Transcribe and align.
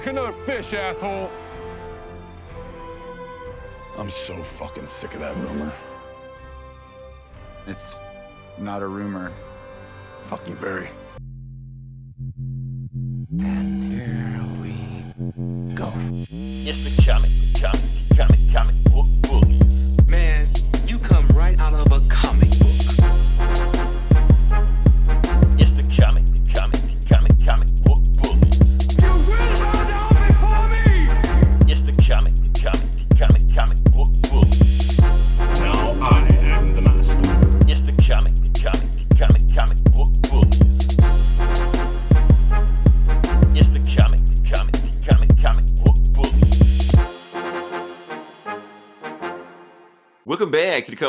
fuck 0.00 0.08
another 0.08 0.32
fish, 0.32 0.72
asshole. 0.72 1.30
I'm 3.98 4.08
so 4.08 4.34
fucking 4.34 4.86
sick 4.86 5.12
of 5.12 5.20
that 5.20 5.36
rumor. 5.36 5.70
It's 7.66 8.00
not 8.56 8.80
a 8.80 8.86
rumor. 8.86 9.30
Fuck 10.22 10.48
you, 10.48 10.54
Barry. 10.54 10.88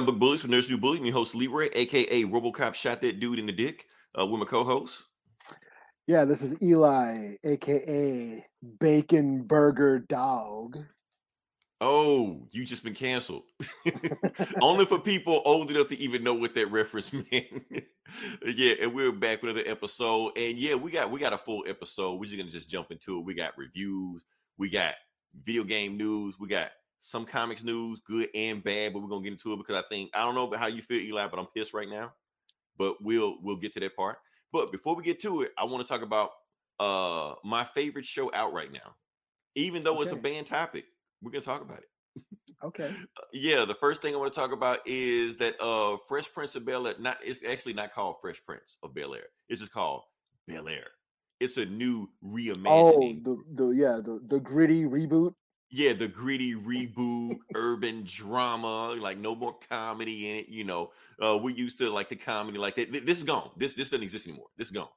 Comic 0.01 0.15
Book 0.15 0.19
Bullies 0.19 0.41
from 0.41 0.49
Nursery 0.49 0.77
Bully. 0.77 0.97
I'm 0.97 1.05
your 1.05 1.13
host 1.13 1.35
Leroy, 1.35 1.69
aka 1.73 2.23
RoboCop 2.23 2.73
shot 2.73 3.03
that 3.03 3.19
dude 3.19 3.37
in 3.37 3.45
the 3.45 3.51
dick. 3.51 3.85
Uh, 4.19 4.25
with 4.25 4.39
my 4.39 4.47
co-host. 4.47 5.03
Yeah, 6.07 6.25
this 6.25 6.41
is 6.41 6.59
Eli, 6.59 7.35
aka 7.43 8.43
Bacon 8.79 9.43
Burger 9.43 9.99
Dog. 9.99 10.79
Oh, 11.81 12.47
you 12.49 12.65
just 12.65 12.83
been 12.83 12.95
canceled. 12.95 13.43
Only 14.61 14.87
for 14.87 14.97
people 14.97 15.43
old 15.45 15.69
enough 15.69 15.89
to 15.89 15.99
even 15.99 16.23
know 16.23 16.33
what 16.33 16.55
that 16.55 16.71
reference 16.71 17.13
meant. 17.31 17.45
yeah, 18.43 18.73
and 18.81 18.95
we're 18.95 19.11
back 19.11 19.43
with 19.43 19.51
another 19.51 19.69
episode. 19.69 20.31
And 20.35 20.57
yeah, 20.57 20.73
we 20.73 20.89
got 20.89 21.11
we 21.11 21.19
got 21.19 21.33
a 21.33 21.37
full 21.37 21.63
episode. 21.67 22.15
We're 22.19 22.25
just 22.25 22.39
gonna 22.39 22.49
just 22.49 22.69
jump 22.69 22.89
into 22.89 23.19
it. 23.19 23.25
We 23.25 23.35
got 23.35 23.55
reviews, 23.55 24.25
we 24.57 24.71
got 24.71 24.95
video 25.45 25.63
game 25.63 25.95
news, 25.95 26.39
we 26.39 26.47
got 26.47 26.71
some 27.01 27.25
comics 27.25 27.63
news, 27.63 27.99
good 28.05 28.29
and 28.33 28.63
bad, 28.63 28.93
but 28.93 29.01
we're 29.01 29.09
gonna 29.09 29.23
get 29.23 29.33
into 29.33 29.51
it 29.53 29.57
because 29.57 29.75
I 29.75 29.83
think 29.89 30.11
I 30.13 30.23
don't 30.23 30.35
know 30.35 30.55
how 30.55 30.67
you 30.67 30.81
feel, 30.81 31.01
Eli, 31.01 31.27
but 31.27 31.39
I'm 31.39 31.47
pissed 31.47 31.73
right 31.73 31.89
now. 31.89 32.13
But 32.77 33.01
we'll 33.01 33.37
we'll 33.41 33.57
get 33.57 33.73
to 33.73 33.79
that 33.81 33.95
part. 33.95 34.17
But 34.53 34.71
before 34.71 34.95
we 34.95 35.03
get 35.03 35.19
to 35.21 35.41
it, 35.41 35.51
I 35.57 35.65
want 35.65 35.85
to 35.85 35.91
talk 35.91 36.03
about 36.03 36.31
uh 36.79 37.33
my 37.43 37.65
favorite 37.65 38.05
show 38.05 38.31
out 38.33 38.53
right 38.53 38.71
now. 38.71 38.95
Even 39.55 39.83
though 39.83 40.01
it's 40.01 40.11
a 40.11 40.15
banned 40.15 40.47
topic, 40.47 40.85
we're 41.21 41.31
gonna 41.31 41.43
talk 41.43 41.61
about 41.61 41.79
it. 41.79 41.89
Okay. 42.63 42.93
Yeah, 43.33 43.63
the 43.65 43.75
first 43.75 44.01
thing 44.01 44.13
I 44.13 44.17
want 44.17 44.31
to 44.31 44.39
talk 44.39 44.51
about 44.51 44.79
is 44.85 45.37
that 45.37 45.59
uh 45.59 45.97
Fresh 46.07 46.31
Prince 46.33 46.55
of 46.55 46.65
Bel 46.65 46.85
Air. 46.85 46.95
Not 46.99 47.17
it's 47.23 47.43
actually 47.47 47.73
not 47.73 47.93
called 47.93 48.17
Fresh 48.21 48.41
Prince 48.45 48.77
of 48.83 48.93
Bel 48.93 49.15
Air. 49.15 49.27
It's 49.49 49.61
just 49.61 49.71
called 49.73 50.03
Bel 50.47 50.67
Air. 50.67 50.87
It's 51.39 51.57
a 51.57 51.65
new 51.65 52.09
reimagining. 52.23 52.63
Oh, 52.67 53.13
the 53.23 53.43
the 53.55 53.69
yeah 53.69 53.99
the 54.03 54.21
the 54.27 54.39
gritty 54.39 54.83
reboot. 54.83 55.33
Yeah, 55.71 55.93
the 55.93 56.07
gritty 56.07 56.53
reboot, 56.53 57.37
urban 57.55 58.03
drama, 58.05 58.89
like 58.99 59.17
no 59.17 59.33
more 59.33 59.55
comedy 59.69 60.29
in 60.29 60.35
it. 60.37 60.49
You 60.49 60.65
know, 60.65 60.91
uh, 61.21 61.39
we 61.41 61.53
used 61.53 61.77
to 61.77 61.89
like 61.89 62.09
the 62.09 62.15
comedy 62.15 62.57
like 62.57 62.75
that. 62.75 62.91
This 62.91 63.19
is 63.19 63.23
gone. 63.23 63.51
This 63.57 63.73
this 63.73 63.89
doesn't 63.89 64.03
exist 64.03 64.27
anymore. 64.27 64.47
This 64.57 64.67
is 64.67 64.73
gone. 64.73 64.89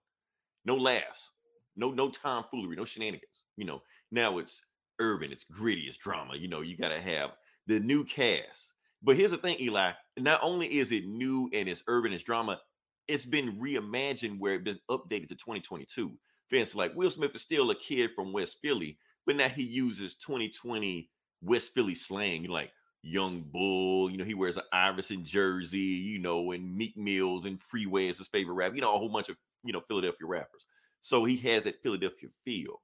No 0.64 0.76
laughs, 0.76 1.30
no 1.76 1.92
no 1.92 2.10
tomfoolery, 2.10 2.74
no 2.76 2.84
shenanigans. 2.84 3.44
You 3.56 3.66
know, 3.66 3.82
now 4.10 4.38
it's 4.38 4.60
urban, 4.98 5.30
it's 5.30 5.44
gritty, 5.44 5.82
it's 5.82 5.96
drama. 5.96 6.36
You 6.36 6.48
know, 6.48 6.60
you 6.60 6.76
got 6.76 6.88
to 6.88 7.00
have 7.00 7.30
the 7.68 7.78
new 7.78 8.04
cast. 8.04 8.72
But 9.02 9.16
here's 9.16 9.30
the 9.30 9.36
thing, 9.38 9.56
Eli. 9.60 9.92
Not 10.18 10.40
only 10.42 10.66
is 10.78 10.90
it 10.90 11.06
new 11.06 11.50
and 11.52 11.68
it's 11.68 11.82
urban, 11.86 12.12
it's 12.12 12.24
drama, 12.24 12.60
it's 13.06 13.24
been 13.24 13.60
reimagined 13.60 14.38
where 14.38 14.54
it's 14.54 14.64
been 14.64 14.80
updated 14.90 15.28
to 15.28 15.36
2022. 15.36 16.12
For 16.48 16.56
instance, 16.56 16.74
like 16.74 16.94
Will 16.96 17.10
Smith 17.10 17.34
is 17.34 17.42
still 17.42 17.70
a 17.70 17.74
kid 17.74 18.10
from 18.16 18.32
West 18.32 18.58
Philly, 18.62 18.98
but 19.26 19.36
now 19.36 19.48
he 19.48 19.62
uses 19.62 20.16
2020 20.16 21.08
West 21.42 21.74
Philly 21.74 21.94
slang, 21.94 22.44
like 22.44 22.72
young 23.02 23.44
bull. 23.52 24.10
You 24.10 24.16
know, 24.16 24.24
he 24.24 24.34
wears 24.34 24.56
an 24.56 24.64
Iverson 24.72 25.24
jersey, 25.24 25.78
you 25.78 26.18
know, 26.18 26.52
and 26.52 26.76
Meek 26.76 26.96
Mills 26.96 27.44
and 27.44 27.60
Freeway 27.62 28.08
is 28.08 28.18
his 28.18 28.28
favorite 28.28 28.54
rap. 28.54 28.74
You 28.74 28.80
know, 28.80 28.94
a 28.94 28.98
whole 28.98 29.08
bunch 29.08 29.28
of 29.28 29.36
you 29.62 29.72
know 29.72 29.82
Philadelphia 29.88 30.26
rappers. 30.26 30.66
So 31.02 31.24
he 31.24 31.36
has 31.36 31.64
that 31.64 31.82
Philadelphia 31.82 32.30
feel. 32.44 32.80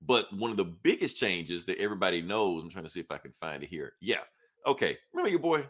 But 0.00 0.32
one 0.32 0.52
of 0.52 0.56
the 0.56 0.64
biggest 0.64 1.16
changes 1.16 1.64
that 1.64 1.78
everybody 1.78 2.22
knows, 2.22 2.62
I'm 2.62 2.70
trying 2.70 2.84
to 2.84 2.90
see 2.90 3.00
if 3.00 3.10
I 3.10 3.18
can 3.18 3.34
find 3.40 3.64
it 3.64 3.68
here. 3.68 3.94
Yeah. 4.00 4.20
Okay. 4.66 4.96
Remember 5.12 5.30
your 5.30 5.40
boy 5.40 5.66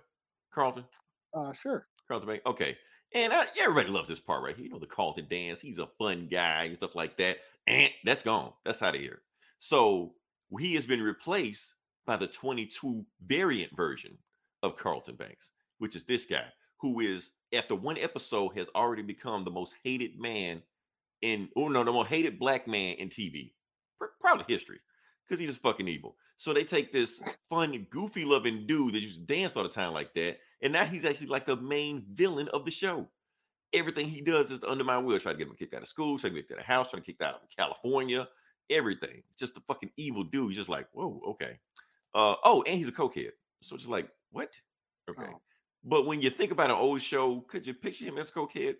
Carlton? 0.53 0.85
Uh, 1.33 1.53
sure. 1.53 1.87
Carlton 2.07 2.29
Banks. 2.29 2.47
Okay. 2.47 2.77
And 3.15 3.33
I, 3.33 3.47
everybody 3.59 3.89
loves 3.89 4.09
this 4.09 4.21
part 4.21 4.43
right 4.43 4.55
here. 4.55 4.67
You 4.67 4.73
know, 4.73 4.79
the 4.79 4.87
Carlton 4.87 5.27
dance. 5.31 5.61
He's 5.61 5.79
a 5.79 5.89
fun 5.99 6.29
guy 6.31 6.65
and 6.65 6.77
stuff 6.77 6.95
like 6.95 7.17
that. 7.17 7.39
And 7.67 7.91
that's 8.05 8.23
gone. 8.23 8.53
That's 8.65 8.83
out 8.83 8.95
of 8.95 9.01
here. 9.01 9.23
So 9.59 10.15
he 10.59 10.75
has 10.75 10.87
been 10.87 11.03
replaced 11.03 11.75
by 12.07 12.17
the 12.17 12.27
22 12.27 13.05
variant 13.27 13.77
version 13.77 14.17
of 14.63 14.77
Carlton 14.77 15.17
Banks, 15.17 15.51
which 15.79 15.95
is 15.95 16.05
this 16.05 16.25
guy 16.25 16.45
who 16.81 17.01
is, 17.01 17.31
after 17.53 17.75
one 17.75 17.99
episode, 17.99 18.57
has 18.57 18.67
already 18.75 19.03
become 19.03 19.45
the 19.45 19.51
most 19.51 19.75
hated 19.83 20.19
man 20.19 20.63
in, 21.23 21.49
oh 21.57 21.69
no, 21.69 21.83
the 21.85 21.93
most 21.93 22.09
hated 22.09 22.39
black 22.39 22.69
man 22.69 22.95
in 22.97 23.09
TV, 23.09 23.53
probably 24.21 24.45
history, 24.49 24.79
because 25.27 25.41
he's 25.41 25.51
just 25.51 25.63
fucking 25.63 25.89
evil. 25.89 26.17
So 26.37 26.53
they 26.53 26.63
take 26.63 26.93
this 26.93 27.21
fun, 27.51 27.87
goofy 27.91 28.25
loving 28.25 28.67
dude 28.67 28.95
that 28.95 29.03
used 29.03 29.17
to 29.21 29.35
dance 29.35 29.57
all 29.57 29.65
the 29.65 29.69
time 29.69 29.93
like 29.93 30.15
that, 30.15 30.39
and 30.63 30.73
now 30.73 30.85
he's 30.85 31.05
actually 31.05 31.27
like 31.27 31.47
the 31.47 31.57
main 31.57 32.05
villain 32.13 32.49
of 32.49 32.65
the 32.65 32.71
show. 32.71 33.09
Everything 33.73 34.09
he 34.09 34.21
does 34.21 34.51
is 34.51 34.61
under 34.67 34.85
my 34.85 34.97
will. 34.97 35.19
Try 35.19 35.33
to 35.33 35.39
get 35.39 35.49
him 35.49 35.55
kicked 35.59 35.75
out 35.75 35.83
of 35.83 35.89
school, 35.89 36.19
try 36.19 36.31
to 36.31 36.35
get 36.35 36.45
him 36.45 36.47
kicked 36.49 36.53
out 36.53 36.61
of 36.61 36.67
house, 36.67 36.91
try 36.91 37.01
to 37.01 37.05
kick 37.05 37.21
out 37.21 37.35
of 37.43 37.57
California, 37.57 38.29
everything. 38.71 39.23
Just 39.39 39.57
a 39.57 39.61
fucking 39.61 39.91
evil 39.97 40.25
dude. 40.25 40.49
He's 40.49 40.59
just 40.59 40.69
like, 40.69 40.89
whoa, 40.93 41.21
okay. 41.29 41.59
Uh 42.15 42.35
oh, 42.45 42.63
and 42.63 42.79
he's 42.79 42.89
a 42.89 42.93
cokehead. 42.93 43.33
So 43.63 43.77
it's 43.77 43.87
like, 43.87 44.09
what? 44.31 44.53
Okay. 45.11 45.25
Oh. 45.29 45.41
But 45.85 46.07
when 46.07 46.21
you 46.21 46.31
think 46.31 46.53
about 46.53 46.71
an 46.71 46.77
old 46.77 47.01
show, 47.01 47.41
could 47.49 47.67
you 47.67 47.75
picture 47.75 48.05
him 48.05 48.19
as 48.19 48.31
a 48.31 48.33
cokehead? 48.33 48.77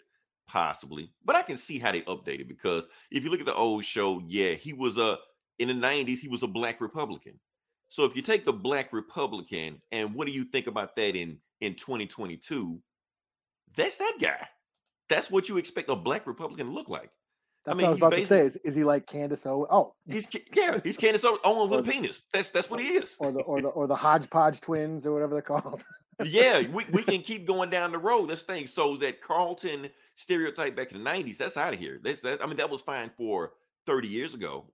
Possibly. 0.47 1.13
But 1.25 1.37
I 1.37 1.43
can 1.43 1.57
see 1.57 1.79
how 1.79 1.93
they 1.93 2.01
updated 2.03 2.49
because 2.49 2.89
if 3.11 3.23
you 3.23 3.31
look 3.31 3.41
at 3.41 3.47
the 3.47 3.55
old 3.55 3.85
show, 3.85 4.23
yeah, 4.27 4.53
he 4.53 4.73
was 4.73 4.97
a 4.97 5.19
in 5.59 5.69
the 5.69 5.75
90s, 5.75 6.19
he 6.19 6.29
was 6.29 6.43
a 6.43 6.47
black 6.47 6.81
Republican. 6.81 7.39
So 7.89 8.05
if 8.05 8.15
you 8.15 8.23
take 8.23 8.45
the 8.45 8.53
black 8.53 8.93
Republican 8.93 9.81
and 9.93 10.15
what 10.15 10.27
do 10.27 10.33
you 10.33 10.45
think 10.45 10.67
about 10.67 10.97
that 10.97 11.17
in 11.17 11.39
in 11.61 11.75
2022? 11.75 12.81
That's 13.77 13.99
that 13.99 14.15
guy. 14.21 14.49
That's 15.09 15.31
what 15.31 15.49
you 15.49 15.57
expect 15.57 15.89
a 15.89 15.97
black 15.97 16.27
Republican 16.27 16.67
to 16.67 16.73
look 16.73 16.89
like. 16.89 17.11
That's 17.69 17.79
mean, 17.79 17.85
what 17.85 17.89
I 17.89 17.91
was 17.91 17.99
about 18.01 18.13
to 18.13 18.27
say. 18.27 18.41
Is, 18.41 18.57
is 18.57 18.75
he 18.75 18.85
like 18.85 19.07
Candace 19.07 19.47
Owen? 19.47 19.67
Oh, 19.71 19.95
He's 20.07 20.27
yeah, 20.55 20.81
he's 20.83 20.97
Candace 20.97 21.25
Owens 21.25 21.41
Owens 21.45 21.71
with 21.71 21.87
a 21.87 21.91
penis. 21.91 22.23
That's 22.33 22.51
that's 22.51 22.71
what 22.71 22.81
he 22.81 22.89
is. 22.89 23.17
or 23.21 23.33
the 23.33 23.41
or 23.41 23.61
the 23.61 23.69
or 23.69 23.87
the 23.87 23.97
Hodgepodge 23.97 24.61
twins 24.61 25.07
or 25.07 25.13
whatever 25.13 25.35
they're 25.35 25.43
called. 25.43 25.85
yeah, 26.25 26.63
we, 26.69 26.85
we 26.93 27.03
can 27.05 27.21
keep 27.21 27.47
going 27.47 27.71
down 27.71 27.93
the 27.93 27.99
road. 27.99 28.29
This 28.29 28.43
thing. 28.43 28.67
So 28.67 28.97
that 28.99 29.21
Carlton 29.21 29.89
stereotype 30.17 30.75
back 30.77 30.93
in 30.93 31.03
the 31.03 31.09
90s, 31.09 31.37
that's 31.37 31.57
out 31.57 31.75
of 31.75 31.79
here. 31.79 32.01
That's 32.03 32.21
that 32.23 32.43
I 32.43 32.47
mean, 32.47 32.57
that 32.57 32.71
was 32.71 32.83
fine 32.83 33.11
for 33.17 33.53
30 33.87 34.09
years 34.09 34.35
ago. 34.35 34.67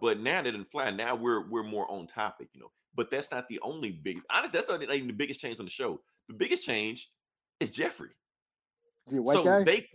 But 0.00 0.20
now 0.20 0.42
that 0.42 0.50
didn't 0.50 0.70
fly. 0.70 0.90
Now 0.90 1.14
we're 1.14 1.48
we're 1.48 1.62
more 1.62 1.90
on 1.90 2.06
topic, 2.06 2.48
you 2.54 2.60
know. 2.60 2.70
But 2.94 3.10
that's 3.10 3.30
not 3.30 3.48
the 3.48 3.60
only 3.62 3.92
big 3.92 4.20
honestly, 4.30 4.50
that's 4.52 4.68
not 4.68 4.82
even 4.82 5.06
the 5.06 5.12
biggest 5.12 5.40
change 5.40 5.58
on 5.58 5.64
the 5.64 5.70
show. 5.70 6.00
The 6.28 6.34
biggest 6.34 6.64
change 6.64 7.10
is 7.60 7.70
Jeffrey. 7.70 8.10
Is 9.06 9.12
he 9.12 9.18
a 9.18 9.22
white 9.22 9.34
so 9.34 9.44
guy? 9.44 9.64
they 9.64 9.88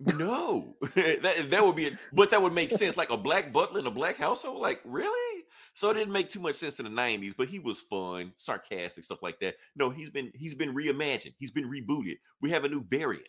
no. 0.00 0.74
That, 0.94 1.50
that 1.50 1.64
would 1.64 1.76
be 1.76 1.86
it 1.86 1.98
but 2.12 2.30
that 2.30 2.42
would 2.42 2.52
make 2.52 2.70
sense. 2.70 2.96
Like 2.96 3.10
a 3.10 3.16
black 3.16 3.52
butler 3.52 3.80
in 3.80 3.86
a 3.86 3.90
black 3.90 4.16
household? 4.16 4.60
Like 4.60 4.80
really? 4.84 5.44
So 5.74 5.90
it 5.90 5.94
didn't 5.94 6.12
make 6.12 6.28
too 6.30 6.40
much 6.40 6.56
sense 6.56 6.78
in 6.80 6.84
the 6.84 6.90
90s 6.90 7.34
but 7.36 7.48
he 7.48 7.58
was 7.58 7.80
fun 7.80 8.32
sarcastic 8.36 9.04
stuff 9.04 9.22
like 9.22 9.38
that. 9.40 9.56
No 9.76 9.90
he's 9.90 10.10
been 10.10 10.32
he's 10.34 10.54
been 10.54 10.74
reimagined. 10.74 11.34
He's 11.38 11.50
been 11.50 11.70
rebooted. 11.70 12.18
We 12.40 12.50
have 12.50 12.64
a 12.64 12.68
new 12.68 12.84
variant. 12.88 13.28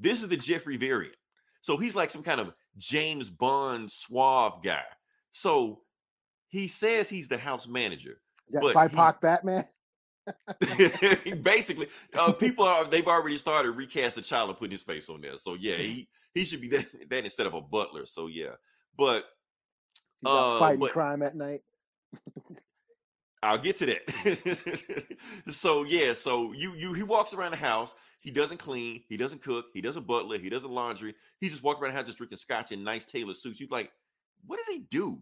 This 0.00 0.22
is 0.22 0.28
the 0.28 0.36
jeffrey 0.36 0.76
variant. 0.76 1.16
So 1.62 1.76
he's 1.76 1.94
like 1.96 2.10
some 2.10 2.22
kind 2.22 2.40
of 2.40 2.52
james 2.78 3.28
bond 3.28 3.90
suave 3.90 4.62
guy. 4.62 4.84
So 5.32 5.80
he 6.48 6.68
says 6.68 7.08
he's 7.08 7.28
the 7.28 7.38
house 7.38 7.66
manager 7.66 8.20
Is 8.48 8.54
that 8.54 8.62
but 8.62 8.90
he- 8.90 8.96
BIPOC 8.96 9.20
Batman? 9.20 9.64
Basically, 11.42 11.88
uh, 12.14 12.32
people 12.32 12.64
are 12.64 12.84
they've 12.84 13.06
already 13.06 13.36
started 13.36 13.72
recast 13.72 14.16
the 14.16 14.22
child 14.22 14.50
and 14.50 14.58
putting 14.58 14.72
his 14.72 14.82
face 14.82 15.08
on 15.08 15.20
there. 15.20 15.36
So 15.36 15.54
yeah, 15.54 15.76
he 15.76 16.08
he 16.34 16.44
should 16.44 16.60
be 16.60 16.68
that, 16.68 16.86
that 17.10 17.24
instead 17.24 17.46
of 17.46 17.54
a 17.54 17.60
butler. 17.60 18.06
So 18.06 18.26
yeah, 18.26 18.54
but 18.96 19.24
He's 20.20 20.32
uh, 20.32 20.58
fighting 20.58 20.80
but- 20.80 20.92
crime 20.92 21.22
at 21.22 21.36
night. 21.36 21.62
I'll 23.42 23.58
get 23.58 23.76
to 23.76 23.86
that. 23.86 25.16
so 25.52 25.84
yeah, 25.84 26.14
so 26.14 26.52
you 26.52 26.72
you 26.74 26.92
he 26.94 27.02
walks 27.02 27.32
around 27.32 27.52
the 27.52 27.58
house. 27.58 27.94
He 28.20 28.30
doesn't 28.32 28.58
clean. 28.58 29.04
He 29.08 29.16
doesn't 29.16 29.42
cook. 29.42 29.66
He 29.72 29.80
doesn't 29.80 30.06
butler. 30.06 30.38
He 30.38 30.48
doesn't 30.48 30.70
laundry. 30.70 31.14
He 31.38 31.48
just 31.48 31.62
walks 31.62 31.80
around 31.80 31.92
the 31.92 31.98
house 31.98 32.06
just 32.06 32.18
drinking 32.18 32.38
scotch 32.38 32.72
in 32.72 32.82
nice 32.82 33.04
tailored 33.04 33.36
suits. 33.36 33.60
You 33.60 33.68
like, 33.70 33.92
what 34.46 34.58
does 34.58 34.74
he 34.74 34.86
do? 34.90 35.20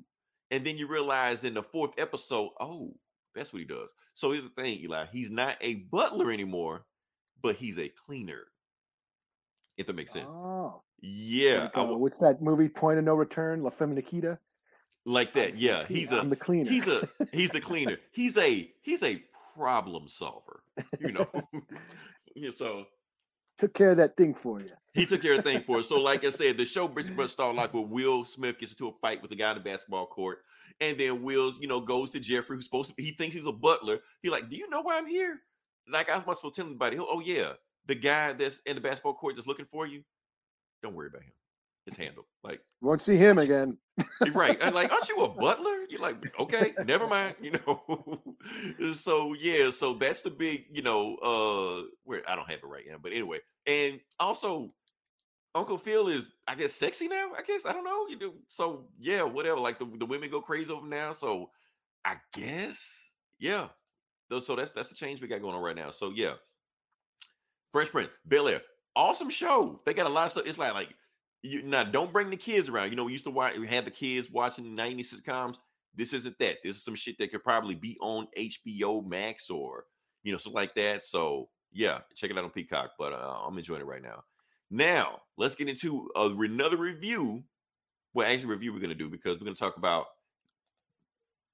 and 0.51 0.65
then 0.65 0.77
you 0.79 0.87
realize 0.87 1.43
in 1.45 1.55
the 1.55 1.63
fourth 1.63 1.93
episode, 1.99 2.51
oh, 2.61 2.95
that's 3.35 3.53
what 3.53 3.61
he 3.61 3.65
does. 3.65 3.91
So 4.15 4.31
here's 4.31 4.45
the 4.45 4.51
thing, 4.51 4.79
Eli. 4.81 5.07
He's 5.13 5.31
not 5.31 5.57
a 5.61 5.75
butler 5.91 6.31
anymore, 6.31 6.85
but 7.43 7.57
he's 7.57 7.79
a 7.79 7.89
cleaner. 7.89 8.45
If 9.77 9.87
that 9.89 9.97
makes 9.97 10.13
sense. 10.13 10.27
Oh, 10.29 10.83
Yeah, 11.01 11.65
like, 11.65 11.77
uh, 11.77 11.81
w- 11.81 11.99
what's 11.99 12.19
that 12.19 12.41
movie? 12.41 12.69
Point 12.69 12.99
of 12.99 13.05
No 13.05 13.15
Return, 13.15 13.63
La 13.63 13.71
Femme 13.71 13.95
Nikita. 13.95 14.39
like 15.05 15.33
that. 15.35 15.57
Yeah, 15.59 15.85
he's 15.87 16.13
a 16.13 16.19
I'm 16.21 16.31
the 16.31 16.37
cleaner. 16.37 16.71
he's 16.71 16.87
a 16.87 17.09
he's 17.33 17.51
the 17.51 17.61
cleaner. 17.71 17.99
He's 18.13 18.37
a 18.39 18.71
he's 18.83 19.03
a 19.03 19.23
problem 19.57 20.09
solver. 20.09 20.63
You 21.01 21.13
know. 21.13 21.29
yeah, 22.37 22.51
so 22.57 22.87
took 23.59 23.75
care 23.75 23.91
of 23.91 23.97
that 23.99 24.17
thing 24.17 24.35
for 24.35 24.61
you. 24.61 24.71
he 24.95 25.07
took 25.07 25.23
care 25.23 25.33
of 25.35 25.43
the 25.45 25.51
thing 25.51 25.63
for 25.65 25.79
us. 25.79 25.89
So, 25.89 25.99
like 26.01 26.25
I 26.25 26.31
said, 26.31 26.57
the 26.57 26.65
show 26.65 26.87
much 26.89 27.31
started 27.31 27.57
like 27.57 27.75
where 27.75 27.85
Will 27.85 28.25
Smith 28.25 28.59
gets 28.59 28.73
into 28.73 28.89
a 28.89 28.93
fight 29.01 29.21
with 29.23 29.31
the 29.31 29.37
guy 29.37 29.51
in 29.51 29.57
the 29.59 29.63
basketball 29.63 30.07
court, 30.07 30.39
and 30.81 30.99
then 30.99 31.23
Will's, 31.23 31.59
you 31.61 31.69
know, 31.69 31.81
goes 31.81 32.11
to 32.11 32.21
Jeffrey, 32.21 32.57
who's 32.57 32.65
supposed 32.67 32.95
to. 32.97 33.03
He 33.03 33.13
thinks 33.13 33.37
he's 33.37 33.47
a 33.47 33.53
butler. 33.53 34.01
He 34.23 34.31
like, 34.31 34.49
do 34.51 34.57
you 34.57 34.69
know 34.69 34.83
why 34.83 34.99
I'm 34.99 35.07
here? 35.07 35.41
Like 35.89 36.11
I'm 36.11 36.23
not 36.27 36.37
supposed 36.37 36.55
to 36.57 36.61
tell 36.63 36.69
anybody. 36.69 36.99
Oh 36.99 37.21
yeah, 37.21 37.53
the 37.87 37.95
guy 37.95 38.33
that's 38.33 38.61
in 38.67 38.75
the 38.77 38.81
basketball 38.81 39.15
court 39.15 39.37
that's 39.37 39.47
looking 39.47 39.67
for 39.67 39.87
you. 39.87 40.03
Don't 40.83 40.95
worry 40.95 41.09
about 41.09 41.23
him. 41.23 41.33
It's 41.87 41.97
handled. 41.99 42.27
Like 42.43 42.61
Won't 42.81 43.03
see 43.03 43.17
him 43.17 43.39
again. 43.39 43.77
you're 44.25 44.33
right. 44.35 44.57
And 44.63 44.75
like, 44.75 44.91
aren't 44.91 45.09
you 45.09 45.19
a 45.19 45.29
butler? 45.41 45.85
You're 45.91 46.01
like, 46.01 46.39
okay, 46.41 46.73
never 46.87 47.07
mind. 47.07 47.37
You 47.43 47.53
know. 47.67 48.23
so 48.95 49.35
yeah, 49.35 49.71
so 49.71 49.93
that's 49.95 50.23
the 50.23 50.31
big, 50.31 50.65
you 50.73 50.81
know, 50.83 51.17
uh 51.17 51.87
where 52.05 52.23
I 52.27 52.37
don't 52.37 52.49
have 52.49 52.61
it 52.61 52.67
right 52.67 52.85
now, 52.89 52.97
but 53.03 53.13
anyway. 53.13 53.41
And 53.67 54.01
also 54.19 54.69
Uncle 55.55 55.79
Phil 55.79 56.09
is, 56.09 56.25
I 56.49 56.55
guess, 56.55 56.73
sexy 56.73 57.09
now. 57.09 57.31
I 57.37 57.43
guess 57.43 57.65
I 57.65 57.73
don't 57.73 57.85
know. 57.85 58.07
You 58.09 58.17
do 58.17 58.35
so, 58.49 58.87
yeah, 58.99 59.23
whatever. 59.23 59.59
Like 59.59 59.79
the, 59.79 59.87
the 59.99 60.07
women 60.07 60.31
go 60.31 60.41
crazy 60.41 60.73
over 60.73 60.87
now. 60.87 61.13
So 61.13 61.51
I 62.05 62.17
guess, 62.33 62.79
yeah. 63.39 63.69
So 64.41 64.57
that's 64.57 64.73
that's 64.73 64.89
the 64.89 64.97
change 64.97 65.21
we 65.21 65.29
got 65.29 65.43
going 65.43 65.55
on 65.55 65.63
right 65.63 65.77
now. 65.77 65.91
So 65.93 66.11
yeah, 66.11 66.35
Fresh 67.73 67.91
Prince, 67.91 68.11
Bel 68.25 68.49
Air, 68.49 68.63
awesome 68.97 69.31
show. 69.31 69.81
They 69.87 69.95
got 69.95 70.07
a 70.07 70.11
lot 70.11 70.27
of 70.27 70.33
stuff. 70.33 70.47
It's 70.47 70.59
like 70.59 70.75
like 70.75 70.95
you 71.43 71.63
now 71.63 71.85
don't 71.85 72.13
bring 72.13 72.31
the 72.31 72.37
kids 72.37 72.69
around. 72.69 72.91
You 72.91 72.97
know, 72.97 73.05
we 73.05 73.13
used 73.13 73.27
to 73.27 73.31
watch 73.31 73.57
we 73.57 73.69
had 73.69 73.85
the 73.85 73.91
kids 73.93 74.31
watching 74.31 74.75
90 74.75 75.05
sitcoms. 75.05 75.57
This 75.95 76.13
isn't 76.13 76.37
that. 76.41 76.57
This 76.65 76.79
is 76.79 76.85
some 76.85 76.97
shit 76.97 77.17
that 77.19 77.31
could 77.31 77.45
probably 77.45 77.77
be 77.77 77.97
on 78.01 78.27
HBO 78.37 79.07
Max 79.07 79.51
or 79.51 79.85
you 80.25 80.33
know, 80.33 80.39
something 80.39 80.57
like 80.57 80.75
that. 80.75 81.05
So 81.05 81.49
yeah, 81.73 82.01
check 82.17 82.31
it 82.31 82.39
out 82.39 82.45
on 82.45 82.51
Peacock. 82.51 82.93
But 82.99 83.13
uh, 83.13 83.39
I'm 83.47 83.57
enjoying 83.57 83.83
it 83.83 83.87
right 83.87 84.03
now. 84.03 84.25
Now 84.71 85.21
let's 85.37 85.55
get 85.55 85.69
into 85.69 86.09
uh, 86.17 86.31
another 86.37 86.77
review. 86.77 87.45
Well, 88.13 88.27
actually, 88.31 88.49
review 88.51 88.73
we're 88.73 88.81
gonna 88.81 88.95
do 88.95 89.09
because 89.09 89.39
we're 89.41 89.45
gonna 89.45 89.57
talk 89.57 89.77
about 89.77 90.07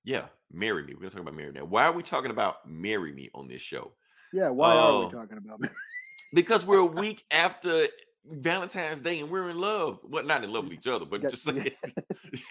yeah, 0.05 0.27
marry 0.53 0.83
me. 0.85 0.95
We're 0.95 1.01
gonna 1.01 1.11
talk 1.11 1.21
about 1.21 1.37
marry 1.37 1.53
me. 1.53 1.61
Now, 1.61 1.67
why 1.67 1.85
are 1.85 1.93
we 1.93 2.03
talking 2.03 2.31
about 2.31 2.67
marry 2.69 3.13
me 3.13 3.31
on 3.35 3.49
this 3.49 3.63
show? 3.63 3.93
Yeah, 4.33 4.51
why 4.51 4.75
are 4.75 4.93
Oh. 4.93 5.07
we 5.07 5.13
talking 5.13 5.39
about? 5.39 5.61
Because 6.33 6.65
we're 6.65 6.79
a 6.79 6.87
week 6.87 7.25
after 7.31 7.89
Valentine's 8.25 9.01
Day 9.01 9.19
and 9.21 9.31
we're 9.31 9.51
in 9.51 9.59
love. 9.59 9.99
Well, 10.05 10.25
not 10.25 10.45
in 10.45 10.53
love 10.53 10.65
with 10.65 10.75
each 10.75 10.87
other, 10.87 11.05
but 11.05 11.23
just 11.23 11.43
saying, 11.43 11.71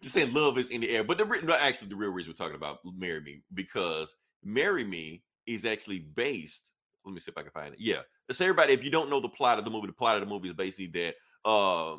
just 0.00 0.14
saying 0.14 0.32
love 0.32 0.56
is 0.58 0.70
in 0.70 0.80
the 0.80 0.90
air. 0.90 1.04
But 1.04 1.18
the 1.18 1.24
no, 1.42 1.54
actually, 1.54 1.88
the 1.88 1.96
real 1.96 2.10
reason 2.10 2.30
we're 2.32 2.36
talking 2.44 2.56
about 2.56 2.78
"Marry 2.96 3.20
Me" 3.20 3.42
because 3.54 4.14
"Marry 4.42 4.84
Me" 4.84 5.22
is 5.46 5.64
actually 5.64 5.98
based. 5.98 6.62
Let 7.04 7.14
me 7.14 7.20
see 7.20 7.30
if 7.30 7.38
I 7.38 7.42
can 7.42 7.50
find 7.52 7.74
it. 7.74 7.80
Yeah, 7.80 8.00
so 8.30 8.44
everybody, 8.44 8.72
if 8.72 8.84
you 8.84 8.90
don't 8.90 9.10
know 9.10 9.20
the 9.20 9.28
plot 9.28 9.58
of 9.58 9.64
the 9.64 9.70
movie, 9.70 9.86
the 9.86 9.92
plot 9.92 10.16
of 10.16 10.20
the 10.20 10.28
movie 10.28 10.48
is 10.48 10.54
basically 10.54 10.88
that 10.88 11.14
uh, 11.44 11.96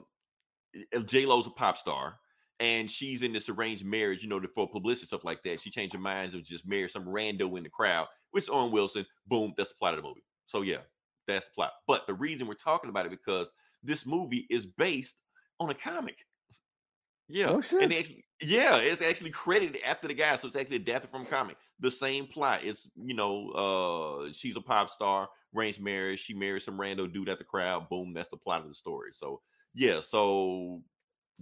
J 1.06 1.26
Lo's 1.26 1.48
a 1.48 1.52
pop 1.52 1.78
star. 1.78 2.16
And 2.60 2.92
she's 2.92 3.24
in 3.24 3.34
this 3.34 3.50
arranged 3.50 3.84
marriage, 3.84 4.22
you 4.22 4.30
know, 4.30 4.40
for 4.54 4.70
publicity 4.70 5.08
stuff 5.08 5.24
like 5.24 5.42
that. 5.42 5.60
She 5.60 5.72
changed 5.72 5.94
her 5.94 6.00
mind 6.00 6.36
and 6.36 6.44
just 6.44 6.68
married 6.68 6.92
some 6.92 7.06
rando 7.06 7.58
in 7.58 7.64
the 7.64 7.70
crowd, 7.70 8.06
which 8.30 8.44
is 8.44 8.52
Owen 8.52 8.72
Wilson. 8.72 9.04
Boom, 9.26 9.56
that's 9.58 9.70
the 9.70 9.76
plot 9.80 9.96
of 9.96 10.04
the 10.04 10.08
movie. 10.08 10.24
So 10.46 10.62
yeah, 10.62 10.78
that's 11.28 11.48
the 11.48 11.52
plot. 11.56 11.72
But 11.88 12.06
the 12.06 12.14
reason 12.14 12.46
we're 12.46 12.54
talking 12.54 12.92
about 12.92 13.08
it 13.08 13.10
because 13.10 13.50
this 13.82 14.06
movie 14.06 14.46
is 14.52 14.68
based 14.68 15.22
on 15.60 15.72
a 15.72 15.74
comic. 15.74 16.18
Yeah. 17.28 17.48
Oh, 17.48 17.62
shit. 17.62 17.82
And 17.82 17.92
they 17.92 17.98
actually, 17.98 18.26
yeah, 18.42 18.78
it's 18.78 19.02
actually 19.02 19.32
credited 19.32 19.82
after 19.86 20.08
the 20.08 20.14
guy. 20.14 20.36
So 20.36 20.48
it's 20.48 20.58
actually 20.58 20.78
adapted 20.78 21.12
from 21.12 21.22
a 21.22 21.26
comic. 21.26 21.58
The 21.80 21.92
same 21.92 22.28
plot. 22.28 22.62
It's, 22.64 22.88
you 22.96 23.16
know, 23.16 23.50
uh, 23.50 24.32
she's 24.32 24.58
a 24.58 24.62
pop 24.62 24.90
star, 24.90 25.30
arranged 25.56 25.82
marriage. 25.82 26.20
She 26.20 26.34
marries 26.34 26.66
some 26.66 26.78
rando 26.78 27.12
dude 27.12 27.30
at 27.30 27.38
the 27.38 27.44
crowd. 27.44 27.90
Boom, 27.90 28.14
that's 28.14 28.30
the 28.30 28.38
plot 28.38 28.62
of 28.62 28.68
the 28.68 28.74
story. 28.74 29.12
So 29.14 29.42
yeah, 29.74 30.02
so 30.02 30.82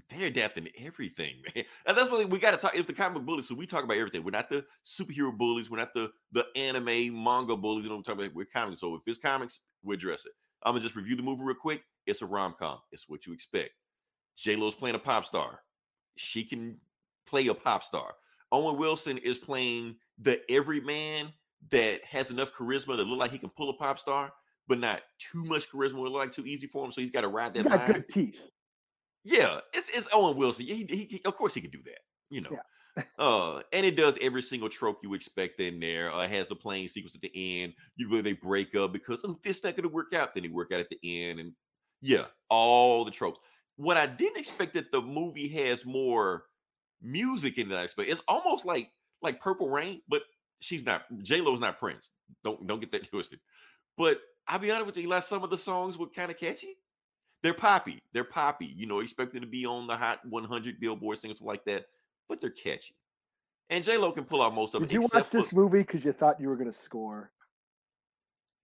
they're 0.09 0.27
adapting 0.27 0.69
everything, 0.77 1.35
man. 1.55 1.65
And 1.85 1.97
that's 1.97 2.09
what 2.09 2.29
we 2.29 2.39
got 2.39 2.51
to 2.51 2.57
talk. 2.57 2.75
If 2.75 2.87
the 2.87 2.93
comic 2.93 3.25
bullies, 3.25 3.47
so 3.47 3.55
we 3.55 3.65
talk 3.65 3.83
about 3.83 3.97
everything. 3.97 4.23
We're 4.23 4.31
not 4.31 4.49
the 4.49 4.65
superhero 4.85 5.35
bullies. 5.35 5.69
We're 5.69 5.77
not 5.77 5.93
the 5.93 6.11
the 6.31 6.45
anime 6.55 7.23
manga 7.23 7.55
bullies. 7.55 7.83
You 7.83 7.89
know 7.89 7.97
I'm 7.97 8.03
talking 8.03 8.25
about? 8.25 8.35
We're 8.35 8.45
comics. 8.45 8.81
So 8.81 8.95
if 8.95 9.01
it's 9.05 9.19
comics, 9.19 9.59
we 9.83 9.95
address 9.95 10.25
it. 10.25 10.31
I'm 10.63 10.73
gonna 10.73 10.83
just 10.83 10.95
review 10.95 11.15
the 11.15 11.23
movie 11.23 11.43
real 11.43 11.55
quick. 11.55 11.83
It's 12.05 12.21
a 12.21 12.25
rom 12.25 12.55
com. 12.57 12.79
It's 12.91 13.07
what 13.07 13.25
you 13.25 13.33
expect. 13.33 13.71
J 14.37 14.55
Lo's 14.55 14.75
playing 14.75 14.95
a 14.95 14.99
pop 14.99 15.25
star. 15.25 15.59
She 16.17 16.43
can 16.43 16.79
play 17.29 17.47
a 17.47 17.53
pop 17.53 17.83
star. 17.83 18.13
Owen 18.51 18.77
Wilson 18.77 19.17
is 19.19 19.37
playing 19.37 19.95
the 20.19 20.39
everyman 20.49 21.31
that 21.71 22.03
has 22.03 22.31
enough 22.31 22.53
charisma 22.53 22.95
to 22.97 23.03
look 23.03 23.19
like 23.19 23.31
he 23.31 23.37
can 23.37 23.49
pull 23.49 23.69
a 23.69 23.73
pop 23.73 23.99
star, 23.99 24.31
but 24.67 24.79
not 24.79 25.01
too 25.19 25.43
much 25.43 25.69
charisma. 25.69 25.99
Look 25.99 26.13
like 26.13 26.33
too 26.33 26.45
easy 26.45 26.67
for 26.67 26.83
him. 26.85 26.91
So 26.91 27.01
he's 27.01 27.11
got 27.11 27.21
to 27.21 27.27
ride 27.27 27.53
He's 27.53 27.63
that 27.63 27.69
got 27.69 27.79
line. 27.79 27.91
good 27.91 28.07
teeth. 28.09 28.35
Yeah, 29.23 29.59
it's 29.73 29.89
it's 29.89 30.07
Owen 30.13 30.37
Wilson. 30.37 30.65
He, 30.65 30.85
he, 30.89 31.07
he- 31.09 31.21
of 31.25 31.35
course 31.35 31.53
he 31.53 31.61
could 31.61 31.71
do 31.71 31.83
that. 31.85 31.99
You 32.29 32.41
know. 32.41 32.51
uh, 33.19 33.61
and 33.71 33.85
it 33.85 33.95
does 33.95 34.15
every 34.21 34.41
single 34.41 34.69
trope 34.69 34.99
you 35.03 35.13
expect 35.13 35.59
in 35.61 35.79
there. 35.79 36.11
Uh, 36.11 36.23
it 36.23 36.31
has 36.31 36.47
the 36.47 36.55
playing 36.55 36.87
sequence 36.87 37.15
at 37.15 37.21
the 37.21 37.31
end. 37.61 37.73
You 37.95 38.07
Usually 38.07 38.21
they 38.21 38.33
break 38.33 38.75
up 38.75 38.91
because 38.93 39.21
oh, 39.23 39.37
this 39.43 39.63
not 39.63 39.75
gonna 39.75 39.89
work 39.89 40.13
out. 40.13 40.33
Then 40.33 40.43
they 40.43 40.49
work 40.49 40.71
out 40.73 40.79
at 40.79 40.89
the 40.89 40.99
end, 41.03 41.39
and 41.39 41.53
yeah, 42.01 42.25
all 42.49 43.05
the 43.05 43.11
tropes. 43.11 43.39
What 43.75 43.97
I 43.97 44.07
didn't 44.07 44.37
expect 44.39 44.73
that 44.73 44.91
the 44.91 45.01
movie 45.01 45.47
has 45.49 45.85
more 45.85 46.45
music 47.01 47.57
in. 47.57 47.71
I 47.71 47.83
expect 47.83 48.09
it's 48.09 48.21
almost 48.27 48.65
like 48.65 48.91
like 49.21 49.41
Purple 49.41 49.69
Rain, 49.69 50.01
but 50.07 50.21
she's 50.61 50.83
not. 50.83 51.03
J 51.23 51.41
Lo's 51.41 51.59
not 51.59 51.79
Prince. 51.79 52.09
Don't 52.43 52.65
don't 52.67 52.79
get 52.79 52.91
that 52.91 53.09
twisted. 53.09 53.39
But 53.97 54.19
I'll 54.47 54.59
be 54.59 54.71
honest 54.71 54.87
with 54.87 54.97
you, 54.97 55.07
like 55.07 55.23
some 55.23 55.43
of 55.43 55.49
the 55.49 55.57
songs 55.57 55.97
were 55.97 56.07
kind 56.07 56.31
of 56.31 56.37
catchy. 56.37 56.77
They're 57.43 57.53
poppy. 57.53 57.99
They're 58.13 58.23
poppy. 58.23 58.65
You 58.65 58.85
know, 58.85 58.99
expected 58.99 59.41
to 59.41 59.47
be 59.47 59.65
on 59.65 59.87
the 59.87 59.95
Hot 59.95 60.19
100 60.27 60.79
Billboard 60.79 61.19
singles 61.19 61.41
like 61.41 61.63
that, 61.65 61.85
but 62.27 62.41
they're 62.41 62.49
catchy. 62.49 62.95
And 63.69 63.83
J 63.83 63.97
Lo 63.97 64.11
can 64.11 64.23
pull 64.25 64.41
out 64.41 64.53
most 64.55 64.73
of 64.73 64.81
Did 64.81 64.85
it. 64.85 64.87
Did 64.89 64.93
you 64.95 65.01
watch 65.13 65.27
for- 65.27 65.37
this 65.37 65.53
movie 65.53 65.79
because 65.79 66.03
you 66.03 66.11
thought 66.11 66.39
you 66.41 66.49
were 66.49 66.55
going 66.55 66.71
to 66.71 66.77
score? 66.77 67.31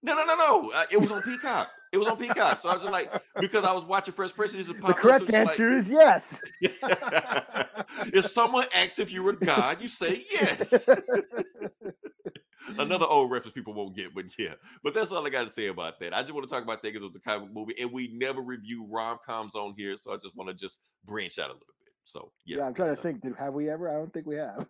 No, 0.04 0.14
no, 0.16 0.26
no, 0.26 0.36
no. 0.36 0.72
Uh, 0.72 0.86
it 0.92 0.98
was 0.98 1.12
on 1.12 1.22
Peacock. 1.24 1.70
It 1.96 2.00
was 2.00 2.10
on 2.10 2.18
Peacock. 2.18 2.60
So 2.60 2.68
I 2.68 2.74
was 2.74 2.84
just 2.84 2.92
like, 2.92 3.10
because 3.40 3.64
I 3.64 3.72
was 3.72 3.86
watching 3.86 4.14
Fresh 4.14 4.34
Prince, 4.34 4.54
is 4.54 4.68
The 4.68 4.94
correct 4.94 5.34
answer 5.34 5.72
is 5.72 5.90
yes. 5.90 6.42
if 6.62 8.26
someone 8.26 8.66
asks 8.76 9.00
if 9.00 9.14
you 9.14 9.24
were 9.24 9.32
god, 9.32 9.82
you 9.82 9.88
say 9.88 10.26
yes. 10.30 10.90
Another 12.78 13.06
old 13.06 13.32
reference 13.32 13.54
people 13.54 13.74
won't 13.74 13.96
get, 13.96 14.14
but 14.14 14.26
yeah. 14.38 14.56
But 14.84 14.94
that's 14.94 15.10
all 15.14 15.26
I 15.26 15.30
got 15.30 15.46
to 15.46 15.52
say 15.52 15.68
about 15.68 16.02
that. 16.02 16.14
I 16.14 16.22
just 16.22 16.34
want 16.34 16.46
to 16.46 16.54
talk 16.54 16.64
about 16.64 16.84
that 16.84 16.92
because 16.92 17.02
it 17.02 17.14
was 17.14 17.16
a 17.16 17.20
comic 17.20 17.54
movie, 17.54 17.76
and 17.80 17.90
we 17.94 18.10
never 18.14 18.42
review 18.42 18.86
rom 18.90 19.20
coms 19.26 19.56
on 19.56 19.74
here, 19.78 19.96
so 20.02 20.12
I 20.12 20.18
just 20.18 20.36
want 20.36 20.50
to 20.50 20.54
just 20.54 20.76
branch 21.06 21.40
out 21.40 21.46
a 21.46 21.54
little 21.54 21.68
bit. 21.86 21.94
So 22.04 22.34
yeah, 22.44 22.58
yeah, 22.58 22.66
I'm 22.66 22.74
trying 22.74 22.94
to 22.94 23.02
think. 23.02 23.22
Did 23.22 23.36
have 23.36 23.54
we 23.54 23.70
ever? 23.70 23.88
I 23.88 23.94
don't 23.94 24.12
think 24.12 24.26
we 24.26 24.36
have. 24.36 24.68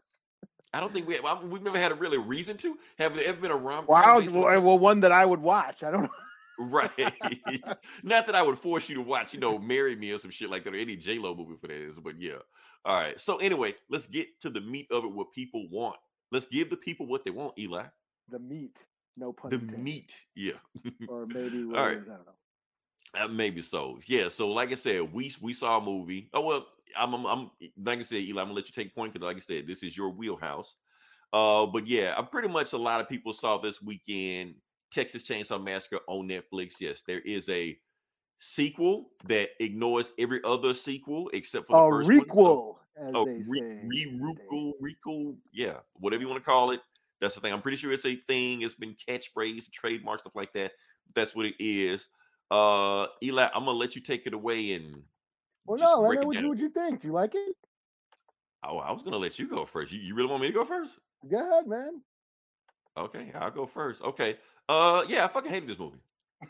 I 0.74 0.80
don't 0.82 0.94
think 0.94 1.08
we 1.08 1.16
have. 1.16 1.44
We've 1.46 1.64
never 1.64 1.80
had 1.80 1.94
a 1.94 1.96
really 1.96 2.18
reason 2.18 2.58
to. 2.58 2.78
Have 3.00 3.16
there 3.16 3.26
ever 3.26 3.42
been 3.42 3.52
a 3.52 3.56
rom 3.56 3.88
com? 3.88 3.96
Wow. 3.96 4.20
Well, 4.30 4.62
well, 4.62 4.78
one 4.78 5.00
that 5.00 5.14
I 5.14 5.26
would 5.26 5.42
watch. 5.42 5.82
I 5.82 5.90
don't 5.90 6.04
know. 6.04 6.10
Right. 6.58 6.92
Not 8.04 8.26
that 8.26 8.36
I 8.36 8.42
would 8.42 8.58
force 8.60 8.88
you 8.88 8.96
to 8.96 9.02
watch, 9.02 9.34
you 9.34 9.40
know, 9.40 9.58
Marry 9.60 9.96
Me 9.96 10.12
or 10.12 10.20
some 10.20 10.32
shit 10.32 10.50
like 10.50 10.64
that, 10.64 10.74
or 10.74 10.78
any 10.78 10.96
J 10.96 11.18
Lo 11.18 11.36
movie 11.36 11.56
for 11.60 11.68
that 11.68 11.76
is, 11.76 12.00
but 12.00 12.20
yeah. 12.22 12.38
All 12.86 12.96
right. 12.96 13.20
So 13.20 13.38
anyway, 13.38 13.76
let's 13.90 14.08
get 14.08 14.40
to 14.42 14.50
the 14.50 14.62
meat 14.62 14.88
of 14.92 15.04
it. 15.04 15.12
What 15.12 15.32
people 15.34 15.68
want. 15.70 15.98
Let's 16.32 16.46
give 16.46 16.70
the 16.70 16.78
people 16.78 17.08
what 17.08 17.26
they 17.26 17.32
want, 17.32 17.58
Eli. 17.60 17.86
The 18.30 18.40
meat. 18.40 18.86
No 19.18 19.32
pun 19.34 19.50
The 19.52 19.58
intended. 19.58 19.84
meat. 19.84 20.14
Yeah. 20.36 20.54
Or 21.08 21.26
maybe 21.26 21.64
what 21.66 21.78
All 21.78 21.86
right. 21.88 21.98
is, 21.98 22.04
I 22.04 22.16
don't 22.16 22.26
know. 22.26 23.24
Uh, 23.24 23.28
maybe 23.28 23.62
so. 23.62 24.00
Yeah. 24.08 24.30
So 24.30 24.50
like 24.50 24.72
I 24.72 24.76
said, 24.76 25.14
we 25.14 25.34
we 25.42 25.54
saw 25.54 25.78
a 25.78 25.82
movie. 25.82 26.30
Oh 26.34 26.42
well, 26.42 26.68
I'm 26.98 27.14
I'm, 27.14 27.26
I'm 27.26 27.52
like 27.84 28.00
I 28.00 28.02
said, 28.04 28.18
Eli, 28.18 28.42
I'm 28.42 28.48
gonna 28.48 28.56
let 28.56 28.68
you 28.68 28.74
take 28.74 28.96
point 28.96 29.14
because 29.14 29.26
like 29.26 29.38
I 29.38 29.42
said, 29.42 29.68
this 29.68 29.84
is 29.84 29.96
your 29.96 30.10
wheelhouse. 30.10 30.76
Uh, 31.34 31.66
but 31.66 31.88
yeah, 31.88 32.14
I'm 32.18 32.28
pretty 32.28 32.48
much 32.48 32.74
a 32.74 32.78
lot 32.78 33.02
of 33.02 33.10
people 33.10 33.34
saw 33.34 33.58
this 33.58 33.82
weekend 33.82 34.56
Texas 34.96 35.24
Chainsaw 35.24 35.62
Massacre 35.62 36.00
on 36.08 36.30
Netflix. 36.30 36.76
Yes, 36.80 37.04
there 37.06 37.20
is 37.20 37.50
a 37.50 37.78
sequel 38.40 39.10
that 39.28 39.50
ignores 39.60 40.12
every 40.18 40.40
other 40.46 40.74
sequel 40.74 41.30
except 41.34 41.68
for 41.68 41.74
the 41.74 41.84
A 41.84 41.90
first 41.90 42.08
one. 42.08 42.20
Requel, 42.20 42.76
as 42.98 43.12
Oh, 43.14 43.26
they 43.26 43.34
re, 43.34 43.44
say. 43.44 43.62
re, 43.62 43.90
these 43.90 44.22
rucal, 44.22 44.72
days. 44.72 44.82
recal, 44.82 45.36
yeah, 45.52 45.80
whatever 45.96 46.24
you 46.24 46.30
want 46.30 46.42
to 46.42 46.50
call 46.50 46.72
it. 46.72 46.80
That's 47.20 47.36
the 47.36 47.42
thing. 47.42 47.52
I'm 47.52 47.62
pretty 47.62 47.78
sure 47.78 47.92
it's 47.92 48.06
a 48.06 48.16
thing. 48.28 48.62
It's 48.62 48.76
been 48.76 48.96
catchphrase, 49.08 49.70
trademark, 49.72 50.22
stuff 50.22 50.36
like 50.36 50.54
that. 50.54 50.72
That's 51.14 51.36
what 51.36 51.46
it 51.46 51.56
is. 51.60 52.08
Uh, 52.50 53.08
Eli, 53.22 53.50
I'm 53.54 53.66
gonna 53.66 53.72
let 53.72 53.96
you 53.96 54.02
take 54.02 54.28
it 54.28 54.34
away 54.34 54.74
and 54.74 55.04
Well, 55.66 55.78
no, 55.78 56.02
let 56.02 56.12
me 56.12 56.22
know 56.22 56.28
what 56.28 56.40
you, 56.40 56.50
what 56.50 56.60
you 56.60 56.70
think. 56.70 57.02
Do 57.02 57.10
you 57.10 57.14
like 57.14 57.36
it? 57.36 57.56
Oh, 58.64 58.78
I 58.78 58.92
was 58.92 59.02
gonna 59.04 59.18
let 59.18 59.40
you 59.40 59.48
go 59.48 59.66
first. 59.66 59.92
You, 59.92 60.00
you 60.00 60.16
really 60.16 60.30
want 60.30 60.42
me 60.42 60.48
to 60.48 60.54
go 60.54 60.64
first? 60.64 61.00
Go 61.30 61.38
ahead, 61.38 61.68
man. 61.68 62.02
Okay, 62.98 63.32
I'll 63.36 63.52
go 63.52 63.66
first. 63.66 64.02
Okay. 64.02 64.38
Uh, 64.68 65.06
yeah, 65.08 65.26
I 65.26 65.28
fucking 65.28 65.52
hated 65.52 65.70
this 65.70 65.80
movie. 65.80 66.00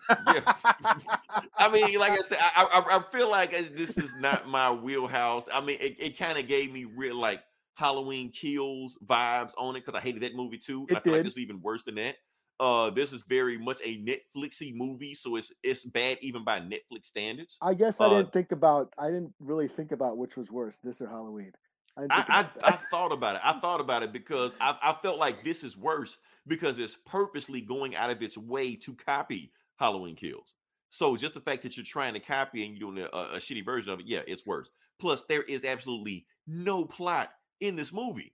Yeah. 0.10 0.42
I 1.58 1.70
mean, 1.72 2.00
like 2.00 2.14
I 2.14 2.22
said, 2.22 2.38
I, 2.40 2.64
I 2.66 2.98
I 2.98 3.04
feel 3.12 3.30
like 3.30 3.54
uh, 3.54 3.64
this 3.74 3.98
is 3.98 4.16
not 4.16 4.48
my 4.48 4.72
wheelhouse. 4.72 5.48
I 5.52 5.62
mean, 5.62 5.78
it, 5.80 5.96
it 6.00 6.18
kind 6.18 6.38
of 6.38 6.48
gave 6.48 6.72
me 6.72 6.86
real 6.86 7.16
like 7.16 7.44
Halloween 7.76 8.32
Kills 8.32 8.98
vibes 9.06 9.52
on 9.58 9.76
it 9.76 9.86
because 9.86 9.98
I 9.98 10.02
hated 10.02 10.24
that 10.24 10.36
movie 10.36 10.58
too. 10.58 10.86
It 10.90 10.96
I 10.96 11.00
feel 11.00 11.14
like 11.14 11.20
did. 11.20 11.28
this 11.28 11.34
is 11.34 11.40
even 11.40 11.62
worse 11.62 11.84
than 11.84 11.96
that. 11.96 12.16
Uh, 12.60 12.90
this 12.90 13.12
is 13.12 13.24
very 13.24 13.58
much 13.58 13.80
a 13.84 13.98
Netflixy 13.98 14.74
movie, 14.74 15.14
so 15.14 15.36
it's 15.36 15.52
it's 15.62 15.84
bad 15.86 16.18
even 16.22 16.44
by 16.44 16.60
Netflix 16.62 17.06
standards. 17.06 17.58
I 17.62 17.74
guess 17.74 18.00
I 18.00 18.06
Uh, 18.06 18.10
didn't 18.10 18.32
think 18.32 18.52
about. 18.54 18.94
I 18.98 19.08
didn't 19.08 19.34
really 19.40 19.68
think 19.68 19.92
about 19.92 20.18
which 20.18 20.38
was 20.38 20.52
worse, 20.52 20.78
this 20.78 21.02
or 21.02 21.08
Halloween. 21.08 21.52
I, 21.98 22.04
I, 22.10 22.40
I, 22.42 22.50
I 22.64 22.72
thought 22.92 23.12
about 23.12 23.36
it. 23.36 23.42
I 23.44 23.60
thought 23.60 23.80
about 23.82 24.04
it 24.04 24.12
because 24.12 24.52
I, 24.60 24.78
I 24.82 24.94
felt 25.02 25.18
like 25.18 25.44
this 25.44 25.64
is 25.64 25.78
worse 25.78 26.18
because 26.48 26.80
it's 26.80 26.98
purposely 27.06 27.62
going 27.62 27.96
out 27.96 28.10
of 28.10 28.22
its 28.22 28.38
way 28.38 28.76
to 28.76 28.94
copy 28.94 29.52
Halloween 29.78 30.16
Kills. 30.16 30.54
So 30.90 31.18
just 31.18 31.34
the 31.34 31.42
fact 31.42 31.64
that 31.64 31.76
you're 31.76 31.86
trying 31.86 32.14
to 32.14 32.20
copy 32.20 32.66
and 32.66 32.78
you're 32.78 32.92
doing 32.92 33.08
a, 33.12 33.18
a 33.18 33.38
shitty 33.38 33.66
version 33.66 33.90
of 33.90 34.00
it, 34.00 34.06
yeah, 34.06 34.22
it's 34.28 34.46
worse. 34.46 34.70
Plus, 35.00 35.24
there 35.28 35.44
is 35.44 35.66
absolutely 35.66 36.26
no 36.48 36.86
plot 36.86 37.32
in 37.60 37.76
this 37.76 37.92
movie, 37.92 38.34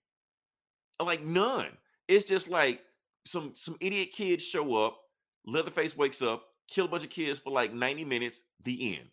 like 1.03 1.23
none. 1.23 1.69
It's 2.07 2.25
just 2.25 2.49
like 2.49 2.81
some 3.25 3.53
some 3.55 3.77
idiot 3.79 4.11
kids 4.11 4.43
show 4.43 4.75
up, 4.75 4.99
Leatherface 5.45 5.97
wakes 5.97 6.21
up, 6.21 6.43
kill 6.67 6.85
a 6.85 6.87
bunch 6.87 7.03
of 7.03 7.09
kids 7.09 7.39
for 7.39 7.51
like 7.51 7.73
90 7.73 8.05
minutes, 8.05 8.39
the 8.63 8.95
end. 8.95 9.09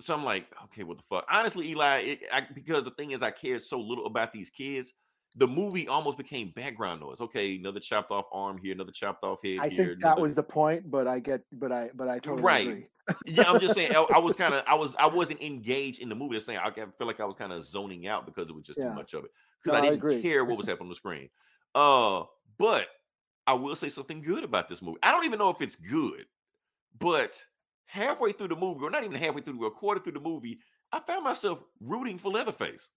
So 0.00 0.14
I'm 0.14 0.24
like, 0.24 0.46
okay, 0.64 0.84
what 0.84 0.98
the 0.98 1.04
fuck? 1.10 1.26
Honestly, 1.30 1.68
Eli, 1.70 1.98
it, 1.98 2.22
I, 2.32 2.46
because 2.54 2.84
the 2.84 2.92
thing 2.92 3.10
is, 3.10 3.20
I 3.20 3.32
cared 3.32 3.64
so 3.64 3.80
little 3.80 4.06
about 4.06 4.32
these 4.32 4.48
kids. 4.48 4.92
The 5.36 5.46
movie 5.46 5.86
almost 5.86 6.18
became 6.18 6.50
background 6.50 7.00
noise. 7.00 7.20
Okay, 7.20 7.56
another 7.56 7.80
chopped 7.80 8.10
off 8.10 8.26
arm 8.32 8.58
here, 8.58 8.72
another 8.72 8.92
chopped 8.92 9.24
off 9.24 9.38
head 9.44 9.62
I 9.62 9.68
here. 9.68 9.94
think 9.94 10.00
that 10.02 10.18
was 10.18 10.34
the 10.34 10.42
point, 10.42 10.90
but 10.90 11.06
I 11.06 11.20
get, 11.20 11.42
but 11.52 11.70
I, 11.72 11.90
but 11.94 12.08
I 12.08 12.18
totally 12.18 12.42
Right. 12.42 12.66
agree. 12.68 12.86
yeah, 13.26 13.48
I'm 13.50 13.60
just 13.60 13.74
saying. 13.74 13.92
I, 13.94 14.00
I 14.14 14.18
was 14.18 14.36
kind 14.36 14.54
of, 14.54 14.64
I 14.66 14.74
was, 14.74 14.94
I 14.96 15.06
wasn't 15.06 15.40
engaged 15.42 16.00
in 16.00 16.08
the 16.08 16.14
movie. 16.14 16.36
I'm 16.36 16.42
saying 16.42 16.58
I 16.58 16.70
feel 16.70 17.06
like 17.06 17.20
I 17.20 17.24
was 17.24 17.36
kind 17.36 17.52
of 17.52 17.66
zoning 17.66 18.06
out 18.06 18.26
because 18.26 18.48
it 18.48 18.54
was 18.54 18.64
just 18.64 18.78
Yeah. 18.78 18.84
too 18.84 18.90
much 18.94 19.14
of 19.14 19.24
it. 19.24 19.30
Because 19.62 19.76
No, 19.76 19.78
I 19.78 19.80
I 19.80 19.92
didn't 19.92 19.94
agree. 19.94 20.20
care 20.20 20.44
what 20.44 20.56
was 20.58 20.66
happening 20.66 20.86
on 20.86 20.88
the 20.90 20.96
screen. 20.96 21.28
Uh, 21.74 22.24
but 22.58 22.88
I 23.46 23.54
will 23.54 23.76
say 23.76 23.88
something 23.88 24.20
good 24.20 24.44
about 24.44 24.68
this 24.68 24.82
movie. 24.82 24.98
I 25.02 25.10
don't 25.12 25.24
even 25.24 25.38
know 25.38 25.50
if 25.50 25.60
it's 25.62 25.76
good, 25.76 26.26
but 26.98 27.42
halfway 27.86 28.32
through 28.32 28.48
the 28.48 28.56
movie, 28.56 28.84
or 28.84 28.90
not 28.90 29.04
even 29.04 29.16
halfway 29.16 29.42
through, 29.42 29.64
a 29.66 29.70
quarter 29.70 30.00
through 30.00 30.12
the 30.12 30.20
movie, 30.20 30.60
I 30.92 31.00
found 31.00 31.24
myself 31.24 31.62
rooting 31.80 32.18
for 32.18 32.30
Leatherface. 32.30 32.90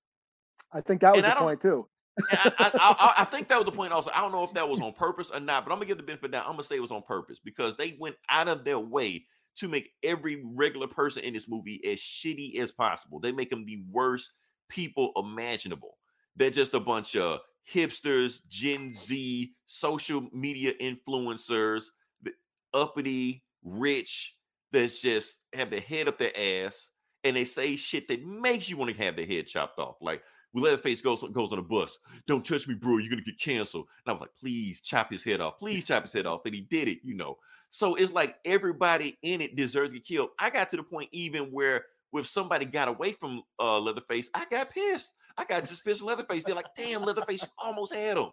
I 0.72 0.82
think 0.82 1.02
that 1.02 1.16
was 1.16 1.24
And 1.24 1.32
the 1.32 1.36
point 1.38 1.62
too. 1.62 1.88
I, 2.32 2.72
I, 2.74 3.14
I, 3.20 3.26
think 3.26 3.48
that 3.48 3.58
was 3.58 3.66
the 3.66 3.72
point. 3.72 3.94
Also, 3.94 4.12
I 4.14 4.22
don't 4.22 4.32
know 4.32 4.44
if 4.44 4.54
that 4.54 4.68
was 4.68 4.82
on 4.82 4.94
purpose 4.94 5.32
or 5.32 5.40
not, 5.40 5.66
but 5.66 5.72
I'm 5.72 5.78
gonna 5.78 5.86
give 5.86 5.98
the 5.98 6.04
benefit 6.04 6.26
of 6.26 6.32
the. 6.32 6.40
I'm 6.40 6.54
gonna 6.54 6.64
say 6.64 6.76
it 6.76 6.82
was 6.82 6.92
on 6.92 7.04
purpose 7.04 7.40
because 7.44 7.78
they 7.78 7.96
went 8.00 8.16
out 8.30 8.48
of 8.48 8.66
their 8.66 8.80
way 8.80 9.26
to 9.58 9.68
make 9.68 9.92
every 10.04 10.44
regular 10.44 10.88
person 10.88 11.24
in 11.24 11.34
this 11.34 11.48
movie 11.48 11.82
as 11.86 12.00
shitty 12.00 12.58
as 12.60 12.72
possible. 12.72 13.20
They 13.20 13.32
make 13.32 13.50
them 13.50 13.66
the 13.66 13.84
worst 13.90 14.32
people 14.70 15.12
imaginable. 15.16 15.98
They're 16.36 16.50
just 16.50 16.74
a 16.74 16.80
bunch 16.80 17.16
of 17.16 17.40
hipsters, 17.72 18.40
Gen 18.50 18.94
Z, 18.94 19.54
social 19.68 20.28
media 20.34 20.74
influencers, 20.82 21.84
the 22.22 22.34
uppity, 22.74 23.44
rich, 23.64 24.36
that's 24.72 25.02
just 25.02 25.36
have 25.54 25.70
their 25.70 25.82
head 25.82 26.08
up 26.08 26.18
their 26.18 26.32
ass, 26.38 26.90
and 27.24 27.36
they 27.36 27.46
say 27.46 27.76
shit 27.76 28.08
that 28.08 28.26
makes 28.26 28.70
you 28.70 28.78
want 28.78 28.92
to 28.92 29.04
have 29.04 29.16
their 29.16 29.26
head 29.26 29.48
chopped 29.48 29.80
off. 29.80 29.96
Like 30.02 30.24
we 30.54 30.62
let 30.62 30.82
face 30.82 31.02
goes 31.02 31.24
goes 31.32 31.52
on 31.52 31.60
a 31.60 31.64
bus. 31.64 31.98
Don't 32.28 32.46
touch 32.46 32.68
me, 32.68 32.76
bro. 32.76 32.98
You're 32.98 33.10
gonna 33.10 33.22
get 33.22 33.40
canceled. 33.40 33.88
And 34.06 34.12
I 34.12 34.14
was 34.14 34.22
like, 34.22 34.36
please 34.40 34.82
chop 34.82 35.12
his 35.12 35.24
head 35.24 35.42
off. 35.42 35.60
Please 35.60 35.86
chop 35.86 36.04
his 36.04 36.14
head 36.14 36.26
off. 36.26 36.42
And 36.46 36.54
he 36.54 36.62
did 36.62 36.88
it, 36.88 37.00
you 37.04 37.14
know. 37.14 37.38
So 37.70 37.96
it's 37.96 38.12
like 38.12 38.36
everybody 38.44 39.18
in 39.22 39.40
it 39.42 39.56
deserves 39.56 39.94
to 39.94 40.00
get 40.00 40.06
killed. 40.06 40.30
I 40.40 40.50
got 40.50 40.70
to 40.72 40.78
the 40.78 40.84
point 40.84 41.10
even 41.14 41.52
where 41.52 41.86
if 42.14 42.28
somebody 42.28 42.66
got 42.66 42.90
away 42.90 43.14
from 43.14 43.44
uh 43.60 43.80
Leatherface, 43.80 44.30
I 44.34 44.46
got 44.52 44.72
pissed. 44.72 45.12
I 45.38 45.46
got 45.46 45.66
just 45.68 45.86
pissed 45.86 46.02
Leatherface. 46.02 46.44
They're 46.44 46.56
like, 46.56 46.76
damn, 46.76 47.04
Leatherface, 47.04 47.42
you 47.44 47.48
almost 47.58 47.94
had 47.94 48.18
him. 48.18 48.28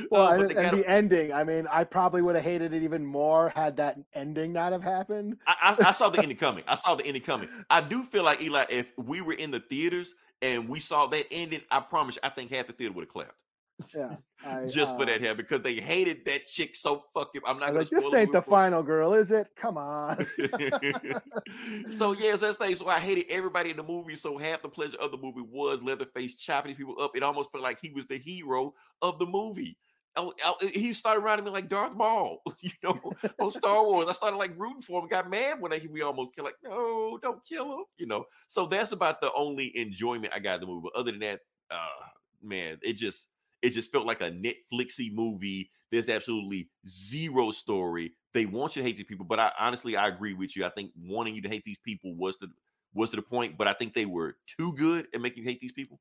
Well, 0.09 0.27
Uh, 0.27 0.43
and, 0.43 0.51
and 0.53 0.79
the 0.79 0.89
ending. 0.89 1.33
I 1.33 1.43
mean, 1.43 1.67
I 1.71 1.83
probably 1.83 2.21
would 2.21 2.35
have 2.35 2.43
hated 2.43 2.73
it 2.73 2.81
even 2.81 3.05
more 3.05 3.49
had 3.49 3.75
that 3.77 3.97
ending 4.13 4.53
not 4.53 4.71
have 4.71 4.81
happened. 4.81 5.37
I, 5.45 5.75
I, 5.79 5.89
I 5.89 5.91
saw 5.91 6.09
the 6.09 6.19
ending 6.23 6.37
coming. 6.37 6.63
I 6.65 6.75
saw 6.75 6.95
the 6.95 7.05
ending 7.05 7.21
coming. 7.21 7.49
I 7.69 7.81
do 7.81 8.03
feel 8.05 8.23
like 8.23 8.41
Eli, 8.41 8.65
if 8.69 8.91
we 8.97 9.21
were 9.21 9.33
in 9.33 9.51
the 9.51 9.59
theaters 9.59 10.15
and 10.41 10.67
we 10.67 10.79
saw 10.79 11.07
that 11.07 11.27
ending, 11.31 11.61
I 11.69 11.79
promise 11.79 12.15
you, 12.15 12.21
I 12.23 12.29
think 12.29 12.51
half 12.51 12.67
the 12.67 12.73
theater 12.73 12.93
would 12.93 13.03
have 13.03 13.09
clapped 13.09 13.35
Yeah, 13.93 14.15
I, 14.45 14.65
just 14.67 14.95
for 14.95 15.03
uh, 15.03 15.05
that 15.05 15.21
hair 15.21 15.35
because 15.35 15.61
they 15.61 15.75
hated 15.75 16.25
that 16.25 16.47
chick 16.47 16.75
so 16.75 17.03
fucking. 17.13 17.41
I'm 17.45 17.59
not 17.59 17.73
like, 17.75 17.89
this 17.89 18.13
ain't 18.13 18.31
the 18.31 18.41
final 18.41 18.83
girl, 18.83 19.13
is 19.13 19.31
it? 19.31 19.47
Come 19.55 19.77
on. 19.77 20.25
so 21.91 22.13
yes, 22.13 22.39
that's 22.39 22.57
thing. 22.57 22.75
So 22.75 22.87
I 22.87 22.99
hated 22.99 23.25
everybody 23.29 23.69
in 23.69 23.77
the 23.77 23.83
movie. 23.83 24.15
So 24.15 24.37
half 24.37 24.61
the 24.61 24.69
pleasure 24.69 24.97
of 24.97 25.11
the 25.11 25.17
movie 25.17 25.41
was 25.41 25.81
Leatherface 25.83 26.35
chopping 26.35 26.75
people 26.75 26.99
up. 26.99 27.15
It 27.15 27.23
almost 27.23 27.51
felt 27.51 27.63
like 27.63 27.79
he 27.81 27.91
was 27.91 28.07
the 28.07 28.17
hero 28.17 28.73
of 29.01 29.19
the 29.19 29.25
movie. 29.25 29.77
I- 30.15 30.29
I- 30.61 30.65
he 30.67 30.93
started 30.93 31.21
riding 31.21 31.45
me 31.45 31.51
like 31.51 31.69
Darth 31.69 31.93
Maul, 31.95 32.41
you 32.61 32.71
know, 32.83 33.13
on 33.39 33.51
Star 33.51 33.83
Wars. 33.83 34.07
I 34.09 34.13
started 34.13 34.37
like 34.37 34.57
rooting 34.57 34.81
for 34.81 35.01
him. 35.01 35.07
Got 35.07 35.29
mad 35.29 35.61
when 35.61 35.71
I, 35.73 35.85
we 35.89 36.01
almost 36.01 36.35
killed. 36.35 36.45
Like, 36.45 36.57
no, 36.63 37.17
don't 37.21 37.43
kill 37.45 37.79
him, 37.79 37.83
you 37.97 38.05
know. 38.07 38.25
So 38.47 38.65
that's 38.65 38.91
about 38.91 39.21
the 39.21 39.31
only 39.33 39.75
enjoyment 39.77 40.33
I 40.33 40.39
got 40.39 40.55
in 40.55 40.61
the 40.61 40.67
movie. 40.67 40.89
But 40.93 40.99
other 40.99 41.11
than 41.11 41.21
that, 41.21 41.41
uh, 41.69 41.87
man, 42.41 42.77
it 42.81 42.93
just 42.93 43.27
it 43.61 43.69
just 43.69 43.91
felt 43.91 44.05
like 44.05 44.21
a 44.21 44.31
Netflixy 44.31 45.13
movie. 45.13 45.71
There's 45.91 46.09
absolutely 46.09 46.69
zero 46.87 47.51
story. 47.51 48.13
They 48.33 48.45
want 48.45 48.75
you 48.75 48.81
to 48.81 48.87
hate 48.87 48.95
these 48.97 49.05
people, 49.05 49.25
but 49.25 49.39
I 49.39 49.51
honestly 49.59 49.95
I 49.97 50.07
agree 50.07 50.33
with 50.33 50.55
you. 50.55 50.65
I 50.65 50.69
think 50.69 50.91
wanting 50.97 51.35
you 51.35 51.41
to 51.41 51.49
hate 51.49 51.63
these 51.65 51.79
people 51.85 52.15
was 52.15 52.37
the 52.39 52.47
was 52.93 53.09
to 53.11 53.17
the 53.17 53.21
point, 53.21 53.57
but 53.57 53.67
I 53.67 53.73
think 53.73 53.93
they 53.93 54.05
were 54.05 54.35
too 54.57 54.73
good 54.77 55.07
at 55.13 55.21
making 55.21 55.43
you 55.43 55.49
hate 55.49 55.59
these 55.61 55.71
people. 55.73 55.99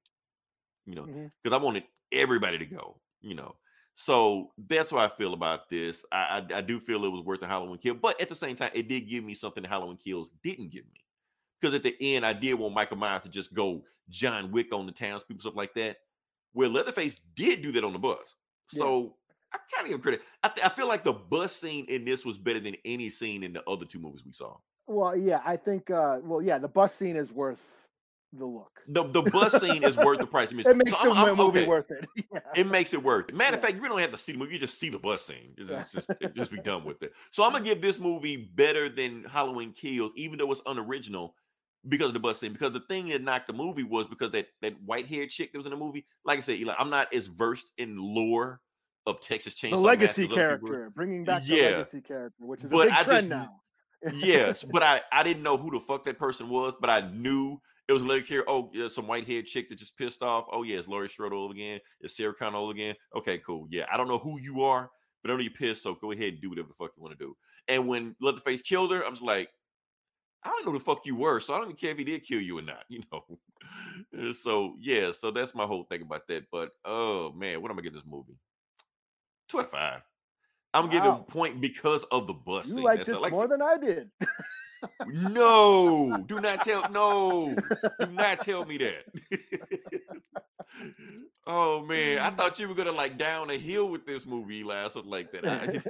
You 0.87 0.95
know, 0.95 1.09
because 1.43 1.55
I 1.59 1.63
wanted 1.63 1.85
everybody 2.13 2.59
to 2.59 2.67
go. 2.67 3.01
You 3.21 3.35
know, 3.35 3.57
so 3.95 4.51
that's 4.69 4.93
what 4.93 5.11
I 5.11 5.15
feel 5.15 5.35
about 5.35 5.69
this. 5.69 6.05
I, 6.11 6.45
I 6.53 6.59
I 6.59 6.61
do 6.61 6.81
feel 6.81 7.05
it 7.05 7.09
was 7.09 7.25
worth 7.25 7.41
the 7.41 7.47
Halloween 7.47 7.79
kill, 7.79 7.95
but 7.95 8.21
at 8.21 8.29
the 8.29 8.35
same 8.35 8.57
time, 8.57 8.71
it 8.75 8.89
did 8.89 9.09
give 9.09 9.25
me 9.25 9.35
something 9.35 9.63
Halloween 9.65 9.99
kills 10.03 10.33
didn't 10.43 10.71
give 10.71 10.85
me. 10.85 11.01
Because 11.61 11.75
at 11.75 11.83
the 11.83 11.97
end, 12.01 12.25
I 12.25 12.33
did 12.33 12.55
want 12.55 12.75
Michael 12.75 12.97
Myers 12.97 13.23
to 13.25 13.29
just 13.29 13.53
go 13.53 13.85
John 14.09 14.51
Wick 14.51 14.75
on 14.75 14.87
the 14.87 14.93
townspeople, 14.93 15.43
stuff 15.43 15.57
like 15.57 15.75
that. 15.75 15.99
Where 16.53 16.69
Leatherface 16.69 17.17
did 17.37 17.63
do 17.63 17.73
that 17.73 17.85
on 17.85 17.93
the 17.93 17.99
bus. 17.99 18.37
Yeah. 18.73 18.79
So 18.79 19.17
I 19.53 19.59
kind 19.75 19.87
of 19.87 19.91
give 19.93 20.03
credit. 20.03 20.23
I, 20.43 20.49
th- 20.49 20.67
I 20.67 20.71
feel 20.71 20.89
like 20.89 21.05
the 21.05 21.13
bus 21.13 21.55
scene 21.55 21.85
in 21.89 22.05
this 22.05 22.25
was 22.25 22.39
better 22.39 22.61
than 22.61 22.77
any 22.85 23.11
scene 23.11 23.43
in 23.43 23.53
the 23.53 23.63
other 23.69 23.85
two 23.85 23.99
movies 23.99 24.23
we 24.25 24.33
saw. 24.33 24.57
Well, 24.87 25.17
yeah, 25.17 25.41
I 25.45 25.57
think. 25.57 25.91
uh 25.91 26.19
Well, 26.23 26.43
yeah, 26.43 26.59
the 26.59 26.69
bus 26.69 26.95
scene 26.95 27.17
is 27.17 27.33
worth 27.33 27.65
the 28.33 28.47
look. 28.47 28.71
The 28.89 29.05
the 29.05 29.23
bus 29.23 29.53
scene 29.61 29.83
is 29.83 29.97
worth 29.97 30.19
the 30.19 30.27
price. 30.27 30.53
It 30.53 30.77
makes 30.77 30.99
So 30.99 31.07
the 31.07 31.11
I'm- 31.15 31.27
I'm- 31.27 31.37
movie 31.37 31.61
okay. 31.61 31.69
worth 31.69 31.91
it. 31.91 32.09
yeah. 32.33 32.41
It 32.55 32.67
makes 32.69 32.95
it 32.95 33.03
worth 33.03 33.29
it. 33.29 33.35
Matter 33.35 33.57
of 33.57 33.63
fact, 33.63 33.75
you 33.75 33.81
don't 33.89 33.99
have 33.99 34.13
to 34.13 34.19
see 34.19 34.33
the 34.33 34.39
movie. 34.39 34.55
You 34.55 34.61
just 34.61 34.79
see 34.79 34.89
the 34.89 34.99
bus 34.99 35.25
scene. 35.27 35.55
It's 35.59 35.71
Yeah. 35.71 35.85
just, 35.93 36.11
just, 36.21 36.35
just 36.37 36.51
be 36.53 36.59
done 36.63 36.85
with 36.85 37.03
it. 37.03 37.13
So 37.31 37.43
I'm 37.43 37.53
gonna 37.53 37.65
give 37.65 37.81
this 37.81 37.99
movie 37.99 38.37
better 38.55 38.89
than 38.89 39.25
Halloween 39.25 39.73
Kills, 39.73 40.13
even 40.17 40.39
though 40.39 40.51
it's 40.53 40.63
unoriginal 40.67 41.35
because 41.89 42.09
of 42.09 42.15
the 42.15 42.21
bus 42.21 42.39
scene. 42.39 42.53
Because 42.53 42.73
the 42.73 42.81
thing 42.89 43.09
that 43.09 43.23
knocked 43.23 43.47
the 43.49 43.53
movie 43.53 43.83
was 43.85 44.07
because 44.07 44.31
that 44.33 44.47
that 44.63 44.75
white 44.85 45.07
haired 45.07 45.31
chick 45.31 45.53
that 45.53 45.59
was 45.59 45.67
in 45.67 45.71
the 45.71 45.77
movie. 45.79 46.07
Like 46.25 46.39
I 46.39 46.43
said, 46.43 46.59
Eli, 46.59 46.75
I'm 46.79 46.91
not 46.91 47.13
as 47.13 47.27
versed 47.27 47.67
in 47.79 47.97
lore 47.99 48.61
of 49.07 49.21
Texas 49.21 49.55
Chainsaw 49.55 49.71
the 49.71 49.77
legacy 49.79 50.23
Massacre 50.29 50.41
as 50.53 50.53
people 50.59 50.69
character, 50.69 50.93
bringing 50.95 51.25
back 51.25 51.45
the 51.47 51.63
legacy 51.63 52.01
character, 52.03 52.37
which 52.47 52.63
is 52.63 52.71
But 52.71 52.83
a 52.89 52.91
big 52.91 52.93
I 52.93 53.03
trend 53.03 53.17
just- 53.17 53.29
now. 53.29 53.61
yes, 54.15 54.63
but 54.65 54.83
I 54.83 55.01
I 55.13 55.23
didn't 55.23 55.43
know 55.43 55.57
who 55.57 55.71
the 55.73 55.81
fuck 55.81 56.05
that 56.05 56.19
person 56.19 56.49
was, 56.49 56.75
but 56.81 56.89
I 56.91 57.01
knew 57.11 57.61
it 57.91 57.93
was 57.93 58.05
like 58.05 58.25
here. 58.25 58.45
Oh, 58.47 58.71
yeah, 58.73 58.87
some 58.87 59.09
white 59.09 59.27
haired 59.27 59.47
chick 59.47 59.69
that 59.69 59.75
just 59.77 59.99
pissed 59.99 60.23
off. 60.23 60.45
Oh 60.53 60.63
yeah, 60.63 60.79
it's 60.79 60.87
Laurie 60.87 61.09
Strode 61.09 61.51
again. 61.51 61.81
It's 62.01 62.17
Sarah 62.17 62.33
Connor 62.33 62.71
again. 62.71 62.95
Okay, 63.17 63.39
cool. 63.39 63.67
Yeah, 63.69 63.85
I 63.93 63.97
don't 63.97 64.07
know 64.07 64.19
who 64.19 64.41
you 64.41 64.61
are, 64.61 64.89
but 65.21 65.33
I 65.33 65.35
know 65.35 65.41
you 65.41 65.51
pissed. 65.51 65.83
So 65.83 65.97
go 65.97 66.13
ahead 66.13 66.35
and 66.35 66.41
do 66.41 66.51
whatever 66.51 66.69
the 66.69 66.75
fuck 66.75 66.93
you 66.97 67.03
want 67.03 67.19
to 67.19 67.25
do. 67.25 67.37
And 67.67 67.89
when 67.89 68.15
Leatherface 68.21 68.63
killed 68.63 68.93
her, 68.93 69.05
I 69.05 69.09
was 69.09 69.21
like, 69.21 69.49
I 70.45 70.51
don't 70.51 70.65
know 70.65 70.71
who 70.71 70.79
the 70.79 70.85
fuck 70.85 71.05
you 71.05 71.17
were, 71.17 71.41
so 71.41 71.53
I 71.53 71.57
don't 71.57 71.67
even 71.67 71.77
care 71.77 71.91
if 71.91 71.99
he 71.99 72.05
did 72.05 72.25
kill 72.25 72.41
you 72.41 72.59
or 72.59 72.63
not. 72.63 72.85
You 72.89 73.03
know. 73.11 74.33
So 74.35 74.77
yeah, 74.79 75.11
so 75.11 75.33
that's 75.33 75.53
my 75.57 75.65
whole 75.65 75.83
thing 75.83 76.03
about 76.03 76.29
that. 76.29 76.45
But 76.53 76.71
oh 76.85 77.33
man, 77.33 77.61
what 77.61 77.73
am 77.73 77.77
I 77.77 77.83
gonna 77.83 77.91
get 77.91 77.95
this 77.95 78.07
movie? 78.09 78.39
Two 79.49 79.59
out 79.59 79.65
of 79.65 79.71
five. 79.73 80.03
I'm 80.73 80.89
Wow. 80.89 81.25
a 81.29 81.33
point 81.33 81.61
because 81.61 82.05
of 82.13 82.29
the 82.29 82.35
bus. 82.35 82.69
You 82.69 82.77
like 82.77 82.99
That's 82.99 83.11
this 83.11 83.21
Like 83.21 83.33
more 83.33 83.49
than 83.49 83.61
I 83.61 83.77
did. 83.79 84.11
no, 85.07 86.25
do 86.27 86.41
not 86.41 86.63
tell. 86.65 86.91
No, 86.91 87.55
do 88.01 88.07
not 88.07 88.41
tell 88.41 88.65
me 88.65 88.79
that. 88.79 89.05
oh 91.47 91.85
man, 91.85 92.19
I 92.19 92.31
thought 92.31 92.59
you 92.59 92.69
were 92.69 92.75
gonna 92.75 92.93
like 92.93 93.17
down 93.19 93.51
a 93.51 93.59
hill 93.59 93.89
with 93.89 94.07
this 94.07 94.27
movie, 94.27 94.59
Eli, 94.59 94.85
or 94.87 94.91
something 94.91 95.11
like 95.11 95.31
that. 95.33 95.47
I- 95.47 95.83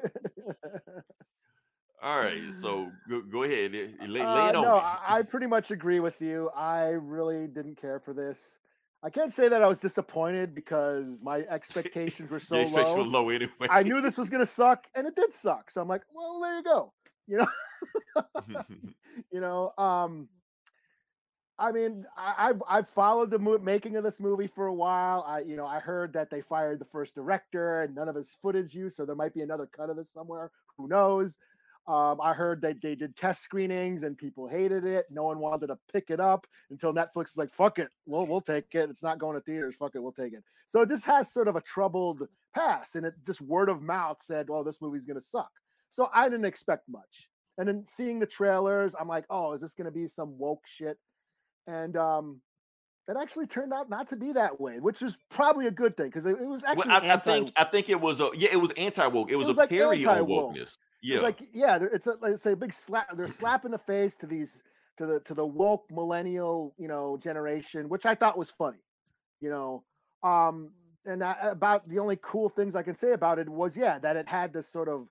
all 2.02 2.18
right, 2.18 2.42
so 2.60 2.90
go, 3.10 3.20
go 3.20 3.42
ahead, 3.42 3.74
eh, 3.74 3.88
lay, 4.06 4.20
lay 4.20 4.20
Uh, 4.22 4.48
it 4.48 4.56
on 4.56 4.62
no. 4.64 4.76
I, 4.76 4.98
I 5.18 5.22
pretty 5.22 5.46
much 5.46 5.70
agree 5.70 6.00
with 6.00 6.20
you. 6.22 6.50
I 6.56 6.88
really 6.88 7.46
didn't 7.46 7.76
care 7.76 8.00
for 8.00 8.14
this. 8.14 8.58
I 9.02 9.10
can't 9.10 9.32
say 9.32 9.48
that 9.48 9.62
I 9.62 9.66
was 9.66 9.78
disappointed 9.78 10.54
because 10.54 11.20
my 11.22 11.40
expectations 11.50 12.30
were 12.30 12.40
so 12.40 12.56
expectations 12.56 12.96
were 12.96 13.02
low. 13.04 13.22
low 13.24 13.28
anyway. 13.28 13.50
I 13.68 13.82
knew 13.82 14.00
this 14.00 14.16
was 14.16 14.30
gonna 14.30 14.46
suck, 14.46 14.86
and 14.94 15.06
it 15.06 15.14
did 15.14 15.32
suck. 15.34 15.70
So 15.70 15.80
I'm 15.82 15.88
like, 15.88 16.02
well, 16.14 16.40
there 16.40 16.56
you 16.56 16.62
go. 16.62 16.92
You 17.26 17.38
know, 17.38 17.46
you 19.32 19.40
know. 19.40 19.72
Um, 19.78 20.28
I 21.60 21.72
mean, 21.72 22.06
I, 22.16 22.48
I've 22.48 22.62
I've 22.66 22.88
followed 22.88 23.30
the 23.30 23.38
mo- 23.38 23.58
making 23.58 23.96
of 23.96 24.02
this 24.02 24.18
movie 24.18 24.46
for 24.46 24.66
a 24.66 24.74
while. 24.74 25.22
I, 25.26 25.40
you 25.40 25.56
know, 25.56 25.66
I 25.66 25.78
heard 25.78 26.14
that 26.14 26.30
they 26.30 26.40
fired 26.40 26.78
the 26.78 26.86
first 26.86 27.14
director 27.14 27.82
and 27.82 27.94
none 27.94 28.08
of 28.08 28.14
his 28.16 28.34
footage 28.40 28.74
used, 28.74 28.96
so 28.96 29.04
there 29.04 29.14
might 29.14 29.34
be 29.34 29.42
another 29.42 29.66
cut 29.66 29.90
of 29.90 29.96
this 29.96 30.10
somewhere. 30.10 30.50
Who 30.78 30.88
knows? 30.88 31.36
Um, 31.86 32.20
I 32.20 32.32
heard 32.32 32.62
that 32.62 32.80
they 32.80 32.94
did 32.94 33.16
test 33.16 33.42
screenings 33.42 34.04
and 34.04 34.16
people 34.16 34.46
hated 34.46 34.84
it. 34.84 35.06
No 35.10 35.24
one 35.24 35.38
wanted 35.38 35.66
to 35.68 35.78
pick 35.92 36.10
it 36.10 36.20
up 36.20 36.46
until 36.70 36.94
Netflix 36.94 37.14
was 37.14 37.36
like, 37.36 37.52
"Fuck 37.52 37.78
it, 37.78 37.90
we'll 38.06 38.26
we'll 38.26 38.40
take 38.40 38.74
it. 38.74 38.88
It's 38.88 39.02
not 39.02 39.18
going 39.18 39.34
to 39.34 39.42
theaters. 39.42 39.76
Fuck 39.76 39.96
it, 39.96 40.02
we'll 40.02 40.12
take 40.12 40.32
it." 40.32 40.44
So 40.66 40.80
it 40.80 40.88
just 40.88 41.04
has 41.04 41.30
sort 41.30 41.48
of 41.48 41.56
a 41.56 41.60
troubled 41.60 42.26
past, 42.54 42.96
and 42.96 43.04
it 43.04 43.14
just 43.26 43.42
word 43.42 43.68
of 43.68 43.82
mouth 43.82 44.22
said, 44.22 44.48
"Well, 44.48 44.64
this 44.64 44.80
movie's 44.80 45.04
gonna 45.04 45.20
suck." 45.20 45.50
So 45.90 46.08
I 46.14 46.28
didn't 46.30 46.46
expect 46.46 46.88
much. 46.88 47.28
And 47.60 47.68
then 47.68 47.84
seeing 47.84 48.18
the 48.18 48.26
trailers, 48.26 48.94
I'm 48.98 49.06
like, 49.06 49.26
"Oh, 49.28 49.52
is 49.52 49.60
this 49.60 49.74
gonna 49.74 49.90
be 49.90 50.08
some 50.08 50.38
woke 50.38 50.62
shit?" 50.64 50.96
And 51.66 51.94
um, 51.94 52.40
it 53.06 53.18
actually 53.20 53.48
turned 53.48 53.74
out 53.74 53.90
not 53.90 54.08
to 54.08 54.16
be 54.16 54.32
that 54.32 54.58
way, 54.58 54.80
which 54.80 55.02
is 55.02 55.18
probably 55.28 55.66
a 55.66 55.70
good 55.70 55.94
thing 55.94 56.06
because 56.06 56.24
it, 56.24 56.40
it 56.40 56.46
was 56.46 56.62
Well, 56.62 56.72
actually 56.72 56.92
I, 56.92 56.96
I 56.96 57.00
anti- 57.12 57.32
think 57.32 57.52
I 57.56 57.64
think 57.64 57.90
it 57.90 58.00
was 58.00 58.18
a 58.18 58.30
yeah, 58.34 58.48
it 58.50 58.56
was 58.56 58.70
anti 58.78 59.06
woke. 59.08 59.30
It 59.30 59.36
was, 59.36 59.46
was 59.46 59.56
a 59.58 59.60
like 59.60 59.68
parody 59.68 60.06
on 60.06 60.26
wokeness. 60.26 60.62
It's 60.62 60.78
Yeah, 61.02 61.20
like 61.20 61.42
yeah, 61.52 61.78
it's 61.92 62.06
a, 62.06 62.14
like 62.22 62.32
it's 62.32 62.46
a 62.46 62.56
big 62.56 62.72
slap. 62.72 63.14
They're 63.14 63.28
slap 63.42 63.66
in 63.66 63.72
the 63.72 63.78
face 63.78 64.16
to 64.16 64.26
these 64.26 64.62
to 64.96 65.04
the 65.04 65.20
to 65.20 65.34
the 65.34 65.44
woke 65.44 65.84
millennial 65.90 66.74
you 66.78 66.88
know 66.88 67.18
generation, 67.18 67.90
which 67.90 68.06
I 68.06 68.14
thought 68.14 68.38
was 68.38 68.50
funny, 68.50 68.78
you 69.42 69.50
know. 69.50 69.84
Um, 70.22 70.70
and 71.04 71.22
I, 71.22 71.36
about 71.42 71.86
the 71.90 71.98
only 71.98 72.18
cool 72.22 72.48
things 72.48 72.74
I 72.74 72.82
can 72.82 72.94
say 72.94 73.12
about 73.12 73.38
it 73.38 73.50
was 73.50 73.76
yeah 73.76 73.98
that 73.98 74.16
it 74.16 74.30
had 74.30 74.54
this 74.54 74.66
sort 74.66 74.88
of 74.88 75.08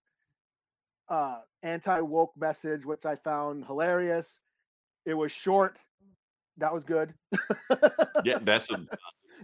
uh 1.10 1.40
anti 1.64 2.00
woke 2.02 2.34
message, 2.38 2.86
which 2.86 3.06
I 3.06 3.16
found 3.16 3.66
hilarious. 3.66 4.40
It 5.06 5.14
was 5.14 5.32
short. 5.32 5.80
That 6.58 6.74
was 6.74 6.84
good. 6.84 7.14
yeah, 8.26 8.40
that's 8.42 8.70
a 8.70 8.86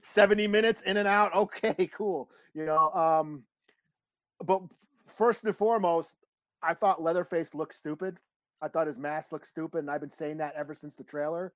70 0.03 0.47
minutes 0.47 0.81
in 0.81 0.97
and 0.97 1.07
out. 1.07 1.33
Okay, 1.33 1.89
cool. 1.93 2.29
You 2.53 2.65
know, 2.65 2.89
um, 2.91 3.43
but 4.43 4.61
first 5.05 5.43
and 5.45 5.55
foremost, 5.55 6.15
I 6.61 6.73
thought 6.73 7.01
Leatherface 7.01 7.55
looked 7.55 7.73
stupid. 7.73 8.17
I 8.61 8.67
thought 8.67 8.87
his 8.87 8.97
mask 8.97 9.31
looked 9.31 9.47
stupid, 9.47 9.79
and 9.79 9.91
I've 9.91 10.01
been 10.01 10.09
saying 10.09 10.37
that 10.37 10.55
ever 10.55 10.73
since 10.73 10.95
the 10.95 11.03
trailer. 11.03 11.53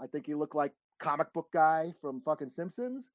I 0.00 0.06
think 0.06 0.26
he 0.26 0.34
looked 0.34 0.54
like 0.54 0.72
comic 0.98 1.32
book 1.32 1.48
guy 1.52 1.92
from 2.00 2.20
fucking 2.20 2.48
Simpsons, 2.48 3.10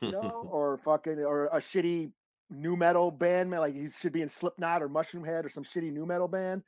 you 0.00 0.12
know, 0.12 0.48
or 0.50 0.76
fucking 0.78 1.18
or 1.18 1.46
a 1.46 1.58
shitty 1.58 2.10
nu 2.52 2.76
metal 2.76 3.10
band. 3.10 3.50
Like 3.50 3.74
he 3.74 3.88
should 3.88 4.12
be 4.12 4.22
in 4.22 4.28
Slipknot 4.28 4.82
or 4.82 4.88
Mushroomhead 4.88 5.44
or 5.44 5.48
some 5.48 5.64
shitty 5.64 5.92
nu 5.92 6.06
metal 6.06 6.28
band. 6.28 6.62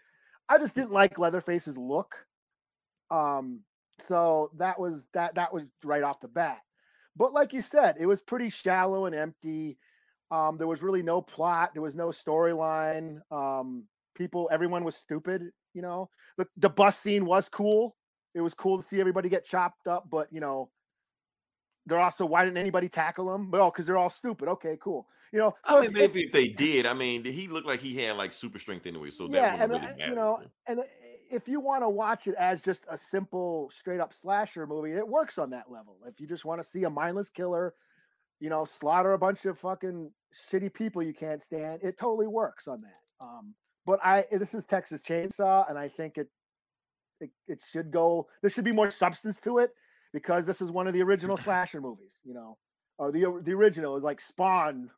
I 0.49 0.59
just 0.59 0.75
didn't 0.75 0.93
like 0.93 1.19
Leatherface's 1.19 1.79
look. 1.79 2.15
Um, 3.11 3.61
so 4.01 4.51
that 4.59 4.79
was 4.79 5.09
that 5.15 5.35
that 5.37 5.53
was 5.53 5.65
right 5.85 6.03
off 6.03 6.21
the 6.21 6.29
bat. 6.29 6.59
But 7.17 7.33
like 7.33 7.53
you 7.53 7.61
said, 7.61 7.97
it 7.99 8.07
was 8.07 8.21
pretty 8.21 8.51
shallow 8.51 9.07
and 9.07 9.15
empty. 9.15 9.79
Um, 10.31 10.59
there 10.59 10.67
was 10.67 10.83
really 10.83 11.03
no 11.03 11.23
plot. 11.23 11.71
There 11.75 11.83
was 11.83 11.95
no 11.95 12.09
storyline. 12.09 13.21
Um, 13.31 13.85
people, 14.17 14.49
everyone 14.51 14.85
was 14.85 14.97
stupid. 14.97 15.43
You 15.75 15.83
know, 15.83 16.09
the 16.39 16.47
the 16.57 16.71
bus 16.71 16.99
scene 16.99 17.25
was 17.25 17.49
cool. 17.49 17.97
It 18.35 18.41
was 18.41 18.55
cool 18.55 18.79
to 18.79 18.83
see 18.83 18.99
everybody 19.01 19.29
get 19.29 19.45
chopped 19.45 19.87
up, 19.87 20.09
but 20.11 20.27
you 20.33 20.41
know, 20.41 20.71
they're 21.87 22.01
also 22.01 22.25
why 22.25 22.45
didn't 22.45 22.59
anybody 22.59 22.89
tackle 22.89 23.27
them? 23.27 23.51
Well, 23.51 23.71
because 23.71 23.87
they're 23.87 23.99
all 23.99 24.11
stupid. 24.11 24.49
Okay, 24.49 24.77
cool. 24.81 25.07
You 25.33 25.41
know, 25.41 25.55
so 25.67 25.79
I 25.79 25.81
mean, 25.81 25.91
if- 25.91 25.93
maybe 25.93 26.23
if 26.25 26.33
they 26.33 26.49
did, 26.49 26.87
I 26.87 26.95
mean, 26.95 27.23
did 27.23 27.35
he 27.35 27.49
looked 27.49 27.67
like 27.67 27.81
he 27.81 27.97
had 27.97 28.17
like 28.17 28.33
super 28.33 28.59
strength 28.59 28.87
anyway, 28.87 29.11
so 29.11 29.27
that 29.29 29.37
yeah, 29.37 29.63
and 29.63 29.73
really 29.73 29.85
uh, 29.85 30.09
you 30.09 30.15
know, 30.15 30.41
and 30.67 30.81
uh, 30.81 30.85
if 31.31 31.49
you 31.49 31.61
want 31.61 31.83
to 31.83 31.89
watch 31.89 32.27
it 32.27 32.35
as 32.39 32.63
just 32.63 32.85
a 32.89 32.97
simple, 32.97 33.71
straight 33.71 34.01
up 34.01 34.15
slasher 34.15 34.67
movie, 34.67 34.93
it 34.93 35.07
works 35.07 35.39
on 35.39 35.51
that 35.51 35.71
level. 35.71 35.99
If 36.07 36.21
you 36.21 36.27
just 36.27 36.45
want 36.45 36.63
to 36.63 36.67
see 36.67 36.85
a 36.85 36.91
mindless 36.91 37.31
killer, 37.31 37.75
you 38.41 38.49
know, 38.49 38.65
slaughter 38.65 39.13
a 39.15 39.19
bunch 39.19 39.45
of 39.45 39.59
fucking 39.59 40.11
shitty 40.33 40.73
people 40.73 41.03
you 41.03 41.13
can't 41.13 41.43
stand, 41.43 41.81
it 41.83 41.99
totally 41.99 42.27
works 42.27 42.69
on 42.69 42.81
that. 42.83 43.27
Um, 43.27 43.55
but 43.87 43.99
I, 44.05 44.25
this 44.31 44.55
is 44.55 44.65
Texas 44.65 45.01
Chainsaw, 45.01 45.69
and 45.69 45.79
I 45.79 45.89
think 45.89 46.17
it, 46.19 46.29
it, 47.21 47.31
it 47.49 47.61
should 47.61 47.91
go. 47.91 48.29
There 48.41 48.51
should 48.51 48.65
be 48.65 48.73
more 48.73 48.91
substance 48.91 49.41
to 49.41 49.59
it 49.59 49.71
because 50.15 50.47
this 50.47 50.63
is 50.63 50.71
one 50.71 50.87
of 50.87 50.95
the 50.95 51.03
original 51.03 51.37
slasher 51.37 51.83
movies. 51.83 52.15
You 52.25 52.33
know, 52.33 52.57
or 52.97 53.13
the 53.13 53.41
the 53.43 53.53
original 53.53 53.97
is 53.99 54.03
like 54.03 54.23
Spawn, 54.23 54.89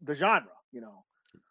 the 0.00 0.14
genre. 0.14 0.52
You 0.72 0.80
know, 0.80 1.04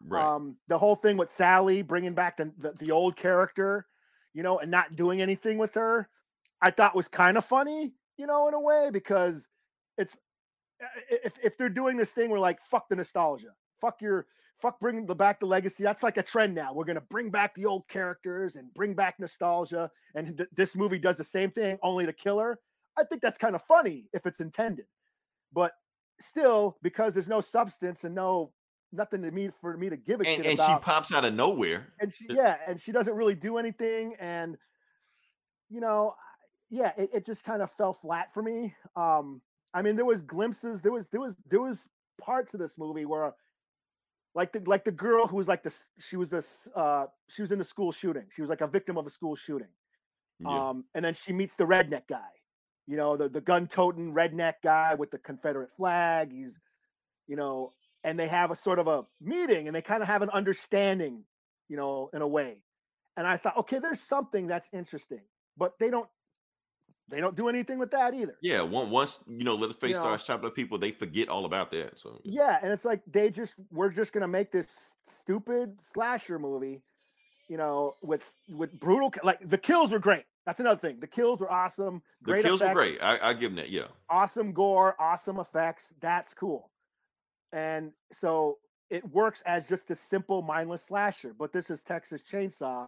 right? 0.08 0.24
um, 0.24 0.56
the 0.66 0.78
whole 0.78 0.96
thing 0.96 1.16
with 1.16 1.30
Sally 1.30 1.82
bringing 1.82 2.14
back 2.14 2.38
the, 2.38 2.50
the 2.58 2.72
the 2.78 2.90
old 2.90 3.14
character, 3.14 3.86
you 4.34 4.42
know, 4.42 4.58
and 4.58 4.72
not 4.72 4.96
doing 4.96 5.22
anything 5.22 5.58
with 5.58 5.74
her, 5.74 6.08
I 6.60 6.72
thought 6.72 6.96
was 6.96 7.06
kind 7.06 7.36
of 7.36 7.44
funny, 7.44 7.92
you 8.16 8.26
know, 8.26 8.48
in 8.48 8.54
a 8.54 8.60
way 8.60 8.90
because 8.92 9.46
it's 9.96 10.18
if 11.10 11.34
if 11.42 11.56
they're 11.56 11.68
doing 11.68 11.96
this 11.96 12.12
thing, 12.12 12.30
we're 12.30 12.40
like 12.40 12.58
fuck 12.64 12.88
the 12.88 12.96
nostalgia, 12.96 13.52
fuck 13.80 14.00
your 14.00 14.26
fuck 14.60 14.80
bringing 14.80 15.06
the 15.06 15.14
back 15.14 15.40
the 15.40 15.46
legacy. 15.46 15.82
That's 15.82 16.02
like 16.02 16.16
a 16.16 16.22
trend 16.22 16.54
now. 16.54 16.72
We're 16.72 16.84
gonna 16.84 17.02
bring 17.02 17.30
back 17.30 17.54
the 17.54 17.66
old 17.66 17.86
characters 17.88 18.56
and 18.56 18.72
bring 18.72 18.94
back 18.94 19.20
nostalgia, 19.20 19.90
and 20.14 20.38
th- 20.38 20.48
this 20.54 20.74
movie 20.74 20.98
does 20.98 21.16
the 21.18 21.24
same 21.24 21.50
thing, 21.50 21.78
only 21.82 22.06
to 22.06 22.12
kill 22.12 22.38
her. 22.38 22.58
I 22.98 23.04
think 23.04 23.22
that's 23.22 23.38
kind 23.38 23.54
of 23.54 23.62
funny 23.62 24.06
if 24.12 24.26
it's 24.26 24.40
intended, 24.40 24.86
but 25.52 25.72
still, 26.20 26.76
because 26.82 27.14
there's 27.14 27.28
no 27.28 27.40
substance 27.40 28.04
and 28.04 28.14
no 28.14 28.52
nothing 28.92 29.22
to 29.22 29.30
me 29.30 29.50
for 29.60 29.76
me 29.76 29.90
to 29.90 29.96
give 29.96 30.20
a 30.20 30.26
and 30.26 30.36
shit 30.36 30.46
and 30.46 30.58
she 30.58 30.64
about. 30.64 30.82
pops 30.82 31.12
out 31.12 31.24
of 31.24 31.34
nowhere. 31.34 31.88
and 32.00 32.12
she, 32.12 32.26
yeah, 32.30 32.56
and 32.66 32.80
she 32.80 32.90
doesn't 32.92 33.14
really 33.14 33.34
do 33.34 33.58
anything, 33.58 34.14
and 34.18 34.56
you 35.68 35.80
know, 35.80 36.14
yeah, 36.70 36.92
it, 36.96 37.10
it 37.12 37.26
just 37.26 37.44
kind 37.44 37.62
of 37.62 37.70
fell 37.70 37.92
flat 37.92 38.32
for 38.32 38.42
me. 38.42 38.74
Um, 38.96 39.40
I 39.74 39.82
mean, 39.82 39.96
there 39.96 40.04
was 40.04 40.22
glimpses, 40.22 40.82
there 40.82 40.92
was 40.92 41.06
there 41.08 41.20
was 41.20 41.36
there 41.48 41.60
was 41.60 41.88
parts 42.20 42.54
of 42.54 42.60
this 42.60 42.76
movie 42.78 43.04
where 43.04 43.32
like 44.34 44.52
the 44.52 44.62
like 44.66 44.84
the 44.84 44.92
girl 44.92 45.26
who 45.26 45.36
was 45.36 45.48
like 45.48 45.62
this 45.62 45.84
she 45.98 46.16
was 46.16 46.28
this 46.28 46.68
uh 46.74 47.06
she 47.28 47.42
was 47.42 47.52
in 47.52 47.58
the 47.58 47.64
school 47.64 47.92
shooting. 47.92 48.24
She 48.30 48.40
was 48.40 48.50
like 48.50 48.60
a 48.60 48.66
victim 48.66 48.96
of 48.96 49.06
a 49.06 49.10
school 49.10 49.36
shooting. 49.36 49.68
Yeah. 50.40 50.68
Um, 50.68 50.84
and 50.94 51.04
then 51.04 51.14
she 51.14 51.32
meets 51.32 51.56
the 51.56 51.64
redneck 51.64 52.02
guy, 52.08 52.28
you 52.88 52.96
know, 52.96 53.16
the, 53.16 53.28
the 53.28 53.40
gun 53.40 53.66
toting 53.68 54.14
redneck 54.14 54.54
guy 54.64 54.94
with 54.94 55.10
the 55.10 55.18
Confederate 55.18 55.70
flag. 55.76 56.32
He's, 56.32 56.58
you 57.26 57.36
know, 57.36 57.74
and 58.02 58.18
they 58.18 58.26
have 58.26 58.50
a 58.50 58.56
sort 58.56 58.78
of 58.78 58.88
a 58.88 59.04
meeting 59.20 59.66
and 59.66 59.76
they 59.76 59.82
kind 59.82 60.02
of 60.02 60.08
have 60.08 60.22
an 60.22 60.30
understanding, 60.30 61.24
you 61.68 61.76
know, 61.76 62.08
in 62.14 62.22
a 62.22 62.26
way. 62.26 62.56
And 63.16 63.26
I 63.26 63.36
thought, 63.36 63.58
okay, 63.58 63.78
there's 63.78 64.00
something 64.00 64.46
that's 64.46 64.68
interesting, 64.72 65.20
but 65.56 65.74
they 65.78 65.90
don't, 65.90 66.08
they 67.10 67.20
don't 67.20 67.36
do 67.36 67.48
anything 67.48 67.78
with 67.78 67.90
that 67.90 68.14
either. 68.14 68.36
yeah, 68.42 68.60
one 68.62 68.90
once 68.90 69.18
you 69.26 69.42
know 69.44 69.54
Leatherface 69.54 69.90
You 69.90 69.94
know- 69.96 70.00
starts 70.02 70.24
chopping 70.24 70.46
up 70.46 70.54
people, 70.54 70.78
they 70.78 70.90
forget 70.92 71.28
all 71.28 71.44
about 71.46 71.70
that. 71.72 71.98
So 71.98 72.20
Yeah, 72.22 72.58
and 72.62 72.70
it's 72.72 72.84
like 72.84 73.00
they 73.06 73.30
just 73.30 73.54
we're 73.70 73.88
just 73.90 74.12
gonna 74.12 74.28
make 74.28 74.50
this 74.52 74.94
stupid 75.04 75.76
slasher 75.82 76.38
movie, 76.38 76.82
you 77.48 77.56
know, 77.56 77.96
with 78.02 78.30
with 78.50 78.78
brutal 78.78 79.12
like 79.22 79.40
the 79.46 79.56
kills 79.58 79.90
were 79.92 79.98
great. 79.98 80.24
That's 80.48 80.60
another 80.60 80.80
thing. 80.80 80.96
The 80.98 81.06
kills 81.06 81.40
were 81.40 81.52
awesome. 81.52 82.00
the 82.22 82.40
kills 82.40 82.62
effects, 82.62 82.74
were 82.74 82.82
great. 82.82 83.02
I, 83.02 83.18
I 83.20 83.34
give 83.34 83.50
them 83.50 83.56
that. 83.56 83.68
Yeah, 83.68 83.88
awesome 84.08 84.52
gore, 84.52 84.96
awesome 84.98 85.38
effects. 85.40 85.92
That's 86.00 86.32
cool. 86.32 86.70
And 87.52 87.92
so 88.12 88.56
it 88.88 89.06
works 89.12 89.42
as 89.44 89.68
just 89.68 89.90
a 89.90 89.94
simple 89.94 90.40
mindless 90.40 90.84
slasher. 90.84 91.34
But 91.38 91.52
this 91.52 91.68
is 91.68 91.82
Texas 91.82 92.22
Chainsaw, 92.22 92.86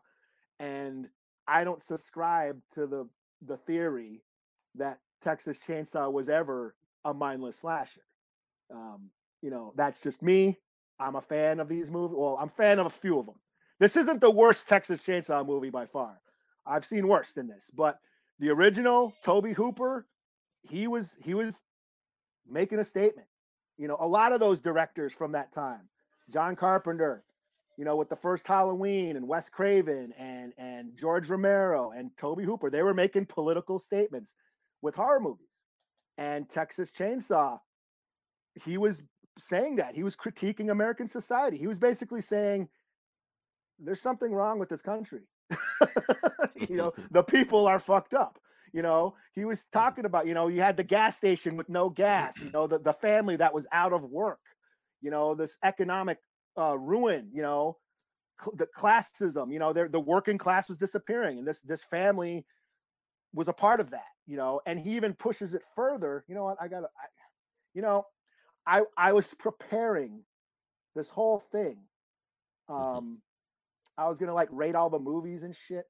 and 0.59 1.07
I 1.47 1.65
don't 1.65 1.83
subscribe 1.83 2.59
to 2.73 2.87
the 2.87 3.07
the 3.43 3.59
theory 3.59 4.23
that 4.77 4.99
Texas 5.21 5.61
Chainsaw 5.61 6.11
was 6.11 6.31
ever 6.31 6.75
a 7.05 7.13
mindless 7.13 7.59
slasher. 7.59 8.01
Um, 8.73 9.11
you 9.43 9.51
know, 9.51 9.75
that's 9.77 10.03
just 10.03 10.23
me. 10.23 10.57
I'm 10.99 11.17
a 11.17 11.21
fan 11.21 11.61
of 11.61 11.69
these 11.69 11.91
movies. 11.91 12.17
Well, 12.19 12.39
I'm 12.41 12.49
a 12.49 12.53
fan 12.53 12.79
of 12.79 12.87
a 12.87 12.91
few 12.91 13.19
of 13.19 13.27
them. 13.27 13.37
This 13.81 13.99
isn't 13.99 14.23
the 14.23 14.31
worst 14.31 14.67
Texas 14.67 15.03
Chainsaw 15.03 15.47
movie 15.47 15.69
by 15.69 15.85
far. 15.85 16.19
I've 16.67 16.85
seen 16.85 17.09
worse 17.09 17.33
than 17.33 17.49
this, 17.49 17.71
but 17.75 17.99
the 18.39 18.51
original 18.51 19.13
Tobe 19.25 19.55
Hooper, 19.55 20.07
he 20.63 20.87
was 20.87 21.17
he 21.23 21.35
was 21.35 21.59
making 22.49 22.79
a 22.79 22.85
statement. 22.85 23.29
You 23.79 23.89
know, 23.89 23.97
a 24.01 24.07
lot 24.07 24.33
of 24.33 24.41
those 24.41 24.61
directors 24.61 25.13
from 25.13 25.33
that 25.33 25.53
time, 25.53 25.89
John 26.31 26.57
Carpenter, 26.57 27.25
you 27.77 27.85
know, 27.85 27.97
with 27.97 28.09
the 28.09 28.17
first 28.17 28.47
Halloween 28.47 29.17
and 29.17 29.27
Wes 29.27 29.49
Craven 29.49 30.13
and 30.19 30.53
and 30.59 30.97
George 30.97 31.29
Romero 31.31 31.93
and 31.93 32.11
Tobe 32.17 32.43
Hooper, 32.43 32.71
they 32.71 32.83
were 32.83 32.95
making 32.95 33.27
political 33.27 33.79
statements 33.79 34.35
with 34.83 34.95
horror 34.95 35.21
movies. 35.21 35.65
And 36.19 36.49
Texas 36.49 36.93
Chainsaw, 36.93 37.59
he 38.65 38.77
was 38.77 39.03
saying 39.39 39.77
that. 39.77 39.95
He 39.95 40.03
was 40.03 40.17
critiquing 40.17 40.71
American 40.71 41.09
society. 41.09 41.57
He 41.57 41.67
was 41.67 41.79
basically 41.79 42.21
saying 42.21 42.69
there's 43.79 44.03
something 44.03 44.33
wrong 44.33 44.59
with 44.59 44.69
this 44.69 44.83
country. 44.83 45.23
you 46.69 46.77
know, 46.77 46.93
the 47.11 47.23
people 47.23 47.67
are 47.67 47.79
fucked 47.79 48.15
up. 48.15 48.39
You 48.73 48.83
know, 48.83 49.17
he 49.33 49.45
was 49.45 49.67
talking 49.73 50.05
about, 50.05 50.27
you 50.27 50.35
know, 50.35 50.49
you 50.49 50.61
had 50.61 50.77
the 50.77 50.85
gas 50.85 51.17
station 51.17 51.57
with 51.57 51.69
no 51.69 51.91
gas, 51.91 52.41
you 52.41 52.51
know, 52.51 52.67
the, 52.67 52.79
the 52.79 52.93
family 52.93 53.37
that 53.37 53.53
was 53.53 53.67
out 53.73 53.93
of 53.93 54.05
work, 54.05 54.41
you 55.01 55.11
know, 55.11 55.35
this 55.35 55.57
economic 55.65 56.19
uh, 56.57 56.79
ruin, 56.79 57.31
you 57.33 57.43
know, 57.43 57.79
cl- 58.41 58.57
the 58.57 58.67
classism, 58.67 59.53
you 59.53 59.59
know, 59.59 59.73
the 59.73 59.89
the 59.89 60.01
working 60.01 60.39
class 60.39 60.69
was 60.69 60.79
disappearing. 60.79 61.39
And 61.39 61.47
this 61.47 61.61
this 61.61 61.83
family 61.83 62.47
was 63.35 63.49
a 63.49 63.53
part 63.53 63.81
of 63.81 63.91
that, 63.91 64.07
you 64.27 64.37
know, 64.37 64.61
and 64.67 64.79
he 64.79 64.97
even 64.97 65.15
pushes 65.15 65.55
it 65.55 65.63
further. 65.75 66.25
You 66.29 66.35
know 66.37 66.45
what? 66.45 66.59
I 66.61 66.69
gotta 66.69 66.87
I, 66.87 67.07
you 67.75 67.83
know, 67.83 68.07
I 68.67 68.83
I 68.97 69.13
was 69.13 69.35
preparing 69.35 70.23
this 70.95 71.11
whole 71.11 71.41
thing. 71.41 71.79
Um 72.69 73.23
I 73.99 74.09
was 74.09 74.19
gonna 74.19 74.35
like 74.35 74.49
rate 74.51 74.75
all 74.75 74.91
the 74.91 74.99
movies 74.99 75.43
and 75.43 75.55
shit. 75.55 75.85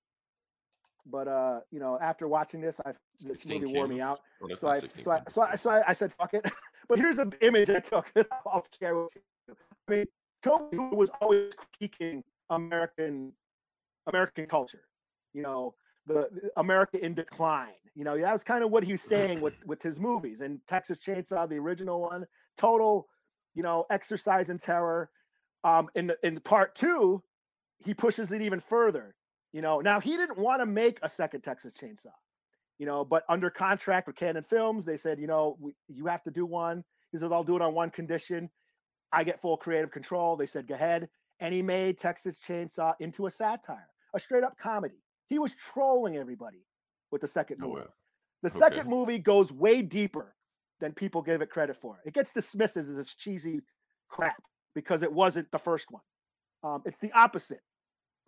But 1.07 1.29
uh, 1.29 1.61
you 1.71 1.81
know, 1.81 1.99
after 2.01 2.29
watching 2.29 2.61
this, 2.61 2.81
I 2.85 2.93
this 3.21 3.45
movie 3.47 3.67
wore 3.67 3.89
me 3.89 4.01
out. 4.01 4.21
Oh, 4.43 4.55
So 4.55 4.69
I, 4.69 4.81
so 4.97 5.11
I, 5.11 5.23
so 5.29 5.43
I, 5.43 5.55
so 5.57 5.71
I, 5.71 5.83
I 5.89 5.93
said, 5.93 6.13
fuck 6.13 6.35
it. 6.35 6.51
but 6.89 6.99
here's 6.99 7.19
an 7.19 7.33
image 7.41 7.71
I 7.71 7.81
took. 7.81 8.13
I'll 8.47 8.67
share 8.79 8.97
with 8.97 9.17
you. 9.17 9.55
I 9.89 9.93
mean, 9.93 10.07
Tobe 10.43 10.75
was 10.93 11.11
always 11.21 11.53
critiquing 11.81 12.23
American 12.51 13.33
American 14.07 14.47
culture. 14.47 14.83
You 15.33 15.43
know, 15.43 15.75
the, 16.07 16.29
the 16.33 16.51
America 16.57 17.03
in 17.03 17.15
decline. 17.15 17.75
You 17.95 18.05
know, 18.05 18.19
that 18.19 18.33
was 18.33 18.45
kind 18.45 18.63
of 18.63 18.71
what 18.71 18.85
he 18.85 18.93
was 18.93 19.03
saying 19.03 19.41
with 19.41 19.55
with 19.67 19.83
his 19.83 19.99
movies. 19.99 20.41
And 20.41 20.61
Texas 20.69 20.99
Chainsaw, 20.99 21.49
the 21.49 21.57
original 21.57 22.01
one, 22.01 22.27
total, 22.57 23.09
you 23.55 23.63
know, 23.63 23.87
exercise 23.91 24.51
in 24.51 24.59
terror. 24.59 25.11
Um, 25.63 25.89
in 25.95 26.07
the, 26.07 26.17
in 26.23 26.41
part 26.41 26.75
two, 26.75 27.23
he 27.85 27.95
pushes 27.95 28.33
it 28.33 28.43
even 28.43 28.61
further. 28.61 29.15
You 29.53 29.63
know, 29.63 29.81
now 29.81 30.01
he 30.01 30.17
didn't 30.17 30.39
want 30.39 30.61
to 30.61 30.67
make 30.67 30.99
a 31.03 31.09
second 31.09 31.43
Texas 31.43 31.75
Chainsaw 31.75 32.13
you 32.81 32.87
know, 32.87 33.05
but 33.05 33.25
under 33.29 33.51
contract 33.51 34.07
with 34.07 34.17
Cannon 34.17 34.43
Films, 34.43 34.87
they 34.87 34.97
said, 34.97 35.21
you 35.21 35.27
know, 35.27 35.55
we, 35.61 35.75
you 35.89 36.07
have 36.07 36.23
to 36.23 36.31
do 36.31 36.47
one. 36.47 36.83
He 37.13 37.19
said, 37.19 37.31
I'll 37.31 37.45
do 37.45 37.55
it 37.55 37.61
on 37.61 37.75
one 37.75 37.91
condition. 37.91 38.49
I 39.13 39.23
get 39.23 39.43
full 39.43 39.59
creative 39.59 39.91
control. 39.91 40.35
They 40.35 40.47
said, 40.47 40.67
go 40.67 40.75
ahead. 40.77 41.11
And 41.41 41.53
he 41.53 41.61
made 41.61 41.99
Texas 41.99 42.41
Chainsaw 42.41 42.95
into 42.99 43.27
a 43.27 43.31
satire, 43.31 43.89
a 44.15 44.19
straight 44.19 44.45
up 44.45 44.57
comedy. 44.59 45.03
He 45.29 45.39
was 45.39 45.55
trolling 45.55 46.17
everybody 46.17 46.65
with 47.11 47.21
the 47.21 47.29
second 47.29 47.59
Oh, 47.63 47.69
movie. 47.69 47.83
The 48.43 48.49
Okay. 48.49 48.59
second 48.59 48.89
movie 48.89 49.19
goes 49.19 49.53
way 49.53 49.83
deeper 49.83 50.35
than 50.81 50.95
people 50.95 51.21
give 51.21 51.43
it 51.43 51.51
credit 51.51 51.77
for. 51.77 52.01
It 52.07 52.15
gets 52.15 52.33
dismissed 52.33 52.79
as 52.79 52.95
this 52.95 53.15
cheesy 53.15 53.61
crap 54.09 54.43
because 54.75 55.03
it 55.03 55.13
wasn't 55.13 55.51
the 55.51 55.59
first 55.59 55.91
one. 55.91 56.03
Um, 56.63 56.83
it's 56.87 56.99
the 56.99 57.13
opposite 57.13 57.61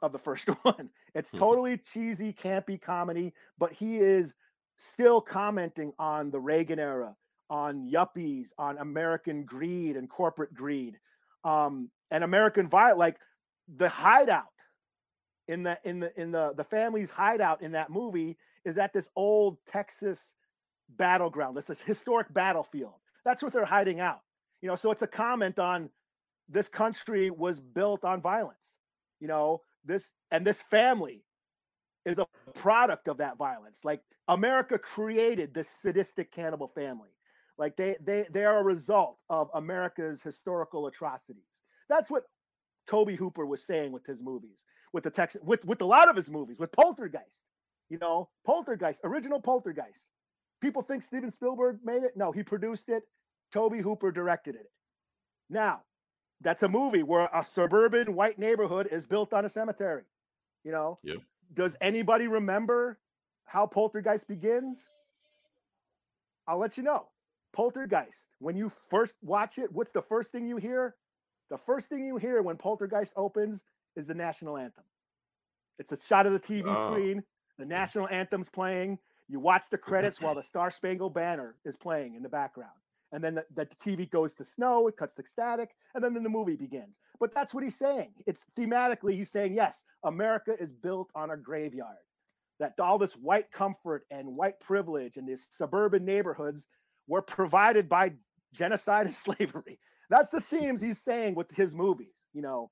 of 0.02 0.12
the 0.12 0.18
first 0.18 0.46
one. 0.64 0.90
It's 1.14 1.30
Mhm. 1.30 1.38
totally 1.38 1.78
cheesy, 1.78 2.32
campy 2.32 2.80
comedy, 2.80 3.32
but 3.58 3.72
he 3.72 3.98
is 3.98 4.34
still 4.78 5.20
commenting 5.20 5.92
on 5.98 6.30
the 6.30 6.40
Reagan 6.40 6.78
era, 6.78 7.16
on 7.48 7.88
yuppies, 7.88 8.52
on 8.58 8.78
American 8.78 9.44
greed 9.44 9.96
and 9.96 10.10
corporate 10.10 10.52
greed, 10.54 10.98
um, 11.44 11.90
and 12.10 12.24
American 12.24 12.68
violence, 12.68 12.98
like 12.98 13.20
the 13.68 13.88
hideout 13.88 14.46
in 15.48 15.62
the 15.62 15.78
in 15.84 16.00
the 16.00 16.20
in 16.20 16.30
the 16.32 16.52
the 16.54 16.64
family's 16.64 17.10
hideout 17.10 17.62
in 17.62 17.72
that 17.72 17.90
movie 17.90 18.36
is 18.64 18.78
at 18.78 18.92
this 18.92 19.08
old 19.16 19.58
Texas 19.66 20.34
battleground. 20.88 21.56
This 21.56 21.70
is 21.70 21.80
historic 21.80 22.32
battlefield. 22.32 22.94
That's 23.24 23.42
what 23.42 23.52
they're 23.52 23.64
hiding 23.64 24.00
out. 24.00 24.20
You 24.60 24.68
know, 24.68 24.76
so 24.76 24.90
it's 24.90 25.02
a 25.02 25.06
comment 25.06 25.58
on 25.58 25.90
this 26.48 26.68
country 26.68 27.30
was 27.30 27.60
built 27.60 28.04
on 28.04 28.20
violence. 28.20 28.58
You 29.20 29.28
know, 29.28 29.62
this 29.84 30.10
and 30.30 30.46
this 30.46 30.62
family 30.62 31.24
is 32.04 32.18
a 32.18 32.26
product 32.54 33.08
of 33.08 33.18
that 33.18 33.38
violence. 33.38 33.78
Like 33.84 34.02
America 34.28 34.78
created 34.78 35.54
this 35.54 35.68
sadistic 35.68 36.32
cannibal 36.32 36.68
family. 36.68 37.10
Like 37.58 37.76
they 37.76 37.96
they 38.02 38.26
they 38.32 38.44
are 38.44 38.58
a 38.58 38.64
result 38.64 39.18
of 39.28 39.50
America's 39.54 40.22
historical 40.22 40.86
atrocities. 40.86 41.62
That's 41.88 42.10
what 42.10 42.24
Tobe 42.86 43.10
Hooper 43.10 43.46
was 43.46 43.64
saying 43.64 43.92
with 43.92 44.06
his 44.06 44.22
movies, 44.22 44.64
with 44.92 45.04
the 45.04 45.10
text, 45.10 45.36
with 45.42 45.64
with 45.64 45.80
a 45.82 45.86
lot 45.86 46.08
of 46.08 46.16
his 46.16 46.30
movies, 46.30 46.58
with 46.58 46.72
Poltergeist. 46.72 47.44
You 47.88 47.98
know, 47.98 48.30
Poltergeist, 48.46 49.02
original 49.04 49.40
Poltergeist. 49.40 50.08
People 50.62 50.82
think 50.82 51.02
Steven 51.02 51.30
Spielberg 51.30 51.78
made 51.84 52.02
it. 52.02 52.16
No, 52.16 52.32
he 52.32 52.42
produced 52.42 52.88
it. 52.88 53.02
Tobe 53.52 53.80
Hooper 53.80 54.10
directed 54.10 54.54
it. 54.54 54.70
Now, 55.50 55.82
that's 56.42 56.62
a 56.62 56.68
movie 56.68 57.02
where 57.02 57.28
a 57.32 57.42
suburban 57.42 58.14
white 58.14 58.38
neighborhood 58.38 58.88
is 58.90 59.06
built 59.06 59.32
on 59.32 59.44
a 59.44 59.48
cemetery. 59.48 60.04
You 60.64 60.72
know, 60.72 60.98
Yep. 61.02 61.18
does 61.54 61.76
anybody 61.80 62.26
remember 62.28 62.98
how 63.44 63.66
Poltergeist 63.66 64.28
begins? 64.28 64.88
I'll 66.46 66.58
let 66.58 66.76
you 66.76 66.82
know. 66.82 67.08
Poltergeist, 67.52 68.28
when 68.38 68.56
you 68.56 68.68
first 68.68 69.14
watch 69.22 69.58
it, 69.58 69.72
what's 69.72 69.92
the 69.92 70.02
first 70.02 70.32
thing 70.32 70.46
you 70.46 70.56
hear? 70.56 70.96
The 71.50 71.58
first 71.58 71.88
thing 71.88 72.04
you 72.06 72.16
hear 72.16 72.42
when 72.42 72.56
Poltergeist 72.56 73.12
opens 73.16 73.60
is 73.96 74.06
the 74.06 74.14
national 74.14 74.56
anthem. 74.56 74.84
It's 75.78 75.92
a 75.92 75.98
shot 76.00 76.26
of 76.26 76.32
the 76.32 76.38
TV 76.40 76.64
Oh. 76.66 76.74
screen, 76.76 77.22
the 77.58 77.66
national 77.66 78.08
anthem's 78.08 78.48
playing. 78.48 78.98
You 79.28 79.40
watch 79.40 79.68
the 79.70 79.78
credits 79.78 80.20
while 80.20 80.34
the 80.34 80.42
Star 80.42 80.70
Spangled 80.70 81.14
Banner 81.14 81.56
is 81.64 81.76
playing 81.76 82.14
in 82.14 82.22
the 82.22 82.28
background. 82.28 82.72
And 83.12 83.22
then 83.22 83.34
the, 83.34 83.44
the 83.54 83.66
TV 83.66 84.10
goes 84.10 84.34
to 84.34 84.44
snow, 84.44 84.88
it 84.88 84.96
cuts 84.96 85.14
to 85.16 85.26
static, 85.26 85.70
and 85.94 86.02
then, 86.02 86.14
then 86.14 86.22
the 86.22 86.30
movie 86.30 86.56
begins. 86.56 86.98
But 87.20 87.34
that's 87.34 87.54
what 87.54 87.62
he's 87.62 87.78
saying. 87.78 88.12
It's 88.26 88.44
thematically, 88.56 89.14
he's 89.14 89.30
saying, 89.30 89.54
yes, 89.54 89.84
America 90.04 90.54
is 90.58 90.72
built 90.72 91.10
on 91.14 91.30
a 91.30 91.36
graveyard. 91.36 91.96
That 92.58 92.72
all 92.80 92.98
this 92.98 93.14
white 93.14 93.50
comfort 93.52 94.04
and 94.10 94.36
white 94.36 94.58
privilege 94.60 95.16
and 95.16 95.28
these 95.28 95.46
suburban 95.50 96.04
neighborhoods 96.04 96.66
were 97.06 97.22
provided 97.22 97.88
by 97.88 98.12
genocide 98.52 99.06
and 99.06 99.14
slavery. 99.14 99.78
That's 100.10 100.30
the 100.30 100.40
themes 100.40 100.80
he's 100.80 101.02
saying 101.02 101.34
with 101.34 101.50
his 101.54 101.74
movies, 101.74 102.26
you 102.32 102.42
know. 102.42 102.70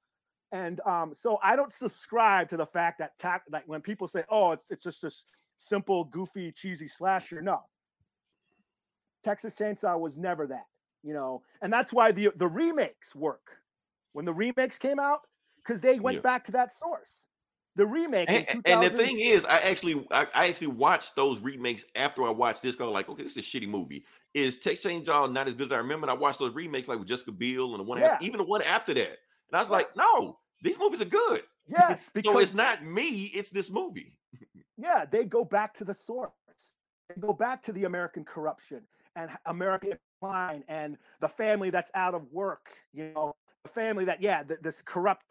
And 0.52 0.80
um, 0.80 1.14
so 1.14 1.38
I 1.42 1.56
don't 1.56 1.72
subscribe 1.72 2.50
to 2.50 2.56
the 2.56 2.66
fact 2.66 2.98
that 2.98 3.12
ta- 3.18 3.40
like 3.50 3.62
when 3.66 3.80
people 3.80 4.08
say, 4.08 4.24
"Oh, 4.28 4.52
it's, 4.52 4.70
it's 4.70 4.82
just 4.82 5.02
this 5.02 5.24
simple, 5.56 6.04
goofy, 6.04 6.52
cheesy 6.52 6.88
slasher," 6.88 7.40
no. 7.40 7.60
Texas 9.22 9.56
Chainsaw 9.56 9.98
was 9.98 10.16
never 10.16 10.46
that, 10.46 10.66
you 11.02 11.12
know, 11.14 11.42
and 11.62 11.72
that's 11.72 11.92
why 11.92 12.12
the 12.12 12.30
the 12.36 12.46
remakes 12.48 13.14
work. 13.14 13.58
When 14.12 14.24
the 14.24 14.34
remakes 14.34 14.78
came 14.78 14.98
out, 14.98 15.20
because 15.56 15.80
they 15.80 16.00
went 16.00 16.16
Yeah. 16.16 16.22
back 16.22 16.44
to 16.46 16.52
that 16.52 16.72
source. 16.72 17.24
The 17.76 17.86
remake, 17.86 18.28
in 18.28 18.44
And, 18.48 18.66
and 18.66 18.82
the 18.82 18.90
thing 18.90 19.20
is, 19.20 19.44
I 19.44 19.58
actually 19.58 20.06
I, 20.10 20.26
I 20.34 20.48
actually 20.48 20.66
watched 20.68 21.14
those 21.14 21.38
remakes 21.40 21.84
after 21.94 22.24
I 22.24 22.30
watched 22.30 22.62
this. 22.62 22.74
Cause 22.74 22.92
like, 22.92 23.08
okay, 23.08 23.22
this 23.22 23.36
is 23.36 23.38
a 23.38 23.46
shitty 23.46 23.68
movie. 23.68 24.04
Is 24.34 24.58
Texas 24.58 24.84
Chainsaw 24.92 25.32
not 25.32 25.48
as 25.48 25.54
good 25.54 25.68
as 25.68 25.72
I 25.72 25.76
remember? 25.78 26.04
And 26.04 26.10
I 26.10 26.14
watched 26.14 26.40
those 26.40 26.52
remakes 26.54 26.88
like 26.88 26.98
with 26.98 27.08
Jessica 27.08 27.32
Biel 27.32 27.70
and 27.70 27.80
the 27.80 27.84
one 27.84 27.98
after, 28.02 28.24
even 28.24 28.38
the 28.38 28.44
one 28.44 28.62
after 28.62 28.92
that. 28.94 29.18
And 29.50 29.54
I 29.54 29.60
was 29.60 29.70
like, 29.70 29.94
no, 29.96 30.38
these 30.62 30.78
movies 30.78 31.00
are 31.00 31.06
good. 31.06 31.42
yes, 31.68 32.10
So 32.24 32.38
because 32.38 32.42
it's 32.42 32.54
not 32.54 32.84
me, 32.84 33.26
it's 33.34 33.50
this 33.50 33.70
movie. 33.70 34.12
yeah, 34.76 35.04
they 35.04 35.24
go 35.24 35.44
back 35.44 35.74
to 35.78 35.84
the 35.84 35.94
source. 35.94 36.30
They 37.08 37.20
go 37.20 37.32
back 37.32 37.62
to 37.64 37.72
the 37.72 37.84
American 37.84 38.24
corruption 38.24 38.82
and 39.16 39.30
American 39.46 39.94
decline 40.20 40.64
and 40.68 40.96
the 41.20 41.28
family 41.28 41.70
that's 41.70 41.90
out 41.94 42.14
of 42.14 42.22
work. 42.32 42.68
You 42.92 43.12
know, 43.14 43.34
the 43.64 43.70
family 43.70 44.04
that 44.06 44.22
yeah, 44.22 44.42
th- 44.42 44.60
this 44.62 44.82
corrupt 44.82 45.24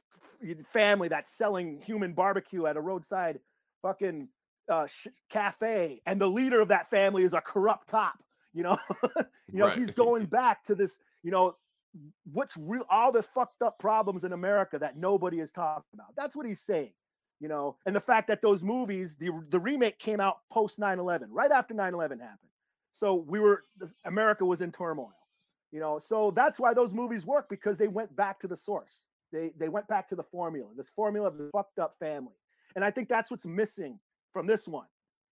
family 0.72 1.08
that's 1.08 1.32
selling 1.34 1.82
human 1.82 2.14
barbecue 2.14 2.66
at 2.66 2.78
a 2.78 2.82
roadside 2.82 3.40
fucking 3.82 4.28
uh, 4.70 4.88
sh- 4.88 5.08
cafe, 5.30 6.02
and 6.06 6.20
the 6.20 6.28
leader 6.28 6.62
of 6.62 6.68
that 6.70 6.90
family 6.90 7.24
is 7.24 7.34
a 7.34 7.42
corrupt 7.42 7.88
cop. 7.88 8.16
You 8.54 8.64
know, 8.64 8.78
you 9.52 9.60
know 9.60 9.68
Right. 9.68 9.78
he's 9.78 9.92
going 9.92 10.26
back 10.40 10.64
to 10.66 10.76
this. 10.76 10.98
You 11.24 11.32
know, 11.32 11.56
what's 12.32 12.56
real? 12.58 12.86
All 12.90 13.12
the 13.12 13.24
fucked 13.24 13.62
up 13.62 13.80
problems 13.80 14.24
in 14.24 14.34
America 14.34 14.78
that 14.80 14.98
nobody 14.98 15.40
is 15.40 15.52
talking 15.52 15.84
about. 15.94 16.16
That's 16.16 16.36
what 16.36 16.46
he's 16.46 16.62
saying 16.62 16.92
you 17.42 17.48
know 17.48 17.78
and 17.86 17.96
the 17.96 18.02
fact 18.02 18.28
that 18.28 18.42
those 18.42 18.64
movies 18.66 19.16
the 19.18 19.32
the 19.48 19.58
remake 19.60 19.98
came 19.98 20.20
out 20.20 20.40
post 20.52 20.78
9-11 20.78 21.28
right 21.30 21.52
after 21.52 21.74
9-11 21.74 22.20
happened 22.20 22.50
so 22.92 23.14
we 23.14 23.40
were 23.40 23.64
america 24.06 24.46
was 24.46 24.62
in 24.62 24.72
turmoil 24.72 25.14
you 25.72 25.80
know 25.80 26.00
so 26.00 26.32
that's 26.32 26.60
why 26.60 26.74
those 26.74 26.94
movies 26.94 27.26
work 27.26 27.48
because 27.50 27.78
they 27.78 27.88
went 27.88 28.14
back 28.16 28.40
to 28.40 28.48
the 28.48 28.56
source 28.56 29.04
they 29.32 29.52
they 29.58 29.70
went 29.70 29.88
back 29.88 30.08
to 30.08 30.16
the 30.16 30.24
formula 30.24 30.68
this 30.76 30.90
formula 30.90 31.28
of 31.28 31.38
the 31.38 31.50
fucked 31.54 31.80
up 31.80 31.96
family 32.00 32.34
and 32.76 32.84
i 32.84 32.92
think 32.92 33.08
that's 33.08 33.30
what's 33.32 33.46
missing 33.46 34.00
from 34.34 34.48
this 34.48 34.68
one 34.68 34.88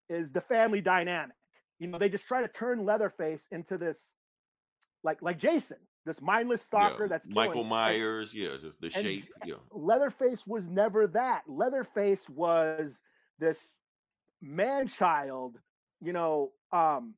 is 0.10 0.32
the 0.32 0.42
family 0.42 0.82
dynamic 0.82 1.36
you 1.80 1.88
know 1.88 1.98
they 1.98 2.10
just 2.10 2.28
try 2.28 2.42
to 2.42 2.48
turn 2.50 2.86
leatherface 2.86 3.48
into 3.52 3.78
this 3.78 4.16
like 5.04 5.22
like 5.22 5.38
jason 5.38 5.78
this 6.06 6.22
mindless 6.22 6.62
stalker 6.62 7.04
Yeah. 7.04 7.08
that's 7.10 7.28
Michael 7.28 7.52
killing. 7.52 7.60
And- 7.60 7.70
Myers, 7.70 8.34
yeah, 8.34 8.56
just 8.62 8.80
the 8.80 8.90
shape. 8.90 9.24
Yeah. 9.46 9.56
Leatherface 9.74 10.48
was 10.48 10.70
never 10.70 11.06
that. 11.08 11.44
Leatherface 11.50 12.30
was 12.30 13.02
this 13.40 13.74
man 14.42 14.88
child, 14.88 15.60
you 16.00 16.14
know, 16.14 16.52
um, 16.72 17.14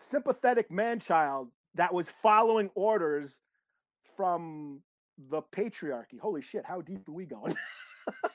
sympathetic 0.00 0.70
man 0.70 0.98
child 0.98 1.48
that 1.74 1.92
was 1.92 2.08
following 2.22 2.70
orders 2.74 3.38
from 4.16 4.80
the 5.30 5.42
patriarchy. 5.54 6.18
Holy 6.20 6.42
shit, 6.42 6.64
how 6.64 6.80
deep 6.80 7.08
are 7.08 7.12
we 7.12 7.26
going? 7.26 7.54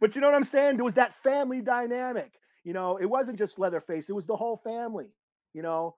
but 0.00 0.14
you 0.14 0.20
know 0.20 0.26
what 0.26 0.36
I'm 0.36 0.44
saying? 0.44 0.76
There 0.76 0.84
was 0.84 0.96
that 0.96 1.14
family 1.22 1.60
dynamic. 1.60 2.32
You 2.64 2.72
know, 2.72 2.96
it 2.96 3.06
wasn't 3.06 3.38
just 3.38 3.58
Leatherface; 3.58 4.08
it 4.08 4.12
was 4.12 4.26
the 4.26 4.36
whole 4.36 4.56
family. 4.56 5.10
You 5.54 5.62
know, 5.62 5.94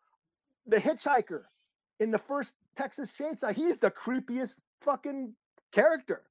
the 0.66 0.76
hitchhiker 0.76 1.42
in 1.98 2.11
the 2.11 2.18
first 2.18 2.52
Texas 2.76 3.12
Chainsaw, 3.18 3.54
he's 3.54 3.78
the 3.78 3.90
creepiest 3.90 4.59
fucking 4.83 5.35
character. 5.72 6.22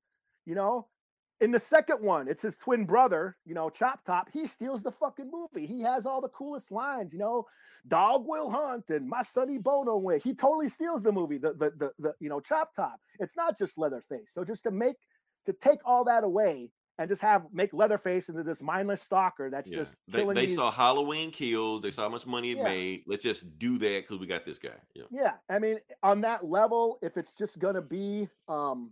You 0.46 0.56
know, 0.56 0.88
in 1.40 1.52
the 1.52 1.60
second 1.60 2.02
one, 2.02 2.28
it's 2.28 2.42
his 2.42 2.58
twin 2.58 2.86
brother, 2.86 3.38
you 3.46 3.54
know, 3.54 3.70
Chop 3.70 4.04
Top. 4.06 4.28
He 4.32 4.48
steals 4.48 4.82
the 4.82 4.92
fucking 4.92 5.30
movie. 5.32 5.68
He 5.68 5.82
has 5.82 6.06
all 6.06 6.22
the 6.22 6.30
coolest 6.30 6.72
lines, 6.72 7.14
you 7.14 7.20
know, 7.20 7.46
dog 7.88 8.26
will 8.28 8.50
hunt 8.50 8.90
and 8.90 9.08
my 9.08 9.22
sonny 9.24 9.58
Bono 9.58 9.98
way. 9.98 10.20
He 10.20 10.34
totally 10.34 10.68
steals 10.70 11.04
the 11.04 11.12
movie, 11.12 11.38
the, 11.38 11.54
the, 11.54 11.72
the, 11.78 11.92
the, 12.00 12.14
you 12.20 12.30
know, 12.30 12.40
Chop 12.40 12.74
Top. 12.76 13.00
It's 13.20 13.36
not 13.36 13.58
just 13.58 13.78
Leatherface. 13.78 14.32
So 14.34 14.44
just 14.44 14.64
to 14.64 14.72
make, 14.72 14.96
to 15.46 15.54
take 15.54 15.80
all 15.86 16.04
that 16.06 16.24
away 16.24 16.72
and 17.00 17.08
just 17.08 17.22
have, 17.22 17.44
make 17.54 17.72
Leatherface 17.74 18.28
into 18.30 18.42
this 18.42 18.62
mindless 18.64 19.04
stalker 19.04 19.50
that's 19.52 19.70
Yeah. 19.70 19.78
just 19.78 19.96
They, 20.08 20.26
they 20.26 20.48
these- 20.48 20.56
saw 20.56 20.72
Halloween 20.72 21.30
kills. 21.30 21.84
They 21.84 21.92
saw 21.92 22.04
how 22.04 22.10
much 22.10 22.26
money 22.26 22.52
it 22.52 22.58
Yeah. 22.58 22.64
made. 22.64 23.04
Let's 23.06 23.24
just 23.24 23.60
do 23.60 23.78
that 23.78 24.04
because 24.04 24.18
we 24.20 24.26
got 24.26 24.44
this 24.46 24.58
guy. 24.58 24.72
Yeah. 24.96 25.04
Yeah, 25.12 25.34
I 25.50 25.60
mean, 25.60 25.78
on 26.02 26.22
that 26.22 26.44
level, 26.46 26.98
if 27.04 27.16
it's 27.16 27.36
just 27.36 27.60
gonna 27.60 27.84
be, 27.84 28.28
um, 28.48 28.92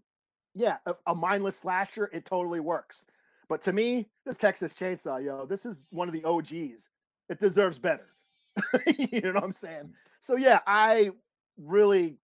yeah, 0.56 0.78
a, 0.86 0.96
a 1.08 1.13
mindless 1.15 1.58
slasher, 1.58 2.10
it 2.13 2.26
totally 2.26 2.60
works. 2.62 3.04
But 3.50 3.62
to 3.63 3.74
me, 3.74 4.08
this 4.26 4.36
Texas 4.38 4.74
Chainsaw, 4.74 5.24
yo, 5.24 5.46
this 5.46 5.65
is 5.65 5.76
one 5.91 6.08
of 6.08 6.13
the 6.13 6.24
OGs. 6.24 6.89
It 7.30 7.39
deserves 7.39 7.78
better. 7.78 8.08
you 8.98 9.22
know 9.22 9.34
what 9.34 9.44
I'm 9.44 9.52
saying? 9.52 9.94
So 10.22 10.36
yeah, 10.38 10.60
I 10.65 11.12
really 11.58 12.18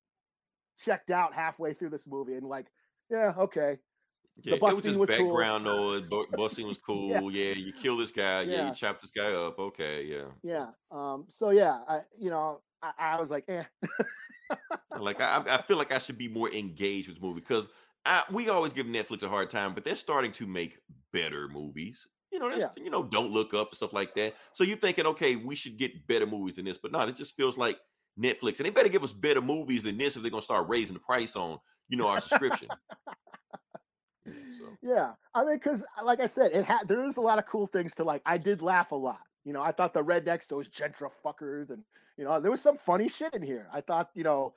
checked 0.79 1.11
out 1.11 1.35
halfway 1.35 1.75
through 1.75 1.91
this 1.91 2.07
movie 2.07 2.35
and 2.35 2.47
like, 2.47 2.67
yeah, 3.11 3.35
okay, 3.37 3.79
Yeah, 4.43 4.57
bus 4.59 4.73
it 4.73 4.75
was 4.77 4.85
just 4.85 4.99
was 4.99 5.11
cool. 5.11 5.29
background 5.29 5.65
noise. 5.65 6.05
bu- 6.09 6.27
Busing 6.29 6.67
was 6.67 6.79
cool. 6.87 7.31
yeah. 7.33 7.53
you 7.53 7.73
kill 7.73 7.97
this 7.97 8.11
guy. 8.13 8.43
Yeah. 8.43 8.57
Yeah. 8.57 8.69
you 8.69 8.75
chop 8.75 9.01
this 9.01 9.11
guy 9.11 9.33
up. 9.33 9.59
Okay, 9.59 10.05
yeah. 10.05 10.27
yeah. 10.43 10.67
Um, 10.91 11.27
so 11.29 11.51
yeah, 11.51 11.81
I, 11.89 12.01
you 12.19 12.31
know, 12.31 12.61
I, 12.83 12.93
I 12.99 13.21
was 13.21 13.31
like, 13.31 13.45
eh, 13.49 13.65
Like 14.99 15.21
I, 15.21 15.43
I 15.49 15.63
feel 15.63 15.77
like 15.77 15.93
I 15.93 15.99
should 15.99 16.19
be 16.19 16.29
more 16.29 16.51
engaged 16.53 17.09
with 17.09 17.21
the 17.21 17.27
movie 17.27 17.41
because 17.41 17.67
I, 18.05 18.25
we 18.31 18.49
always 18.49 18.73
give 18.73 18.87
Netflix 18.87 19.23
a 19.23 19.29
hard 19.29 19.51
time, 19.51 19.75
but 19.75 19.85
they're 19.85 19.97
starting 19.97 20.33
to 20.33 20.47
make 20.47 20.79
better 21.13 21.49
movies. 21.49 22.07
You 22.33 22.39
know, 22.39 22.49
that's, 22.49 22.73
you 22.77 22.91
know, 22.91 23.03
don't 23.03 23.33
look 23.33 23.55
up 23.55 23.75
stuff 23.75 23.93
like 23.93 24.15
that. 24.15 24.35
So 24.55 24.65
you're 24.65 24.77
thinking, 24.77 25.07
okay, 25.07 25.37
we 25.37 25.57
should 25.57 25.77
get 25.77 26.07
better 26.07 26.27
movies 26.27 26.57
than 26.57 26.65
this, 26.65 26.79
but 26.79 26.93
no, 26.93 27.01
it 27.01 27.17
just 27.17 27.37
feels 27.37 27.59
like 27.59 27.79
Netflix, 28.19 28.59
and 28.59 28.67
they 28.67 28.71
better 28.71 28.89
give 28.89 29.05
us 29.05 29.13
better 29.13 29.41
movies 29.41 29.83
than 29.83 29.99
this 29.99 30.17
if 30.17 30.23
they're 30.23 30.31
gonna 30.31 30.43
start 30.43 30.69
raising 30.69 30.95
the 30.95 31.01
price 31.01 31.37
on, 31.37 31.59
you 31.89 31.97
know, 31.97 32.07
our 32.07 32.21
subscription. 32.21 32.69
Yeah, 34.27 34.33
so. 34.59 34.65
Yeah, 34.83 35.13
I 35.35 35.45
mean, 35.45 35.57
because 35.57 35.87
uh, 36.01 36.05
like 36.05 36.21
I 36.21 36.27
said, 36.27 36.53
it 36.53 36.65
had 36.65 36.87
there 36.89 37.03
is 37.05 37.17
a 37.17 37.21
lot 37.21 37.39
of 37.39 37.47
cool 37.47 37.67
things 37.67 37.95
to 37.97 38.05
like. 38.05 38.23
I 38.25 38.39
did 38.39 38.63
laugh 38.63 38.93
a 38.93 38.97
lot. 38.97 39.21
You 39.45 39.53
know, 39.53 39.63
I 39.63 39.73
thought 39.73 39.95
the 39.95 40.03
rednecks, 40.03 40.47
those 40.47 40.69
gentra 40.69 41.11
fuckers, 41.25 41.71
and 41.71 41.83
you 42.17 42.25
know, 42.25 42.41
there 42.41 42.51
was 42.51 42.61
some 42.61 42.77
funny 42.77 43.09
shit 43.09 43.35
in 43.35 43.43
here. 43.43 43.69
I 43.73 43.81
thought, 43.81 44.11
you 44.15 44.25
know, 44.25 44.53
yeah, 44.53 44.55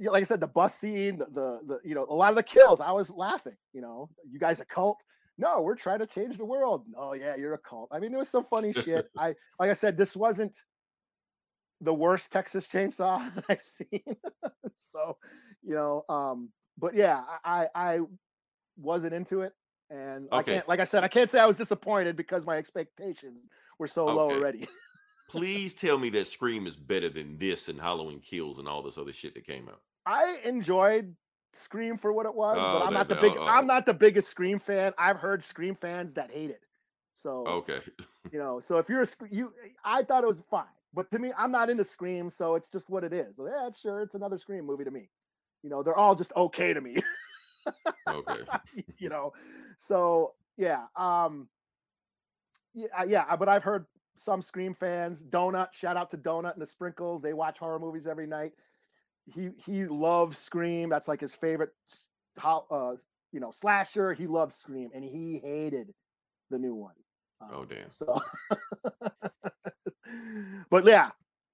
like 0.00 0.22
I 0.22 0.24
said, 0.24 0.40
the 0.40 0.46
bus 0.46 0.74
scene, 0.74 1.18
the, 1.18 1.26
the 1.26 1.60
the 1.66 1.80
you 1.84 1.94
know, 1.94 2.06
a 2.08 2.14
lot 2.14 2.30
of 2.30 2.36
the 2.36 2.42
kills, 2.42 2.80
I 2.80 2.92
was 2.92 3.10
laughing. 3.10 3.56
You 3.72 3.80
know, 3.80 4.10
you 4.30 4.38
guys 4.38 4.60
a 4.60 4.64
cult? 4.64 4.98
No, 5.38 5.62
we're 5.62 5.76
trying 5.76 6.00
to 6.00 6.06
change 6.06 6.36
the 6.36 6.44
world. 6.44 6.84
Oh 6.96 7.14
yeah, 7.14 7.36
you're 7.36 7.54
a 7.54 7.58
cult. 7.58 7.88
I 7.92 7.98
mean, 8.00 8.10
there 8.10 8.18
was 8.18 8.28
some 8.28 8.44
funny 8.44 8.72
shit. 8.72 9.06
I 9.16 9.34
like 9.58 9.70
I 9.70 9.74
said, 9.74 9.96
this 9.96 10.16
wasn't 10.16 10.58
the 11.80 11.94
worst 11.94 12.32
Texas 12.32 12.68
Chainsaw 12.68 13.30
I've 13.48 13.62
seen. 13.62 14.02
so, 14.74 15.16
you 15.62 15.74
know, 15.74 16.04
um, 16.08 16.50
but 16.76 16.94
yeah, 16.94 17.22
I 17.44 17.68
I 17.74 17.94
I 17.94 18.00
wasn't 18.76 19.14
into 19.14 19.42
it, 19.42 19.52
and 19.90 20.28
I 20.34 20.40
Okay. 20.40 20.54
can't, 20.54 20.68
like 20.68 20.80
I 20.80 20.84
said, 20.84 21.04
I 21.04 21.08
can't 21.08 21.30
say 21.30 21.40
I 21.40 21.46
was 21.46 21.56
disappointed 21.56 22.16
because 22.16 22.46
my 22.46 22.56
expectations 22.56 23.44
were 23.78 23.88
so 23.88 24.06
low 24.06 24.28
already. 24.30 24.68
Please 25.28 25.74
tell 25.74 25.98
me 25.98 26.08
that 26.10 26.26
Scream 26.26 26.66
is 26.66 26.76
better 26.76 27.08
than 27.08 27.38
this 27.38 27.68
and 27.68 27.80
Halloween 27.80 28.20
Kills 28.20 28.58
and 28.58 28.66
all 28.66 28.82
this 28.82 28.96
other 28.96 29.12
shit 29.12 29.34
that 29.34 29.46
came 29.46 29.68
out. 29.68 29.80
I 30.06 30.38
enjoyed 30.44 31.14
Scream 31.52 31.98
for 31.98 32.12
what 32.12 32.24
it 32.26 32.34
was, 32.34 32.56
Oh, 32.58 32.78
but 32.80 32.86
I'm 32.86 32.94
not 32.94 33.08
the 33.08 33.14
that- 33.14 33.20
big 33.22 33.32
oh, 33.36 33.42
oh. 33.42 33.46
I'm 33.46 33.66
not 33.66 33.84
the 33.84 33.94
biggest 33.94 34.28
Scream 34.28 34.58
fan. 34.58 34.92
I've 34.96 35.18
heard 35.18 35.44
Scream 35.44 35.74
fans 35.74 36.14
that 36.14 36.30
hate 36.30 36.50
it. 36.50 36.62
So 37.14 37.46
Okay. 37.46 37.80
you 38.32 38.38
know, 38.38 38.60
so 38.60 38.78
if 38.78 38.88
you're 38.88 39.02
a 39.02 39.06
you, 39.30 39.52
I 39.84 40.02
thought 40.02 40.22
it 40.24 40.26
was 40.28 40.40
fine, 40.50 40.64
but 40.94 41.10
to 41.10 41.18
me, 41.18 41.32
I'm 41.36 41.50
not 41.50 41.68
into 41.68 41.84
Scream, 41.84 42.30
so 42.30 42.54
it's 42.54 42.68
just 42.68 42.88
what 42.88 43.02
it 43.04 43.12
is. 43.12 43.36
So, 43.36 43.46
yeah, 43.46 43.68
sure, 43.70 44.00
it's 44.02 44.14
another 44.14 44.38
Scream 44.38 44.64
movie 44.64 44.84
to 44.84 44.90
me. 44.90 45.10
You 45.62 45.68
know, 45.70 45.82
they're 45.82 45.96
all 45.96 46.14
just 46.14 46.32
okay 46.36 46.72
to 46.72 46.80
me. 46.80 46.96
Okay. 48.08 48.40
you 48.98 49.08
know, 49.10 49.32
so 49.76 50.32
yeah, 50.56 50.84
um, 50.96 51.48
yeah, 52.72 53.02
yeah. 53.06 53.36
But 53.36 53.48
I've 53.48 53.64
heard 53.64 53.84
some 54.18 54.42
Scream 54.42 54.74
fans. 54.74 55.22
Donut, 55.22 55.72
shout 55.72 55.96
out 55.96 56.10
to 56.10 56.18
Donut 56.18 56.52
and 56.52 56.62
the 56.62 56.66
Sprinkles. 56.66 57.22
They 57.22 57.32
watch 57.32 57.58
horror 57.58 57.78
movies 57.78 58.06
every 58.06 58.26
night. 58.26 58.52
He 59.26 59.50
he 59.64 59.86
loves 59.86 60.38
Scream. 60.38 60.88
That's 60.88 61.08
like 61.08 61.20
his 61.20 61.34
favorite, 61.34 61.70
how 62.38 62.66
uh, 62.70 62.96
you 63.32 63.40
know, 63.40 63.50
slasher. 63.50 64.12
He 64.12 64.26
loves 64.26 64.54
Scream, 64.54 64.90
and 64.94 65.04
he 65.04 65.38
hated 65.38 65.92
the 66.50 66.58
new 66.58 66.74
one. 66.74 66.94
Um, 67.40 67.48
Oh 67.52 67.64
damn. 67.64 67.90
so, 67.90 68.20
but 70.70 70.84
yeah, 70.84 71.10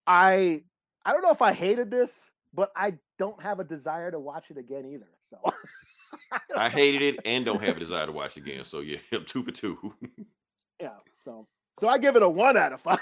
I 0.07 0.63
I 1.05 1.13
don't 1.13 1.23
know 1.23 1.31
if 1.31 1.43
I 1.43 1.53
hated 1.53 1.91
this, 1.91 2.31
but 2.55 2.71
I 2.77 2.95
don't 3.19 3.41
have 3.43 3.61
a 3.61 3.65
desire 3.65 4.11
to 4.11 4.21
watch 4.21 4.51
it 4.51 4.59
again 4.59 4.87
either. 4.87 5.09
So 5.21 5.39
I 6.57 6.69
hated 6.71 7.03
it 7.03 7.21
and 7.25 7.45
don't 7.45 7.63
have 7.63 7.77
a 7.77 7.81
desire 7.81 8.07
to 8.07 8.13
watch 8.13 8.37
it 8.37 8.41
again. 8.41 8.65
So 8.65 8.81
yeah, 8.81 8.99
I'm 9.13 9.25
two 9.25 9.43
for 9.43 9.51
two. 9.51 9.95
yeah, 10.81 10.97
so 11.25 11.47
so 11.79 11.89
I 11.89 11.99
give 11.99 12.17
it 12.17 12.23
a 12.23 12.29
one 12.29 12.57
out 12.57 12.73
of 12.73 12.81
five. 12.81 12.99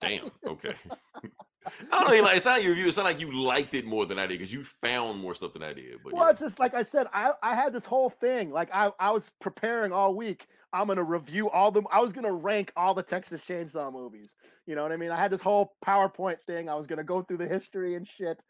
Damn. 0.00 0.30
Okay. 0.46 0.74
I 1.92 2.04
don't 2.04 2.12
even 2.12 2.24
like. 2.24 2.36
It's 2.36 2.46
not 2.46 2.62
your 2.62 2.72
review. 2.72 2.88
It's 2.88 2.96
not 2.96 3.04
like 3.04 3.20
you 3.20 3.32
liked 3.32 3.74
it 3.74 3.84
more 3.84 4.06
than 4.06 4.18
I 4.18 4.26
did 4.26 4.38
because 4.38 4.52
you 4.52 4.64
found 4.64 5.20
more 5.20 5.34
stuff 5.34 5.52
than 5.52 5.62
I 5.62 5.72
did. 5.72 5.98
But 6.02 6.12
Well, 6.12 6.24
yeah. 6.24 6.30
it's 6.30 6.40
just 6.40 6.58
like 6.58 6.74
I 6.74 6.82
said, 6.82 7.06
I 7.12 7.32
I 7.42 7.54
had 7.54 7.72
this 7.72 7.84
whole 7.84 8.10
thing. 8.10 8.50
Like 8.50 8.70
I 8.72 8.90
I 8.98 9.10
was 9.10 9.30
preparing 9.40 9.92
all 9.92 10.14
week. 10.14 10.46
I'm 10.72 10.86
gonna 10.86 11.04
review 11.04 11.48
all 11.50 11.70
them. 11.70 11.86
I 11.92 12.00
was 12.00 12.12
gonna 12.12 12.32
rank 12.32 12.72
all 12.76 12.94
the 12.94 13.02
Texas 13.02 13.42
Chainsaw 13.44 13.92
movies. 13.92 14.34
You 14.66 14.74
know 14.74 14.82
what 14.82 14.92
I 14.92 14.96
mean? 14.96 15.10
I 15.10 15.16
had 15.16 15.30
this 15.30 15.40
whole 15.40 15.74
PowerPoint 15.86 16.40
thing. 16.46 16.68
I 16.68 16.74
was 16.74 16.86
gonna 16.86 17.04
go 17.04 17.22
through 17.22 17.38
the 17.38 17.48
history 17.48 17.94
and 17.94 18.06
shit. 18.06 18.42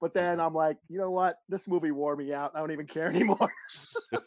But 0.00 0.14
then 0.14 0.38
mm-hmm. 0.38 0.46
I'm 0.46 0.54
like, 0.54 0.78
you 0.88 0.98
know 0.98 1.10
what? 1.10 1.36
This 1.48 1.68
movie 1.68 1.92
wore 1.92 2.16
me 2.16 2.32
out. 2.32 2.52
I 2.54 2.60
don't 2.60 2.72
even 2.72 2.86
care 2.86 3.06
anymore. 3.08 3.52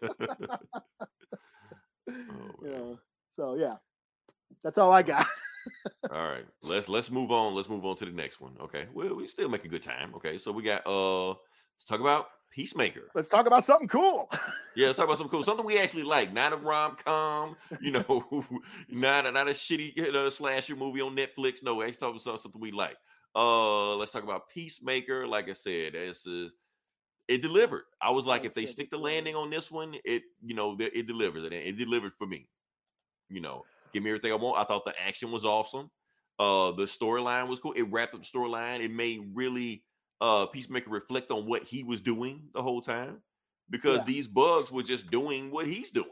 Oh, 2.07 2.63
you 2.63 2.69
know. 2.69 2.99
So 3.31 3.55
yeah, 3.55 3.77
that's 4.63 4.77
all 4.77 4.91
I 4.91 5.03
got. 5.03 5.25
All 6.11 6.29
right, 6.29 6.45
let's 6.61 6.87
let's 6.87 7.09
move 7.09 7.31
on. 7.31 7.55
Let's 7.55 7.69
move 7.69 7.83
on 7.85 7.95
to 7.95 8.05
the 8.05 8.11
next 8.11 8.39
one. 8.39 8.53
Okay, 8.61 8.85
well, 8.93 9.15
we 9.15 9.27
still 9.27 9.49
making 9.49 9.71
good 9.71 9.81
time. 9.81 10.13
Okay, 10.15 10.37
so 10.37 10.51
we 10.51 10.61
got 10.61 10.85
uh, 10.85 11.29
let's 11.29 11.85
talk 11.87 11.99
about 11.99 12.27
Peacemaker. 12.55 13.09
Let's 13.15 13.27
talk 13.27 13.47
about 13.47 13.65
something 13.65 13.87
cool. 13.87 14.29
Yeah, 14.75 14.87
let's 14.87 14.97
talk 14.97 15.05
about 15.05 15.17
something 15.17 15.31
cool, 15.31 15.43
something 15.43 15.65
we 15.65 15.77
actually 15.77 16.03
like, 16.03 16.31
not 16.31 16.53
a 16.53 16.57
rom 16.57 16.95
com, 17.03 17.57
you 17.81 17.91
know, 17.91 18.45
not 18.89 19.25
a, 19.25 19.31
not 19.31 19.49
a 19.49 19.51
shitty 19.51 19.97
you 19.97 20.11
know, 20.11 20.29
slasher 20.29 20.75
movie 20.75 21.01
on 21.01 21.15
Netflix. 21.15 21.63
No, 21.63 21.81
actually 21.81 21.97
talking 21.97 22.21
about 22.23 22.39
something 22.39 22.61
we 22.61 22.71
like. 22.71 22.97
Uh, 23.35 23.95
let's 23.95 24.11
talk 24.11 24.23
about 24.23 24.49
Peacemaker. 24.49 25.27
Like 25.27 25.49
I 25.49 25.53
said, 25.53 25.93
this 25.93 26.25
is 26.25 26.51
it 27.27 27.41
delivered. 27.41 27.83
I 28.01 28.11
was 28.11 28.25
like, 28.25 28.43
Oh, 28.43 28.45
if 28.45 28.53
they 28.53 28.65
stick 28.65 28.89
the 28.91 28.97
landing 28.97 29.35
on 29.35 29.49
this 29.49 29.69
one, 29.69 29.95
it 30.05 30.23
you 30.45 30.55
know, 30.55 30.77
th- 30.77 30.93
it 30.93 31.07
delivers, 31.07 31.43
it, 31.45 31.53
it 31.53 31.77
delivered 31.77 32.13
for 32.17 32.27
me. 32.27 32.47
You 33.29 33.41
know, 33.41 33.63
give 33.95 34.03
me 34.03 34.09
everything 34.09 34.31
I 34.31 34.35
want. 34.35 34.57
I 34.59 34.65
thought 34.65 34.83
the 34.85 34.93
action 35.01 35.31
was 35.31 35.45
awesome. 35.45 35.89
Uh, 36.37 36.71
the 36.73 36.83
storyline 36.83 37.47
was 37.47 37.59
cool. 37.59 37.71
It 37.73 37.83
wrapped 37.83 38.13
up 38.13 38.21
the 38.21 38.27
storyline. 38.27 38.81
It 38.81 38.91
made 38.91 39.21
really 39.33 39.83
uh 40.21 40.45
Peacemaker 40.47 40.89
reflect 40.89 41.31
on 41.31 41.45
what 41.45 41.63
he 41.63 41.83
was 41.83 42.01
doing 42.01 42.43
the 42.53 42.61
whole 42.61 42.81
time 42.81 43.21
because 43.69 43.99
Yeah. 43.99 44.03
these 44.05 44.27
bugs 44.27 44.71
were 44.71 44.83
just 44.83 45.09
doing 45.09 45.49
what 45.51 45.65
he's 45.67 45.91
doing. 45.91 46.09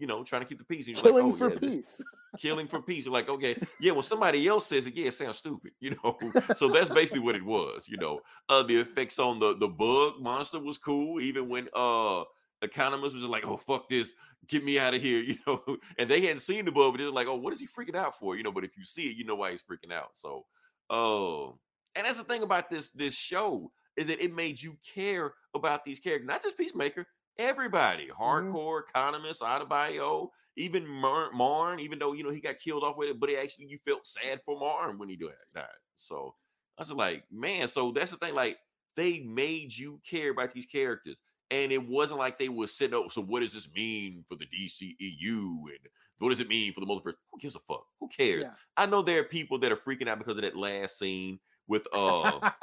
You 0.00 0.08
know, 0.08 0.24
trying 0.24 0.42
to 0.42 0.48
keep 0.48 0.58
the 0.58 0.64
peace. 0.64 0.88
And 0.88 0.96
Killing 0.96 1.26
like, 1.26 1.34
oh, 1.34 1.36
for 1.36 1.50
yeah, 1.52 1.58
peace. 1.60 2.00
killing 2.40 2.66
for 2.66 2.82
peace. 2.82 3.04
You're 3.04 3.12
like, 3.14 3.28
okay, 3.28 3.56
yeah, 3.80 3.92
when 3.92 4.02
somebody 4.02 4.46
else 4.48 4.66
says 4.66 4.86
it, 4.86 4.96
yeah, 4.96 5.06
it 5.06 5.14
sounds 5.14 5.38
stupid, 5.38 5.72
you 5.80 5.94
know. 6.02 6.18
so 6.56 6.68
that's 6.68 6.90
basically 6.90 7.20
what 7.20 7.36
it 7.36 7.44
was, 7.44 7.84
you 7.86 7.96
know. 7.98 8.20
Uh 8.48 8.62
the 8.64 8.76
effects 8.80 9.18
on 9.20 9.38
the 9.38 9.56
the 9.56 9.68
bug 9.68 10.14
monster 10.20 10.58
was 10.58 10.78
cool, 10.78 11.20
even 11.20 11.48
when 11.48 11.68
uh 11.74 12.24
Economos 12.62 13.12
was 13.12 13.22
just 13.24 13.24
like, 13.26 13.44
oh 13.44 13.56
fuck 13.56 13.88
this, 13.88 14.12
get 14.48 14.64
me 14.64 14.78
out 14.78 14.94
of 14.94 15.02
here, 15.02 15.20
you 15.22 15.36
know. 15.46 15.62
And 15.98 16.08
they 16.08 16.20
hadn't 16.20 16.40
seen 16.40 16.64
the 16.64 16.72
bug, 16.72 16.92
but 16.92 16.98
they're 16.98 17.10
like, 17.10 17.26
oh, 17.26 17.36
what 17.36 17.52
is 17.52 17.60
he 17.60 17.66
freaking 17.66 17.96
out 17.96 18.18
for? 18.18 18.36
You 18.36 18.42
know, 18.42 18.52
but 18.52 18.64
if 18.64 18.76
you 18.76 18.84
see 18.84 19.08
it, 19.08 19.16
you 19.16 19.24
know 19.24 19.36
why 19.36 19.52
he's 19.52 19.62
freaking 19.62 19.92
out. 19.92 20.10
So 20.14 20.44
oh 20.90 21.58
and 21.94 22.06
that's 22.06 22.18
the 22.18 22.24
thing 22.24 22.42
about 22.42 22.70
this 22.70 22.90
this 22.90 23.14
show 23.14 23.70
is 23.96 24.06
that 24.08 24.22
it 24.22 24.34
made 24.34 24.60
you 24.60 24.76
care 24.94 25.34
about 25.54 25.84
these 25.84 26.00
characters, 26.00 26.26
not 26.26 26.42
just 26.42 26.58
Peacemaker, 26.58 27.06
everybody, 27.38 28.08
mm-hmm. 28.08 28.22
hardcore 28.22 28.82
Economos, 28.94 29.38
Adebayo, 29.38 30.28
even 30.56 30.86
Mar- 30.86 31.32
Murn, 31.32 31.78
even 31.80 31.98
though 31.98 32.12
you 32.12 32.24
know 32.24 32.30
he 32.30 32.40
got 32.40 32.58
killed 32.58 32.82
off 32.82 32.96
with 32.96 33.10
it, 33.10 33.20
but 33.20 33.30
it 33.30 33.38
actually 33.38 33.66
you 33.66 33.78
felt 33.86 34.06
sad 34.06 34.40
for 34.44 34.58
Murn 34.58 34.98
when 34.98 35.08
he 35.08 35.16
died. 35.16 35.64
So 35.96 36.34
I 36.78 36.82
was 36.82 36.90
like, 36.90 37.24
man, 37.30 37.68
so 37.68 37.92
that's 37.92 38.10
the 38.10 38.16
thing. 38.16 38.34
Like 38.34 38.58
they 38.96 39.20
made 39.20 39.72
you 39.76 40.00
care 40.08 40.30
about 40.30 40.52
these 40.52 40.66
characters, 40.66 41.16
and 41.50 41.72
it 41.72 41.86
wasn't 41.88 42.18
like 42.18 42.38
they 42.38 42.48
were 42.48 42.66
sitting 42.66 42.96
up. 42.98 43.10
So 43.12 43.20
what 43.22 43.40
does 43.40 43.52
this 43.52 43.68
mean 43.74 44.24
for 44.28 44.36
the 44.36 44.46
DCEU? 44.46 45.28
And 45.28 45.78
what 46.18 46.30
does 46.30 46.40
it 46.40 46.48
mean 46.48 46.72
for 46.72 46.80
the 46.80 46.86
multiverse? 46.86 47.14
Who 47.32 47.38
gives 47.40 47.54
a 47.56 47.60
fuck? 47.60 47.84
Who 48.00 48.08
cares? 48.08 48.42
Yeah. 48.42 48.50
I 48.76 48.86
know 48.86 49.02
there 49.02 49.20
are 49.20 49.24
people 49.24 49.58
that 49.60 49.72
are 49.72 49.76
freaking 49.76 50.08
out 50.08 50.18
because 50.18 50.36
of 50.36 50.42
that 50.42 50.56
last 50.56 50.98
scene 50.98 51.38
with 51.68 51.86
uh 51.92 52.50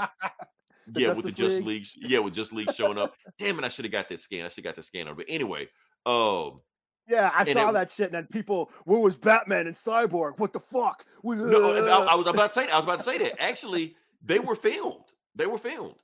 The 0.88 1.02
yeah 1.02 1.08
with 1.10 1.18
the 1.18 1.30
Justice 1.30 1.36
Just 1.38 1.56
League. 1.58 1.66
League 1.66 1.88
yeah 2.12 2.20
with 2.20 2.34
Just 2.34 2.52
League 2.54 2.74
showing 2.74 2.98
up. 2.98 3.14
Damn 3.38 3.60
it, 3.60 3.66
I 3.66 3.70
should 3.70 3.86
have 3.86 3.92
got 3.92 4.10
that 4.10 4.20
scan. 4.20 4.46
I 4.46 4.50
should 4.50 4.66
have 4.66 4.74
got 4.74 4.76
that 4.78 4.86
scanner. 4.86 5.14
But 5.14 5.26
anyway, 5.30 5.70
um 6.06 6.62
yeah, 7.08 7.32
I 7.36 7.44
saw 7.46 7.70
it- 7.70 7.74
that 7.74 7.92
shit, 7.92 8.06
and 8.08 8.14
then 8.16 8.28
people, 8.32 8.72
where 8.86 9.00
was 9.00 9.18
Batman 9.18 9.68
and 9.68 9.76
Cyborg? 9.76 10.40
What 10.40 10.54
the 10.54 10.60
fuck? 10.60 11.04
no, 11.24 11.76
I, 11.88 12.12
I 12.12 12.16
was 12.16 12.28
about 12.28 12.54
to 12.54 12.60
say 12.60 12.66
that. 12.68 12.74
I 12.74 12.78
was 12.78 12.86
about 12.86 13.00
to 13.00 13.04
say 13.06 13.18
that. 13.18 13.42
Actually, 13.44 13.96
they 14.24 14.40
were 14.40 14.56
filmed. 14.56 15.06
They 15.36 15.46
were 15.46 15.58
filmed. 15.58 15.96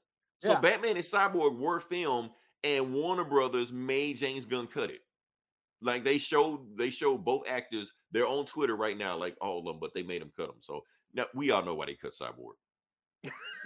So 0.43 0.51
Yeah. 0.51 0.59
Batman 0.59 0.97
and 0.97 1.05
Cyborg 1.05 1.57
were 1.57 1.79
filmed, 1.79 2.31
and 2.63 2.93
Warner 2.93 3.23
Brothers 3.23 3.71
made 3.71 4.17
James 4.17 4.45
Gunn 4.45 4.67
cut 4.67 4.89
it. 4.89 5.01
Like 5.81 6.03
they 6.03 6.17
showed, 6.17 6.77
they 6.77 6.89
showed 6.89 7.23
both 7.23 7.47
actors. 7.47 7.91
They're 8.11 8.27
on 8.27 8.45
Twitter 8.45 8.75
right 8.75 8.97
now, 8.97 9.17
like 9.17 9.35
all 9.41 9.59
of 9.59 9.65
them, 9.65 9.77
but 9.79 9.93
they 9.93 10.03
made 10.03 10.21
them 10.21 10.31
cut 10.35 10.47
them. 10.47 10.57
So 10.61 10.81
now 11.13 11.25
we 11.35 11.51
all 11.51 11.63
know 11.63 11.75
why 11.75 11.85
they 11.85 11.95
cut 11.95 12.13
Cyborg. 12.13 12.53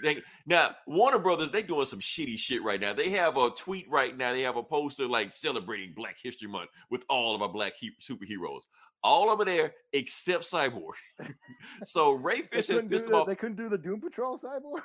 They- 0.01 0.23
now 0.47 0.75
Warner 0.87 1.19
Brothers, 1.19 1.51
they 1.51 1.61
doing 1.61 1.85
some 1.85 1.99
shitty 1.99 2.37
shit 2.37 2.63
right 2.63 2.81
now. 2.81 2.93
They 2.93 3.09
have 3.11 3.37
a 3.37 3.51
tweet 3.51 3.87
right 3.89 4.17
now. 4.17 4.33
They 4.33 4.41
have 4.41 4.57
a 4.57 4.63
poster 4.63 5.05
like 5.07 5.31
celebrating 5.31 5.93
Black 5.95 6.17
History 6.21 6.47
Month 6.47 6.71
with 6.89 7.03
all 7.07 7.35
of 7.35 7.41
our 7.41 7.49
black 7.49 7.73
he- 7.79 7.95
superheroes. 8.01 8.61
All 9.03 9.29
over 9.29 9.45
there 9.45 9.73
except 9.93 10.43
Cyborg. 10.43 10.93
so 11.83 12.11
Ray 12.13 12.41
Fisher 12.41 12.73
couldn't, 12.73 12.89
pissed 12.89 13.05
them 13.05 13.11
the, 13.11 13.17
off. 13.17 13.27
they 13.27 13.35
couldn't 13.35 13.57
do 13.57 13.69
the 13.69 13.77
Doom 13.77 14.01
Patrol 14.01 14.37
Cyborg. 14.37 14.81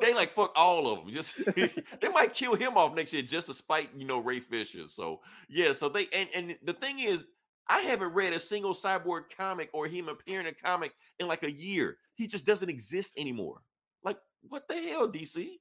They 0.00 0.14
like 0.14 0.30
fuck 0.30 0.52
all 0.56 0.86
of 0.88 1.04
them. 1.04 1.14
Just 1.14 1.36
they 1.56 2.08
might 2.12 2.34
kill 2.34 2.54
him 2.54 2.76
off 2.76 2.94
next 2.94 3.12
year 3.12 3.22
just 3.22 3.46
to 3.46 3.54
spite 3.54 3.90
you 3.96 4.04
know 4.04 4.18
Ray 4.18 4.40
Fisher. 4.40 4.88
So 4.88 5.20
yeah, 5.48 5.72
so 5.72 5.88
they 5.88 6.08
and 6.12 6.28
and 6.34 6.56
the 6.62 6.72
thing 6.72 7.00
is, 7.00 7.24
I 7.68 7.80
haven't 7.80 8.12
read 8.12 8.32
a 8.32 8.40
single 8.40 8.74
cyborg 8.74 9.24
comic 9.36 9.70
or 9.72 9.86
him 9.86 10.08
appearing 10.08 10.46
in 10.46 10.52
a 10.52 10.66
comic 10.66 10.92
in 11.18 11.26
like 11.26 11.42
a 11.42 11.50
year. 11.50 11.96
He 12.14 12.26
just 12.26 12.46
doesn't 12.46 12.68
exist 12.68 13.14
anymore. 13.18 13.62
Like 14.04 14.18
what 14.48 14.68
the 14.68 14.74
hell, 14.74 15.08
DC? 15.08 15.58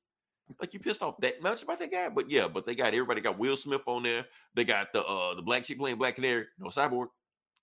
Like 0.59 0.73
you 0.73 0.79
pissed 0.79 1.01
off 1.01 1.15
that 1.21 1.41
much 1.41 1.63
about 1.63 1.79
that 1.79 1.91
guy? 1.91 2.09
But 2.09 2.29
yeah, 2.29 2.47
but 2.47 2.65
they 2.65 2.75
got 2.75 2.93
everybody 2.93 3.21
got 3.21 3.39
Will 3.39 3.55
Smith 3.55 3.81
on 3.87 4.03
there. 4.03 4.25
They 4.55 4.65
got 4.65 4.91
the 4.93 5.03
uh 5.05 5.35
the 5.35 5.41
black 5.41 5.63
chick 5.63 5.79
playing 5.79 5.97
Black 5.97 6.15
Canary, 6.15 6.45
no 6.59 6.67
cyborg, 6.67 7.07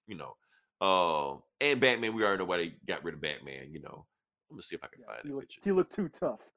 you 0.06 0.16
know. 0.16 0.36
Uh 0.80 1.36
and 1.60 1.80
Batman, 1.80 2.14
we 2.14 2.24
already 2.24 2.38
know 2.38 2.46
why 2.46 2.56
they 2.56 2.74
got 2.86 3.04
rid 3.04 3.14
of 3.14 3.20
Batman, 3.20 3.68
you 3.70 3.80
know. 3.82 4.06
Let 4.50 4.56
me 4.56 4.62
see 4.62 4.74
if 4.74 4.82
I 4.84 4.88
can 4.88 5.00
Yeah, 5.02 5.06
find 5.14 5.20
he, 5.24 5.32
looked, 5.32 5.48
picture. 5.48 5.60
he 5.64 5.72
looked 5.72 5.94
too 5.94 6.08
tough. 6.08 6.50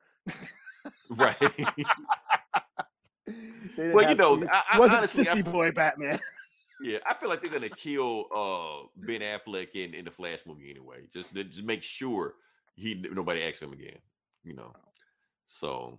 Right. 1.10 1.38
Well, 3.78 4.10
you 4.10 4.16
know, 4.16 4.44
I- 4.52 4.64
I- 4.74 4.80
wasn't 4.80 4.98
honestly, 5.00 5.28
I- 5.28 5.36
sissy 5.36 5.44
boy 5.50 5.72
Batman. 5.72 6.20
Yeah, 6.82 7.00
I 7.06 7.14
feel 7.14 7.30
like 7.30 7.42
they're 7.42 7.52
gonna 7.52 7.70
kill 7.70 8.26
uh 8.36 8.88
Ben 8.98 9.22
Affleck 9.22 9.70
in, 9.76 9.94
in 9.94 10.04
the 10.04 10.12
Flash 10.12 10.40
movie 10.46 10.70
anyway. 10.70 11.08
Just 11.14 11.34
to 11.34 11.44
just 11.46 11.64
make 11.64 11.82
sure 11.84 12.36
he 12.76 12.96
nobody 12.96 13.42
asks 13.44 13.62
him 13.62 13.72
again. 13.72 13.98
You 14.44 14.56
know. 14.56 14.74
So 15.48 15.98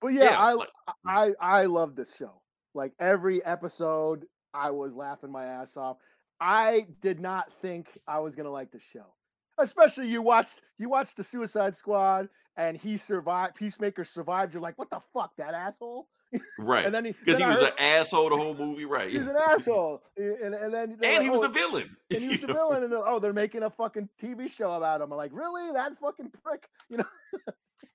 But 0.00 0.08
yeah, 0.12 0.24
Yeah, 0.30 0.38
I, 0.38 0.52
like- 0.52 0.68
I 1.04 1.32
I 1.40 1.64
love 1.64 1.96
this 1.96 2.16
show. 2.16 2.40
Like 2.74 2.92
every 3.00 3.44
episode, 3.44 4.26
I 4.54 4.70
was 4.70 4.94
laughing 4.94 5.32
my 5.32 5.44
ass 5.46 5.76
off. 5.76 5.96
I 6.40 6.86
did 7.00 7.18
not 7.18 7.52
think 7.60 7.88
I 8.06 8.20
was 8.20 8.36
gonna 8.36 8.50
like 8.52 8.70
the 8.70 8.78
show, 8.80 9.12
especially 9.58 10.08
you 10.08 10.22
watched 10.22 10.60
you 10.78 10.88
watched 10.88 11.16
the 11.16 11.24
Suicide 11.24 11.76
Squad 11.76 12.28
and 12.56 12.76
he 12.76 12.96
survived. 12.98 13.54
Peacemaker 13.54 14.04
survived. 14.04 14.52
You're 14.54 14.62
like, 14.62 14.78
what 14.78 14.90
the 14.90 15.00
fuck, 15.12 15.34
that 15.36 15.54
asshole? 15.54 16.08
right. 16.58 16.84
And 16.86 16.94
then 16.94 17.04
he 17.04 17.12
Because 17.12 17.38
then 17.38 17.50
he 17.50 17.56
was 17.56 17.64
heard- 17.64 17.72
an 17.78 17.78
asshole 17.78 18.30
the 18.30 18.36
whole 18.36 18.54
movie, 18.54 18.84
right? 18.86 19.10
he's 19.10 19.26
an 19.26 19.36
asshole, 19.50 20.02
and 20.16 20.54
and 20.54 20.72
then 20.72 20.92
and 20.92 21.00
like, 21.02 21.20
he 21.22 21.30
was 21.30 21.40
"Oh, 21.40 21.42
the 21.46 21.48
villain. 21.48 21.96
and 22.10 22.22
he 22.22 22.28
was 22.28 22.40
the 22.40 22.46
villain, 22.48 22.84
and 22.84 22.92
oh, 22.94 23.18
they're 23.18 23.32
making 23.34 23.62
a 23.62 23.70
fucking 23.70 24.08
TV 24.22 24.50
show 24.50 24.72
about 24.72 25.00
him. 25.02 25.12
I'm 25.12 25.16
like, 25.18 25.32
really? 25.34 25.70
That 25.72 25.96
fucking 25.98 26.30
prick? 26.42 26.68
You 26.88 26.98
know? 26.98 27.04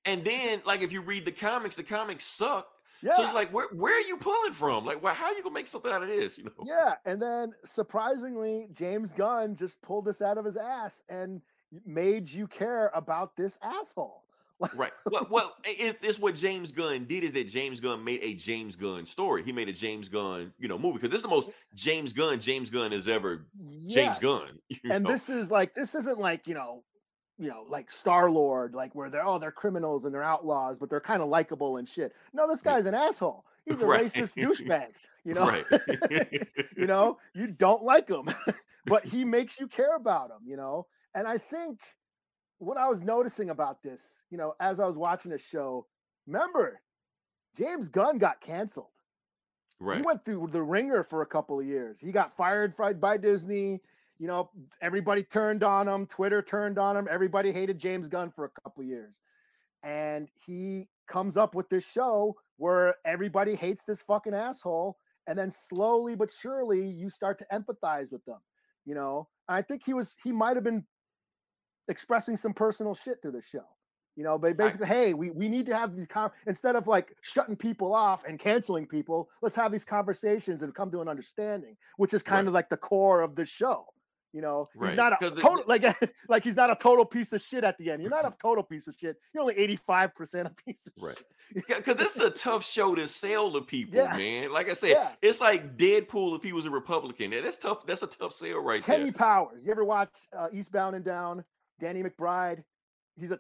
And 0.06 0.24
then, 0.24 0.62
like, 0.66 0.82
if 0.82 0.92
you 0.94 1.02
read 1.02 1.26
the 1.26 1.32
comics, 1.32 1.76
the 1.76 1.84
comics 1.84 2.24
suck. 2.24 2.68
Yeah. 3.02 3.16
So 3.16 3.24
it's 3.24 3.34
like, 3.34 3.54
where 3.54 3.68
where 3.74 3.96
are 3.96 4.02
you 4.02 4.18
pulling 4.18 4.54
from? 4.54 4.86
Like, 4.86 5.02
why, 5.02 5.14
how 5.14 5.26
are 5.26 5.34
you 5.34 5.44
gonna 5.44 5.54
make 5.54 5.68
something 5.68 5.92
out 5.92 6.04
of 6.04 6.10
this? 6.10 6.38
You 6.38 6.46
know? 6.46 6.66
Yeah, 6.66 6.96
and 7.06 7.22
then 7.22 7.54
surprisingly, 7.64 8.68
James 8.74 9.14
Gunn 9.14 9.56
just 9.56 9.82
pulled 9.82 10.06
this 10.06 10.22
out 10.22 10.38
of 10.38 10.46
his 10.46 10.58
ass 10.58 11.02
and 11.10 11.42
made 11.86 12.30
you 12.30 12.48
care 12.48 12.92
about 12.94 13.36
this 13.36 13.58
asshole. 13.62 14.24
Right. 14.76 14.92
Well, 15.10 15.28
well, 15.30 15.56
it, 15.64 16.00
it's 16.02 16.20
what 16.20 16.36
James 16.36 16.72
Gunn 16.72 17.06
did 17.06 17.24
is 17.24 17.32
that 17.34 17.48
James 17.48 17.80
Gunn 17.80 18.04
made 18.04 18.20
a 18.22 18.34
James 18.34 18.76
Gunn 18.76 19.06
story. 19.06 19.42
He 19.42 19.54
made 19.54 19.70
a 19.70 19.74
James 19.74 20.10
Gunn, 20.10 20.52
you 20.60 20.68
know, 20.68 20.78
movie 20.78 20.96
because 20.96 21.10
this 21.10 21.20
is 21.20 21.24
the 21.24 21.30
most 21.30 21.50
James 21.74 22.12
Gunn 22.12 22.40
James 22.40 22.70
Gunn 22.70 22.92
has 22.92 23.08
ever 23.08 23.46
James 23.88 24.20
Gunn. 24.20 24.60
And 24.90 25.04
know? 25.06 25.12
this 25.12 25.30
is 25.30 25.50
like 25.50 25.74
this 25.74 25.96
isn't 25.96 26.20
like, 26.20 26.48
you 26.48 26.56
know, 26.56 26.84
you 27.38 27.50
know, 27.50 27.66
like 27.70 27.92
Star 27.92 28.30
Lord, 28.32 28.74
like 28.74 28.94
where 28.96 29.10
they're 29.10 29.26
oh, 29.26 29.38
they're 29.40 29.52
criminals 29.52 30.06
and 30.06 30.14
they're 30.14 30.24
outlaws, 30.24 30.80
but 30.80 30.90
they're 30.90 31.00
kind 31.02 31.22
of 31.22 31.30
likable 31.30 31.78
and 31.78 31.88
shit. 31.88 32.14
No, 32.34 32.48
this 32.48 32.62
guy's 32.62 32.86
an 32.86 32.96
asshole. 32.96 33.46
He's 33.66 33.82
a 33.82 33.86
Right. 33.86 34.06
racist 34.06 34.36
douchebag. 34.36 34.94
You 35.26 35.34
know, 35.34 35.48
right. 35.48 35.66
you 36.78 36.88
know, 36.88 37.18
you 37.34 37.48
don't 37.48 37.84
like 37.84 38.08
him, 38.08 38.30
but 38.86 39.04
he 39.06 39.26
makes 39.26 39.60
you 39.60 39.68
care 39.68 39.96
about 39.98 40.30
him, 40.32 40.38
you 40.46 40.56
know. 40.56 40.88
And 41.16 41.28
I 41.28 41.38
think 41.38 41.82
what 42.60 42.78
I 42.78 42.88
was 42.88 43.04
noticing 43.04 43.50
about 43.50 43.84
this, 43.84 44.22
you 44.32 44.38
know, 44.38 44.54
as 44.62 44.80
I 44.80 44.86
was 44.86 44.98
watching 44.98 45.32
the 45.32 45.38
show, 45.38 45.86
remember, 46.28 46.80
James 47.58 47.90
Gunn 47.90 48.18
got 48.20 48.40
canceled. 48.40 48.88
right. 49.80 49.98
He 49.98 50.02
went 50.02 50.24
through 50.24 50.48
the 50.52 50.62
ringer 50.64 51.04
for 51.04 51.22
a 51.22 51.26
couple 51.26 51.60
of 51.60 51.66
years. 51.66 52.00
He 52.00 52.12
got 52.12 52.36
fired 52.36 52.76
by 53.00 53.18
Disney. 53.18 53.82
You 54.20 54.28
know, 54.28 54.50
everybody 54.82 55.24
turned 55.24 55.64
on 55.64 55.88
him. 55.88 56.06
Twitter 56.08 56.42
turned 56.42 56.78
on 56.80 56.98
him. 56.98 57.08
Everybody 57.10 57.52
hated 57.52 57.78
James 57.78 58.10
Gunn 58.10 58.32
for 58.32 58.46
a 58.46 58.50
couple 58.62 58.82
of 58.82 58.88
years. 58.88 59.20
And 59.84 60.28
he 60.46 60.88
comes 61.08 61.38
up 61.38 61.54
with 61.56 61.70
this 61.70 61.90
show 61.90 62.36
where 62.58 62.96
everybody 63.06 63.56
hates 63.56 63.84
this 63.84 64.02
fucking 64.02 64.34
asshole. 64.34 64.98
And 65.28 65.38
then 65.38 65.52
slowly 65.52 66.16
but 66.16 66.32
surely 66.32 66.88
you 66.90 67.10
start 67.10 67.38
to 67.40 67.46
empathize 67.54 68.12
with 68.12 68.26
them. 68.26 68.40
You 68.86 68.96
know, 68.96 69.28
and 69.50 69.56
I 69.58 69.62
think 69.62 69.84
he 69.86 69.94
was, 69.94 70.16
he 70.24 70.32
might 70.32 70.56
have 70.56 70.64
been 70.64 70.84
expressing 71.88 72.36
some 72.36 72.54
personal 72.54 72.96
shit 72.96 73.22
through 73.22 73.34
the 73.34 73.42
show. 73.42 73.66
You 74.16 74.24
know, 74.24 74.40
but 74.40 74.58
basically, 74.58 74.88
hey, 74.88 75.14
we, 75.14 75.30
we 75.30 75.48
need 75.48 75.68
to 75.68 75.76
have 75.78 75.96
these 75.96 76.08
con- 76.08 76.32
instead 76.48 76.76
of 76.76 76.88
like 76.88 77.16
shutting 77.22 77.56
people 77.56 77.94
off 77.94 78.24
and 78.26 78.40
canceling 78.40 78.88
people, 78.88 79.30
let's 79.44 79.56
have 79.56 79.72
these 79.72 79.86
conversations 79.86 80.64
and 80.64 80.74
come 80.74 80.90
to 80.90 81.02
an 81.02 81.08
understanding, 81.08 81.78
which 81.98 82.16
is 82.16 82.24
kind 82.24 82.46
Right. 82.46 82.48
of 82.48 82.54
like 82.56 82.70
the 82.70 82.78
core 82.78 83.22
of 83.22 83.36
the 83.36 83.46
show. 83.46 83.86
You 84.38 84.44
know, 84.44 84.70
Right, 84.76 84.90
he's 84.90 84.98
not 84.98 85.20
a 85.20 85.32
total 85.32 85.64
like 85.66 85.84
like 86.30 86.44
he's 86.44 86.56
not 86.56 86.70
a 86.70 86.76
total 86.76 87.06
piece 87.06 87.34
of 87.34 87.42
shit 87.42 87.64
at 87.64 87.76
the 87.80 87.90
end. 87.90 88.04
You're 88.04 88.12
not 88.12 88.24
a 88.24 88.36
total 88.40 88.62
piece 88.64 88.88
of 88.88 88.94
shit. 88.94 89.18
You're 89.34 89.42
only 89.42 89.56
85% 89.56 90.46
a 90.46 90.50
piece 90.64 90.86
of 90.86 90.94
Right. 91.02 91.18
shit. 91.56 91.66
Because 91.68 91.96
this 91.96 92.16
is 92.16 92.22
a 92.22 92.30
tough 92.30 92.64
show 92.64 92.94
to 92.94 93.08
sell 93.08 93.52
to 93.54 93.62
people, 93.74 93.96
Yeah. 93.98 94.16
man. 94.16 94.52
Like 94.52 94.70
I 94.70 94.76
said, 94.76 94.90
Yeah. 94.92 95.10
it's 95.24 95.42
like 95.42 95.76
Deadpool 95.76 96.36
if 96.38 96.44
he 96.44 96.54
was 96.54 96.66
a 96.66 96.70
Republican. 96.70 97.32
That's 97.32 97.58
tough. 97.58 97.88
That's 97.88 98.04
a 98.04 98.08
tough 98.08 98.34
sale 98.36 98.60
right 98.62 98.84
Kenny 98.84 99.06
there. 99.06 99.14
Powers. 99.14 99.66
You 99.66 99.72
ever 99.72 99.84
watch 99.84 100.16
uh, 100.38 100.50
Eastbound 100.54 100.96
and 100.96 101.04
Down? 101.04 101.44
Danny 101.80 102.04
McBride. 102.04 102.64
He's 103.16 103.32
a 103.32 103.40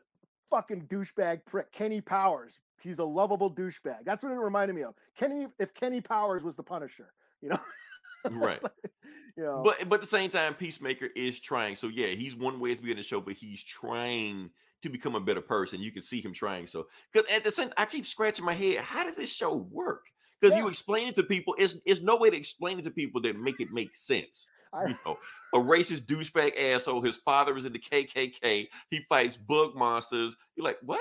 fucking 0.49 0.87
douchebag 0.87 1.45
prick. 1.45 1.71
Kenny 1.71 2.01
Powers. 2.01 2.57
He's 2.81 2.97
a 2.97 3.03
lovable 3.05 3.53
douchebag. 3.53 3.97
That's 4.03 4.23
what 4.23 4.31
it 4.31 4.35
reminded 4.35 4.75
me 4.75 4.81
of. 4.81 4.95
Kenny, 5.15 5.45
if 5.59 5.75
Kenny 5.75 6.01
Powers 6.01 6.43
was 6.43 6.55
the 6.55 6.63
Punisher, 6.63 7.13
you 7.41 7.49
know, 7.49 7.59
Right. 8.29 8.59
you 9.37 9.43
know. 9.43 9.61
But 9.63 9.87
but 9.89 9.95
at 9.95 10.01
the 10.01 10.07
same 10.07 10.29
time, 10.29 10.53
Peacemaker 10.53 11.07
is 11.15 11.39
trying. 11.39 11.75
So 11.75 11.87
yeah, 11.87 12.07
he's 12.07 12.35
one 12.35 12.59
way 12.59 12.75
to 12.75 12.81
be 12.81 12.91
in 12.91 12.97
the 12.97 13.03
show, 13.03 13.21
but 13.21 13.33
he's 13.33 13.63
trying 13.63 14.49
to 14.83 14.89
become 14.89 15.15
a 15.15 15.19
better 15.19 15.41
person. 15.41 15.79
You 15.81 15.91
can 15.91 16.03
see 16.03 16.21
him 16.21 16.33
trying. 16.33 16.67
So 16.67 16.87
because 17.11 17.29
at 17.31 17.43
the 17.43 17.51
same, 17.51 17.69
I 17.77 17.85
keep 17.85 18.05
scratching 18.05 18.45
my 18.45 18.53
head. 18.53 18.77
How 18.79 19.03
does 19.03 19.15
this 19.15 19.31
show 19.31 19.55
work? 19.71 20.03
Because 20.39 20.55
you 20.57 20.67
explain 20.67 21.07
it 21.07 21.15
to 21.15 21.23
people. 21.23 21.55
It's 21.57 21.77
it's 21.85 22.01
no 22.01 22.15
way 22.17 22.29
to 22.29 22.37
explain 22.37 22.77
it 22.79 22.83
to 22.83 22.91
people 22.91 23.21
that 23.21 23.39
make 23.39 23.59
it 23.59 23.69
make 23.71 23.95
sense. 23.95 24.47
I- 24.73 24.87
You 24.89 24.97
know, 25.05 25.17
a 25.53 25.57
racist 25.57 26.01
douchebag 26.05 26.59
asshole. 26.59 27.01
His 27.01 27.17
father 27.17 27.57
is 27.57 27.65
in 27.65 27.73
the 27.73 27.79
KKK. 27.79 28.67
He 28.91 28.99
fights 29.09 29.37
bug 29.37 29.75
monsters. 29.75 30.35
You're 30.55 30.65
like, 30.65 30.77
what? 30.83 30.99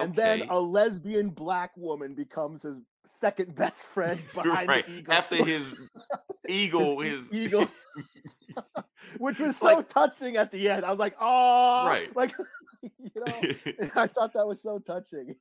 and 0.00 0.14
then 0.14 0.42
a 0.50 0.58
lesbian 0.60 1.28
black 1.30 1.70
woman 1.76 2.14
becomes 2.14 2.62
his 2.62 2.80
second 3.06 3.54
best 3.56 3.86
friend 3.86 4.20
behind 4.34 4.68
right 4.68 4.86
the 4.86 4.92
eagle. 4.98 5.12
after 5.14 5.36
his 5.44 5.62
eagle, 6.48 7.00
His 7.00 7.20
his, 7.30 7.32
eagle. 7.46 7.68
which 9.18 9.40
was 9.40 9.56
so 9.56 9.76
Like- 9.76 9.88
touching 9.88 10.36
at 10.36 10.50
the 10.50 10.68
end. 10.68 10.84
I 10.84 10.90
was 10.90 10.98
like, 10.98 11.16
oh, 11.20 11.86
Right. 11.86 12.14
Like, 12.16 12.32
you 12.82 13.10
know, 13.16 13.24
I 13.96 14.06
thought 14.06 14.32
that 14.34 14.46
was 14.46 14.62
so 14.62 14.78
touching. 14.78 15.34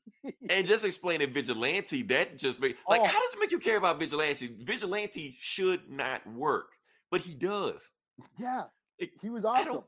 and 0.49 0.65
just 0.65 0.83
explaining 0.83 1.31
vigilante 1.31 2.01
that 2.03 2.37
just 2.37 2.59
make 2.59 2.77
like 2.89 3.01
Oh. 3.01 3.05
how 3.05 3.19
does 3.19 3.33
it 3.33 3.39
make 3.39 3.51
you 3.51 3.59
care 3.59 3.77
about 3.77 3.99
vigilante 3.99 4.47
vigilante 4.63 5.37
should 5.39 5.89
not 5.89 6.25
work 6.33 6.69
but 7.11 7.21
he 7.21 7.33
does 7.35 7.91
yeah, 8.39 8.63
It- 8.97 9.11
he 9.21 9.29
was 9.29 9.45
awesome. 9.45 9.83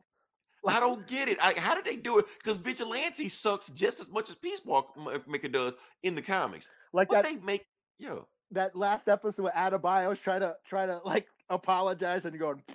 i 0.67 0.79
don't 0.79 1.07
get 1.07 1.27
it 1.27 1.37
I, 1.41 1.53
how 1.57 1.73
did 1.73 1.85
they 1.85 1.95
do 1.95 2.19
it 2.19 2.25
because 2.37 2.59
vigilante 2.59 3.27
sucks 3.29 3.67
just 3.69 3.99
as 3.99 4.07
much 4.09 4.29
as 4.29 4.35
Peace 4.35 4.61
peacemaker 4.61 5.47
does 5.47 5.73
in 6.03 6.13
the 6.15 6.21
comics 6.21 6.69
Like 6.93 7.09
that 7.09 7.23
they 7.25 7.37
make 7.37 7.65
yeah 7.97 8.19
that 8.51 8.75
last 8.75 9.07
episode 9.07 9.43
with 9.43 9.53
Adebayo's 9.53 10.19
try 10.19 10.39
to 10.39 10.55
try 10.65 10.85
to 10.85 10.99
like 11.05 11.27
apologize 11.49 12.25
and 12.25 12.37
going 12.37 12.61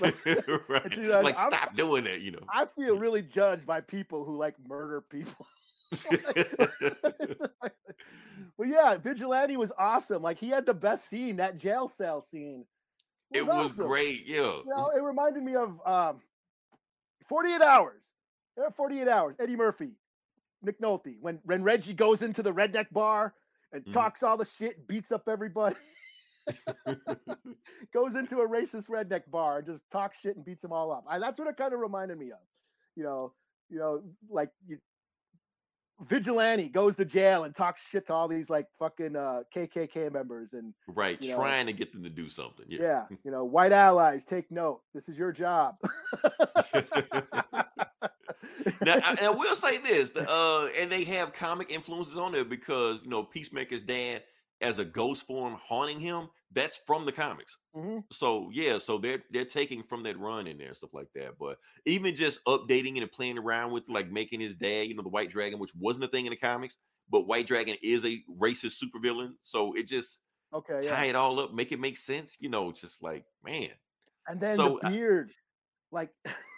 Like, 0.00 0.16
right. 0.68 0.68
like, 0.68 1.24
Like, 1.24 1.38
stop 1.38 1.76
doing 1.76 2.04
that, 2.04 2.20
you 2.20 2.30
know. 2.30 2.40
I 2.52 2.66
feel 2.66 2.98
really 2.98 3.22
judged 3.22 3.66
by 3.66 3.80
people 3.80 4.24
who 4.24 4.36
like 4.36 4.54
murder 4.68 5.00
people. 5.00 5.46
but 6.10 7.72
yeah, 8.64 8.96
Vigilante 8.96 9.56
was 9.56 9.72
awesome. 9.78 10.22
Like 10.22 10.38
he 10.38 10.48
had 10.48 10.66
the 10.66 10.74
best 10.74 11.08
scene, 11.08 11.36
that 11.36 11.58
jail 11.58 11.88
cell 11.88 12.22
scene. 12.22 12.64
it 13.32 13.44
was 13.44 13.72
awesome. 13.72 13.86
great, 13.86 14.26
yeah. 14.26 14.36
You 14.36 14.64
know, 14.66 14.90
it 14.96 15.02
reminded 15.02 15.42
me 15.42 15.56
of 15.56 15.80
um, 15.86 16.20
48 17.28 17.60
Hours. 17.60 18.12
Yeah, 18.56 18.70
48 18.76 19.08
Hours. 19.08 19.36
Eddie 19.40 19.56
Murphy, 19.56 19.90
Nick 20.62 20.80
Nolte. 20.80 21.16
When 21.20 21.38
when 21.44 21.62
Reggie 21.62 21.94
goes 21.94 22.22
into 22.22 22.42
the 22.42 22.52
redneck 22.52 22.86
bar 22.92 23.34
and 23.72 23.84
Mhm. 23.84 23.92
talks 23.92 24.22
all 24.22 24.36
the 24.36 24.44
shit, 24.44 24.86
beats 24.86 25.12
up 25.12 25.28
everybody. 25.28 25.76
goes 27.92 28.16
into 28.16 28.40
a 28.40 28.48
racist 28.48 28.88
redneck 28.88 29.22
bar 29.30 29.58
and 29.58 29.66
just 29.66 29.82
talks 29.90 30.18
shit 30.18 30.36
and 30.36 30.44
beats 30.44 30.60
them 30.60 30.72
all 30.72 30.90
up. 30.90 31.04
I, 31.08 31.18
that's 31.18 31.38
what 31.38 31.48
it 31.48 31.56
kind 31.56 31.72
of 31.72 31.80
reminded 31.80 32.18
me 32.18 32.32
of. 32.32 32.38
You 32.96 33.04
know, 33.04 33.32
you 33.70 33.78
know, 33.78 34.02
like 34.28 34.50
you, 34.66 34.78
vigilante 36.00 36.68
goes 36.68 36.96
to 36.96 37.04
jail 37.04 37.44
and 37.44 37.54
talks 37.54 37.86
shit 37.88 38.06
to 38.08 38.12
all 38.12 38.26
these 38.28 38.50
like 38.50 38.66
fucking 38.78 39.14
uh, 39.14 39.42
KKK 39.54 40.12
members 40.12 40.52
and 40.52 40.74
right, 40.88 41.20
you 41.22 41.30
know. 41.30 41.36
trying 41.36 41.66
to 41.66 41.72
get 41.72 41.92
them 41.92 42.02
to 42.02 42.10
do 42.10 42.28
something. 42.28 42.66
Yeah. 42.68 42.80
yeah, 43.10 43.16
you 43.24 43.30
know, 43.30 43.44
white 43.44 43.72
allies 43.72 44.24
take 44.24 44.50
note. 44.50 44.82
This 44.94 45.08
is 45.08 45.16
your 45.16 45.32
job. 45.32 45.76
now, 48.84 48.94
I, 49.04 49.10
and 49.10 49.20
I 49.20 49.30
will 49.30 49.54
say 49.56 49.78
this, 49.78 50.10
the, 50.10 50.28
uh, 50.30 50.68
and 50.78 50.90
they 50.90 51.04
have 51.04 51.32
comic 51.32 51.70
influences 51.70 52.16
on 52.16 52.32
there 52.32 52.44
because 52.44 53.00
you 53.02 53.10
know 53.10 53.22
Peacemaker's 53.22 53.82
dad 53.82 54.22
as 54.60 54.78
a 54.78 54.84
ghost 54.84 55.26
form 55.26 55.56
haunting 55.66 56.00
him. 56.00 56.28
That's 56.54 56.78
from 56.86 57.06
the 57.06 57.12
comics. 57.12 57.56
Mhm. 57.74 58.04
So 58.12 58.50
yeah, 58.52 58.78
so 58.78 58.98
they're 58.98 59.22
they're 59.30 59.44
taking 59.46 59.82
from 59.82 60.02
that 60.02 60.18
run 60.18 60.46
in 60.46 60.58
there 60.58 60.68
and 60.68 60.76
stuff 60.76 60.92
like 60.92 61.08
that. 61.14 61.38
But 61.38 61.58
even 61.86 62.14
just 62.14 62.44
updating 62.44 62.96
it 62.98 63.02
and 63.02 63.10
playing 63.10 63.38
around 63.38 63.72
with 63.72 63.84
like 63.88 64.10
making 64.10 64.40
his 64.40 64.54
dad, 64.54 64.86
you 64.88 64.94
know, 64.94 65.02
the 65.02 65.08
White 65.08 65.30
Dragon, 65.30 65.58
which 65.58 65.74
wasn't 65.78 66.04
a 66.04 66.08
thing 66.08 66.26
in 66.26 66.30
the 66.30 66.36
comics, 66.36 66.76
but 67.10 67.26
White 67.26 67.46
Dragon 67.46 67.76
is 67.82 68.04
a 68.04 68.22
racist 68.38 68.82
supervillain. 68.82 69.32
So 69.42 69.72
it 69.74 69.86
just 69.86 70.18
Okay, 70.52 70.86
tie 70.86 71.04
yeah. 71.04 71.10
it 71.10 71.16
all 71.16 71.40
up, 71.40 71.54
make 71.54 71.72
it 71.72 71.80
make 71.80 71.96
sense. 71.96 72.36
You 72.38 72.50
know, 72.50 72.70
just 72.70 73.02
like 73.02 73.24
man, 73.42 73.70
And 74.28 74.38
then 74.38 74.56
So, 74.56 74.78
the 74.82 74.88
I- 74.88 74.90
beard, 74.90 75.32
like 75.90 76.10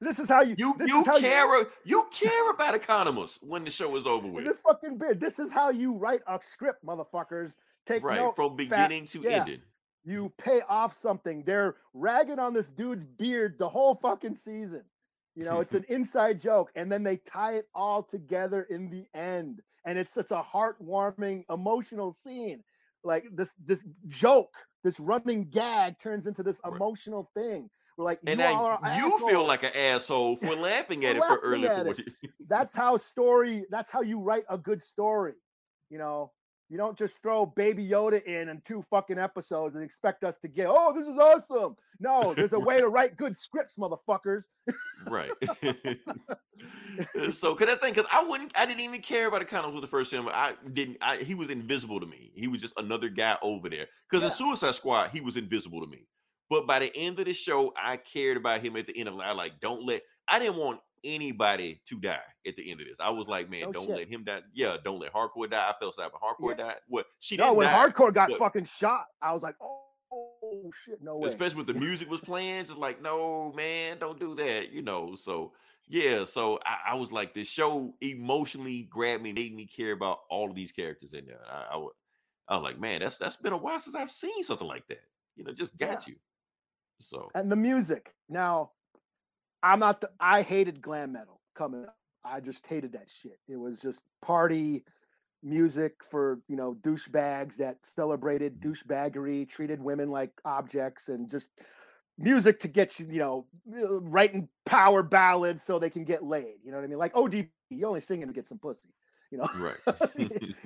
this 0.00 0.18
is 0.18 0.28
how 0.28 0.42
you 0.42 0.54
you 0.58 0.74
you 0.86 1.04
care 1.04 1.66
you 1.84 2.06
care 2.12 2.50
about 2.50 2.80
Economos 2.80 3.38
when 3.42 3.64
the 3.64 3.70
show 3.70 3.94
is 3.96 4.06
over 4.06 4.26
with. 4.28 4.44
this 4.44 4.60
fucking 4.60 4.98
beard. 4.98 5.20
This 5.20 5.38
is 5.38 5.52
how 5.52 5.70
you 5.70 5.96
write 5.96 6.20
a 6.28 6.38
script, 6.42 6.84
motherfuckers. 6.84 7.54
Take 7.86 8.02
right 8.04 8.16
note. 8.16 8.36
from 8.36 8.50
fat- 8.50 8.56
beginning 8.56 9.06
to 9.08 9.20
yeah. 9.22 9.30
ending 9.40 9.60
You 10.04 10.32
pay 10.38 10.60
off 10.68 10.92
something. 10.92 11.42
They're 11.44 11.76
ragging 11.94 12.38
on 12.38 12.52
this 12.52 12.68
dude's 12.68 13.04
beard 13.04 13.58
the 13.58 13.68
whole 13.68 13.94
fucking 13.96 14.34
season. 14.34 14.84
You 15.34 15.44
know, 15.44 15.60
it's 15.60 15.74
an 15.74 15.84
inside 15.88 16.40
joke, 16.40 16.70
and 16.74 16.90
then 16.92 17.02
they 17.02 17.16
tie 17.18 17.54
it 17.54 17.66
all 17.74 18.02
together 18.02 18.66
in 18.70 18.90
the 18.90 19.06
end, 19.18 19.62
and 19.84 19.98
it's 19.98 20.12
such 20.12 20.30
a 20.32 20.42
heartwarming, 20.42 21.44
emotional 21.50 22.12
scene. 22.12 22.62
Like 23.04 23.24
this, 23.32 23.54
this 23.64 23.84
joke, 24.08 24.52
this 24.82 24.98
running 25.00 25.44
gag 25.48 25.98
turns 25.98 26.26
into 26.26 26.42
this 26.42 26.60
Right. 26.64 26.74
emotional 26.74 27.30
thing. 27.34 27.70
Like, 27.98 28.20
and 28.26 28.40
you 28.40 28.46
are 28.46 28.78
you 28.96 29.28
feel 29.28 29.44
like 29.44 29.64
an 29.64 29.72
asshole. 29.76 30.36
for 30.36 30.54
laughing 30.54 31.04
at 31.04 31.16
For 31.16 31.24
it 31.24 31.28
for 31.28 31.38
early. 31.38 31.68
for 31.68 31.88
it. 31.88 32.00
that's 32.48 32.74
how 32.74 32.96
story 32.96 33.64
that's 33.70 33.90
how 33.90 34.02
you 34.02 34.20
write 34.20 34.44
a 34.48 34.56
good 34.56 34.80
story 34.80 35.34
you 35.90 35.98
know? 35.98 36.32
You 36.70 36.76
don't 36.76 36.98
just 36.98 37.22
throw 37.22 37.46
baby 37.46 37.82
yoda 37.88 38.22
in 38.24 38.50
in 38.50 38.60
two 38.66 38.84
fucking 38.90 39.18
episodes 39.18 39.74
and 39.74 39.82
expect 39.82 40.22
us 40.22 40.34
to 40.42 40.48
get 40.48 40.66
oh 40.68 40.92
this 40.92 41.06
is 41.06 41.16
awesome. 41.16 41.76
No 41.98 42.34
there's 42.34 42.52
a 42.52 42.60
way 42.68 42.78
to 42.78 42.88
write 42.88 43.16
good 43.16 43.34
scripts 43.34 43.76
motherfuckers. 43.78 44.44
Right. 45.06 45.30
Uh, 47.16 47.30
so 47.30 47.54
cause 47.54 47.68
that 47.68 47.80
thing 47.80 47.94
because 47.94 48.10
i 48.12 48.20
wouldn't 48.24 48.52
i 48.58 48.66
didn't 48.66 48.80
even 48.80 49.00
care 49.00 49.28
about 49.28 49.38
the 49.38 49.44
comics 49.44 49.72
with 49.72 49.82
the 49.82 49.86
first 49.86 50.10
film 50.10 50.28
i 50.32 50.54
didn't 50.72 50.96
I, 51.00 51.18
he 51.18 51.36
was 51.36 51.50
invisible 51.50 52.00
to 52.00 52.06
me. 52.06 52.32
He 52.34 52.48
was 52.48 52.60
just 52.60 52.74
another 52.76 53.08
guy 53.08 53.38
over 53.40 53.68
there. 53.68 53.86
Because 54.10 54.24
in 54.24 54.30
suicide 54.30 54.74
squad 54.74 55.10
he 55.10 55.20
was 55.20 55.36
invisible 55.36 55.80
to 55.80 55.86
me 55.86 56.08
but 56.50 56.66
by 56.66 56.78
the 56.78 56.94
end 56.96 57.18
of 57.18 57.24
the 57.26 57.32
show 57.32 57.72
i 57.76 57.96
cared 57.96 58.36
about 58.36 58.60
him 58.64 58.76
at 58.76 58.86
the 58.86 58.98
end 58.98 59.08
of 59.08 59.14
it 59.14 59.20
I 59.20 59.32
like 59.32 59.60
don't 59.60 59.84
let 59.84 60.02
i 60.28 60.38
didn't 60.38 60.56
want 60.56 60.80
anybody 61.04 61.80
to 61.88 61.98
die 62.00 62.18
at 62.46 62.56
the 62.56 62.70
end 62.70 62.80
of 62.80 62.86
this 62.86 62.96
i 63.00 63.10
was 63.10 63.26
like 63.28 63.48
man 63.50 63.62
No 63.62 63.72
don't 63.72 63.86
shit. 63.86 63.96
let 63.96 64.08
him 64.08 64.24
die 64.24 64.40
yeah 64.54 64.76
don't 64.84 64.98
let 64.98 65.12
Harcourt 65.12 65.50
die 65.50 65.68
i 65.68 65.74
felt 65.80 65.94
sorry 65.94 66.10
for 66.10 66.18
Harcourt 66.20 66.58
Yeah. 66.58 66.64
died 66.66 66.76
what 66.88 67.06
she 67.20 67.36
no 67.36 67.54
when 67.54 67.66
die, 67.66 67.72
Harcourt 67.72 68.14
got 68.14 68.30
but- 68.30 68.38
fucking 68.38 68.64
shot 68.64 69.04
i 69.22 69.32
was 69.32 69.42
like 69.42 69.54
oh, 69.60 69.82
oh 70.42 70.70
shit 70.84 71.02
no 71.02 71.16
way 71.18 71.28
especially 71.28 71.58
with 71.58 71.66
the 71.68 71.74
music 71.74 72.10
was 72.10 72.20
playing, 72.20 72.64
just 72.64 72.78
like, 72.78 73.02
no, 73.02 73.52
man, 73.54 73.98
don't 73.98 74.18
do 74.18 74.34
that, 74.36 74.72
you 74.72 74.80
know. 74.82 75.14
So 75.14 75.52
yeah, 75.86 76.24
so 76.24 76.58
I, 76.64 76.92
I 76.92 76.94
was 76.94 77.12
like, 77.12 77.34
this 77.34 77.48
show 77.48 77.94
emotionally 78.00 78.82
grabbed 78.90 79.22
me, 79.22 79.32
made 79.32 79.54
me 79.54 79.66
care 79.66 79.92
about 79.92 80.20
all 80.30 80.48
of 80.48 80.56
these 80.56 80.72
characters 80.72 81.12
in 81.12 81.26
there. 81.26 81.40
I, 81.50 81.76
I, 81.76 81.86
I 82.48 82.56
was 82.56 82.62
like, 82.64 82.80
man, 82.80 83.00
that's 83.00 83.18
that's 83.18 83.36
been 83.36 83.52
a 83.52 83.56
while 83.58 83.78
since 83.80 83.94
I've 83.94 84.10
seen 84.10 84.42
something 84.42 84.66
like 84.66 84.86
that. 84.88 85.00
You 85.36 85.44
know, 85.44 85.52
just 85.52 85.76
got 85.76 86.06
you. 86.06 86.16
So 87.00 87.30
and 87.34 87.50
the 87.50 87.56
music 87.56 88.12
now 88.28 88.70
i'm 89.62 89.78
not 89.78 90.00
the 90.00 90.10
i 90.20 90.42
hated 90.42 90.82
glam 90.82 91.12
metal 91.12 91.40
coming 91.54 91.84
up 91.84 91.96
i 92.24 92.40
just 92.40 92.66
hated 92.66 92.92
that 92.92 93.08
shit 93.08 93.38
it 93.48 93.56
was 93.56 93.80
just 93.80 94.02
party 94.20 94.84
music 95.42 95.94
for 96.02 96.40
you 96.48 96.56
know 96.56 96.76
douchebags 96.82 97.56
that 97.56 97.76
celebrated 97.82 98.60
douchebaggery 98.60 99.48
treated 99.48 99.80
women 99.80 100.10
like 100.10 100.32
objects 100.44 101.08
and 101.08 101.30
just 101.30 101.48
music 102.18 102.58
to 102.60 102.68
get 102.68 102.98
you 102.98 103.06
you 103.08 103.18
know 103.18 103.46
uh, 103.80 104.00
writing 104.00 104.48
power 104.66 105.02
ballads 105.02 105.62
so 105.62 105.78
they 105.78 105.90
can 105.90 106.04
get 106.04 106.24
laid 106.24 106.56
you 106.64 106.70
know 106.70 106.76
what 106.76 106.84
i 106.84 106.88
mean 106.88 106.98
like 106.98 107.14
odp 107.14 107.48
you're 107.70 107.88
only 107.88 108.00
singing 108.00 108.26
to 108.26 108.32
get 108.32 108.46
some 108.46 108.58
pussy 108.58 108.92
you 109.30 109.38
know 109.38 109.48
right. 109.56 109.76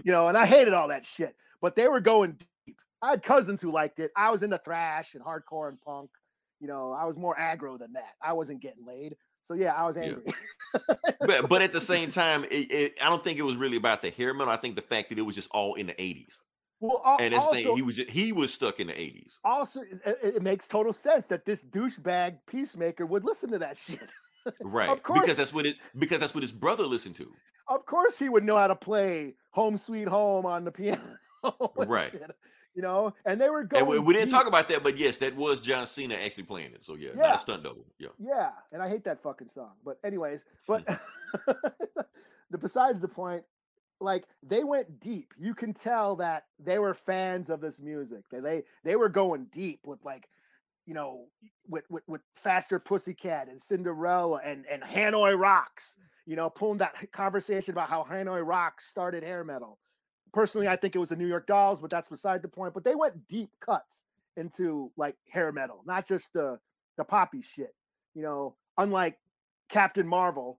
you 0.05 0.12
know, 0.12 0.28
and 0.28 0.37
I 0.37 0.47
hated 0.47 0.74
all 0.74 0.89
that 0.89 1.07
shit. 1.07 1.35
But 1.61 1.76
they 1.76 1.89
were 1.89 2.01
going 2.01 2.39
deep. 2.66 2.76
I 3.01 3.11
had 3.11 3.22
cousins 3.22 3.61
who 3.61 3.70
liked 3.70 3.99
it. 3.99 4.11
I 4.16 4.30
was 4.30 4.43
into 4.43 4.59
thrash 4.59 5.14
and 5.14 5.24
hardcore 5.24 5.68
and 5.68 5.80
punk. 5.80 6.11
You 6.63 6.69
know, 6.69 6.93
I 6.93 7.05
was 7.07 7.19
more 7.19 7.35
aggro 7.35 7.77
than 7.77 7.93
that. 7.95 8.13
I 8.23 8.33
wasn't 8.35 8.63
getting 8.63 8.87
laid. 8.87 9.17
So 9.43 9.55
yeah, 9.55 9.75
I 9.75 9.85
was 9.85 9.97
Yeah. 9.97 10.05
angry. 10.05 10.23
but 11.27 11.49
but 11.49 11.61
at 11.61 11.73
the 11.73 11.81
same 11.81 12.09
time, 12.11 12.45
it, 12.45 12.71
it, 12.71 12.99
I 13.03 13.09
don't 13.09 13.25
think 13.25 13.41
it 13.41 13.43
was 13.43 13.57
really 13.57 13.77
about 13.77 14.01
the 14.01 14.11
hair 14.11 14.33
metal. 14.33 14.53
I 14.53 14.57
think 14.59 14.77
the 14.77 14.83
fact 14.83 15.09
that 15.09 15.19
it 15.19 15.23
was 15.23 15.35
just 15.35 15.51
all 15.51 15.75
in 15.75 15.89
the 15.89 15.95
80s. 15.95 16.35
well, 16.79 17.03
al- 17.05 17.17
And 17.21 17.35
also, 17.35 17.53
thing, 17.53 17.75
he 17.77 17.83
was 17.83 17.97
just, 17.97 18.11
he 18.11 18.31
was 18.33 18.55
stuck 18.55 18.79
in 18.79 18.87
the 18.87 18.93
80s. 18.93 19.33
also 19.45 19.81
it, 19.81 20.01
it- 20.23 20.35
it 20.37 20.43
makes 20.43 20.69
total 20.69 20.93
sense 20.93 21.27
that 21.27 21.45
this 21.45 21.65
douchebag 21.65 22.39
peacemaker 22.47 23.07
would 23.07 23.25
listen 23.25 23.51
to 23.51 23.59
that 23.59 23.77
shit. 23.85 23.99
Right. 24.61 24.89
of 24.89 25.03
course. 25.03 25.19
Because 25.21 25.37
that's 25.37 25.53
what 25.53 25.67
it 25.67 25.77
because 25.99 26.21
that's 26.21 26.33
what 26.35 26.43
his 26.45 26.53
brother 26.53 26.85
listened 26.87 27.17
to. 27.17 27.27
of 27.69 27.85
course, 27.87 28.21
he 28.21 28.29
would 28.29 28.45
know 28.45 28.57
how 28.57 28.69
to 28.69 28.77
play 28.77 29.35
"Home 29.51 29.77
Sweet 29.77 30.07
Home" 30.07 30.47
on 30.47 30.63
the 30.65 30.71
piano. 30.71 31.01
Right. 31.77 32.13
shit, 32.13 32.23
You 32.75 32.81
know, 32.83 33.12
and 33.27 33.41
they 33.41 33.51
were 33.51 33.64
going. 33.64 33.87
We, 33.87 33.99
we 33.99 34.14
didn't 34.14 34.29
deep. 34.29 34.35
talk 34.39 34.47
about 34.47 34.68
that, 34.70 34.83
but 34.83 34.97
yes, 34.97 35.18
that 35.18 35.37
was 35.37 35.61
John 35.61 35.87
Cena 35.87 36.14
actually 36.14 36.45
playing 36.45 36.73
it. 36.73 36.85
So 36.85 36.95
yeah, 36.95 37.11
not 37.14 37.16
Yeah. 37.18 37.35
a 37.35 37.39
stunt 37.39 37.62
double. 37.64 37.85
Yeah. 37.99 38.09
Yeah, 38.18 38.51
and 38.73 38.83
I 38.83 38.89
hate 38.89 39.05
that 39.05 39.23
fucking 39.23 39.49
song. 39.49 39.73
But 39.85 39.99
anyways, 40.05 40.47
but 40.66 40.85
the 42.51 42.59
besides 42.59 43.01
the 43.01 43.09
point, 43.09 43.45
like 44.01 44.25
they 44.43 44.64
went 44.64 45.01
deep. 45.01 45.35
You 45.39 45.55
can 45.55 45.75
tell 45.75 46.16
that 46.16 46.45
they 46.59 46.79
were 46.79 46.95
fans 46.95 47.51
of 47.51 47.61
this 47.61 47.81
music. 47.81 48.25
They 48.31 48.41
they 48.41 48.62
they 48.85 48.97
were 48.97 49.09
going 49.11 49.47
deep 49.53 49.81
with 49.87 49.99
like, 50.05 50.29
you 50.87 50.95
know, 50.95 51.27
with 51.68 51.85
with, 51.91 52.05
with 52.09 52.23
Faster 52.37 52.79
Pussycat 52.79 53.49
and 53.49 53.61
Cinderella 53.61 54.41
and 54.45 54.64
and 54.70 54.83
Hanoi 54.83 55.39
Rocks. 55.39 55.97
You 56.25 56.37
know, 56.37 56.49
pulling 56.49 56.79
that 56.79 56.95
conversation 57.12 57.73
about 57.73 57.91
how 57.91 58.07
Hanoi 58.09 58.47
Rocks 58.47 58.87
started 58.89 59.23
hair 59.23 59.45
metal. 59.45 59.79
Personally, 60.33 60.68
I 60.68 60.76
think 60.76 60.97
it 60.97 60.99
was 60.99 61.11
the 61.11 61.16
New 61.16 61.26
York 61.26 61.47
Dolls, 61.47 61.80
but 61.80 61.91
that's 61.91 62.09
beside 62.09 62.43
the 62.43 62.49
point. 62.49 62.74
But 62.74 62.85
they 62.85 62.95
went 62.95 63.28
deep 63.28 63.51
cuts 63.61 64.05
into 64.37 64.91
like 64.97 65.16
hair 65.28 65.53
metal, 65.53 65.83
not 65.87 66.07
just 66.07 66.33
the 66.33 66.59
the 66.97 67.05
poppy 67.05 67.43
shit. 67.43 67.74
You 68.14 68.22
know, 68.22 68.57
unlike 68.78 69.18
Captain 69.68 70.07
Marvel, 70.07 70.59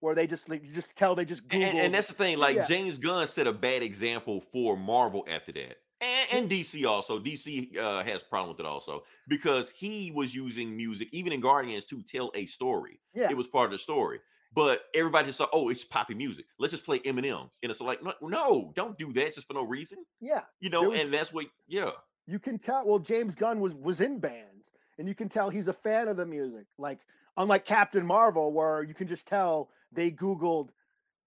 where 0.00 0.14
they 0.14 0.26
just 0.26 0.48
like 0.48 0.62
you 0.64 0.72
just 0.72 0.94
tell 0.96 1.14
they 1.14 1.24
just 1.24 1.48
Google. 1.48 1.66
And, 1.66 1.78
and 1.78 1.94
that's 1.94 2.08
the 2.08 2.14
thing, 2.14 2.38
like 2.38 2.56
Yeah. 2.56 2.66
James 2.66 2.98
Gunn 2.98 3.26
set 3.26 3.46
a 3.46 3.52
bad 3.52 3.82
example 3.82 4.42
for 4.52 4.76
Marvel 4.76 5.26
after 5.28 5.52
that. 5.52 5.78
And, 6.00 6.28
and 6.32 6.50
DC 6.50 6.86
also. 6.86 7.18
DC 7.18 7.76
uh, 7.78 8.04
has 8.04 8.22
problem 8.22 8.50
with 8.50 8.60
it 8.60 8.66
also 8.66 9.04
because 9.26 9.70
he 9.74 10.10
was 10.14 10.34
using 10.34 10.76
music, 10.76 11.08
even 11.12 11.32
in 11.32 11.40
Guardians, 11.40 11.86
to 11.86 12.02
tell 12.02 12.30
a 12.34 12.44
story. 12.46 13.00
yeah, 13.14 13.30
It 13.30 13.36
was 13.36 13.46
part 13.46 13.66
of 13.66 13.72
the 13.72 13.78
story. 13.78 14.20
But 14.54 14.82
everybody 14.94 15.26
just 15.26 15.38
thought, 15.38 15.50
oh, 15.52 15.68
it's 15.68 15.84
poppy 15.84 16.14
music. 16.14 16.44
Let's 16.58 16.70
just 16.72 16.84
play 16.84 17.00
Eminem. 17.00 17.50
And 17.62 17.72
it's 17.72 17.80
like, 17.80 18.02
no, 18.04 18.12
no, 18.22 18.72
don't 18.76 18.96
do 18.96 19.12
that 19.14 19.34
just 19.34 19.46
for 19.48 19.54
no 19.54 19.64
reason. 19.64 19.98
yeah. 20.20 20.42
You 20.60 20.70
know, 20.70 20.90
was- 20.90 21.00
and 21.00 21.12
that's 21.12 21.32
what, 21.32 21.46
yeah. 21.66 21.90
You 22.26 22.38
can 22.38 22.56
tell. 22.58 22.86
Well, 22.86 22.98
James 23.00 23.34
Gunn 23.34 23.60
was 23.60 23.74
was 23.74 24.00
in 24.00 24.18
bands, 24.18 24.70
and 24.98 25.06
you 25.06 25.14
can 25.14 25.28
tell 25.28 25.50
he's 25.50 25.68
a 25.68 25.74
fan 25.74 26.08
of 26.08 26.16
the 26.16 26.24
music. 26.24 26.64
Like 26.78 27.00
unlike 27.36 27.66
Captain 27.66 28.06
Marvel, 28.06 28.50
where 28.52 28.82
you 28.82 28.94
can 28.94 29.06
just 29.08 29.26
tell 29.28 29.68
they 29.92 30.10
Googled 30.10 30.70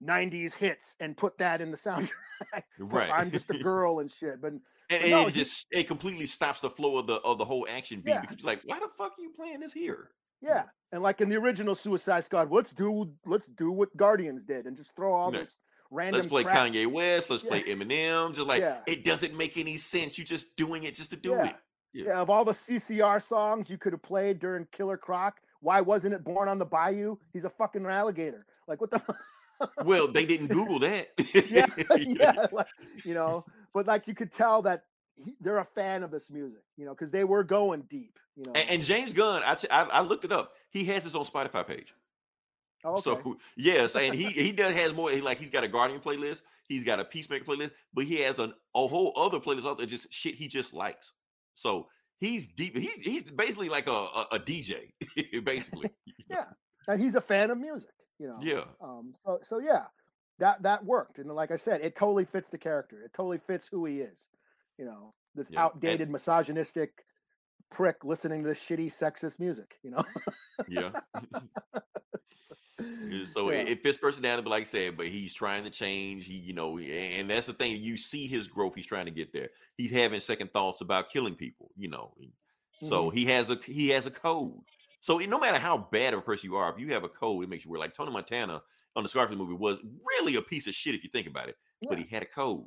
'90s 0.04 0.54
hits 0.56 0.96
and 1.00 1.16
put 1.16 1.38
that 1.40 1.62
in 1.62 1.70
the 1.72 1.78
soundtrack. 1.78 2.10
Right. 2.80 3.10
I'm 3.12 3.32
just 3.32 3.50
a 3.52 3.58
girl 3.64 4.00
and 4.00 4.10
shit. 4.12 4.40
But 4.42 4.54
and, 4.54 4.62
But 4.90 5.02
and 5.02 5.12
no, 5.12 5.22
it 5.28 5.34
he- 5.34 5.40
just 5.44 5.68
it 5.72 5.88
completely 5.88 6.26
stops 6.28 6.62
the 6.62 6.70
flow 6.70 6.98
of 6.98 7.08
the 7.08 7.16
of 7.16 7.38
the 7.40 7.46
whole 7.46 7.68
action 7.70 8.02
beat 8.02 8.12
Yeah. 8.12 8.22
because 8.22 8.38
you're 8.40 8.48
like, 8.48 8.62
why 8.66 8.80
the 8.80 8.88
fuck 8.98 9.14
are 9.18 9.22
you 9.22 9.32
playing 9.36 9.60
this 9.60 9.74
here? 9.74 10.10
Yeah, 10.42 10.64
and 10.92 11.02
like 11.04 11.22
in 11.22 11.30
the 11.30 11.36
original 11.36 11.76
Suicide 11.76 12.24
Squad, 12.26 12.52
let's 12.52 12.72
do 12.72 13.10
let's 13.26 13.48
do 13.48 13.72
what 13.72 13.96
Guardians 13.98 14.44
did 14.44 14.66
and 14.66 14.76
just 14.78 14.96
throw 14.96 15.14
all 15.14 15.34
Yeah. 15.34 15.40
this 15.40 15.58
random. 15.92 16.20
Let's 16.20 16.30
play 16.30 16.44
crap. 16.44 16.72
Kanye 16.72 16.88
West. 16.88 17.30
Let's 17.30 17.44
Yeah. 17.44 17.50
play 17.50 17.64
Eminem. 17.64 18.34
Just 18.34 18.48
like 18.48 18.62
Yeah. 18.62 18.80
it 18.88 19.04
doesn't 19.04 19.36
make 19.36 19.58
any 19.58 19.78
sense. 19.78 20.18
You're 20.18 20.26
just 20.26 20.56
doing 20.56 20.84
it 20.84 20.96
just 20.96 21.10
to 21.12 21.16
do 21.18 21.34
it. 21.36 21.56
Yeah. 21.94 22.06
Yeah, 22.06 22.22
of 22.22 22.30
all 22.30 22.46
the 22.46 22.54
CCR 22.54 23.20
songs 23.20 23.70
you 23.72 23.78
could 23.78 23.94
have 23.94 24.04
played 24.04 24.38
during 24.40 24.68
Killer 24.72 24.98
Croc, 24.98 25.40
why 25.62 25.82
wasn't 25.82 26.14
it 26.14 26.24
Born 26.24 26.48
on 26.48 26.60
the 26.60 26.66
Bayou? 26.66 27.16
He's 27.34 27.46
a 27.46 27.50
fucking 27.50 27.86
alligator. 27.86 28.46
Like 28.68 28.82
what 28.82 28.92
the? 28.92 29.02
Well, 29.84 30.08
they 30.08 30.24
didn't 30.28 30.48
Google 30.50 30.78
that. 30.80 31.10
yeah, 31.50 31.66
yeah, 31.98 32.46
like, 32.52 32.68
you 33.04 33.16
know, 33.16 33.44
but 33.74 33.88
like 33.88 34.08
you 34.08 34.14
could 34.14 34.32
tell 34.32 34.62
that 34.62 34.84
he, 35.24 35.36
they're 35.42 35.58
a 35.58 35.66
fan 35.66 36.04
of 36.04 36.12
this 36.12 36.30
music, 36.30 36.64
you 36.78 36.86
know, 36.86 36.92
because 36.92 37.12
they 37.12 37.24
were 37.24 37.44
going 37.44 37.82
deep, 37.90 38.18
you 38.36 38.44
know. 38.46 38.54
And, 38.54 38.70
and 38.70 38.84
James 38.84 39.14
Gunn, 39.14 39.44
I, 39.44 39.58
I 39.70 39.84
I 39.84 40.02
looked 40.02 40.26
it 40.26 40.32
up. 40.32 40.54
He 40.70 40.86
has 40.86 41.04
his 41.04 41.16
own 41.16 41.26
Spotify 41.26 41.66
page. 41.66 41.94
Oh, 42.84 42.94
okay. 42.94 43.02
So 43.02 43.38
yes, 43.56 43.96
and 43.96 44.14
he 44.14 44.26
he 44.26 44.52
does 44.52 44.74
has 44.74 44.94
more. 44.94 45.10
He, 45.10 45.22
like 45.22 45.40
he's 45.40 45.50
got 45.50 45.64
a 45.64 45.68
Guardian 45.68 46.00
playlist. 46.00 46.42
He's 46.68 46.84
got 46.84 47.00
a 47.00 47.06
Peacemaker 47.06 47.46
playlist, 47.46 47.72
but 47.94 48.06
he 48.06 48.18
has 48.22 48.40
an, 48.40 48.54
a 48.76 48.88
whole 48.88 49.14
other 49.16 49.40
playlist 49.40 49.66
out 49.66 49.78
there 49.78 49.88
just 49.88 50.14
shit 50.14 50.36
he 50.36 50.48
just 50.48 50.74
likes. 50.74 51.14
So 51.56 51.88
he's 52.20 52.46
deep. 52.46 52.78
He's 52.78 53.02
he's 53.02 53.24
basically 53.24 53.70
like 53.70 53.88
a 53.88 53.92
a, 53.92 54.28
a 54.34 54.40
DJ, 54.40 54.92
basically. 55.44 55.90
yeah, 56.30 56.46
and 56.88 57.02
he's 57.02 57.16
a 57.16 57.22
fan 57.22 57.50
of 57.50 57.58
music, 57.58 57.90
you 58.20 58.28
know. 58.28 58.38
Yeah. 58.42 58.64
Um. 58.82 59.14
So 59.26 59.40
so 59.42 59.60
yeah, 59.60 59.86
that 60.40 60.62
that 60.64 60.86
worked, 60.86 61.18
and 61.18 61.30
like 61.32 61.52
I 61.52 61.58
said, 61.58 61.82
it 61.82 61.96
totally 61.96 62.26
fits 62.26 62.50
the 62.50 62.58
character. 62.58 63.02
It 63.04 63.12
totally 63.16 63.40
fits 63.40 63.68
who 63.68 63.86
he 63.86 64.00
is. 64.00 64.28
You 64.78 64.86
know, 64.86 65.14
this 65.36 65.50
Yeah, 65.52 65.60
and- 65.62 65.66
outdated, 65.76 66.10
misogynistic 66.10 67.04
prick 67.72 68.04
listening 68.04 68.44
to 68.44 68.48
this 68.50 68.60
shitty, 68.64 68.88
sexist 68.88 69.40
music. 69.40 69.78
You 69.84 69.92
know. 69.92 70.04
Yeah. 70.68 70.92
Yeah, 73.10 73.26
So 73.26 73.50
Yeah. 73.52 73.62
it, 73.62 73.70
it 73.70 73.84
fits 73.84 73.98
personality, 73.98 74.44
but 74.44 74.52
like 74.52 74.62
I 74.62 74.66
said, 74.66 74.98
but 74.98 75.08
he's 75.08 75.34
trying 75.34 75.64
to 75.64 75.72
change. 75.72 76.26
He, 76.26 76.34
you 76.36 76.54
know, 76.54 76.78
and 76.78 77.28
that's 77.28 77.48
the 77.48 77.54
thing. 77.54 77.82
You 77.82 77.98
see 77.98 78.28
his 78.28 78.48
growth. 78.48 78.76
He's 78.76 78.86
trying 78.86 79.06
to 79.06 79.12
get 79.12 79.34
there. 79.34 79.50
He's 79.78 79.90
having 79.92 80.20
second 80.20 80.54
thoughts 80.54 80.82
about 80.82 81.10
killing 81.10 81.34
people. 81.36 81.72
You 81.76 81.90
know, 81.90 82.14
and 82.20 82.30
Mm-hmm. 82.84 82.90
so 82.90 83.10
he 83.10 83.26
has 83.26 83.50
a 83.50 83.56
he 83.66 83.90
has 83.90 84.06
a 84.06 84.12
code. 84.12 84.54
So 85.02 85.18
no 85.18 85.40
matter 85.40 85.58
how 85.58 85.88
bad 85.92 86.14
of 86.14 86.20
a 86.20 86.22
person 86.22 86.48
you 86.52 86.56
are, 86.58 86.72
if 86.72 86.80
you 86.80 86.94
have 86.94 87.04
a 87.04 87.10
code, 87.10 87.44
it 87.44 87.50
makes 87.50 87.66
you 87.66 87.72
weird. 87.72 87.80
Like 87.80 87.96
Tony 87.96 88.12
Montana 88.12 88.62
on 88.96 89.02
the 89.02 89.10
Scarface 89.10 89.36
movie 89.36 89.54
was 89.56 89.80
really 90.20 90.36
a 90.36 90.42
piece 90.44 90.68
of 90.68 90.76
shit 90.76 90.94
if 90.94 91.04
you 91.04 91.10
think 91.10 91.26
about 91.26 91.50
it, 91.50 91.56
but 91.90 91.98
he 91.98 92.06
had 92.06 92.22
a 92.22 92.28
code. 92.28 92.66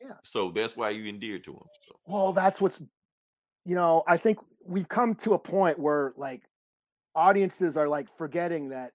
Yeah. 0.00 0.14
So 0.24 0.50
that's 0.50 0.76
why 0.76 0.90
you 0.90 1.06
endeared 1.08 1.44
to 1.44 1.52
him. 1.52 1.62
So 1.88 1.96
Well, 2.06 2.32
that's 2.32 2.60
what's, 2.60 2.80
you 3.64 3.74
know, 3.74 4.02
I 4.06 4.16
think 4.16 4.38
we've 4.64 4.88
come 4.88 5.14
to 5.16 5.34
a 5.34 5.38
point 5.38 5.78
where 5.78 6.12
like 6.16 6.42
audiences 7.14 7.76
are 7.76 7.88
like 7.88 8.08
forgetting 8.16 8.70
that 8.70 8.92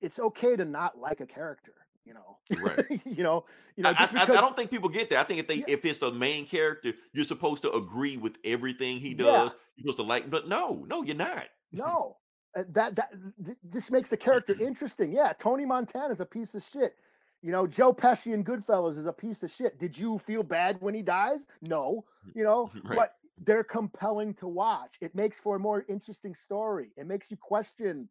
it's 0.00 0.18
okay 0.18 0.56
to 0.56 0.64
not 0.64 0.98
like 0.98 1.20
a 1.20 1.26
character. 1.26 1.72
You 2.04 2.14
know, 2.14 2.38
Right. 2.62 3.00
you 3.04 3.22
know, 3.22 3.44
you 3.76 3.82
know, 3.82 3.90
I, 3.90 3.92
just 3.92 4.14
I- 4.14 4.22
I- 4.22 4.26
don't 4.26 4.56
think 4.56 4.70
people 4.70 4.88
get 4.88 5.10
that. 5.10 5.18
I 5.18 5.24
think 5.24 5.40
if 5.40 5.46
they 5.46 5.56
Yeah. 5.56 5.64
if 5.68 5.84
it's 5.84 5.98
the 5.98 6.10
main 6.10 6.46
character, 6.46 6.92
you're 7.12 7.24
supposed 7.24 7.62
to 7.64 7.72
agree 7.72 8.16
with 8.16 8.36
everything 8.44 8.98
he 8.98 9.12
does. 9.12 9.26
Yeah. 9.26 9.42
You're 9.76 9.82
supposed 9.92 9.98
to 9.98 10.02
like, 10.04 10.30
but 10.30 10.48
no, 10.48 10.84
no, 10.88 11.02
you're 11.02 11.14
not. 11.16 11.44
no, 11.72 12.16
uh, 12.56 12.64
that 12.70 12.96
that 12.96 13.12
th- 13.44 13.58
this 13.62 13.90
makes 13.90 14.08
the 14.08 14.16
character 14.16 14.56
interesting. 14.58 15.12
Yeah, 15.12 15.34
Tony 15.38 15.66
Montana 15.66 16.14
is 16.14 16.20
a 16.22 16.26
piece 16.26 16.54
of 16.54 16.62
shit. 16.62 16.94
You 17.42 17.52
know, 17.52 17.66
Joe 17.66 17.92
Pesci 17.92 18.32
in 18.34 18.42
Goodfellas 18.44 18.96
is 18.98 19.06
a 19.06 19.12
piece 19.12 19.42
of 19.42 19.50
shit. 19.50 19.78
Did 19.78 19.96
you 19.96 20.18
feel 20.18 20.42
bad 20.42 20.80
when 20.80 20.94
he 20.94 21.02
dies? 21.02 21.46
No, 21.62 22.04
you 22.34 22.42
know, 22.42 22.70
Right. 22.82 22.96
but 22.96 23.12
they're 23.44 23.64
compelling 23.64 24.34
to 24.34 24.48
watch. 24.48 24.96
It 25.00 25.14
makes 25.14 25.38
for 25.38 25.56
a 25.56 25.60
more 25.60 25.84
interesting 25.88 26.34
story. 26.34 26.90
It 26.96 27.06
makes 27.06 27.30
you 27.30 27.36
question, 27.36 28.08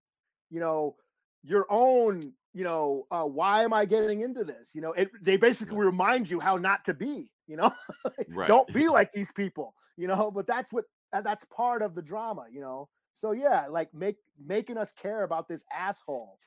you 0.50 0.60
know, 0.62 0.96
your 1.44 1.66
own, 1.70 2.32
you 2.54 2.64
know, 2.64 3.06
uh, 3.12 3.26
why 3.26 3.64
am 3.64 3.74
I 3.74 3.86
getting 3.86 4.22
into 4.22 4.44
this? 4.46 4.74
You 4.74 4.82
know, 4.82 4.94
it 4.94 5.10
they 5.22 5.36
basically 5.36 5.78
remind 5.78 6.30
you 6.30 6.40
how 6.40 6.56
not 6.56 6.86
to 6.86 6.94
be, 6.94 7.30
you 7.48 7.58
know, 7.58 7.74
Right. 8.30 8.48
don't 8.48 8.72
be 8.74 8.88
like 8.98 9.12
these 9.12 9.32
people, 9.32 9.74
you 9.98 10.08
know, 10.08 10.32
but 10.32 10.48
that's 10.48 10.72
what 10.72 10.86
that's 11.12 11.44
part 11.46 11.82
of 11.82 11.96
the 11.96 12.02
drama, 12.02 12.46
you 12.50 12.62
know. 12.62 12.88
So 13.14 13.32
yeah, 13.34 13.68
like 13.68 13.94
make 13.94 14.18
making 14.44 14.78
us 14.78 14.94
care 14.94 15.24
about 15.24 15.50
this 15.50 15.66
asshole 15.76 16.40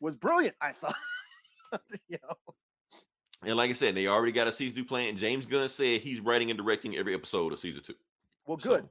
was 0.00 0.16
brilliant, 0.16 0.54
I 0.60 0.72
thought. 0.72 0.94
know. 2.10 2.18
And 3.44 3.56
like 3.56 3.70
I 3.70 3.74
said, 3.74 3.94
they 3.94 4.06
already 4.08 4.32
got 4.32 4.48
a 4.48 4.52
season 4.52 4.76
two 4.76 4.84
plan. 4.84 5.08
And 5.10 5.18
James 5.18 5.46
Gunn 5.46 5.68
said 5.68 6.00
he's 6.00 6.20
writing 6.20 6.50
and 6.50 6.58
directing 6.58 6.96
every 6.96 7.14
episode 7.14 7.52
of 7.52 7.58
season 7.58 7.82
two. 7.82 7.94
Well, 8.46 8.58
So, 8.58 8.70
good. 8.70 8.88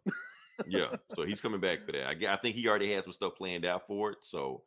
yeah. 0.68 0.88
So 1.16 1.24
he's 1.24 1.42
coming 1.42 1.60
back 1.60 1.86
for 1.86 1.92
that. 1.92 2.08
I, 2.08 2.34
I 2.34 2.36
think 2.38 2.56
he 2.56 2.68
already 2.68 2.92
has 2.94 3.04
some 3.04 3.14
stuff 3.14 3.36
planned 3.36 3.66
out 3.66 3.88
for 3.88 4.12
it. 4.12 4.20
So 4.22 4.64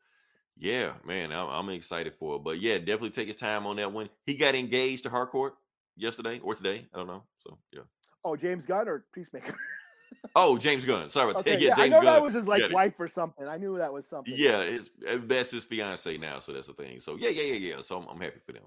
yeah, 0.58 0.92
man, 1.04 1.32
I'm, 1.32 1.48
I'm 1.48 1.68
excited 1.70 2.14
for 2.18 2.36
it. 2.36 2.44
But 2.44 2.60
yeah, 2.60 2.76
definitely 2.78 3.10
take 3.10 3.28
his 3.28 3.36
time 3.36 3.66
on 3.66 3.76
that 3.76 3.90
one. 3.92 4.10
He 4.26 4.34
got 4.34 4.54
engaged 4.54 5.04
to 5.04 5.10
Harcourt 5.10 5.54
yesterday 5.96 6.40
or 6.40 6.54
today. 6.54 6.86
I 6.92 6.98
don't 6.98 7.06
know. 7.06 7.22
So 7.46 7.58
yeah. 7.72 7.82
Oh, 8.24 8.36
James 8.36 8.66
Gunn 8.66 8.86
or 8.86 9.06
Peacemaker? 9.14 9.56
Oh, 10.36 10.58
James 10.58 10.84
Gunn. 10.84 11.10
Sorry 11.10 11.30
about 11.30 11.40
Okay, 11.40 11.52
that. 11.52 11.60
yeah, 11.60 11.68
Yeah, 11.68 11.74
I 11.74 11.76
James 11.76 11.90
know 11.90 11.96
Gunn. 12.02 12.04
that 12.14 12.22
was 12.22 12.34
his 12.34 12.46
like 12.46 12.72
wife 12.72 12.94
or 12.98 13.08
something. 13.08 13.46
I 13.48 13.56
knew 13.56 13.78
that 13.78 13.92
was 13.92 14.06
something. 14.06 14.32
Yeah, 14.36 14.60
it's 14.60 14.90
uh, 15.08 15.18
that's 15.24 15.50
his 15.50 15.64
fiance 15.64 16.16
now, 16.18 16.40
so 16.40 16.52
that's 16.52 16.66
the 16.68 16.74
thing. 16.74 17.00
So 17.00 17.16
yeah, 17.16 17.30
yeah, 17.30 17.42
yeah, 17.54 17.74
yeah. 17.76 17.82
So 17.82 17.98
I'm, 17.98 18.06
I'm 18.08 18.20
happy 18.20 18.40
for 18.44 18.52
them. 18.52 18.62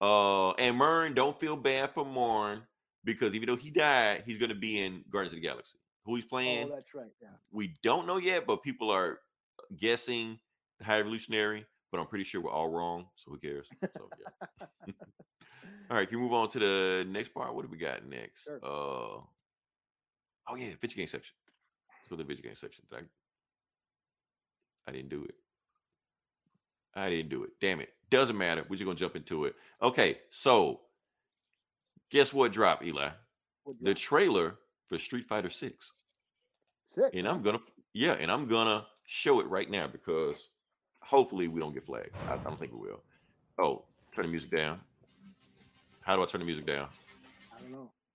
Uh, 0.00 0.52
and 0.52 0.76
Murn, 0.76 1.14
don't 1.14 1.38
feel 1.38 1.56
bad 1.56 1.90
for 1.92 2.04
Murn 2.04 2.62
because 3.04 3.34
even 3.34 3.48
though 3.48 3.56
he 3.56 3.70
died, 3.70 4.22
he's 4.26 4.38
gonna 4.38 4.54
be 4.54 4.80
in 4.80 5.04
Guardians 5.10 5.34
of 5.34 5.40
the 5.42 5.46
Galaxy. 5.46 5.78
Who 6.04 6.16
he's 6.16 6.24
playing, 6.24 6.68
Oh, 6.70 6.74
that's 6.74 6.94
right. 6.94 7.10
Yeah. 7.22 7.28
we 7.50 7.74
don't 7.82 8.06
know 8.06 8.18
yet, 8.18 8.46
but 8.46 8.62
people 8.62 8.90
are 8.90 9.20
guessing 9.78 10.38
the 10.78 10.84
High 10.84 11.00
Evolutionary. 11.00 11.66
But 11.92 12.00
I'm 12.00 12.06
pretty 12.08 12.24
sure 12.24 12.40
we're 12.40 12.50
all 12.50 12.68
wrong, 12.70 13.06
so 13.14 13.30
who 13.30 13.38
cares? 13.38 13.68
So 13.80 14.10
yeah. 14.18 14.66
all 15.90 15.96
right, 15.96 16.08
can 16.08 16.18
we 16.18 16.24
move 16.24 16.32
on 16.32 16.48
to 16.50 16.58
the 16.58 17.06
next 17.08 17.28
part? 17.32 17.54
What 17.54 17.62
do 17.62 17.68
we 17.70 17.78
got 17.78 18.04
next? 18.04 18.44
Sure. 18.44 18.58
Uh, 18.64 19.20
oh 20.48 20.56
yeah, 20.56 20.70
video 20.80 20.96
game 20.96 21.06
section. 21.06 21.34
Let's 21.88 22.08
go 22.10 22.16
to 22.16 22.22
the 22.22 22.26
video 22.26 22.44
game 22.44 22.56
section. 22.56 22.84
Did 22.90 23.00
I, 23.00 24.90
I 24.90 24.92
didn't 24.92 25.10
do 25.10 25.24
it. 25.24 25.34
I 26.94 27.08
didn't 27.10 27.30
do 27.30 27.44
it. 27.44 27.50
Damn 27.60 27.80
it. 27.80 27.90
Doesn't 28.10 28.38
matter. 28.38 28.64
We're 28.68 28.76
just 28.76 28.84
gonna 28.84 28.96
jump 28.96 29.16
into 29.16 29.46
it. 29.46 29.54
Okay, 29.82 30.18
so 30.30 30.80
guess 32.10 32.32
what 32.32 32.52
dropped, 32.52 32.84
Eli? 32.84 33.10
What 33.64 33.76
The 33.80 33.94
trailer 33.94 34.56
for 34.88 34.98
Street 34.98 35.24
Fighter 35.24 35.50
Six. 35.50 35.92
Six. 36.86 37.10
And? 37.14 37.26
I'm 37.26 37.42
gonna 37.42 37.60
yeah, 37.92 38.12
and 38.12 38.30
I'm 38.30 38.46
gonna 38.46 38.86
show 39.06 39.40
it 39.40 39.46
right 39.46 39.70
now 39.70 39.86
because 39.86 40.48
hopefully 41.00 41.48
we 41.48 41.60
don't 41.60 41.74
get 41.74 41.86
flagged. 41.86 42.14
I, 42.28 42.34
I 42.34 42.36
don't 42.38 42.58
think 42.58 42.72
we 42.72 42.78
will. 42.78 43.02
Oh, 43.58 43.84
turn 44.14 44.26
the 44.26 44.30
music 44.30 44.50
down. 44.50 44.80
How 46.02 46.16
do 46.16 46.22
I 46.22 46.26
turn 46.26 46.40
the 46.40 46.46
music 46.46 46.66
down? 46.66 46.88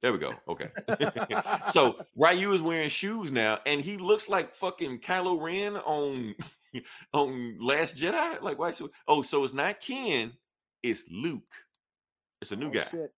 I 0.04 0.08
don't 0.08 0.22
know. 0.22 0.32
There 0.47 0.58
we 0.58 0.97
go. 0.97 1.34
Okay. 1.38 1.62
so 1.72 2.00
Ryu 2.16 2.54
is 2.54 2.62
wearing 2.62 2.89
shoes 2.89 3.32
now, 3.32 3.60
and 3.66 3.82
he 3.82 3.97
looks 3.97 4.30
like 4.30 4.56
fucking 4.56 5.00
Kylo 5.00 5.41
Ren 5.41 5.76
on 5.78 6.36
on 7.14 7.58
Last 7.60 7.97
Jedi. 7.97 8.41
Like 8.41 8.58
why? 8.60 8.72
So 8.72 8.89
oh, 9.08 9.22
so 9.22 9.43
it's 9.43 9.54
not 9.54 9.82
Ken, 9.82 10.34
it's 10.84 11.04
Luke. 11.12 11.54
It's 12.41 12.52
a 12.52 12.56
new 12.56 12.68
Oh, 12.68 12.72
guy, 12.72 12.86
shit. 12.89 13.14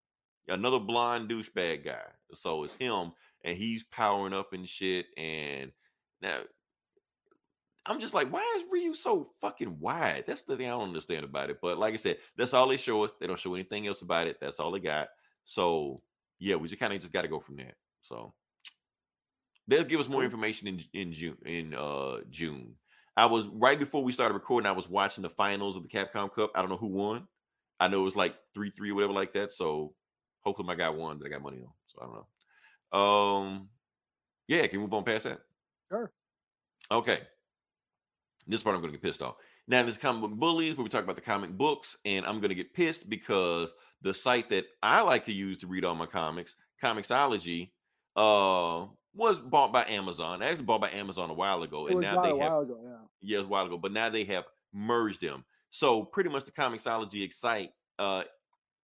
another 0.47 0.79
blonde 0.79 1.29
douchebag 1.29 1.85
guy. 1.85 2.01
So 2.33 2.63
it's 2.63 2.75
him, 2.75 3.11
and 3.43 3.57
he's 3.57 3.83
powering 3.83 4.33
up 4.33 4.53
and 4.53 4.67
shit. 4.67 5.05
And 5.17 5.71
now 6.21 6.39
I'm 7.85 7.99
just 7.99 8.13
like, 8.15 8.31
why 8.31 8.55
is 8.57 8.63
Ryu 8.71 8.93
so 8.95 9.29
fucking 9.39 9.79
wide? 9.79 10.23
That's 10.25 10.41
the 10.43 10.55
thing 10.57 10.67
I 10.67 10.71
don't 10.71 10.87
understand 10.89 11.25
about 11.25 11.49
it. 11.51 11.59
But 11.61 11.77
like 11.77 11.93
I 11.93 11.97
said, 11.97 12.17
that's 12.37 12.53
all 12.55 12.67
they 12.67 12.77
show 12.77 13.03
us. 13.03 13.11
They 13.19 13.27
don't 13.27 13.39
show 13.39 13.53
anything 13.53 13.85
else 13.87 14.01
about 14.01 14.27
it. 14.27 14.37
That's 14.41 14.59
all 14.59 14.71
they 14.71 14.79
got. 14.79 15.09
So 15.45 16.01
yeah, 16.41 16.55
we 16.55 16.67
just 16.67 16.79
kind 16.79 16.91
of 16.91 16.99
just 16.99 17.13
got 17.13 17.21
to 17.21 17.27
go 17.27 17.39
from 17.39 17.55
there. 17.55 17.75
So 18.01 18.33
they'll 19.67 19.83
give 19.83 19.99
us 19.99 20.09
more 20.09 20.23
information 20.23 20.67
in 20.67 20.83
in 20.93 21.13
June. 21.13 21.37
In 21.45 21.75
uh 21.75 22.21
June, 22.29 22.73
I 23.15 23.27
was 23.27 23.45
right 23.53 23.77
before 23.79 24.03
we 24.03 24.11
started 24.11 24.33
recording. 24.33 24.67
I 24.67 24.71
was 24.73 24.89
watching 24.89 25.21
the 25.21 25.29
finals 25.29 25.77
of 25.77 25.83
the 25.83 25.89
Capcom 25.89 26.33
Cup. 26.33 26.51
I 26.55 26.61
don't 26.61 26.71
know 26.71 26.77
who 26.77 26.87
won. 26.87 27.27
I 27.79 27.87
know 27.87 28.01
it 28.01 28.05
was 28.05 28.15
like 28.15 28.35
three 28.53 28.71
three 28.71 28.91
or 28.91 28.95
whatever 28.95 29.13
like 29.13 29.33
that. 29.33 29.53
So 29.53 29.93
hopefully 30.41 30.67
my 30.67 30.75
guy 30.75 30.89
won 30.89 31.19
that 31.19 31.25
I 31.27 31.29
got 31.29 31.43
money 31.43 31.59
on. 31.59 31.71
So 31.87 32.01
I 32.01 32.05
don't 32.05 32.15
know. 32.15 32.99
Um, 32.99 33.69
yeah, 34.47 34.65
can 34.65 34.79
we 34.79 34.85
move 34.85 34.93
on 34.95 35.03
past 35.03 35.25
that? 35.25 35.41
Sure. 35.89 36.11
Okay. 36.89 37.19
This 38.47 38.63
part 38.63 38.75
I'm 38.75 38.81
going 38.81 38.91
to 38.91 38.97
get 38.97 39.07
pissed 39.07 39.21
off. 39.21 39.35
Now, 39.67 39.83
this 39.83 39.95
comic 39.95 40.21
book 40.21 40.31
bullies 40.31 40.75
where 40.75 40.83
we 40.83 40.89
talk 40.89 41.03
about 41.03 41.15
the 41.15 41.21
comic 41.21 41.51
books, 41.51 41.95
and 42.03 42.25
I'm 42.25 42.39
going 42.39 42.49
to 42.49 42.55
get 42.55 42.73
pissed 42.73 43.07
because 43.07 43.71
the 44.01 44.13
site 44.13 44.49
that 44.49 44.65
I 44.81 45.01
like 45.01 45.25
to 45.25 45.33
use 45.33 45.57
to 45.59 45.67
read 45.67 45.85
all 45.85 45.95
my 45.95 46.05
comics, 46.05 46.55
Comixology, 46.81 47.69
uh, 48.15 48.85
was 49.13 49.39
bought 49.39 49.71
by 49.71 49.85
Amazon. 49.85 50.41
Actually, 50.41 50.63
bought 50.63 50.81
by 50.81 50.91
Amazon 50.91 51.29
a 51.29 51.33
while 51.33 51.63
ago, 51.63 51.87
It 51.87 51.93
and 51.93 52.01
now 52.01 52.21
they 52.21 52.31
a 52.31 52.33
have 52.33 52.51
while 52.51 52.61
ago. 52.61 52.79
Yeah. 52.83 52.97
years 53.21 53.45
a 53.45 53.47
while 53.47 53.65
ago, 53.65 53.77
but 53.77 53.91
now 53.91 54.09
they 54.09 54.23
have 54.25 54.45
merged 54.73 55.21
them. 55.21 55.43
So 55.69 56.03
pretty 56.03 56.29
much 56.29 56.45
the 56.45 56.51
Comixology 56.51 57.23
Excite 57.23 57.71
uh, 57.99 58.23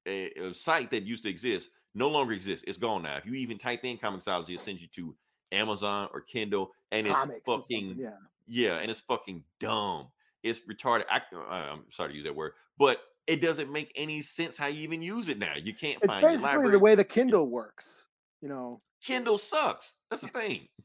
a, 0.06 0.30
a 0.32 0.54
site 0.54 0.90
that 0.90 1.04
used 1.04 1.24
to 1.24 1.30
exist 1.30 1.70
no 1.94 2.08
longer 2.08 2.32
exists. 2.32 2.64
It's 2.66 2.78
gone 2.78 3.02
now. 3.02 3.16
If 3.16 3.26
you 3.26 3.34
even 3.34 3.58
type 3.58 3.84
in 3.84 3.96
Comixology, 3.96 4.50
it 4.50 4.60
sends 4.60 4.82
you 4.82 4.88
to 4.88 5.16
Amazon 5.52 6.08
or 6.12 6.20
Kindle, 6.20 6.72
and 6.92 7.06
it's 7.06 7.16
Comics 7.16 7.40
fucking 7.46 7.96
yeah. 7.98 8.10
yeah, 8.46 8.78
and 8.78 8.90
it's 8.90 9.00
fucking 9.00 9.42
dumb. 9.60 10.08
It's 10.42 10.60
retarded. 10.60 11.04
I, 11.10 11.22
uh, 11.34 11.72
I'm 11.72 11.84
sorry 11.90 12.10
to 12.10 12.14
use 12.16 12.24
that 12.24 12.36
word, 12.36 12.52
but 12.78 13.00
it 13.26 13.40
doesn't 13.40 13.72
make 13.72 13.92
any 13.96 14.22
sense 14.22 14.56
how 14.56 14.66
you 14.66 14.82
even 14.82 15.02
use 15.02 15.28
it 15.28 15.38
now. 15.38 15.54
You 15.56 15.74
can't 15.74 15.98
It's 16.02 16.12
find 16.12 16.22
basically 16.22 16.70
the 16.70 16.78
way 16.78 16.94
the 16.94 17.04
Kindle 17.04 17.48
works. 17.48 18.06
You 18.40 18.48
know, 18.48 18.78
Kindle 19.02 19.38
sucks. 19.38 19.94
That's 20.10 20.22
the 20.22 20.28
thing. 20.28 20.68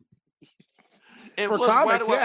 And 1.38 1.50
for 1.50 1.58
plus, 1.58 1.70
why 1.70 1.84
comics, 1.86 2.06
do 2.08 2.14
I- 2.14 2.18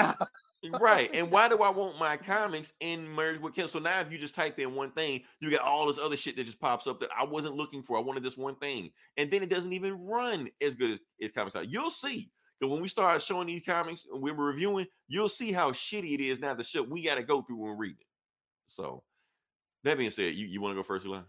yeah. 0.62 0.78
right. 0.80 1.14
And 1.14 1.30
why 1.30 1.48
do 1.48 1.58
I 1.62 1.70
want 1.70 1.96
my 1.98 2.16
comics 2.16 2.72
in 2.80 3.06
merge 3.08 3.40
with 3.40 3.54
Kindle? 3.54 3.68
So 3.68 3.78
now 3.78 4.00
if 4.00 4.10
you 4.10 4.18
just 4.18 4.34
type 4.34 4.58
in 4.58 4.74
one 4.74 4.90
thing, 4.92 5.22
you 5.40 5.48
get 5.48 5.60
all 5.60 5.86
this 5.86 5.98
other 5.98 6.16
shit 6.16 6.34
that 6.36 6.44
just 6.44 6.58
pops 6.60 6.86
up 6.88 6.98
that 7.00 7.10
I 7.16 7.24
wasn't 7.24 7.54
looking 7.54 7.82
for. 7.84 7.96
I 7.96 8.00
wanted 8.00 8.24
this 8.24 8.36
one 8.36 8.56
thing. 8.56 8.90
And 9.16 9.30
then 9.30 9.42
it 9.44 9.48
doesn't 9.48 9.72
even 9.72 10.04
run 10.04 10.48
as 10.60 10.74
good 10.74 10.92
as, 10.92 10.98
as 11.22 11.30
comics 11.30 11.54
are. 11.54 11.62
You'll 11.64 11.90
see. 11.92 12.30
That 12.60 12.68
when 12.68 12.80
we 12.80 12.88
start 12.88 13.20
showing 13.22 13.46
these 13.48 13.62
comics 13.64 14.06
and 14.10 14.20
we 14.22 14.32
were 14.32 14.46
reviewing, 14.46 14.86
you'll 15.08 15.28
see 15.28 15.52
how 15.52 15.70
shitty 15.72 16.14
it 16.14 16.20
is 16.20 16.40
now 16.40 16.54
the 16.54 16.64
shit 16.64 16.88
we 16.88 17.02
gotta 17.04 17.22
go 17.22 17.42
through 17.42 17.58
when 17.58 17.76
reading. 17.78 17.98
it. 18.00 18.06
So 18.66 19.02
that 19.86 19.98
being 19.98 20.10
said, 20.10 20.34
you, 20.34 20.46
you 20.46 20.60
want 20.60 20.72
to 20.72 20.76
go 20.76 20.82
first, 20.82 21.06
Eli? 21.06 21.20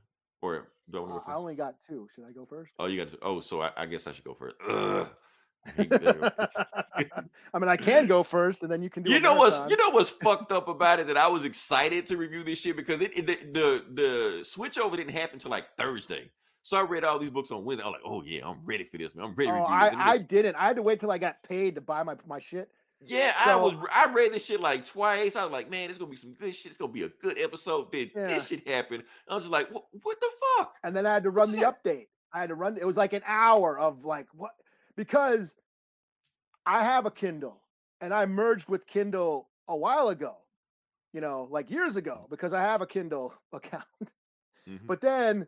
Or 0.41 0.67
do 0.89 0.97
I 0.97 1.01
want 1.01 1.13
to 1.13 1.19
Uh, 1.19 1.23
go 1.25 1.31
I 1.31 1.35
only 1.35 1.55
got 1.55 1.75
two. 1.87 2.07
Should 2.13 2.25
I 2.25 2.31
go 2.31 2.45
first? 2.45 2.71
Oh, 2.79 2.85
you 2.85 2.97
got 3.03 3.11
to. 3.11 3.17
Oh, 3.21 3.39
so 3.39 3.61
I, 3.61 3.71
I 3.77 3.85
guess 3.85 4.05
I 4.07 4.13
should 4.13 4.23
go 4.23 4.33
first. 4.35 4.55
Ugh. 4.67 5.07
I 5.77 7.59
mean, 7.59 7.67
I 7.69 7.75
can 7.75 8.07
go 8.07 8.23
first, 8.23 8.61
and 8.63 8.71
then 8.71 8.81
you 8.81 8.89
can 8.89 9.03
do. 9.03 9.11
you 9.11 9.19
know 9.19 9.35
what's 9.35 9.59
you 9.69 9.75
know 9.75 9.89
what's 9.89 10.09
fucked 10.09 10.51
up 10.53 10.67
about 10.69 10.99
it 11.01 11.07
that 11.07 11.17
I 11.17 11.27
was 11.27 11.43
excited 11.43 12.07
to 12.07 12.15
review 12.17 12.43
this 12.43 12.59
shit 12.59 12.77
because 12.77 13.01
it, 13.01 13.17
it- 13.17 13.25
the, 13.27 13.35
the 13.51 13.85
the 13.93 14.45
switch 14.45 14.77
over 14.77 14.95
didn't 14.95 15.13
happen 15.13 15.39
till 15.39 15.51
like 15.51 15.65
Thursday. 15.77 16.31
So 16.63 16.77
I 16.77 16.81
read 16.81 17.03
all 17.03 17.17
these 17.19 17.29
books 17.29 17.51
on 17.51 17.63
Wednesday. 17.65 17.85
I'm 17.85 17.91
like, 17.93 18.01
oh 18.05 18.21
yeah, 18.23 18.45
I'm 18.47 18.59
ready 18.65 18.83
for 18.85 18.97
this, 18.97 19.15
man. 19.15 19.25
I'm 19.25 19.35
ready 19.35 19.51
to 19.51 19.57
Oh, 19.57 19.61
review 19.61 19.73
I, 19.75 19.89
this. 19.89 19.97
I 19.99 20.17
didn't. 20.19 20.55
I 20.55 20.67
had 20.67 20.75
to 20.77 20.81
wait 20.81 20.99
till 20.99 21.11
I 21.11 21.17
got 21.17 21.41
paid 21.43 21.75
to 21.75 21.81
buy 21.81 22.03
my 22.03 22.15
my 22.27 22.39
shit. 22.39 22.69
Yeah, 23.05 23.33
I 23.45 23.55
was 23.55 23.73
I 23.93 24.11
read 24.11 24.33
this 24.33 24.45
shit 24.45 24.59
like 24.59 24.85
twice. 24.85 25.35
I 25.35 25.43
was 25.43 25.51
like, 25.51 25.69
man, 25.69 25.89
it's 25.89 25.97
gonna 25.99 26.09
be 26.11 26.17
some 26.17 26.33
good 26.33 26.55
shit. 26.55 26.67
It's 26.71 26.77
gonna 26.77 26.91
be 26.91 27.03
a 27.03 27.09
good 27.09 27.39
episode. 27.39 27.91
Then 27.91 28.11
Yeah. 28.15 28.27
this 28.27 28.47
shit 28.47 28.67
happened. 28.67 29.03
I 29.29 29.35
was 29.35 29.43
just 29.43 29.51
like, 29.51 29.69
what, 29.71 29.85
what 30.03 30.19
the 30.19 30.29
fuck? 30.57 30.73
and 30.83 30.95
then 30.95 31.05
I 31.05 31.13
had 31.13 31.23
to 31.23 31.29
run 31.29 31.51
the 31.51 31.59
update. 31.61 32.07
I 32.33 32.39
had 32.39 32.49
to 32.49 32.55
run. 32.55 32.77
It 32.77 32.85
was 32.85 32.97
like 32.97 33.13
an 33.13 33.21
hour 33.25 33.77
of 33.77 34.03
like 34.03 34.27
what 34.33 34.51
because 34.95 35.53
I 36.65 36.83
have 36.83 37.05
a 37.05 37.11
Kindle 37.11 37.61
and 38.01 38.13
I 38.13 38.25
merged 38.25 38.67
with 38.67 38.85
Kindle 38.87 39.49
a 39.67 39.75
while 39.75 40.09
ago, 40.09 40.35
you 41.13 41.21
know, 41.21 41.47
like 41.51 41.69
years 41.69 41.95
ago 41.95 42.25
because 42.29 42.53
I 42.53 42.61
have 42.61 42.81
a 42.81 42.87
Kindle 42.87 43.33
account. 43.53 43.83
Mhm. 44.67 44.85
But 44.85 45.01
then 45.01 45.47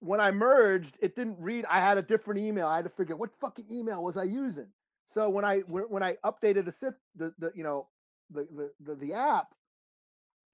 when 0.00 0.20
I 0.20 0.30
merged, 0.32 0.98
it 1.00 1.16
didn't 1.16 1.36
read. 1.38 1.64
I 1.70 1.80
had 1.80 1.96
a 1.98 2.02
different 2.02 2.40
email. 2.40 2.66
I 2.66 2.76
had 2.76 2.84
to 2.84 2.90
figure 2.90 3.16
what 3.16 3.30
fucking 3.40 3.66
email 3.70 4.04
was 4.04 4.16
I 4.18 4.24
using. 4.24 4.68
So 5.06 5.28
when 5.28 5.44
I 5.44 5.60
when, 5.60 5.84
when 5.84 6.02
I 6.02 6.16
updated 6.24 6.66
the 6.66 6.94
the 7.16 7.34
the 7.38 7.52
you 7.54 7.62
know 7.62 7.88
the, 8.30 8.46
the 8.54 8.70
the 8.80 8.94
the 8.94 9.12
app, 9.12 9.54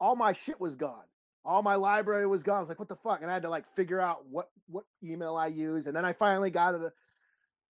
all 0.00 0.16
my 0.16 0.32
shit 0.32 0.60
was 0.60 0.76
gone. 0.76 1.04
All 1.44 1.62
my 1.62 1.76
library 1.76 2.26
was 2.26 2.42
gone. 2.42 2.56
I 2.56 2.60
was 2.60 2.68
like, 2.68 2.78
what 2.78 2.88
the 2.88 2.96
fuck? 2.96 3.22
And 3.22 3.30
I 3.30 3.34
had 3.34 3.42
to 3.42 3.50
like 3.50 3.64
figure 3.74 4.00
out 4.00 4.26
what 4.28 4.50
what 4.66 4.84
email 5.02 5.36
I 5.36 5.46
use. 5.46 5.86
And 5.86 5.96
then 5.96 6.04
I 6.04 6.12
finally 6.12 6.50
got 6.50 6.74
it 6.74 6.92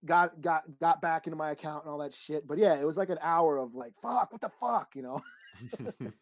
got 0.06 0.42
got 0.42 0.64
got 0.80 1.02
back 1.02 1.28
into 1.28 1.38
my 1.38 1.52
account 1.52 1.84
and 1.84 1.92
all 1.92 2.00
that 2.00 2.14
shit. 2.14 2.48
But 2.48 2.58
yeah, 2.58 2.76
it 2.76 2.86
was 2.86 2.98
like 2.98 3.10
an 3.10 3.20
hour 3.22 3.58
of 3.58 3.76
like, 3.76 3.94
fuck, 4.02 4.32
what 4.32 4.42
the 4.42 4.50
fuck, 4.60 4.90
you 4.96 5.04
know? 5.04 5.22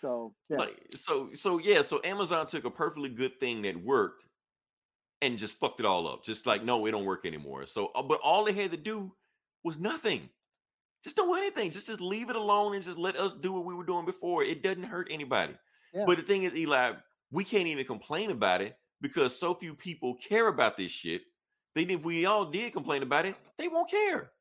So 0.00 0.32
yeah. 0.48 0.56
Like, 0.56 0.78
so 0.96 1.28
so 1.34 1.58
yeah, 1.58 1.82
so 1.82 2.00
Amazon 2.02 2.46
took 2.46 2.64
a 2.64 2.70
perfectly 2.70 3.10
good 3.10 3.38
thing 3.38 3.62
that 3.62 3.76
worked 3.76 4.24
and 5.20 5.36
just 5.36 5.60
fucked 5.60 5.80
it 5.80 5.86
all 5.86 6.08
up. 6.08 6.24
Just 6.24 6.46
like, 6.46 6.64
no, 6.64 6.86
it 6.86 6.92
don't 6.92 7.04
work 7.04 7.26
anymore. 7.26 7.66
So 7.66 7.90
uh, 7.94 8.02
but 8.02 8.18
all 8.20 8.44
they 8.44 8.54
had 8.54 8.70
to 8.70 8.78
do 8.78 9.12
was 9.64 9.78
nothing. 9.78 10.28
Just 11.02 11.16
don't 11.16 11.28
do 11.28 11.34
anything. 11.34 11.70
Just 11.70 11.86
just 11.86 12.00
leave 12.00 12.30
it 12.30 12.36
alone 12.36 12.74
and 12.74 12.84
just 12.84 12.98
let 12.98 13.16
us 13.16 13.32
do 13.32 13.52
what 13.52 13.64
we 13.64 13.74
were 13.74 13.84
doing 13.84 14.04
before. 14.04 14.42
It 14.42 14.62
doesn't 14.62 14.82
hurt 14.82 15.08
anybody. 15.10 15.54
Yeah. 15.94 16.04
But 16.06 16.18
the 16.18 16.22
thing 16.22 16.44
is, 16.44 16.56
Eli, 16.56 16.92
we 17.30 17.44
can't 17.44 17.66
even 17.66 17.84
complain 17.84 18.30
about 18.30 18.60
it 18.60 18.76
because 19.00 19.38
so 19.38 19.54
few 19.54 19.74
people 19.74 20.16
care 20.16 20.48
about 20.48 20.76
this 20.76 20.92
shit. 20.92 21.22
Then 21.74 21.90
if 21.90 22.04
we 22.04 22.26
all 22.26 22.44
did 22.44 22.72
complain 22.72 23.02
about 23.02 23.26
it, 23.26 23.34
they 23.56 23.68
won't 23.68 23.90
care. 23.90 24.32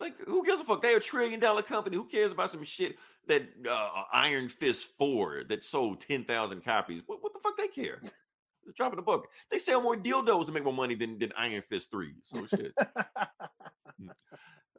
like, 0.00 0.18
who 0.26 0.44
gives 0.44 0.60
a 0.60 0.64
fuck? 0.64 0.82
They're 0.82 0.98
a 0.98 1.00
trillion 1.00 1.40
dollar 1.40 1.62
company. 1.62 1.96
Who 1.96 2.04
cares 2.04 2.30
about 2.32 2.50
some 2.50 2.64
shit 2.64 2.96
that 3.26 3.48
uh, 3.68 4.04
Iron 4.12 4.48
Fist 4.48 4.88
4 4.98 5.44
that 5.48 5.64
sold 5.64 6.00
10,000 6.00 6.62
copies? 6.64 7.02
What, 7.06 7.22
what 7.22 7.32
the 7.32 7.40
fuck 7.40 7.56
they 7.56 7.68
care? 7.68 8.00
They're 8.64 8.74
dropping 8.76 8.96
the 8.96 9.02
book. 9.02 9.28
They 9.50 9.58
sell 9.58 9.82
more 9.82 9.96
dildos 9.96 10.46
to 10.46 10.52
make 10.52 10.64
more 10.64 10.72
money 10.72 10.94
than, 10.94 11.18
than 11.18 11.32
Iron 11.36 11.62
Fist 11.62 11.90
3. 11.90 12.14
So 12.22 12.46
shit. 12.46 12.72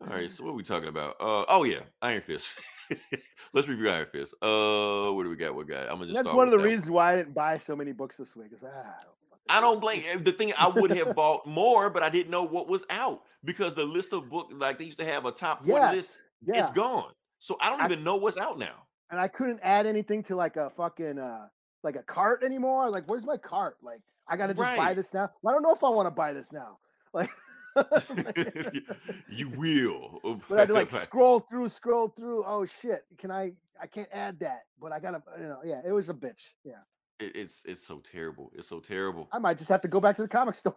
All 0.01 0.09
right, 0.09 0.29
so 0.29 0.43
what 0.43 0.51
are 0.51 0.53
we 0.55 0.63
talking 0.63 0.89
about? 0.89 1.15
Uh 1.19 1.45
oh 1.47 1.63
yeah, 1.63 1.79
Iron 2.01 2.21
Fist. 2.21 2.55
Let's 3.53 3.67
review 3.69 3.89
Iron 3.89 4.07
Fist. 4.11 4.33
Uh 4.41 5.11
what 5.13 5.23
do 5.23 5.29
we 5.29 5.37
got? 5.37 5.55
What 5.55 5.67
guy? 5.67 5.83
I'm 5.83 5.99
gonna 5.99 6.07
just 6.07 6.15
That's 6.15 6.33
one 6.35 6.47
of 6.47 6.51
the 6.51 6.57
that 6.57 6.63
reasons 6.63 6.89
why 6.89 7.13
I 7.13 7.15
didn't 7.17 7.33
buy 7.33 7.57
so 7.57 7.75
many 7.75 7.93
books 7.93 8.17
this 8.17 8.35
week. 8.35 8.47
Is 8.53 8.59
ah, 8.65 8.67
I 8.67 9.03
don't 9.03 9.13
I 9.49 9.61
don't 9.61 9.79
blame 9.79 10.01
eh, 10.09 10.17
the 10.21 10.33
thing 10.33 10.51
I 10.57 10.67
would 10.67 10.91
have 10.91 11.15
bought 11.15 11.45
more, 11.47 11.89
but 11.89 12.03
I 12.03 12.09
didn't 12.09 12.31
know 12.31 12.43
what 12.43 12.67
was 12.67 12.83
out 12.89 13.21
because 13.45 13.75
the 13.75 13.85
list 13.85 14.11
of 14.11 14.29
book 14.29 14.49
like 14.53 14.77
they 14.77 14.85
used 14.85 14.99
to 14.99 15.05
have 15.05 15.25
a 15.25 15.31
top 15.31 15.65
40 15.65 15.95
list, 15.95 16.19
yeah. 16.45 16.61
it's 16.61 16.71
gone. 16.71 17.11
So 17.39 17.57
I 17.61 17.69
don't 17.69 17.81
I- 17.81 17.85
even 17.85 18.03
know 18.03 18.17
what's 18.17 18.37
out 18.37 18.59
now. 18.59 18.83
and 19.09 19.19
I 19.21 19.29
couldn't 19.29 19.59
add 19.63 19.85
anything 19.87 20.21
to 20.23 20.35
like 20.35 20.57
a 20.57 20.69
fucking 20.71 21.17
uh 21.17 21.47
like 21.83 21.95
a 21.95 22.03
cart 22.03 22.43
anymore. 22.43 22.89
Like, 22.89 23.05
where's 23.05 23.25
my 23.25 23.37
cart? 23.37 23.77
Like, 23.81 24.01
I 24.27 24.37
gotta 24.37 24.53
just 24.53 24.75
buy 24.77 24.93
this 24.93 25.13
now. 25.13 25.29
Well, 25.41 25.53
I 25.53 25.55
don't 25.55 25.63
know 25.63 25.73
if 25.73 25.83
I 25.83 25.89
want 25.89 26.07
to 26.07 26.11
buy 26.11 26.33
this 26.33 26.51
now. 26.51 26.77
Like, 27.13 27.29
you 29.29 29.49
will. 29.49 30.19
Oh, 30.23 30.39
but 30.49 30.55
I 30.55 30.59
had 30.61 30.67
to 30.69 30.73
like 30.73 30.91
scroll 30.91 31.39
through, 31.39 31.69
scroll 31.69 32.07
through. 32.07 32.43
Oh 32.45 32.65
shit! 32.65 33.03
Can 33.17 33.29
I? 33.31 33.51
I 33.81 33.87
can't 33.87 34.09
add 34.11 34.39
that, 34.39 34.63
but 34.81 34.91
I 34.91 34.99
gotta. 34.99 35.21
You 35.39 35.43
know, 35.47 35.59
yeah, 35.63 35.81
it 35.85 35.91
was 35.91 36.09
a 36.09 36.13
bitch. 36.13 36.51
Yeah, 36.63 36.73
It- 37.19 37.35
it's 37.35 37.65
it's 37.65 37.85
so 37.85 37.99
terrible. 37.99 38.51
It's 38.55 38.67
so 38.67 38.79
terrible. 38.79 39.27
I 39.31 39.39
might 39.39 39.57
just 39.59 39.69
have 39.69 39.81
to 39.81 39.87
go 39.87 39.99
back 39.99 40.15
to 40.17 40.21
the 40.23 40.27
comic 40.27 40.55
store. 40.55 40.75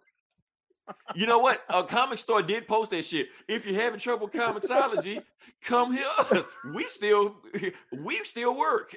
You 1.15 1.27
know 1.27 1.39
what? 1.39 1.63
A 1.69 1.83
comic 1.85 2.19
store 2.19 2.43
did 2.43 2.69
post 2.69 2.93
that 2.93 3.05
shit. 3.05 3.29
If 3.49 3.67
you're 3.67 3.81
having 3.81 3.99
trouble 3.99 4.27
with 4.29 4.35
Comixology, 4.41 5.23
come 5.63 5.93
here. 5.93 6.07
We 6.75 6.85
still 6.85 7.37
we 8.05 8.21
still 8.25 8.57
work. 8.57 8.95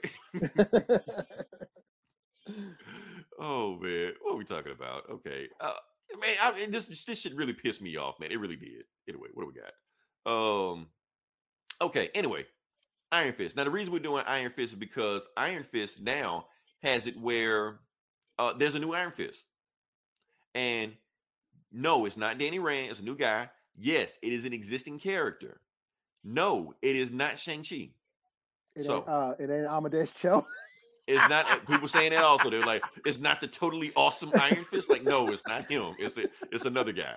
Oh 3.39 3.77
man, 3.77 4.13
what 4.21 4.33
are 4.33 4.37
we 4.37 4.45
talking 4.45 4.71
about? 4.71 5.03
Okay, 5.09 5.47
uh, 5.59 5.73
man, 6.19 6.35
I, 6.41 6.67
this 6.69 6.87
this 7.05 7.19
shit 7.21 7.35
really 7.35 7.53
pissed 7.53 7.81
me 7.81 7.97
off, 7.97 8.19
man. 8.19 8.31
It 8.31 8.39
really 8.39 8.55
did. 8.55 8.83
Anyway, 9.07 9.29
what 9.33 9.43
do 9.43 9.51
we 9.53 9.61
got? 9.61 10.71
Um, 10.71 10.87
okay. 11.81 12.09
Anyway, 12.13 12.45
Iron 13.11 13.33
Fist. 13.33 13.55
Now 13.55 13.63
the 13.63 13.71
reason 13.71 13.93
we're 13.93 13.99
doing 13.99 14.23
Iron 14.27 14.51
Fist 14.55 14.73
is 14.73 14.79
because 14.79 15.27
Iron 15.37 15.63
Fist 15.63 16.01
now 16.01 16.47
has 16.83 17.07
it 17.07 17.19
where 17.19 17.79
uh, 18.37 18.53
there's 18.53 18.75
a 18.75 18.79
new 18.79 18.93
Iron 18.93 19.11
Fist, 19.11 19.43
and 20.55 20.93
no, 21.71 22.05
it's 22.05 22.17
not 22.17 22.37
Danny 22.37 22.59
Rand. 22.59 22.91
It's 22.91 22.99
a 22.99 23.03
new 23.03 23.15
guy. 23.15 23.49
Yes, 23.77 24.17
it 24.21 24.33
is 24.33 24.45
an 24.45 24.53
existing 24.53 24.99
character. 24.99 25.61
No, 26.23 26.73
it 26.81 26.95
is 26.95 27.11
not 27.11 27.39
Shang 27.39 27.63
Chi. 27.63 27.91
It 28.75 28.83
So- 28.85 28.97
ain't, 28.97 29.07
uh, 29.07 29.33
it 29.39 29.49
ain't 29.49 29.67
Amadeus 29.67 30.13
Cho. 30.19 30.45
It's 31.09 31.27
not 31.29 31.49
uh, 31.49 31.57
people 31.67 31.87
saying 31.87 32.11
that 32.11 32.23
also. 32.23 32.51
They're 32.51 32.61
like, 32.61 32.83
it's 33.03 33.19
not 33.19 33.41
the 33.41 33.47
totally 33.47 33.91
awesome 33.95 34.31
Iron 34.39 34.63
Fist. 34.63 34.89
Like, 34.91 35.03
no, 35.03 35.27
it's 35.29 35.41
not 35.47 35.69
him. 35.69 35.95
It's 35.97 36.15
a, 36.17 36.25
it's 36.51 36.65
another 36.65 36.91
guy. 36.91 37.15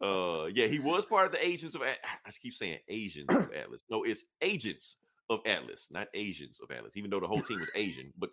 Uh, 0.00 0.46
yeah, 0.54 0.66
he 0.66 0.78
was 0.78 1.04
part 1.04 1.26
of 1.26 1.32
the 1.32 1.46
Agents 1.46 1.74
of. 1.74 1.82
I 1.82 1.96
keep 2.42 2.54
saying 2.54 2.78
Asians 2.88 3.28
of 3.28 3.52
Atlas. 3.56 3.82
No, 3.90 4.04
it's 4.04 4.24
Agents 4.40 4.96
of 5.28 5.40
Atlas, 5.44 5.88
not 5.90 6.08
Asians 6.14 6.60
of 6.62 6.70
Atlas. 6.74 6.92
Even 6.96 7.10
though 7.10 7.20
the 7.20 7.26
whole 7.26 7.42
team 7.42 7.60
was 7.60 7.68
Asian, 7.74 8.10
but 8.18 8.30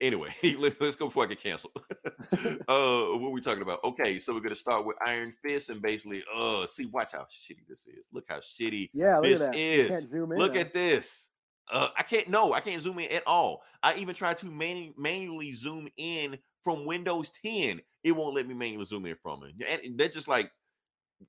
anyway, 0.00 0.30
let, 0.58 0.80
us 0.80 0.94
go 0.94 1.06
before 1.06 1.24
I 1.24 1.26
get 1.26 1.42
canceled. 1.42 1.72
uh, 2.32 3.06
what 3.18 3.28
are 3.28 3.30
we 3.30 3.40
talking 3.40 3.62
about? 3.62 3.82
Okay, 3.82 4.20
so 4.20 4.32
we're 4.32 4.40
gonna 4.40 4.54
start 4.54 4.86
with 4.86 4.96
Iron 5.04 5.34
Fist 5.42 5.70
and 5.70 5.82
basically, 5.82 6.22
uh, 6.34 6.66
see, 6.66 6.86
watch 6.86 7.10
how 7.12 7.22
shitty 7.22 7.66
this 7.68 7.80
is. 7.80 8.04
Look 8.12 8.26
how 8.28 8.38
shitty 8.38 8.90
Yeah, 8.94 9.18
look 9.18 9.24
this 9.24 9.40
at 9.40 9.52
that. 9.52 9.58
Is. 9.58 10.08
zoom 10.08 10.32
in. 10.32 10.38
Look 10.38 10.56
at 10.56 10.72
this. 10.72 11.28
Uh, 11.72 11.88
I 11.96 12.02
can't. 12.02 12.28
No, 12.28 12.52
I 12.52 12.60
can't 12.60 12.80
zoom 12.80 12.98
in 12.98 13.10
at 13.10 13.26
all. 13.26 13.62
I 13.82 13.94
even 13.96 14.14
tried 14.14 14.38
to 14.38 14.46
manu- 14.46 14.92
manually 14.96 15.52
zoom 15.52 15.88
in 15.96 16.38
from 16.62 16.84
Windows 16.84 17.30
10. 17.44 17.80
It 18.02 18.12
won't 18.12 18.34
let 18.34 18.46
me 18.46 18.54
manually 18.54 18.86
zoom 18.86 19.06
in 19.06 19.16
from 19.22 19.42
it. 19.44 19.84
And 19.84 19.98
that's 19.98 20.14
just 20.14 20.28
like, 20.28 20.50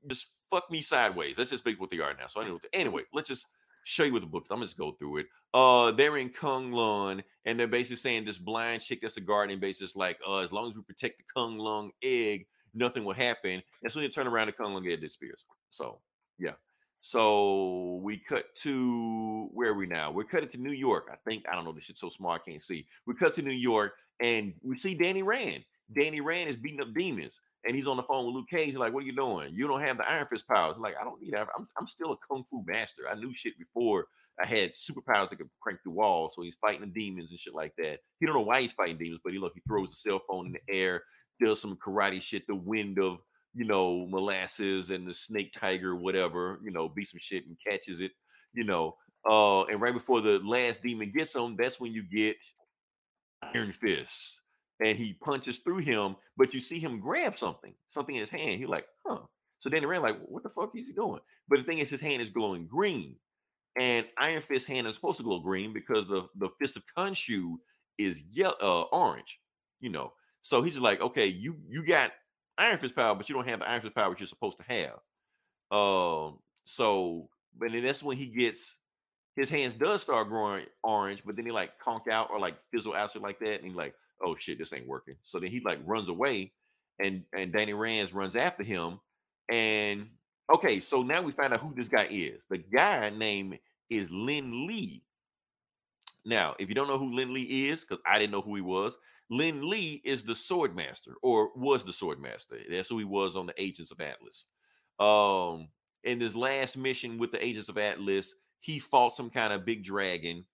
just 0.08 0.28
fuck 0.50 0.70
me 0.70 0.82
sideways. 0.82 1.38
Let's 1.38 1.50
just 1.50 1.64
speak 1.64 1.80
what 1.80 1.92
they 1.92 2.00
are 2.00 2.14
now. 2.14 2.28
So 2.28 2.42
know. 2.42 2.60
Anyway, 2.74 3.04
let's 3.14 3.30
just 3.30 3.46
show 3.84 4.04
you 4.04 4.14
what 4.14 4.22
the 4.22 4.28
book. 4.28 4.46
I'm 4.50 4.62
just 4.62 4.78
go 4.78 4.92
through 4.92 5.18
it. 5.18 5.28
Uh, 5.54 5.92
they're 5.92 6.18
in 6.18 6.30
Kung 6.30 6.72
Lun, 6.72 7.24
and 7.46 7.60
they're 7.60 7.68
basically 7.68 7.98
saying 7.98 8.26
this 8.26 8.38
blind 8.38 8.82
chick 8.82 9.00
that's 9.02 9.18
a 9.18 9.22
guardian 9.22 9.60
base 9.60 9.82
is 9.82 9.96
like, 9.96 10.18
uh, 10.28 10.40
as 10.40 10.52
long 10.52 10.70
as 10.70 10.76
we 10.76 10.82
protect 10.82 11.18
the 11.18 11.24
Kung 11.34 11.58
Lung 11.58 11.92
egg, 12.02 12.48
nothing 12.74 13.06
will 13.06 13.14
happen. 13.14 13.62
And 13.84 13.92
so 13.92 14.00
they 14.00 14.10
turn 14.10 14.28
around, 14.28 14.48
the 14.48 14.54
Kung 14.54 14.74
Lung 14.74 14.88
egg 14.88 15.02
disappears. 15.02 15.46
So 15.72 16.00
yeah. 16.40 16.54
So 17.08 18.00
we 18.02 18.18
cut 18.18 18.46
to 18.64 19.48
where 19.54 19.70
are 19.70 19.76
we 19.76 19.86
now? 19.86 20.10
We're 20.10 20.24
cutting 20.24 20.50
to 20.50 20.58
New 20.58 20.72
York. 20.72 21.08
I 21.14 21.18
think 21.30 21.46
I 21.48 21.54
don't 21.54 21.64
know. 21.64 21.72
This 21.72 21.84
shit's 21.84 22.02
so 22.02 22.10
small 22.10 22.32
I 22.32 22.40
can't 22.40 22.64
see. 22.64 22.88
We 23.06 23.14
cut 23.14 23.36
to 23.36 23.44
New 23.44 23.54
York 23.54 23.94
and 24.20 24.56
we 24.64 24.76
see 24.76 24.96
Danny 24.96 25.22
Rand. 25.22 25.64
Danny 25.96 26.20
Rand 26.20 26.50
is 26.50 26.56
beating 26.56 26.82
up 26.82 26.96
demons, 26.96 27.40
and 27.64 27.76
he's 27.76 27.86
on 27.86 27.98
the 27.98 28.02
phone 28.02 28.26
with 28.26 28.34
Luke 28.34 28.50
Cage. 28.50 28.70
He's 28.70 28.78
like, 28.78 28.92
"What 28.92 29.04
are 29.04 29.06
you 29.06 29.16
doing? 29.16 29.54
You 29.54 29.68
don't 29.68 29.84
have 29.84 29.98
the 29.98 30.10
Iron 30.10 30.26
Fist 30.26 30.48
powers." 30.48 30.74
He's 30.74 30.82
like, 30.82 30.96
I 31.00 31.04
don't 31.04 31.22
need 31.22 31.36
that. 31.36 31.48
I'm, 31.56 31.68
I'm 31.80 31.88
still 31.88 32.14
a 32.14 32.18
kung 32.28 32.44
fu 32.50 32.64
master. 32.66 33.04
I 33.08 33.14
knew 33.14 33.36
shit 33.36 33.54
before 33.60 34.08
I 34.42 34.48
had 34.48 34.74
superpowers 34.74 35.30
that 35.30 35.36
could 35.36 35.50
crank 35.62 35.84
through 35.84 35.92
walls. 35.94 36.34
So 36.36 36.42
he's 36.42 36.58
fighting 36.60 36.82
the 36.82 36.88
demons 36.88 37.30
and 37.30 37.40
shit 37.40 37.54
like 37.54 37.76
that. 37.78 38.00
He 38.20 38.26
don't 38.26 38.34
know 38.34 38.42
why 38.42 38.62
he's 38.62 38.74
fighting 38.74 38.98
demons, 38.98 39.22
but 39.24 39.32
he 39.32 39.38
look, 39.38 39.54
he 39.54 39.62
throws 39.68 39.92
the 39.92 39.96
cell 39.96 40.24
phone 40.28 40.48
in 40.48 40.54
the 40.54 40.76
air, 40.76 41.04
does 41.40 41.62
some 41.62 41.78
karate 41.86 42.20
shit, 42.20 42.48
the 42.48 42.56
wind 42.56 42.98
of 42.98 43.20
you 43.56 43.66
know 43.66 44.06
molasses 44.08 44.90
and 44.90 45.08
the 45.08 45.14
snake 45.14 45.54
tiger, 45.54 45.96
whatever, 45.96 46.60
you 46.64 46.72
know, 46.72 46.90
beat 46.90 47.10
some 47.10 47.20
shit 47.20 47.48
and 47.48 47.58
catches 47.66 48.00
it, 48.00 48.12
you 48.54 48.64
know. 48.64 48.96
Uh, 49.28 49.64
and 49.64 49.82
right 49.82 49.94
before 49.94 50.22
the 50.22 50.40
last 50.40 50.84
demon 50.84 51.12
gets 51.16 51.36
him, 51.36 51.56
that's 51.58 51.80
when 51.80 51.92
you 51.94 52.04
get 52.04 52.38
Iron 53.42 53.72
Fist. 53.72 54.42
And 54.84 54.98
he 54.98 55.14
punches 55.14 55.60
through 55.60 55.78
him, 55.78 56.18
but 56.36 56.54
you 56.54 56.60
see 56.60 56.80
him 56.80 57.00
grab 57.00 57.38
something, 57.38 57.74
something 57.88 58.14
in 58.14 58.22
his 58.22 58.30
hand. 58.30 58.60
He's 58.60 58.68
like, 58.68 58.86
huh. 59.08 59.20
So 59.60 59.70
Danny 59.70 59.86
Rand, 59.86 60.04
like, 60.04 60.20
what 60.26 60.44
the 60.44 60.50
fuck 60.50 60.72
is 60.76 60.88
he 60.88 60.94
doing? 60.94 61.22
But 61.48 61.60
the 61.60 61.64
thing 61.64 61.80
is, 61.80 61.90
his 61.90 62.02
hand 62.02 62.22
is 62.22 62.30
glowing 62.30 62.68
green. 62.68 63.16
And 63.80 64.06
Iron 64.18 64.42
Fist 64.42 64.68
hand 64.68 64.86
is 64.86 64.96
supposed 64.96 65.18
to 65.18 65.24
glow 65.24 65.40
green 65.40 65.74
because 65.74 66.08
the, 66.08 66.28
the 66.36 66.50
fist 66.60 66.78
of 66.78 66.84
Khonshu 66.96 67.56
is 67.98 68.22
yellow, 68.32 68.56
uh, 68.62 68.82
orange, 68.92 69.40
you 69.80 69.90
know. 69.90 70.14
So 70.44 70.62
he's 70.62 70.78
like, 70.78 71.02
okay, 71.02 71.28
you 71.28 71.56
you 71.68 71.84
got 71.84 72.12
Iron 72.58 72.80
Fist 72.80 72.96
power, 72.96 73.16
but 73.16 73.30
you 73.30 73.36
don't 73.36 73.48
have 73.48 73.60
the 73.60 73.70
Iron 73.70 73.82
Fist 73.82 73.96
power 73.96 74.10
which 74.10 74.20
you're 74.20 74.28
supposed 74.28 74.58
to 74.58 74.64
have. 74.64 75.00
Um, 75.72 76.40
so, 76.66 77.30
but 77.58 77.72
then 77.72 77.84
that's 77.84 78.04
when 78.04 78.18
he 78.18 78.28
gets 78.28 78.76
his 79.36 79.50
hands 79.50 79.76
does 79.76 80.02
start 80.02 80.30
growing 80.30 80.66
orange, 80.84 81.22
but 81.26 81.36
then 81.36 81.46
he 81.46 81.52
like 81.52 81.78
conk 81.80 82.08
out 82.08 82.30
or 82.32 82.40
like 82.40 82.56
fizzle 82.72 82.94
out 82.94 83.16
like 83.22 83.40
that, 83.40 83.56
and 83.56 83.66
he's 83.66 83.76
like, 83.76 83.94
oh 84.26 84.36
shit, 84.40 84.58
this 84.58 84.72
ain't 84.74 84.88
working. 84.88 85.16
So 85.24 85.40
then 85.40 85.52
he 85.52 85.62
like 85.64 85.80
runs 85.86 86.08
away, 86.08 86.54
and 87.04 87.24
and 87.38 87.52
Danny 87.52 87.74
Rand 87.74 88.14
runs 88.14 88.36
after 88.36 88.64
him, 88.64 89.00
and 89.50 90.08
okay, 90.54 90.80
so 90.80 91.04
now 91.04 91.22
we 91.22 91.32
find 91.32 91.54
out 91.54 91.60
who 91.60 91.74
this 91.76 91.90
guy 91.90 92.08
is. 92.10 92.46
The 92.50 92.60
guy 92.60 93.10
name 93.10 93.58
is 93.90 94.10
Lin 94.10 94.68
Lie. 94.68 95.02
Now, 96.24 96.56
if 96.58 96.70
you 96.70 96.76
don't 96.76 96.88
know 96.88 96.98
who 96.98 97.14
Lin 97.14 97.34
Lie 97.34 97.46
is, 97.50 97.82
because 97.82 98.02
I 98.06 98.18
didn't 98.18 98.32
know 98.32 98.42
who 98.42 98.56
he 98.56 98.62
was, 98.62 98.98
Lin 99.30 99.62
Lie 99.62 100.02
is 100.04 100.24
the 100.24 100.36
sword 100.36 100.76
master, 100.76 101.16
or 101.22 101.50
was 101.56 101.84
the 101.84 101.94
sword 101.94 102.20
master. 102.20 102.58
That's 102.70 102.90
who 102.90 103.00
he 103.00 103.06
was 103.06 103.36
on 103.36 103.48
the 103.48 103.60
Agents 103.62 103.92
of 103.92 104.00
Atlas. 104.00 104.46
Um, 105.00 105.70
in 106.04 106.20
his 106.20 106.36
last 106.36 106.78
mission 106.78 107.18
with 107.18 107.32
the 107.32 107.44
Agents 107.44 107.70
of 107.70 107.78
Atlas, 107.78 108.36
he 108.60 108.80
fought 108.80 109.16
some 109.16 109.30
kind 109.30 109.52
of 109.52 109.66
big 109.66 109.84
dragon. 109.84 110.46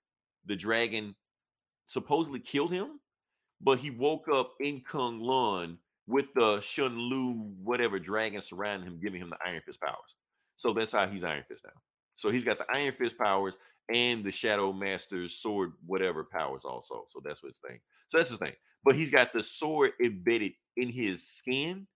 The 0.45 0.55
dragon 0.55 1.15
supposedly 1.85 2.39
killed 2.39 2.71
him, 2.71 2.99
but 3.59 3.79
he 3.79 3.91
woke 3.91 4.27
up 4.33 4.53
in 4.59 4.81
Kung 4.81 5.19
Lun 5.19 5.77
with 6.07 6.33
the 6.33 6.61
Shun 6.61 6.97
Lu, 6.97 7.51
whatever 7.63 7.99
dragon 7.99 8.41
surrounding 8.41 8.87
him, 8.87 8.99
giving 9.01 9.21
him 9.21 9.29
the 9.29 9.37
Iron 9.45 9.61
Fist 9.65 9.81
powers. 9.81 10.15
So 10.55 10.73
that's 10.73 10.91
how 10.91 11.07
he's 11.07 11.23
Iron 11.23 11.43
Fist 11.47 11.63
now. 11.65 11.79
So 12.15 12.29
he's 12.29 12.43
got 12.43 12.57
the 12.57 12.65
Iron 12.73 12.93
Fist 12.93 13.17
powers 13.17 13.55
and 13.93 14.23
the 14.23 14.31
Shadow 14.31 14.71
Master's 14.73 15.35
sword, 15.35 15.73
whatever 15.85 16.23
powers 16.23 16.63
also. 16.65 17.05
So 17.09 17.21
that's 17.23 17.41
what 17.43 17.49
his 17.49 17.59
thing. 17.67 17.79
So 18.07 18.17
that's 18.17 18.29
his 18.29 18.39
thing. 18.39 18.53
But 18.83 18.95
he's 18.95 19.09
got 19.09 19.31
the 19.33 19.43
sword 19.43 19.91
embedded 20.03 20.53
in 20.77 20.89
his 20.89 21.27
skin. 21.27 21.87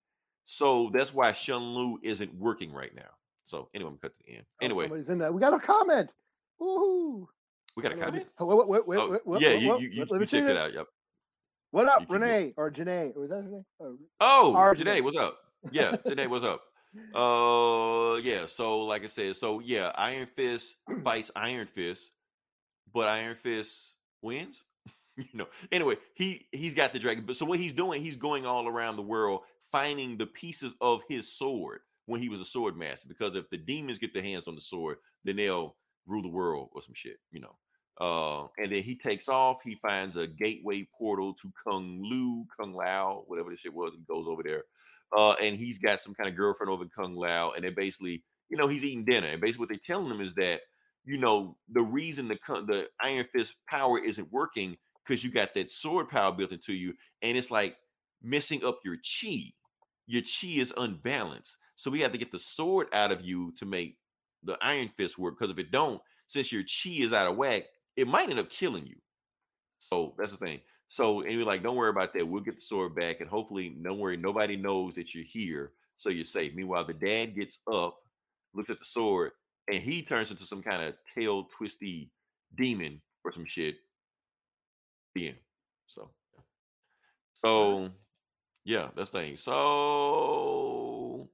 So 0.46 0.90
that's 0.94 1.14
why 1.14 1.32
Shun 1.32 1.62
Lu 1.64 1.98
isn't 2.04 2.34
working 2.36 2.72
right 2.72 2.94
now. 2.96 3.10
So 3.46 3.70
anyway, 3.74 3.92
I'm 3.92 3.98
cut 3.98 4.16
to 4.18 4.24
the 4.28 4.36
end. 4.38 4.46
Oh, 4.50 4.66
Anyway, 4.66 4.84
somebody's 4.86 5.10
in 5.10 5.18
there. 5.20 5.32
We 5.32 5.40
got 5.40 5.54
a 5.54 5.60
comment. 5.60 6.14
Woohoo! 6.62 7.26
we 7.76 7.84
got 7.84 7.92
a 7.92 7.98
comment. 7.98 8.28
oh, 8.40 8.46
Wait, 8.46 8.68
wait, 8.68 8.88
wait, 8.88 8.98
Oh, 9.00 9.20
wait, 9.26 9.42
yeah, 9.42 9.50
wait, 9.50 9.62
you 9.62 9.72
wait, 9.72 9.82
you, 9.82 9.90
you, 9.90 10.06
you 10.20 10.26
checked 10.26 10.48
it 10.48 10.58
out. 10.58 10.74
Yep. 10.74 10.88
What 11.72 11.88
up, 11.88 12.02
You 12.02 12.16
Renee 12.16 12.54
or 12.56 12.72
Janae? 12.72 13.16
Was 13.16 13.32
that 13.32 13.44
Renee? 13.44 13.64
Oh, 13.82 13.98
Oh, 14.22 14.54
Janae, 14.54 14.78
Janae. 14.78 15.02
what's 15.04 15.18
up? 15.18 15.38
Yeah, 15.72 15.92
Janae, 16.08 16.28
what's 16.28 16.46
up? 16.46 16.62
Uh, 17.14 18.20
yeah. 18.24 18.46
So, 18.46 18.82
like 18.82 19.04
I 19.04 19.08
said, 19.08 19.36
so 19.36 19.60
yeah, 19.60 19.92
Iron 19.96 20.28
Fist 20.28 20.76
fights 21.04 21.32
Iron 21.36 21.68
Fist, 21.68 22.12
but 22.94 23.08
Iron 23.08 23.36
Fist 23.36 23.94
wins. 24.22 24.62
you 25.18 25.26
know. 25.34 25.48
Anyway, 25.72 25.96
he 26.14 26.48
he's 26.52 26.74
got 26.74 26.94
the 26.94 27.00
dragon. 27.00 27.26
But 27.26 27.38
so 27.38 27.46
what 27.46 27.60
he's 27.60 27.74
doing, 27.74 28.02
he's 28.02 28.18
going 28.18 28.46
all 28.46 28.68
around 28.68 28.96
the 28.96 29.02
world 29.02 29.42
finding 29.72 30.18
the 30.18 30.28
pieces 30.28 30.74
of 30.80 31.02
his 31.10 31.32
sword 31.32 31.80
when 32.06 32.22
he 32.22 32.30
was 32.30 32.40
a 32.40 32.46
sword 32.46 32.78
master. 32.78 33.08
Because 33.08 33.36
if 33.36 33.50
the 33.50 33.58
demons 33.58 34.00
get 34.00 34.14
their 34.14 34.24
hands 34.24 34.48
on 34.48 34.56
the 34.56 34.62
sword, 34.62 34.98
then 35.24 35.36
they'll 35.38 35.76
rule 36.06 36.22
the 36.22 36.30
world 36.30 36.70
or 36.74 36.82
some 36.82 36.94
shit. 36.94 37.18
You 37.32 37.42
know. 37.42 37.56
Uh, 38.00 38.48
and 38.58 38.72
then 38.74 38.84
he 38.84 38.96
takes 38.96 39.30
off. 39.30 39.60
He 39.64 39.76
finds 39.76 40.18
a 40.18 40.28
gateway 40.28 40.88
portal 40.98 41.34
to 41.36 41.52
Kung 41.66 42.02
Lu, 42.04 42.46
Kung 42.60 42.74
Lao, 42.74 43.24
whatever 43.28 43.50
the 43.50 43.58
shit 43.58 43.74
was. 43.74 43.94
He 43.94 44.02
goes 44.14 44.26
over 44.28 44.44
there, 44.44 44.64
uh, 45.16 45.34
and 45.42 45.58
he's 45.58 45.78
got 45.78 46.02
some 46.02 46.14
kind 46.14 46.30
of 46.30 46.36
girlfriend 46.36 46.70
over 46.70 46.84
in 46.84 46.90
Kung 46.90 47.16
Lao, 47.16 47.52
and 47.52 47.64
they 47.64 47.70
basically, 47.70 48.24
you 48.50 48.58
know, 48.58 48.68
he's 48.68 48.84
eating 48.84 49.06
dinner. 49.06 49.28
And 49.28 49.40
basically, 49.40 49.62
what 49.62 49.70
they're 49.70 49.80
telling 49.82 50.12
him 50.12 50.20
is 50.20 50.36
that, 50.36 50.62
you 51.06 51.18
know, 51.18 51.56
the 51.72 51.82
reason 51.82 52.28
the 52.28 52.38
the 52.68 52.88
Iron 53.02 53.28
Fist 53.34 53.56
power 53.70 53.98
isn't 53.98 54.32
working 54.32 54.76
because 55.06 55.24
you 55.24 55.32
got 55.32 55.54
that 55.54 55.72
sword 55.72 56.10
power 56.10 56.34
built 56.34 56.52
into 56.52 56.74
you, 56.74 56.94
and 57.22 57.38
it's 57.38 57.52
like 57.52 57.78
messing 58.22 58.66
up 58.66 58.80
your 58.84 58.98
chi. 58.98 59.54
Your 60.08 60.22
chi 60.22 60.48
is 60.60 60.74
unbalanced, 60.76 61.56
so 61.78 61.90
we 61.90 62.02
have 62.02 62.12
to 62.12 62.18
get 62.18 62.34
the 62.34 62.40
sword 62.40 62.88
out 62.92 63.14
of 63.14 63.22
you 63.22 63.54
to 63.58 63.66
make 63.66 63.98
the 64.44 64.58
Iron 64.62 64.92
Fist 64.98 65.18
work. 65.18 65.40
Because 65.40 65.52
if 65.52 65.60
it 65.60 65.72
don't, 65.72 66.02
since 66.28 66.52
your 66.52 66.64
chi 66.64 66.90
is 66.90 67.14
out 67.14 67.32
of 67.32 67.38
whack, 67.38 67.64
it 67.96 68.08
might 68.08 68.30
end 68.30 68.40
up 68.40 68.50
killing 68.50 68.86
you. 68.86 68.96
So 69.80 70.14
that's 70.18 70.32
the 70.32 70.38
thing. 70.38 70.62
So 70.88 71.22
and 71.22 71.32
you're 71.32 71.46
like, 71.46 71.64
don't 71.64 71.76
worry 71.76 71.90
about 71.90 72.14
that. 72.14 72.28
We'll 72.28 72.44
get 72.44 72.56
the 72.56 72.62
sword 72.62 72.96
back, 72.96 73.22
and 73.22 73.30
hopefully, 73.30 73.70
don't 73.82 74.00
worry, 74.00 74.18
nobody 74.18 74.56
knows 74.56 74.94
that 74.96 75.14
you're 75.16 75.24
here, 75.28 75.72
so 75.98 76.10
you're 76.10 76.26
safe. 76.26 76.54
Meanwhile, 76.56 76.86
the 76.86 76.94
dad 76.94 77.36
gets 77.36 77.60
up, 77.72 77.98
looks 78.54 78.70
at 78.70 78.80
the 78.80 78.86
sword, 78.86 79.32
and 79.72 79.82
he 79.82 80.02
turns 80.04 80.30
into 80.32 80.46
some 80.46 80.62
kind 80.62 80.82
of 80.84 80.94
tail 81.18 81.46
twisty 81.58 82.12
demon 82.56 83.02
or 83.24 83.32
some 83.32 83.46
shit. 83.46 83.78
The 85.16 85.30
end. 85.30 85.38
So, 85.88 86.12
yeah. 86.36 86.42
so 87.44 87.90
yeah, 88.64 88.90
that's 88.96 89.10
the 89.12 89.20
thing. 89.20 89.38
So, 89.38 91.30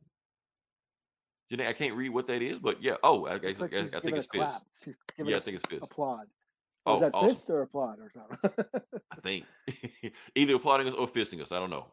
Janae, 1.51 1.67
I 1.67 1.73
can't 1.73 1.95
read 1.95 2.09
what 2.09 2.27
that 2.27 2.41
is, 2.41 2.59
but 2.59 2.81
yeah. 2.81 2.95
Oh, 3.03 3.25
I, 3.25 3.31
I, 3.31 3.33
I- 3.33 3.35
I 3.35 3.39
think 3.39 3.63
it's 3.63 3.93
fist. 3.95 4.29
clap. 4.29 4.61
She's 4.83 4.95
giving 5.17 5.31
Yeah, 5.31 5.37
I 5.37 5.39
think 5.41 5.57
it's 5.57 5.67
fist. 5.67 5.81
applaud. 5.83 6.27
Oh, 6.85 6.93
Was 6.93 7.01
that 7.01 7.11
awesome. 7.13 7.29
fist 7.29 7.49
or 7.49 7.61
applaud 7.61 7.97
or 7.99 8.11
something? 8.13 8.65
I 9.11 9.19
think 9.21 9.45
either 10.35 10.55
applauding 10.55 10.87
us 10.87 10.95
or 10.95 11.07
fisting 11.07 11.41
us. 11.41 11.51
I 11.51 11.59
don't 11.59 11.69
know. 11.69 11.87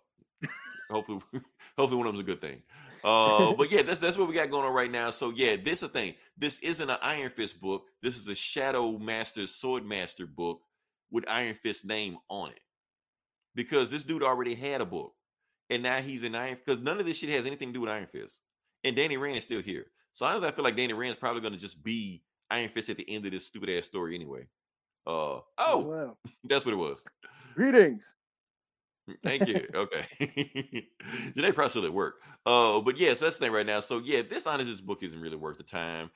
hopefully, 0.90 1.20
hopefully 1.78 1.98
one 1.98 2.06
of 2.06 2.14
them's 2.14 2.22
a 2.22 2.26
good 2.26 2.40
thing. 2.40 2.62
Uh, 3.04 3.52
but 3.54 3.70
yeah, 3.70 3.82
that's 3.86 4.00
that's 4.00 4.16
what 4.16 4.28
we 4.28 4.34
got 4.34 4.50
going 4.50 4.66
on 4.66 4.72
right 4.72 4.90
now. 4.90 5.10
So 5.10 5.30
yeah, 5.30 5.56
this 5.56 5.82
a 5.82 5.88
thing. 5.88 6.14
This 6.36 6.58
isn't 6.60 6.88
an 6.88 6.98
Iron 7.02 7.30
Fist 7.30 7.60
book. 7.60 7.84
This 8.02 8.16
is 8.16 8.26
a 8.28 8.34
Shadow 8.34 8.98
Master 8.98 9.46
Sword 9.46 9.84
Master 9.84 10.26
book 10.26 10.62
with 11.10 11.24
Iron 11.28 11.54
Fist 11.54 11.84
name 11.84 12.16
on 12.28 12.50
it. 12.50 12.60
Because 13.54 13.88
this 13.88 14.04
dude 14.04 14.22
already 14.22 14.54
had 14.54 14.80
a 14.80 14.86
book, 14.86 15.14
and 15.68 15.82
now 15.82 16.00
he's 16.00 16.22
in 16.22 16.34
Iron. 16.34 16.56
Because 16.64 16.82
none 16.82 16.98
of 17.00 17.06
this 17.06 17.16
shit 17.18 17.30
has 17.30 17.46
anything 17.46 17.68
to 17.68 17.74
do 17.74 17.80
with 17.80 17.90
Iron 17.90 18.06
Fist. 18.10 18.38
And 18.84 18.94
Danny 18.96 19.16
Rand 19.16 19.36
is 19.36 19.44
still 19.44 19.60
here. 19.62 19.86
So 20.14 20.24
honestly, 20.26 20.48
I 20.48 20.52
feel 20.52 20.64
like 20.64 20.76
Danny 20.76 20.92
Rand's 20.92 21.18
probably 21.18 21.42
going 21.42 21.52
to 21.54 21.58
just 21.58 21.82
be 21.82 22.22
Iron 22.50 22.68
Fist 22.70 22.88
at 22.88 22.96
the 22.96 23.08
end 23.10 23.26
of 23.26 23.32
this 23.32 23.46
stupid 23.46 23.68
ass 23.70 23.86
story 23.86 24.14
anyway. 24.14 24.46
Uh 25.08 25.40
oh, 25.56 25.78
Wow. 25.78 26.16
that's 26.44 26.66
what 26.66 26.74
it 26.74 26.78
was. 26.78 26.98
Greetings. 27.54 28.14
Thank 29.24 29.48
you. 29.48 29.66
Okay. 29.74 30.04
Today 31.34 31.50
probably 31.50 31.70
still 31.70 31.86
at 31.86 31.94
work. 31.94 32.16
Uh, 32.44 32.80
but 32.80 32.98
yes, 32.98 33.18
that's 33.18 33.38
the 33.38 33.46
thing 33.46 33.52
right 33.52 33.64
now. 33.64 33.80
So 33.80 33.98
yeah, 33.98 34.20
this 34.20 34.46
honestly, 34.46 34.72
this 34.72 34.82
book 34.82 35.02
isn't 35.02 35.18
really 35.20 35.36
worth 35.36 35.56
the 35.56 35.62
time. 35.62 36.10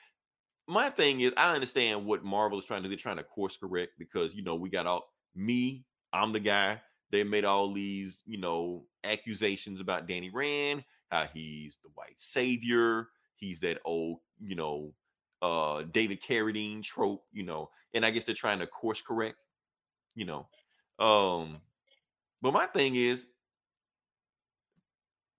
My 0.68 0.90
thing 0.90 1.20
is, 1.20 1.32
I 1.38 1.54
understand 1.54 2.04
what 2.04 2.22
Marvel 2.22 2.58
is 2.58 2.66
trying 2.66 2.82
to 2.82 2.88
do. 2.88 2.90
They're 2.90 2.98
trying 2.98 3.16
to 3.16 3.24
course 3.24 3.56
correct 3.56 3.92
because 3.98 4.34
you 4.34 4.42
know 4.42 4.56
we 4.56 4.68
got 4.68 4.86
all 4.86 5.08
me. 5.34 5.86
I'm 6.12 6.32
the 6.32 6.40
guy. 6.40 6.82
They 7.10 7.24
made 7.24 7.46
all 7.46 7.72
these 7.72 8.20
you 8.26 8.38
know 8.38 8.84
accusations 9.04 9.80
about 9.80 10.06
Danny 10.06 10.28
Rand, 10.28 10.84
how 11.10 11.26
he's 11.32 11.78
the 11.82 11.90
white 11.94 12.18
savior. 12.20 13.08
He's 13.36 13.60
that 13.60 13.80
old 13.86 14.18
you 14.38 14.54
know 14.54 14.92
uh 15.42 15.82
David 15.92 16.22
Carradine 16.22 16.82
trope. 16.82 17.24
You 17.32 17.42
know, 17.42 17.70
and 17.94 18.06
I 18.06 18.10
guess 18.10 18.24
they're 18.24 18.34
trying 18.34 18.60
to 18.60 18.66
course 18.66 19.02
correct. 19.02 19.36
You 20.14 20.24
know, 20.26 20.48
um 20.98 21.58
but 22.42 22.52
my 22.52 22.66
thing 22.66 22.96
is, 22.96 23.26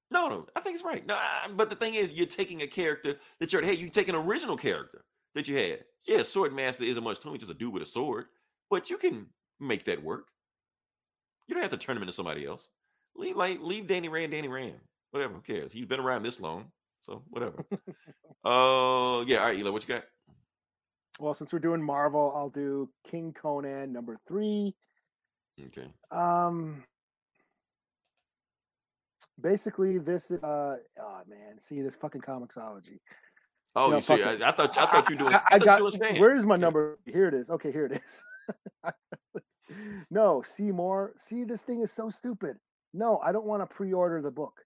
no, 0.10 0.30
no, 0.30 0.48
I 0.56 0.62
think 0.62 0.76
it's 0.76 0.86
right. 0.86 1.06
No, 1.06 1.16
I, 1.16 1.50
but 1.54 1.70
the 1.70 1.76
thing 1.76 1.96
is, 1.96 2.14
you're 2.14 2.26
taking 2.26 2.62
a 2.62 2.68
character 2.68 3.16
that 3.40 3.52
you're 3.52 3.62
hey, 3.62 3.74
you 3.74 3.90
take 3.90 4.08
an 4.08 4.16
original 4.16 4.58
character 4.58 5.04
that 5.36 5.48
you 5.48 5.58
had. 5.58 5.84
Yeah, 6.08 6.24
Sword 6.24 6.54
Master 6.54 6.84
isn't 6.84 7.04
much 7.04 7.20
to 7.22 7.32
me, 7.32 7.38
just 7.38 7.52
a 7.52 7.56
dude 7.56 7.74
with 7.74 7.84
a 7.84 7.88
sword, 7.88 8.26
but 8.70 8.90
you 8.90 8.98
can 8.98 9.28
make 9.60 9.86
that 9.86 10.04
work. 10.04 10.28
You 11.48 11.56
don't 11.56 11.64
have 11.64 11.72
to 11.72 11.78
turn 11.78 11.98
him 11.98 12.04
into 12.04 12.14
somebody 12.14 12.46
else. 12.46 12.68
Leave 13.16 13.36
like 13.36 13.60
leave 13.62 13.88
Danny 13.88 14.10
Rand, 14.10 14.32
Danny 14.32 14.48
Rand, 14.48 14.80
whatever. 15.12 15.34
Who 15.34 15.42
cares? 15.42 15.72
He's 15.72 15.86
been 15.86 16.00
around 16.00 16.24
this 16.24 16.40
long. 16.40 16.72
So 17.06 17.24
whatever. 17.30 17.66
uh, 18.46 19.24
yeah. 19.28 19.38
All 19.40 19.46
right, 19.46 19.58
Eli, 19.58 19.70
what 19.70 19.88
you 19.88 19.94
got? 19.94 20.04
Well, 21.20 21.34
since 21.34 21.54
we're 21.54 21.60
doing 21.60 21.82
Marvel, 21.82 22.34
I'll 22.36 22.50
do 22.50 22.90
King 23.04 23.34
Conan 23.34 23.92
number 23.94 24.18
three. 24.28 24.74
Okay. 25.68 25.88
Um, 26.12 26.84
basically, 29.40 30.00
this 30.00 30.32
is 30.32 30.44
uh, 30.44 30.78
oh 31.00 31.22
man, 31.28 31.60
see 31.60 31.82
this 31.82 31.96
fucking 31.96 32.22
Comixology. 32.22 33.00
Oh, 33.76 33.90
No, 33.90 33.98
you 33.98 34.02
see, 34.02 34.24
I. 34.24 34.34
I 34.34 34.52
thought 34.52 34.78
I 34.78 34.86
thought 34.86 35.10
you 35.10 35.16
were 35.16 35.20
doing. 35.24 35.34
I, 35.34 35.42
I 35.52 35.60
thought 35.60 35.80
got. 35.80 35.94
saying. 35.94 36.20
Where's 36.20 36.46
my 36.46 36.56
number? 36.56 37.00
Here 37.06 37.28
it 37.28 37.34
is. 37.34 37.50
Okay, 37.50 37.72
here 37.72 37.86
it 37.86 38.02
is. 38.04 38.94
no, 40.12 40.42
see 40.44 40.72
more. 40.72 41.14
See, 41.18 41.44
this 41.44 41.64
thing 41.64 41.82
is 41.82 41.92
so 41.92 42.10
stupid. 42.10 42.58
No, 42.94 43.20
I 43.20 43.32
don't 43.32 43.46
want 43.46 43.68
to 43.68 43.76
pre-order 43.76 44.22
the 44.22 44.30
book. 44.32 44.63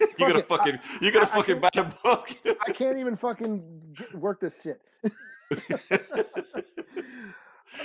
You're 0.18 0.30
gonna 0.30 0.42
Fuck 0.42 0.66
it. 0.66 0.78
fucking 0.78 0.80
you're 1.02 1.12
gonna 1.12 1.26
I- 1.26 1.32
I 1.32 1.36
fucking 1.36 1.60
buy 1.60 1.68
can't- 1.74 1.90
the 1.90 1.96
book. 2.02 2.34
I 2.66 2.72
can't 2.72 2.98
even 2.98 3.16
fucking 3.16 3.94
get, 3.96 4.14
work 4.14 4.40
this 4.40 4.62
shit. 4.62 4.80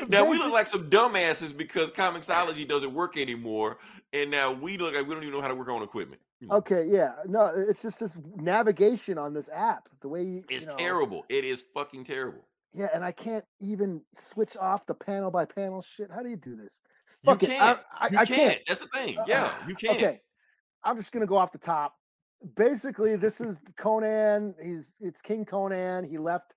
now 0.07 0.29
we 0.29 0.37
look 0.37 0.51
like 0.51 0.67
some 0.67 0.89
dumbasses 0.89 1.55
because 1.55 1.89
Comixology 1.91 2.67
doesn't 2.67 2.93
work 2.93 3.17
anymore, 3.17 3.77
and 4.13 4.29
now 4.31 4.51
we 4.51 4.77
look 4.77 4.95
like 4.95 5.07
we 5.07 5.13
don't 5.13 5.23
even 5.23 5.33
know 5.35 5.41
how 5.41 5.47
to 5.47 5.55
work 5.55 5.69
on 5.69 5.81
equipment. 5.83 6.21
You 6.39 6.47
know, 6.47 6.55
Okay, 6.55 6.85
yeah, 6.87 7.13
no, 7.27 7.51
it's 7.55 7.81
just 7.81 7.99
this 7.99 8.19
navigation 8.35 9.17
on 9.17 9.33
this 9.33 9.49
app. 9.53 9.87
The 10.01 10.09
way 10.09 10.23
you, 10.23 10.43
It's 10.49 10.65
you 10.65 10.71
know, 10.71 10.77
terrible. 10.77 11.25
It 11.29 11.45
is 11.45 11.63
fucking 11.73 12.03
terrible. 12.05 12.45
Yeah, 12.73 12.87
and 12.93 13.05
I 13.05 13.11
can't 13.13 13.45
even 13.61 14.01
switch 14.13 14.57
off 14.57 14.85
the 14.85 14.93
panel 14.95 15.31
by 15.31 15.45
panel 15.45 15.81
shit. 15.81 16.11
How 16.13 16.21
do 16.21 16.29
you 16.29 16.35
do 16.35 16.55
this? 16.55 16.81
You 17.23 17.31
Fuck 17.31 17.43
it, 17.43 17.49
I- 17.51 17.55
can't. 17.55 17.79
I- 17.99 18.07
you 18.11 18.17
I 18.19 18.25
can't. 18.25 18.27
can't. 18.27 18.59
That's 18.67 18.81
the 18.81 18.87
thing. 18.87 19.17
Uh, 19.17 19.23
Yeah, 19.27 19.53
you 19.67 19.75
can't. 19.75 19.95
Okay, 19.97 20.21
I'm 20.83 20.97
just 20.97 21.11
gonna 21.13 21.25
go 21.25 21.37
off 21.37 21.51
the 21.53 21.57
top. 21.57 21.95
Basically, 22.53 23.15
this 23.15 23.41
is 23.41 23.57
Conan. 23.77 24.53
He's 24.61 24.93
it's 24.99 25.21
King 25.21 25.45
Conan. 25.45 26.03
He 26.03 26.17
left 26.17 26.53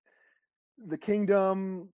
the 0.77 0.97
kingdom 0.97 1.89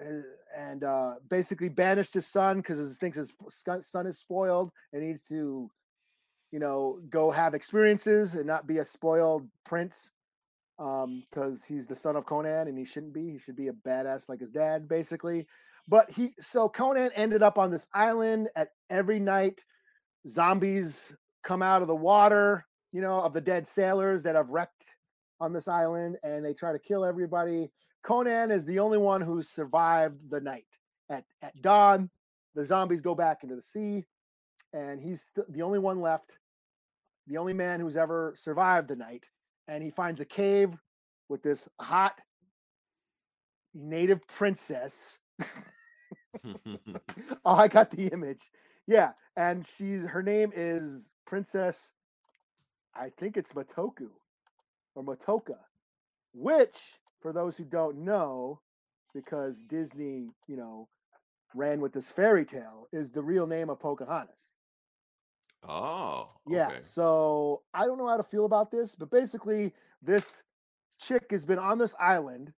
uh, 0.00 0.22
and 0.56 0.84
uh, 0.84 1.14
basically 1.28 1.68
banished 1.68 2.14
his 2.14 2.26
son 2.26 2.58
because 2.58 2.78
he 2.78 2.94
thinks 2.94 3.18
his 3.18 3.32
son 3.80 4.06
is 4.06 4.18
spoiled 4.18 4.70
and 4.92 5.02
needs 5.02 5.22
to, 5.24 5.70
you 6.50 6.58
know, 6.58 7.00
go 7.10 7.30
have 7.30 7.54
experiences 7.54 8.34
and 8.34 8.46
not 8.46 8.66
be 8.66 8.78
a 8.78 8.84
spoiled 8.84 9.46
prince. 9.64 10.12
Um, 10.78 11.22
because 11.30 11.64
he's 11.64 11.86
the 11.86 11.96
son 11.96 12.16
of 12.16 12.26
Conan 12.26 12.68
and 12.68 12.76
he 12.78 12.84
shouldn't 12.84 13.14
be. 13.14 13.30
He 13.32 13.38
should 13.38 13.56
be 13.56 13.68
a 13.68 13.72
badass 13.72 14.28
like 14.28 14.40
his 14.40 14.52
dad, 14.52 14.88
basically. 14.88 15.46
But 15.88 16.10
he 16.10 16.32
so 16.40 16.68
Conan 16.68 17.10
ended 17.14 17.42
up 17.42 17.58
on 17.58 17.70
this 17.70 17.86
island 17.94 18.48
at 18.56 18.68
every 18.90 19.18
night. 19.18 19.64
Zombies 20.28 21.14
come 21.44 21.62
out 21.62 21.80
of 21.80 21.88
the 21.88 21.94
water, 21.94 22.66
you 22.92 23.00
know, 23.00 23.20
of 23.20 23.32
the 23.32 23.40
dead 23.40 23.66
sailors 23.66 24.22
that 24.22 24.34
have 24.34 24.50
wrecked 24.50 24.84
on 25.40 25.52
this 25.52 25.68
island, 25.68 26.16
and 26.22 26.44
they 26.44 26.54
try 26.54 26.72
to 26.72 26.78
kill 26.78 27.04
everybody. 27.04 27.70
Conan 28.02 28.50
is 28.50 28.64
the 28.64 28.78
only 28.78 28.98
one 28.98 29.20
who's 29.20 29.48
survived 29.48 30.30
the 30.30 30.40
night. 30.40 30.66
At 31.10 31.24
at 31.42 31.60
dawn, 31.62 32.10
the 32.54 32.64
zombies 32.64 33.00
go 33.00 33.14
back 33.14 33.42
into 33.42 33.54
the 33.56 33.62
sea, 33.62 34.04
and 34.72 35.00
he's 35.00 35.26
th- 35.34 35.46
the 35.50 35.62
only 35.62 35.78
one 35.78 36.00
left, 36.00 36.38
the 37.26 37.36
only 37.36 37.52
man 37.52 37.80
who's 37.80 37.96
ever 37.96 38.34
survived 38.36 38.88
the 38.88 38.96
night. 38.96 39.26
And 39.68 39.82
he 39.82 39.90
finds 39.90 40.20
a 40.20 40.24
cave 40.24 40.74
with 41.28 41.42
this 41.42 41.68
hot 41.80 42.20
native 43.74 44.26
princess. 44.26 45.18
oh, 47.44 47.54
I 47.54 47.68
got 47.68 47.90
the 47.90 48.08
image. 48.08 48.50
Yeah, 48.86 49.12
and 49.36 49.66
she's 49.66 50.02
her 50.02 50.22
name 50.22 50.52
is 50.54 51.08
Princess. 51.26 51.92
I 52.98 53.10
think 53.18 53.36
it's 53.36 53.52
Matoku 53.52 54.08
or 54.94 55.04
Matoka, 55.04 55.58
which, 56.32 56.98
for 57.20 57.32
those 57.32 57.56
who 57.56 57.64
don't 57.64 57.98
know, 57.98 58.60
because 59.14 59.62
Disney, 59.64 60.30
you 60.46 60.56
know, 60.56 60.88
ran 61.54 61.80
with 61.80 61.92
this 61.92 62.10
fairy 62.10 62.44
tale, 62.44 62.88
is 62.92 63.10
the 63.10 63.22
real 63.22 63.46
name 63.46 63.70
of 63.70 63.78
Pocahontas. 63.80 64.50
oh, 65.68 66.28
Yeah. 66.46 66.68
okay. 66.68 66.78
So 66.80 67.62
I 67.74 67.86
don't 67.86 67.98
know 67.98 68.08
how 68.08 68.16
to 68.16 68.22
feel 68.22 68.44
about 68.44 68.70
this, 68.70 68.94
but 68.94 69.10
basically, 69.10 69.72
this 70.02 70.42
chick 70.98 71.30
has 71.30 71.44
been 71.44 71.58
on 71.58 71.78
this 71.78 71.94
island, 71.98 72.52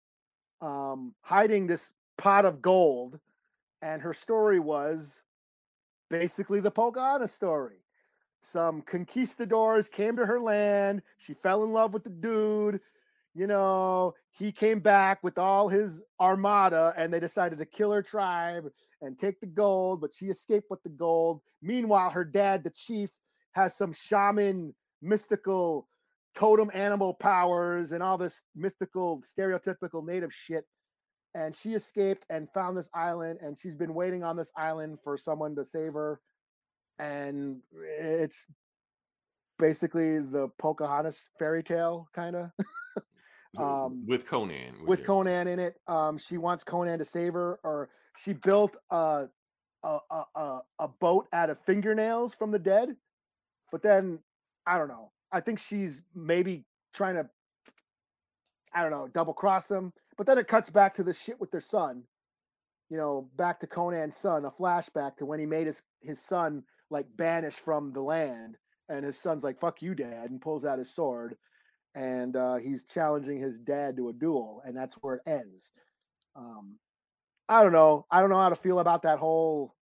um, 0.60 1.14
hiding 1.22 1.66
this 1.66 1.92
pot 2.16 2.44
of 2.44 2.60
gold, 2.60 3.18
and 3.82 4.02
her 4.02 4.12
story 4.12 4.60
was 4.60 5.22
basically 6.10 6.60
the 6.60 6.70
Pocahontas 6.70 7.32
story. 7.32 7.78
Some 8.40 8.82
conquistadors 8.82 9.88
came 9.88 10.16
to 10.16 10.26
her 10.26 10.40
land. 10.40 11.02
She 11.18 11.34
fell 11.34 11.64
in 11.64 11.70
love 11.70 11.92
with 11.92 12.04
the 12.04 12.10
dude. 12.10 12.80
You 13.34 13.46
know, 13.46 14.14
he 14.30 14.52
came 14.52 14.80
back 14.80 15.22
with 15.22 15.38
all 15.38 15.68
his 15.68 16.02
armada 16.20 16.94
and 16.96 17.12
they 17.12 17.20
decided 17.20 17.58
to 17.58 17.66
kill 17.66 17.92
her 17.92 18.02
tribe 18.02 18.64
and 19.00 19.18
take 19.18 19.40
the 19.40 19.46
gold, 19.46 20.00
but 20.00 20.14
she 20.14 20.26
escaped 20.26 20.70
with 20.70 20.82
the 20.82 20.88
gold. 20.88 21.40
Meanwhile, 21.62 22.10
her 22.10 22.24
dad, 22.24 22.64
the 22.64 22.70
chief, 22.70 23.10
has 23.52 23.76
some 23.76 23.92
shaman 23.92 24.74
mystical 25.02 25.88
totem 26.34 26.70
animal 26.74 27.14
powers 27.14 27.92
and 27.92 28.02
all 28.02 28.18
this 28.18 28.42
mystical 28.54 29.22
stereotypical 29.36 30.06
native 30.06 30.32
shit 30.32 30.64
and 31.34 31.54
she 31.54 31.74
escaped 31.74 32.24
and 32.30 32.48
found 32.52 32.76
this 32.76 32.88
island 32.94 33.38
and 33.42 33.58
she's 33.58 33.74
been 33.74 33.94
waiting 33.94 34.22
on 34.22 34.36
this 34.36 34.52
island 34.56 34.98
for 35.02 35.16
someone 35.16 35.54
to 35.56 35.64
save 35.64 35.92
her 35.92 36.20
and 36.98 37.60
it's 38.00 38.46
basically 39.58 40.20
the 40.20 40.48
pocahontas 40.58 41.28
fairy 41.38 41.62
tale 41.62 42.08
kind 42.14 42.36
of 42.36 42.50
um, 43.58 44.04
with 44.06 44.26
Conan. 44.26 44.74
with 44.86 45.00
it. 45.00 45.06
conan 45.06 45.48
in 45.48 45.58
it 45.58 45.80
um 45.88 46.16
she 46.18 46.38
wants 46.38 46.62
conan 46.64 46.98
to 46.98 47.04
save 47.04 47.32
her 47.34 47.58
or 47.64 47.88
she 48.16 48.32
built 48.32 48.76
a 48.90 49.26
a, 49.84 49.98
a, 50.10 50.24
a, 50.34 50.60
a 50.80 50.88
boat 51.00 51.26
out 51.32 51.50
of 51.50 51.58
fingernails 51.64 52.34
from 52.34 52.50
the 52.50 52.58
dead 52.58 52.90
but 53.70 53.82
then 53.82 54.18
i 54.66 54.76
don't 54.76 54.88
know 54.88 55.10
i 55.32 55.40
think 55.40 55.58
she's 55.58 56.02
maybe 56.14 56.64
trying 56.94 57.14
to 57.14 57.28
i 58.74 58.82
don't 58.82 58.90
know 58.90 59.08
double 59.12 59.32
cross 59.32 59.70
him 59.70 59.92
but 60.16 60.26
then 60.26 60.36
it 60.38 60.48
cuts 60.48 60.68
back 60.70 60.94
to 60.94 61.02
the 61.02 61.14
shit 61.14 61.40
with 61.40 61.50
their 61.50 61.60
son 61.60 62.02
you 62.90 62.96
know 62.96 63.28
back 63.36 63.58
to 63.60 63.66
conan's 63.66 64.16
son 64.16 64.44
a 64.44 64.50
flashback 64.50 65.16
to 65.16 65.24
when 65.24 65.38
he 65.40 65.46
made 65.46 65.66
his 65.66 65.82
his 66.00 66.20
son 66.20 66.62
like 66.90 67.06
banished 67.16 67.60
from 67.60 67.92
the 67.92 68.00
land 68.02 68.56
and 68.88 69.04
his 69.04 69.18
son's 69.18 69.44
like 69.44 69.58
fuck 69.60 69.82
you 69.82 69.94
dad 69.94 70.30
and 70.30 70.40
pulls 70.40 70.64
out 70.64 70.78
his 70.78 70.94
sword 70.94 71.36
and 71.94 72.36
uh, 72.36 72.56
he's 72.56 72.84
challenging 72.84 73.38
his 73.38 73.58
dad 73.58 73.96
to 73.96 74.08
a 74.08 74.12
duel 74.12 74.62
and 74.64 74.76
that's 74.76 74.94
where 74.96 75.16
it 75.16 75.22
ends 75.26 75.72
um, 76.36 76.76
i 77.48 77.62
don't 77.62 77.72
know 77.72 78.06
i 78.10 78.20
don't 78.20 78.30
know 78.30 78.40
how 78.40 78.48
to 78.48 78.56
feel 78.56 78.78
about 78.80 79.02
that 79.02 79.18
whole 79.18 79.74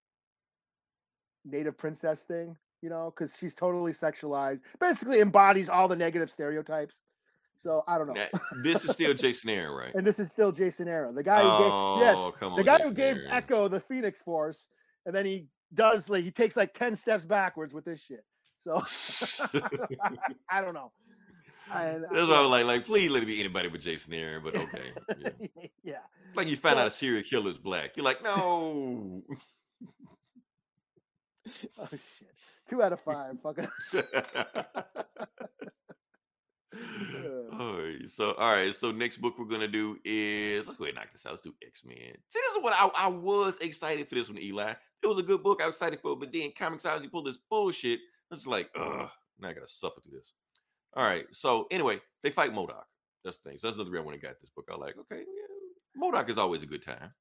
native 1.44 1.76
princess 1.78 2.22
thing 2.22 2.56
you 2.82 2.88
know 2.90 3.12
because 3.14 3.36
she's 3.38 3.54
totally 3.54 3.92
sexualized 3.92 4.60
basically 4.80 5.20
embodies 5.20 5.68
all 5.68 5.86
the 5.88 5.96
negative 5.96 6.30
stereotypes 6.30 7.02
so 7.56 7.82
i 7.86 7.96
don't 7.96 8.08
know 8.08 8.14
Now, 8.14 8.26
this 8.62 8.84
is 8.84 8.90
still 8.90 9.14
Jason 9.14 9.48
Aaron, 9.50 9.72
right? 9.76 9.94
and 9.94 10.04
this 10.06 10.18
is 10.18 10.30
still 10.30 10.50
jason 10.52 10.88
Aaron, 10.88 11.14
the 11.14 11.22
guy 11.22 11.40
who 11.42 11.48
Oh, 11.48 11.96
gave 11.98 12.06
yes 12.06 12.38
come 12.40 12.56
the 12.56 12.64
guy 12.64 12.78
who 12.82 12.92
gave 12.92 13.16
Aaron. 13.16 13.30
echo 13.30 13.68
the 13.68 13.80
phoenix 13.80 14.20
force 14.22 14.68
and 15.06 15.14
then 15.14 15.24
he 15.24 15.46
does 15.74 16.08
like 16.08 16.24
he 16.24 16.30
takes 16.30 16.56
like 16.56 16.72
10 16.74 16.96
steps 16.96 17.24
backwards 17.24 17.74
with 17.74 17.84
this 17.84 18.00
shit 18.00 18.24
so 18.60 18.82
i 20.50 20.60
don't 20.60 20.74
know 20.74 20.92
and, 21.74 22.04
uh, 22.04 22.08
That's 22.12 22.28
why 22.28 22.34
I 22.36 22.40
was 22.42 22.50
like, 22.50 22.64
like, 22.64 22.84
please 22.84 23.10
let 23.10 23.24
it 23.24 23.26
be 23.26 23.40
anybody 23.40 23.68
but 23.68 23.80
Jason 23.80 24.14
Aaron. 24.14 24.40
But 24.44 24.54
okay, 24.56 24.92
yeah. 25.18 25.66
yeah 25.82 25.98
like 26.36 26.46
you 26.46 26.56
find 26.56 26.76
So- 26.76 26.82
out 26.82 26.86
a 26.86 26.90
serial 26.92 27.24
killer 27.24 27.50
is 27.50 27.58
black. 27.58 27.96
You're 27.96 28.04
like, 28.04 28.22
no. 28.22 29.24
oh 31.76 31.88
shit 31.90 32.30
two 32.68 32.82
out 32.82 32.92
of 32.92 33.00
five 33.00 33.40
fucking 33.42 33.68
all 37.58 37.78
right, 37.78 38.08
so 38.08 38.32
all 38.32 38.52
right, 38.52 38.74
so 38.74 38.90
next 38.92 39.16
book 39.18 39.34
we're 39.38 39.46
gonna 39.46 39.68
do 39.68 39.96
is 40.04 40.66
let's 40.66 40.76
go 40.76 40.84
ahead 40.84 40.94
and 40.94 41.04
knock 41.04 41.12
this 41.12 41.24
out. 41.24 41.32
Let's 41.32 41.42
do 41.42 41.54
X 41.66 41.82
Men. 41.86 41.96
See, 41.96 42.38
this 42.38 42.56
is 42.56 42.62
what 42.62 42.74
I, 42.74 42.90
I 43.04 43.08
was 43.08 43.56
excited 43.62 44.08
for 44.08 44.14
this 44.14 44.28
one, 44.28 44.38
Eli. 44.38 44.74
It 45.02 45.06
was 45.06 45.18
a 45.18 45.22
good 45.22 45.42
book. 45.42 45.60
I 45.62 45.66
was 45.66 45.76
excited 45.76 46.00
for 46.00 46.12
it, 46.12 46.20
but 46.20 46.32
then 46.32 46.50
Comixology 46.58 47.10
pulled 47.10 47.26
this 47.26 47.38
bullshit. 47.48 48.00
It's 48.30 48.46
like, 48.46 48.70
ugh, 48.78 49.08
now 49.38 49.48
I 49.48 49.52
gotta 49.52 49.68
suffer 49.68 50.00
through 50.00 50.18
this. 50.18 50.32
All 50.94 51.06
right, 51.06 51.26
so 51.32 51.66
anyway, 51.70 52.00
they 52.22 52.30
fight 52.30 52.52
MODOK. 52.52 52.84
That's 53.24 53.36
the 53.38 53.50
thing. 53.50 53.58
So 53.58 53.66
that's 53.66 53.76
another 53.76 53.90
reason 53.90 54.08
I 54.08 54.16
got 54.16 54.40
this 54.40 54.50
book. 54.50 54.68
I 54.70 54.76
like, 54.76 54.96
okay, 54.98 55.20
yeah, 55.20 56.02
MODOK 56.02 56.30
is 56.30 56.38
always 56.38 56.62
a 56.62 56.66
good 56.66 56.82
time. 56.82 57.12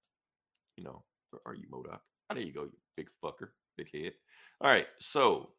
You 0.77 0.85
know, 0.85 1.03
where 1.31 1.41
are 1.45 1.55
you, 1.55 1.67
MODOK? 1.71 1.99
Oh, 2.29 2.33
there 2.33 2.43
you 2.43 2.53
go, 2.53 2.63
you 2.63 2.71
big 2.95 3.09
fucker, 3.23 3.49
big 3.77 3.89
head. 3.93 4.13
All 4.61 4.71
right, 4.71 4.87
so 4.99 5.51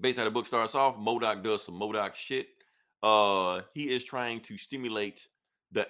based 0.00 0.18
how 0.18 0.24
the 0.24 0.30
book 0.30 0.46
starts 0.46 0.74
off, 0.74 0.96
MODOK 0.96 1.42
does 1.42 1.64
some 1.64 1.78
MODOK 1.78 2.14
shit. 2.14 2.48
Uh, 3.02 3.62
he 3.74 3.90
is 3.90 4.04
trying 4.04 4.40
to 4.40 4.56
stimulate 4.56 5.26
the 5.72 5.86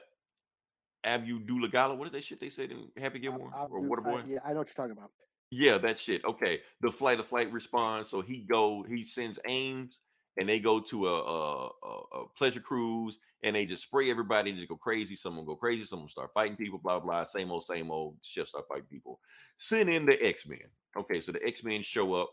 Abudula 1.06 1.70
Gala. 1.70 1.94
What 1.94 2.06
is 2.06 2.12
that 2.12 2.24
shit 2.24 2.40
they 2.40 2.48
said 2.48 2.70
in 2.70 2.88
Happy 3.00 3.18
Gilmore 3.18 3.50
I'll 3.54 3.68
or 3.70 3.80
do- 3.80 3.88
Waterboy? 3.88 4.14
Uh, 4.14 4.16
I, 4.16 4.24
yeah 4.26 4.38
i 4.44 4.52
know 4.52 4.58
what 4.58 4.68
you're 4.68 4.74
talking 4.74 4.92
about 4.92 5.10
Yeah, 5.50 5.78
that 5.78 5.98
shit. 5.98 6.24
Okay. 6.24 6.60
The 6.80 6.92
flight 6.92 7.20
of 7.20 7.26
flight 7.26 7.52
responds. 7.52 8.10
So 8.10 8.20
he 8.20 8.40
go, 8.40 8.84
he 8.88 9.04
sends 9.04 9.38
Ames 9.46 9.98
and 10.38 10.48
they 10.48 10.60
go 10.60 10.80
to 10.80 11.08
a, 11.08 11.22
a, 11.22 11.70
a, 11.86 12.28
pleasure 12.36 12.60
cruise 12.60 13.18
and 13.42 13.54
they 13.54 13.66
just 13.66 13.82
spray 13.82 14.10
everybody 14.10 14.50
and 14.50 14.58
just 14.58 14.68
go 14.68 14.76
crazy. 14.76 15.16
Someone 15.16 15.44
go 15.44 15.56
crazy, 15.56 15.84
someone 15.84 16.08
start 16.08 16.30
fighting 16.32 16.56
people, 16.56 16.78
blah 16.78 17.00
blah. 17.00 17.26
Same 17.26 17.50
old, 17.50 17.64
same 17.64 17.90
old. 17.90 18.16
Chef 18.22 18.48
start 18.48 18.66
fighting 18.68 18.86
people. 18.90 19.20
Send 19.56 19.88
in 19.88 20.06
the 20.06 20.24
X 20.24 20.46
Men. 20.46 20.58
Okay, 20.96 21.20
so 21.20 21.32
the 21.32 21.44
X 21.44 21.64
Men 21.64 21.82
show 21.82 22.14
up, 22.14 22.30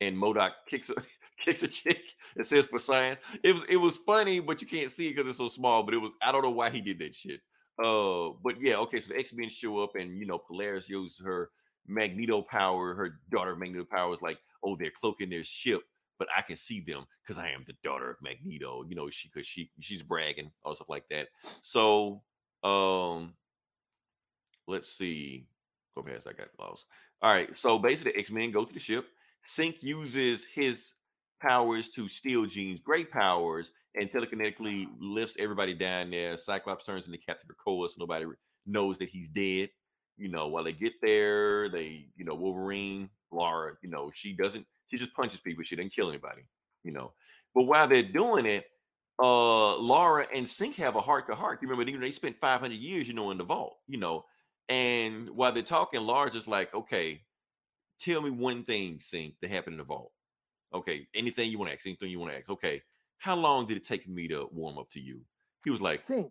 and 0.00 0.16
MODOK 0.16 0.52
kicks 0.68 0.90
kicks 1.44 1.62
a 1.62 1.68
chick. 1.68 2.02
It 2.36 2.46
says 2.46 2.66
for 2.66 2.78
science. 2.78 3.20
It 3.42 3.54
was 3.54 3.62
it 3.68 3.76
was 3.76 3.96
funny, 3.96 4.40
but 4.40 4.60
you 4.60 4.68
can't 4.68 4.90
see 4.90 5.08
it 5.08 5.16
because 5.16 5.28
it's 5.28 5.38
so 5.38 5.48
small. 5.48 5.82
But 5.82 5.94
it 5.94 5.98
was 5.98 6.12
I 6.22 6.32
don't 6.32 6.42
know 6.42 6.50
why 6.50 6.70
he 6.70 6.80
did 6.80 6.98
that 7.00 7.14
shit. 7.14 7.40
Uh, 7.82 8.30
but 8.42 8.60
yeah, 8.60 8.76
okay. 8.76 9.00
So 9.00 9.12
the 9.12 9.18
X 9.18 9.32
Men 9.32 9.48
show 9.48 9.78
up, 9.78 9.92
and 9.98 10.18
you 10.18 10.26
know 10.26 10.38
Polaris 10.38 10.88
uses 10.88 11.20
her 11.24 11.50
Magneto 11.86 12.42
power. 12.42 12.94
Her 12.94 13.20
daughter 13.30 13.56
Magneto 13.56 13.84
power 13.84 14.12
is 14.14 14.22
like, 14.22 14.38
oh, 14.62 14.76
they're 14.76 14.90
cloaking 14.90 15.30
their 15.30 15.44
ship, 15.44 15.82
but 16.18 16.28
I 16.36 16.42
can 16.42 16.56
see 16.56 16.80
them 16.80 17.06
because 17.22 17.38
I 17.38 17.50
am 17.50 17.64
the 17.66 17.74
daughter 17.82 18.10
of 18.10 18.16
Magneto. 18.22 18.84
You 18.88 18.96
know, 18.96 19.10
she 19.10 19.30
because 19.32 19.46
she 19.46 19.70
she's 19.80 20.02
bragging 20.02 20.50
or 20.64 20.74
stuff 20.74 20.88
like 20.88 21.08
that. 21.10 21.28
So 21.62 22.22
um, 22.62 23.34
let's 24.66 24.92
see. 24.92 25.46
Go 25.94 26.02
past. 26.02 26.26
I 26.26 26.32
got 26.32 26.48
lost. 26.58 26.86
All 27.22 27.32
right. 27.32 27.56
So 27.56 27.78
basically, 27.78 28.16
X 28.16 28.30
Men 28.30 28.50
go 28.50 28.64
to 28.64 28.74
the 28.74 28.80
ship. 28.80 29.06
Synch 29.46 29.82
uses 29.82 30.44
his 30.44 30.92
powers 31.40 31.90
to 31.90 32.08
steal 32.08 32.46
Jean's 32.46 32.80
great 32.80 33.10
powers 33.10 33.70
and 33.94 34.10
telekinetically 34.10 34.88
lifts 35.00 35.36
everybody 35.38 35.74
down 35.74 36.10
there. 36.10 36.36
Cyclops 36.38 36.84
turns 36.84 37.06
into 37.06 37.18
Captain 37.18 37.48
Krakoa, 37.48 37.88
so 37.88 37.96
nobody 37.98 38.26
knows 38.66 38.98
that 38.98 39.08
he's 39.08 39.28
dead. 39.28 39.70
You 40.16 40.28
know, 40.28 40.48
while 40.48 40.64
they 40.64 40.72
get 40.72 40.94
there, 41.02 41.68
they, 41.68 42.06
you 42.16 42.24
know, 42.24 42.34
Wolverine, 42.34 43.08
Laura, 43.30 43.74
you 43.82 43.88
know, 43.88 44.10
she 44.14 44.32
doesn't, 44.32 44.66
she 44.88 44.96
just 44.96 45.14
punches 45.14 45.40
people. 45.40 45.64
She 45.64 45.76
doesn't 45.76 45.94
kill 45.94 46.08
anybody, 46.08 46.42
you 46.82 46.92
know. 46.92 47.12
But 47.54 47.64
while 47.64 47.88
they're 47.88 48.02
doing 48.02 48.46
it, 48.46 48.66
uh 49.20 49.76
Laura 49.76 50.26
and 50.32 50.46
Synch 50.46 50.74
have 50.76 50.96
a 50.96 51.00
heart 51.00 51.28
to 51.28 51.34
heart. 51.34 51.58
You 51.60 51.68
remember 51.68 51.98
they, 51.98 52.10
spent 52.10 52.38
500 52.40 52.74
years, 52.74 53.08
you 53.08 53.14
know, 53.14 53.30
in 53.30 53.38
the 53.38 53.44
vault, 53.44 53.78
you 53.86 53.98
know. 53.98 54.24
And 54.68 55.30
while 55.30 55.52
they're 55.52 55.62
talking, 55.62 56.00
Laura's 56.00 56.34
just 56.34 56.46
like, 56.46 56.72
okay, 56.74 57.22
tell 58.00 58.20
me 58.20 58.30
one 58.30 58.64
thing, 58.64 58.98
Synch, 58.98 59.34
that 59.40 59.50
happened 59.50 59.74
in 59.74 59.78
the 59.78 59.84
vault. 59.84 60.12
Okay, 60.74 61.06
anything 61.14 61.50
you 61.50 61.58
want 61.58 61.70
to 61.70 61.74
ask, 61.76 61.86
anything 61.86 62.10
you 62.10 62.18
want 62.18 62.32
to 62.32 62.38
ask. 62.38 62.48
Okay, 62.50 62.82
how 63.18 63.34
long 63.34 63.66
did 63.66 63.76
it 63.76 63.84
take 63.86 64.06
me 64.08 64.28
to 64.28 64.48
warm 64.52 64.78
up 64.78 64.88
to 64.90 65.00
you? 65.00 65.20
He 65.64 65.70
was 65.70 65.80
like, 65.80 65.98
Synch. 65.98 66.30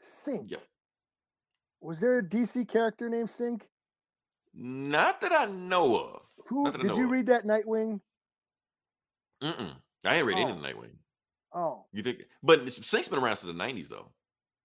Synch. 0.00 0.50
Yeah. 0.50 0.58
Was 1.80 2.00
there 2.00 2.18
a 2.18 2.22
DC 2.22 2.68
character 2.68 3.08
named 3.08 3.28
Synch? 3.28 3.62
not 4.58 5.20
that 5.20 5.32
I 5.32 5.44
know 5.46 5.96
of. 5.98 6.22
Who 6.48 6.64
Not 6.64 6.72
that 6.74 6.84
I 6.84 6.88
did 6.88 6.96
you 6.96 7.04
of. 7.04 7.10
read 7.10 7.26
that 7.26 7.44
Nightwing? 7.44 8.00
Mm-mm. 9.42 9.72
I 10.04 10.16
ain't 10.16 10.26
read 10.26 10.38
any 10.38 10.46
Oh. 10.46 10.54
of 10.54 10.62
the 10.62 10.66
Nightwing. 10.68 10.96
Oh, 11.52 11.84
You 11.92 12.02
think? 12.02 12.22
But 12.42 12.60
Synch's 12.66 13.08
been 13.08 13.18
around 13.18 13.36
since 13.36 13.52
the 13.52 13.58
90s, 13.58 13.88
though, 13.88 14.12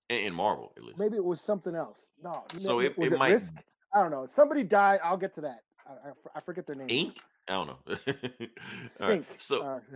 in, 0.10 0.28
in 0.28 0.34
Marvel 0.34 0.74
at 0.78 0.84
least. 0.84 0.98
maybe 0.98 1.18
it 1.18 1.24
was 1.24 1.42
something 1.42 1.76
else. 1.76 2.10
No, 2.24 2.46
So 2.60 2.80
it- 2.80 2.98
was 2.98 3.12
it 3.12 3.16
it, 3.16 3.20
might- 3.20 3.32
Risk? 3.32 3.56
I 3.94 4.02
don't 4.02 4.12
know. 4.12 4.26
Somebody 4.28 4.64
died. 4.64 5.00
I'll 5.04 5.18
get 5.18 5.34
to 5.36 5.42
that. 5.42 5.60
I, 5.86 5.92
I 6.10 6.12
I 6.36 6.42
forget 6.42 6.66
their 6.66 6.76
name. 6.78 6.88
Ink? 6.90 7.18
I 7.48 7.54
don't 7.54 7.68
know. 7.68 7.98
Right. 9.00 9.26
So 9.38 9.62
Uh, 9.62 9.80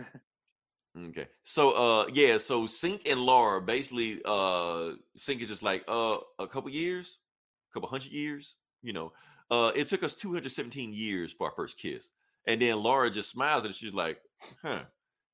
Okay. 1.09 1.27
So 1.43 1.71
uh 1.71 2.07
yeah, 2.13 2.37
so 2.37 2.63
Synch 2.63 3.01
and 3.09 3.19
Laura 3.19 3.61
basically 3.61 4.21
uh 4.23 4.93
Synch 5.17 5.41
is 5.41 5.49
just 5.49 5.63
like 5.63 5.83
uh 5.87 6.17
a 6.39 6.47
couple 6.47 6.69
years, 6.69 7.17
a 7.69 7.73
couple 7.73 7.89
hundred 7.89 8.11
years, 8.11 8.55
you 8.81 8.93
know. 8.93 9.11
Uh 9.51 9.71
it 9.75 9.89
took 9.89 10.03
us 10.03 10.15
217 10.15 10.93
years 10.93 11.33
for 11.33 11.47
our 11.47 11.53
first 11.55 11.77
kiss. 11.77 12.11
And 12.47 12.61
then 12.61 12.77
Laura 12.77 13.09
just 13.09 13.29
smiles 13.29 13.65
and 13.65 13.75
she's 13.75 13.93
like, 13.93 14.19
huh. 14.61 14.83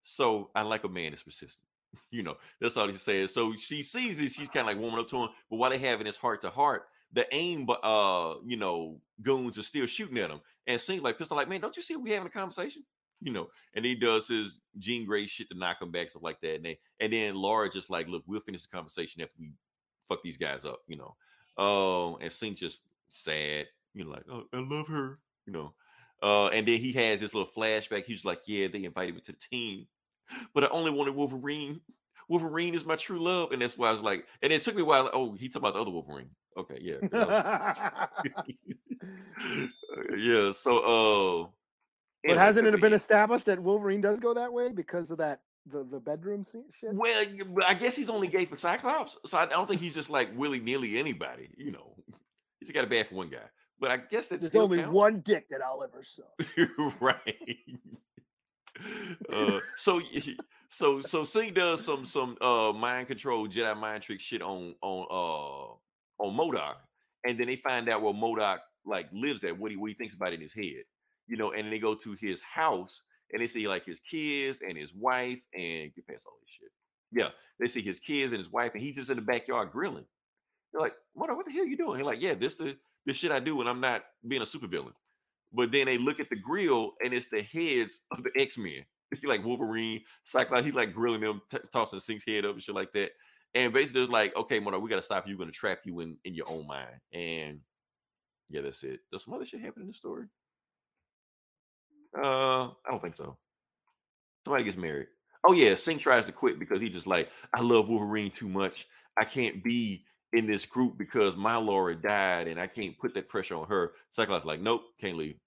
So 0.04 0.50
I 0.56 0.64
like 0.64 0.84
a 0.84 0.90
man 0.90 1.12
that's 1.12 1.24
persistent. 1.24 1.68
You 2.10 2.24
know, 2.24 2.38
that's 2.60 2.76
all 2.78 2.90
she 2.90 2.98
says. 2.98 3.34
So 3.34 3.54
she 3.56 3.84
sees 3.84 4.20
it, 4.20 4.32
she's 4.32 4.50
kind 4.50 4.62
of 4.62 4.68
like 4.68 4.78
warming 4.80 5.00
up 5.00 5.10
to 5.10 5.18
him. 5.18 5.30
But 5.50 5.58
while 5.58 5.70
they 5.70 5.78
having 5.78 6.06
this 6.06 6.16
heart 6.18 6.42
to 6.42 6.50
heart, 6.50 6.88
the 7.14 7.28
aim 7.36 7.68
uh, 7.84 8.36
you 8.46 8.58
know, 8.58 9.02
goons 9.22 9.58
are 9.58 9.64
still 9.64 9.86
shooting 9.86 10.18
at 10.18 10.30
him. 10.30 10.40
And 10.68 10.80
Synch 10.80 11.02
like 11.02 11.18
pistol, 11.18 11.38
like, 11.38 11.50
man, 11.50 11.62
don't 11.62 11.76
you 11.76 11.82
see 11.84 11.96
we 11.96 12.12
having 12.12 12.28
a 12.28 12.32
conversation? 12.32 12.84
You 13.24 13.32
know, 13.32 13.50
and 13.76 13.86
he 13.86 13.94
does 13.96 14.28
his 14.28 14.60
Jean 14.80 15.06
Grey 15.06 15.28
shit 15.28 15.50
to 15.52 15.58
knock 15.58 15.82
him 15.82 15.92
back, 15.92 16.10
stuff 16.10 16.24
like 16.24 16.42
that. 16.42 16.56
And 16.56 16.66
then, 16.66 16.76
and 17.00 17.14
then 17.14 17.36
Laura 17.36 17.70
just 17.70 17.90
like, 17.90 18.08
look, 18.08 18.24
we'll 18.26 18.42
finish 18.42 18.64
the 18.64 18.68
conversation 18.76 19.22
after 19.22 19.34
we 19.40 19.52
fuck 20.10 20.24
these 20.24 20.38
guys 20.38 20.66
up, 20.66 20.80
you 20.88 20.98
know. 20.98 21.16
Um, 21.64 22.18
and 22.22 22.32
Synch 22.32 22.56
just 22.56 22.82
sad, 23.10 23.68
you 23.94 24.04
know, 24.06 24.12
like, 24.12 24.24
oh, 24.32 24.44
I 24.54 24.58
love 24.60 24.88
her, 24.88 25.20
you 25.46 25.54
know. 25.54 25.74
Uh, 26.24 26.48
and 26.48 26.68
then 26.68 26.80
he 26.80 26.92
has 26.94 27.20
this 27.20 27.34
little 27.34 27.52
flashback. 27.56 28.06
He's 28.06 28.26
like, 28.26 28.42
yeah, 28.46 28.68
they 28.68 28.84
invited 28.84 29.14
me 29.16 29.22
to 29.22 29.32
the 29.34 29.38
team, 29.52 29.88
but 30.54 30.64
I 30.64 30.68
only 30.68 30.92
wanted 30.92 31.16
Wolverine. 31.16 31.82
Wolverine 32.28 32.74
is 32.76 32.86
my 32.86 32.96
true 32.96 33.20
love, 33.20 33.52
and 33.52 33.62
that's 33.62 33.78
why 33.78 33.90
I 33.90 33.92
was 33.92 34.02
like, 34.02 34.26
and 34.42 34.54
it 34.54 34.62
took 34.62 34.76
me 34.76 34.82
a 34.84 34.86
while. 34.86 35.10
Oh, 35.14 35.34
he 35.34 35.48
talked 35.50 35.58
about 35.58 35.74
the 35.74 35.82
other 35.82 35.92
Wolverine. 35.92 36.30
Okay, 36.58 36.78
yeah, 36.82 36.96
'cause 37.08 37.10
I 37.14 38.08
was- 38.26 38.56
yeah. 40.22 40.52
So, 40.54 41.46
uh, 41.46 41.48
but 42.24 42.38
hasn't 42.38 42.68
it 42.68 42.80
been 42.80 42.94
established 42.94 43.46
that 43.46 43.60
Wolverine 43.60 44.02
does 44.02 44.20
go 44.20 44.34
that 44.34 44.52
way 44.52 44.72
because 44.72 45.12
of 45.12 45.18
that 45.18 45.42
the 45.72 45.84
the 45.84 46.00
bedroom 46.00 46.44
scene 46.44 46.66
shit? 46.72 46.94
Well, 46.94 47.26
I 47.68 47.74
guess 47.74 47.96
he's 47.96 48.10
only 48.10 48.28
gay 48.28 48.46
for 48.46 48.58
Cyclops, 48.58 49.18
so 49.26 49.38
I 49.38 49.46
don't 49.46 49.68
think 49.68 49.82
he's 49.82 49.96
just 49.96 50.10
like 50.10 50.30
willy 50.36 50.60
nilly 50.60 50.98
anybody. 50.98 51.50
You 51.58 51.72
know, 51.72 51.96
he's 52.60 52.72
got 52.72 52.84
a 52.84 52.88
bad 52.88 53.08
for 53.08 53.16
one 53.16 53.30
guy. 53.30 53.40
But 53.80 53.90
I 53.90 53.98
guess 53.98 54.28
that's 54.28 54.50
There's 54.50 54.64
only 54.64 54.84
one 54.84 55.22
dick 55.22 55.50
that 55.50 55.62
I'll 55.64 55.84
ever 55.84 56.04
suck. 56.04 56.28
right. 57.02 57.58
uh, 59.34 59.60
so 59.76 60.00
so 60.70 61.02
so 61.02 61.24
Synch 61.24 61.56
does 61.56 61.84
some 61.84 62.06
some 62.06 62.38
uh 62.42 62.72
mind 62.74 63.08
control 63.08 63.48
Jedi 63.48 63.76
mind 63.76 64.04
trick 64.04 64.22
shit 64.22 64.44
on 64.44 64.76
on 64.82 65.08
uh 65.10 66.24
on 66.24 66.38
MODOK, 66.38 66.76
and 67.26 67.40
then 67.40 67.48
they 67.48 67.56
find 67.56 67.90
out 67.90 68.04
well 68.04 68.14
MODOK 68.14 68.60
like 68.86 69.08
lives 69.12 69.44
at, 69.44 69.58
what 69.58 69.72
he 69.72 69.78
what 69.78 69.90
he 69.90 69.96
thinks 69.96 70.16
about 70.16 70.34
in 70.34 70.42
his 70.42 70.54
head, 70.54 70.84
you 71.28 71.38
know, 71.38 71.52
and 71.52 71.72
they 71.72 71.80
go 71.80 71.96
to 71.96 72.16
his 72.20 72.42
house 72.42 73.02
and 73.32 73.42
they 73.42 73.48
see 73.48 73.68
like 73.68 73.86
his 73.86 74.00
kids 74.00 74.60
and 74.68 74.78
his 74.78 74.94
wife 74.94 75.42
and 75.54 75.94
get 75.94 76.08
past 76.08 76.26
all 76.26 76.38
this 76.42 76.50
shit. 76.60 76.72
Yeah, 77.12 77.30
they 77.60 77.68
see 77.68 77.82
his 77.82 78.00
kids 78.00 78.32
and 78.32 78.40
his 78.40 78.52
wife, 78.52 78.72
and 78.74 78.82
he's 78.82 78.96
just 78.96 79.10
in 79.10 79.18
the 79.18 79.22
backyard 79.22 79.72
grilling. 79.72 80.06
They're 80.72 80.82
like, 80.82 80.96
"What? 81.14 81.36
What 81.36 81.46
the 81.46 81.52
hell 81.52 81.64
are 81.64 81.68
you 81.68 81.78
doing?" 81.78 81.98
He's 82.00 82.06
like, 82.06 82.22
"Yeah, 82.22 82.34
this 82.34 82.56
the 82.56 82.78
this 83.06 83.18
shit 83.18 83.32
I 83.32 83.40
do 83.40 83.58
when 83.58 83.68
I'm 83.68 83.82
not 83.82 84.04
being 84.28 84.42
a 84.42 84.46
supervillain." 84.46 84.94
But 85.54 85.72
then 85.72 85.86
they 85.86 85.98
look 85.98 86.20
at 86.20 86.30
the 86.30 86.38
grill, 86.38 86.94
and 87.04 87.14
it's 87.14 87.28
the 87.30 87.42
heads 87.42 88.00
of 88.12 88.24
the 88.24 88.32
X 88.38 88.58
Men. 88.58 88.86
like 89.24 89.44
Wolverine, 89.44 90.02
Cyclops. 90.24 90.66
He's 90.66 90.74
like 90.74 90.94
grilling 90.94 91.22
them, 91.22 91.42
t- 91.52 91.58
tossing 91.74 92.00
Synch's 92.00 92.24
head 92.26 92.46
up 92.46 92.54
and 92.54 92.64
shit 92.64 92.76
like 92.76 92.94
that. 92.94 93.12
And 93.54 93.74
basically, 93.74 94.04
it's 94.04 94.12
like, 94.12 94.36
"Okay, 94.38 94.60
Mono, 94.60 94.80
we 94.80 94.90
got 94.90 94.96
to 94.96 95.02
stop 95.02 95.28
you. 95.28 95.36
We're 95.36 95.44
gonna 95.46 95.52
trap 95.52 95.80
you 95.84 96.00
in 96.00 96.18
in 96.24 96.34
your 96.34 96.50
own 96.50 96.66
mind." 96.66 97.00
And 97.12 97.60
yeah, 98.52 98.62
that's 98.62 98.84
it. 98.84 99.00
Does 99.12 99.24
some 99.24 99.34
other 99.34 99.46
shit 99.46 99.62
happen 99.62 99.82
in 99.82 99.88
the 99.88 99.94
story? 99.94 100.26
Uh, 102.18 102.68
I 102.68 102.90
don't 102.90 103.02
think 103.02 103.16
so. 103.16 103.38
Somebody 104.46 104.66
gets 104.66 104.78
married. 104.78 105.08
Oh 105.44 105.54
yeah, 105.54 105.74
Synch 105.74 106.02
tries 106.02 106.26
to 106.26 106.32
quit 106.32 106.60
because 106.60 106.80
he's 106.80 106.92
just 106.92 107.08
like, 107.08 107.30
I 107.54 107.62
love 107.62 107.90
Wolverine 107.90 108.32
too 108.32 108.50
much. 108.50 108.88
I 109.18 109.24
can't 109.24 109.64
be 109.64 110.06
in 110.34 110.48
this 110.48 110.66
group 110.66 110.98
because 110.98 111.36
my 111.36 111.56
Laura 111.56 111.96
died 111.96 112.48
and 112.48 112.60
I 112.60 112.68
can't 112.68 112.98
put 113.00 113.14
that 113.16 113.30
pressure 113.30 113.56
on 113.56 113.68
her. 113.68 113.94
Cyclops 114.12 114.46
like, 114.46 114.62
nope, 114.62 114.84
can't 115.00 115.18
leave. 115.18 115.38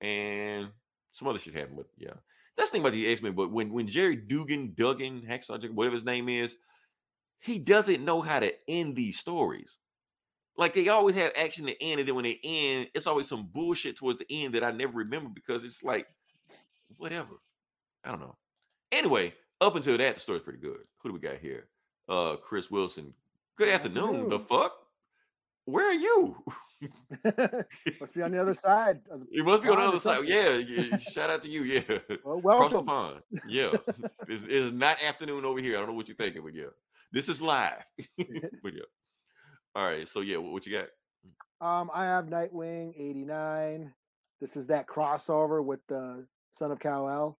And 0.00 0.68
some 1.12 1.28
other 1.28 1.38
shit 1.38 1.54
happened, 1.54 1.76
but 1.76 1.86
yeah. 1.96 2.14
That's 2.56 2.70
the 2.70 2.74
thing 2.74 2.82
about 2.82 2.92
the 2.92 3.08
X-Men. 3.08 3.32
But 3.32 3.50
when 3.50 3.72
when 3.72 3.88
Jerry 3.88 4.16
Dugan, 4.16 4.74
Duggan, 4.76 5.22
Hacksaw, 5.28 5.68
whatever 5.72 5.94
his 5.94 6.04
name 6.04 6.28
is, 6.28 6.54
he 7.40 7.58
doesn't 7.58 8.04
know 8.04 8.20
how 8.20 8.38
to 8.38 8.54
end 8.68 8.94
these 8.94 9.18
stories. 9.18 9.78
Like 10.56 10.74
they 10.74 10.88
always 10.88 11.16
have 11.16 11.32
action 11.36 11.66
to 11.66 11.82
end, 11.82 12.00
and 12.00 12.08
then 12.08 12.14
when 12.14 12.24
they 12.24 12.38
end, 12.42 12.88
it's 12.94 13.06
always 13.06 13.26
some 13.28 13.48
bullshit 13.52 13.96
towards 13.96 14.20
the 14.20 14.26
end 14.30 14.54
that 14.54 14.62
I 14.62 14.70
never 14.70 14.98
remember 14.98 15.30
because 15.30 15.64
it's 15.64 15.82
like, 15.82 16.06
whatever. 16.96 17.34
I 18.04 18.10
don't 18.10 18.20
know. 18.20 18.36
Anyway, 18.92 19.34
up 19.60 19.74
until 19.74 19.98
that, 19.98 20.14
the 20.14 20.20
story's 20.20 20.42
pretty 20.42 20.60
good. 20.60 20.78
Who 20.98 21.08
do 21.08 21.14
we 21.14 21.18
got 21.20 21.38
here? 21.38 21.66
Uh, 22.08 22.36
Chris 22.36 22.70
Wilson. 22.70 23.12
Good 23.56 23.68
afternoon. 23.68 24.28
The 24.28 24.38
fuck? 24.38 24.74
Where 25.64 25.88
are 25.88 25.92
you? 25.92 26.36
Must 28.00 28.14
be 28.14 28.22
on 28.22 28.32
the 28.32 28.40
other 28.40 28.54
side. 28.54 29.00
You 29.30 29.44
must 29.44 29.62
be 29.62 29.70
on 29.70 29.78
the 29.78 29.84
other 29.84 29.98
side. 29.98 30.24
Yeah, 30.26 30.56
yeah. 30.56 30.98
Shout 30.98 31.30
out 31.30 31.42
to 31.42 31.48
you. 31.48 31.62
Yeah. 31.62 31.98
well, 32.24 32.58
Cross 32.58 32.72
the 32.72 32.80
welcome. 32.82 32.86
pond. 32.86 33.22
Yeah. 33.48 33.72
it's, 34.28 34.42
it's 34.46 34.72
not 34.72 35.02
afternoon 35.02 35.44
over 35.44 35.60
here. 35.60 35.76
I 35.76 35.78
don't 35.78 35.88
know 35.88 35.94
what 35.94 36.08
you're 36.08 36.16
thinking, 36.16 36.42
but 36.42 36.54
yeah. 36.54 36.64
This 37.12 37.28
is 37.28 37.40
live. 37.40 37.84
but 38.18 38.74
yeah. 38.74 38.82
All 39.74 39.84
right. 39.84 40.06
So 40.06 40.20
yeah, 40.20 40.36
what, 40.36 40.52
what 40.52 40.66
you 40.66 40.72
got? 40.72 40.88
Um, 41.60 41.90
I 41.94 42.04
have 42.04 42.26
Nightwing 42.26 42.94
'89. 42.98 43.92
This 44.40 44.56
is 44.56 44.66
that 44.68 44.86
crossover 44.86 45.64
with 45.64 45.80
the 45.88 46.26
Son 46.50 46.70
of 46.70 46.78
Kal 46.78 47.08
El. 47.08 47.38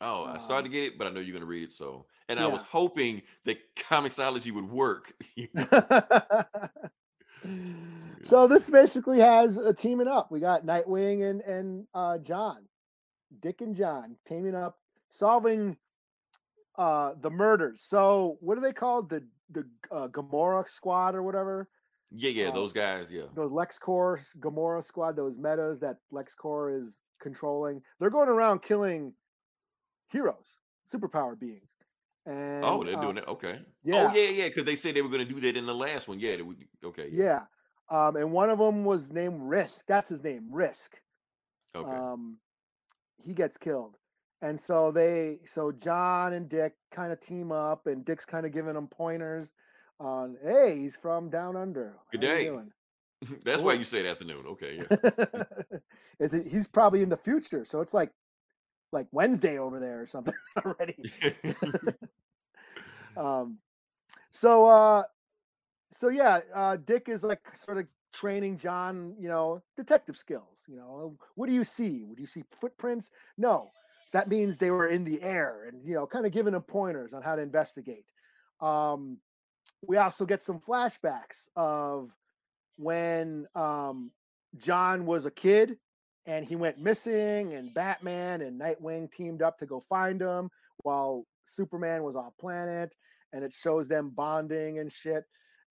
Oh, 0.00 0.24
I 0.24 0.38
started 0.38 0.64
to 0.64 0.70
get 0.70 0.84
it, 0.84 0.98
but 0.98 1.06
I 1.06 1.10
know 1.10 1.20
you're 1.20 1.34
gonna 1.34 1.46
read 1.46 1.64
it. 1.64 1.72
So 1.72 2.06
and 2.28 2.40
I 2.40 2.46
was 2.46 2.62
hoping 2.62 3.22
that 3.44 3.58
Comixology 3.76 4.52
would 4.52 4.70
work. 4.70 5.12
so 8.22 8.48
this 8.48 8.70
basically 8.70 9.20
has 9.20 9.58
a 9.58 9.72
teaming 9.72 10.08
up. 10.08 10.30
We 10.32 10.40
got 10.40 10.66
Nightwing 10.66 11.30
and 11.30 11.40
and 11.42 11.86
uh, 11.94 12.18
John, 12.18 12.66
Dick 13.40 13.60
and 13.60 13.74
John 13.74 14.16
teaming 14.26 14.54
up 14.54 14.78
solving 15.08 15.76
uh 16.76 17.12
the 17.20 17.30
murders. 17.30 17.82
So 17.82 18.38
what 18.40 18.58
are 18.58 18.62
they 18.62 18.72
called? 18.72 19.10
The 19.10 19.22
the 19.50 19.64
uh, 19.90 20.08
Gamorra 20.08 20.68
squad 20.68 21.14
or 21.14 21.22
whatever. 21.22 21.68
Yeah, 22.10 22.30
yeah, 22.30 22.48
Um, 22.48 22.54
those 22.54 22.72
guys, 22.72 23.06
yeah. 23.10 23.24
Those 23.34 23.50
LexCorp 23.50 24.36
Gamorra 24.38 24.82
squad, 24.82 25.16
those 25.16 25.36
metas 25.36 25.80
that 25.80 25.96
LexCorp 26.12 26.78
is 26.78 27.02
controlling. 27.20 27.82
They're 27.98 28.10
going 28.10 28.28
around 28.28 28.62
killing 28.62 29.12
heroes, 30.08 30.58
superpower 30.92 31.38
beings. 31.38 31.68
And 32.26 32.64
oh, 32.64 32.82
they're 32.82 32.96
uh, 32.96 33.00
doing 33.00 33.18
it. 33.18 33.24
Okay. 33.28 33.58
yeah. 33.82 34.10
Oh, 34.10 34.14
yeah, 34.14 34.30
yeah, 34.30 34.48
because 34.48 34.64
they 34.64 34.76
said 34.76 34.94
they 34.94 35.02
were 35.02 35.08
going 35.08 35.26
to 35.26 35.34
do 35.34 35.40
that 35.40 35.56
in 35.56 35.66
the 35.66 35.74
last 35.74 36.08
one. 36.08 36.20
Yeah. 36.20 36.40
Would, 36.40 36.64
okay. 36.84 37.08
Yeah. 37.12 37.42
Um, 37.90 38.16
and 38.16 38.32
one 38.32 38.48
of 38.48 38.58
them 38.58 38.84
was 38.84 39.10
named 39.12 39.40
Risk. 39.42 39.86
That's 39.86 40.08
his 40.08 40.22
name, 40.22 40.46
Risk. 40.50 40.96
Okay. 41.74 41.90
Um, 41.90 42.38
he 43.18 43.34
gets 43.34 43.56
killed. 43.56 43.96
And 44.44 44.60
so 44.60 44.90
they, 44.90 45.38
so 45.46 45.72
John 45.72 46.34
and 46.34 46.50
Dick 46.50 46.74
kind 46.90 47.10
of 47.12 47.18
team 47.18 47.50
up, 47.50 47.86
and 47.86 48.04
Dick's 48.04 48.26
kind 48.26 48.44
of 48.44 48.52
giving 48.52 48.74
them 48.74 48.88
pointers 48.88 49.54
on, 49.98 50.36
hey, 50.44 50.78
he's 50.78 50.96
from 50.96 51.30
down 51.30 51.56
under. 51.56 51.96
Good 52.12 52.22
How 52.22 52.34
day. 52.34 52.44
doing?" 52.44 52.70
That's 53.42 53.62
why 53.62 53.72
cool. 53.72 53.78
you 53.78 53.84
said 53.86 54.04
afternoon. 54.04 54.44
Okay. 54.48 54.80
Yeah. 54.82 55.78
Is 56.20 56.34
it, 56.34 56.46
he's 56.46 56.66
probably 56.66 57.00
in 57.00 57.08
the 57.08 57.16
future, 57.16 57.64
so 57.64 57.80
it's 57.80 57.94
like 57.94 58.10
like 58.92 59.06
Wednesday 59.12 59.58
over 59.58 59.80
there 59.80 60.02
or 60.02 60.06
something 60.06 60.34
already. 60.64 60.96
um 63.16 63.58
so 64.30 64.66
uh 64.66 65.02
so 65.90 66.08
yeah 66.08 66.40
uh 66.54 66.76
dick 66.84 67.08
is 67.08 67.22
like 67.22 67.40
sort 67.56 67.78
of 67.78 67.86
training 68.12 68.56
john 68.56 69.14
you 69.18 69.28
know 69.28 69.62
detective 69.76 70.16
skills 70.16 70.58
you 70.68 70.76
know 70.76 71.16
what 71.36 71.46
do 71.48 71.52
you 71.52 71.64
see 71.64 72.04
would 72.04 72.18
you 72.18 72.26
see 72.26 72.42
footprints 72.60 73.10
no 73.38 73.70
that 74.14 74.28
means 74.28 74.56
they 74.56 74.70
were 74.70 74.86
in 74.86 75.04
the 75.04 75.20
air 75.22 75.66
and 75.68 75.86
you 75.86 75.94
know 75.94 76.06
kind 76.06 76.24
of 76.24 76.32
giving 76.32 76.52
them 76.54 76.62
pointers 76.62 77.12
on 77.12 77.22
how 77.22 77.36
to 77.36 77.42
investigate. 77.42 78.06
Um 78.60 79.18
we 79.86 79.98
also 79.98 80.24
get 80.24 80.42
some 80.42 80.60
flashbacks 80.60 81.48
of 81.56 82.10
when 82.76 83.46
um 83.54 84.10
john 84.56 85.04
was 85.04 85.26
a 85.26 85.30
kid 85.30 85.76
and 86.26 86.46
he 86.46 86.56
went 86.56 86.78
missing 86.78 87.52
and 87.52 87.74
batman 87.74 88.40
and 88.40 88.58
nightwing 88.58 89.12
teamed 89.12 89.42
up 89.42 89.58
to 89.58 89.66
go 89.66 89.80
find 89.80 90.22
him 90.22 90.48
while 90.78 91.26
superman 91.44 92.02
was 92.02 92.16
off 92.16 92.32
planet 92.40 92.94
and 93.34 93.44
it 93.44 93.52
shows 93.52 93.88
them 93.88 94.10
bonding 94.14 94.78
and 94.78 94.90
shit. 94.90 95.24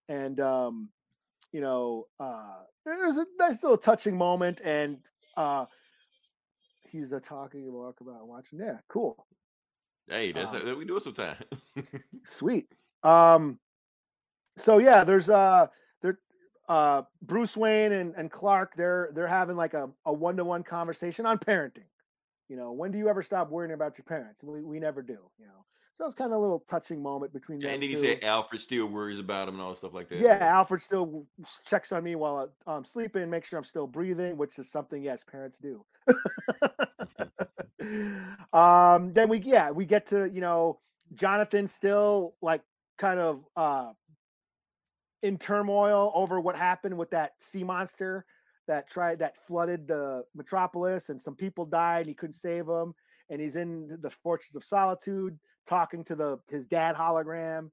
And 0.10 0.40
um 0.40 0.90
you 1.52 1.62
know 1.62 2.06
uh 2.20 2.60
there's 2.86 3.18
a 3.18 3.26
nice 3.40 3.64
little 3.64 3.78
touching 3.78 4.18
moment 4.18 4.62
and 4.64 4.98
uh 5.38 5.66
he's 6.94 7.12
uh, 7.12 7.20
talking 7.20 7.68
about 7.68 7.96
about 8.00 8.28
watching 8.28 8.60
yeah 8.60 8.78
cool. 8.88 9.28
Hey, 10.08 10.32
that's 10.32 10.54
Um, 10.54 10.62
how 10.66 10.76
we 10.76 10.86
do 10.86 10.96
it 10.98 11.04
sometime. 11.04 11.38
sweet. 12.24 12.68
Um 13.04 13.60
so 14.58 14.78
yeah 14.78 15.04
there's 15.04 15.30
uh 15.30 15.68
there 16.02 16.20
uh 16.70 17.02
bruce 17.22 17.58
wayne 17.58 17.92
and, 17.92 18.14
and 18.16 18.32
clark 18.32 18.76
they're 18.78 19.12
they're 19.16 19.28
having 19.28 19.58
like 19.58 19.74
a, 19.74 19.90
a 20.06 20.14
one-to-one 20.14 20.64
conversation 20.64 21.26
on 21.26 21.38
parenting. 21.38 21.90
You 22.48 22.56
know 22.56 22.72
when 22.72 22.92
do 22.92 22.98
you 22.98 23.10
ever 23.10 23.24
stop 23.24 23.50
worrying 23.50 23.74
about 23.74 23.98
your 23.98 24.06
parents? 24.06 24.44
We, 24.44 24.64
we 24.64 24.80
never 24.80 25.02
do 25.02 25.20
you 25.40 25.48
know 25.48 25.66
so 25.96 26.06
it's 26.06 26.16
kind 26.16 26.32
of 26.32 26.38
a 26.38 26.42
little 26.42 26.64
touching 26.70 27.02
moment 27.02 27.32
between 27.34 27.60
them 27.60 27.72
and 27.72 27.82
then 27.84 27.90
he 27.90 27.96
said 27.96 28.24
Alfred 28.24 28.62
still 28.62 28.88
worries 28.88 29.20
about 29.20 29.48
him 29.48 29.56
and 29.56 29.64
all 29.64 29.76
stuff 29.76 29.94
like 29.94 30.10
that. 30.10 30.20
yeah 30.20 30.38
alfred 30.42 30.82
still 30.82 31.26
checks 31.66 31.92
on 31.92 32.04
me 32.04 32.16
while 32.16 32.50
I- 32.68 32.72
i'm 32.76 32.84
sleeping 32.86 33.30
make 33.30 33.46
sure 33.46 33.58
i'm 33.60 33.64
still 33.66 33.88
breathing 33.88 34.38
which 34.38 34.58
is 34.60 34.70
something 34.72 35.02
yes 35.04 35.24
parents 35.24 35.58
do. 35.60 35.84
Um 38.54 39.12
then 39.14 39.28
we 39.30 39.40
yeah 39.40 39.72
we 39.72 39.86
get 39.86 40.08
to 40.10 40.30
you 40.32 40.40
know 40.42 40.80
jonathan 41.16 41.68
still 41.68 42.36
like 42.42 42.62
kind 42.98 43.20
of 43.20 43.44
uh 43.58 43.92
in 45.22 45.38
turmoil 45.38 46.12
over 46.16 46.40
what 46.40 46.56
happened 46.56 46.98
with 46.98 47.10
that 47.12 47.32
sea 47.42 47.64
monster 47.64 48.26
that 48.68 48.90
tried 48.90 49.20
that 49.20 49.36
flooded 49.48 49.88
the 49.88 50.24
metropolis 50.34 51.10
and 51.10 51.22
some 51.22 51.36
people 51.36 51.66
died 51.66 52.00
and 52.02 52.08
he 52.08 52.14
couldn't 52.14 52.34
save 52.36 52.66
them 52.68 52.94
and 53.30 53.42
he's 53.42 53.56
in 53.58 53.98
the 54.02 54.10
fortress 54.10 54.56
of 54.56 54.64
solitude 54.64 55.38
talking 55.68 56.04
to 56.04 56.16
the 56.16 56.40
his 56.50 56.66
dad 56.66 56.96
hologram 56.96 57.70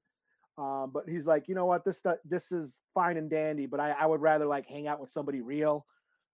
um, 0.57 0.91
but 0.93 1.03
he's 1.07 1.25
like 1.25 1.47
you 1.47 1.55
know 1.55 1.65
what 1.65 1.83
this 1.83 2.01
this 2.25 2.51
is 2.51 2.79
fine 2.93 3.17
and 3.17 3.29
dandy 3.29 3.65
but 3.65 3.79
I, 3.79 3.91
I 3.91 4.05
would 4.05 4.21
rather 4.21 4.45
like 4.45 4.67
hang 4.67 4.87
out 4.87 4.99
with 4.99 5.11
somebody 5.11 5.41
real 5.41 5.85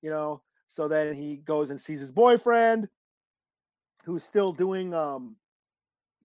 you 0.01 0.10
know 0.10 0.41
so 0.68 0.88
then 0.88 1.14
he 1.14 1.38
goes 1.38 1.72
and 1.72 1.80
sees 1.80 1.99
his 1.99 2.12
boyfriend 2.12 2.89
who's 4.05 4.24
still 4.24 4.51
doing 4.51 4.93
um 4.93 5.36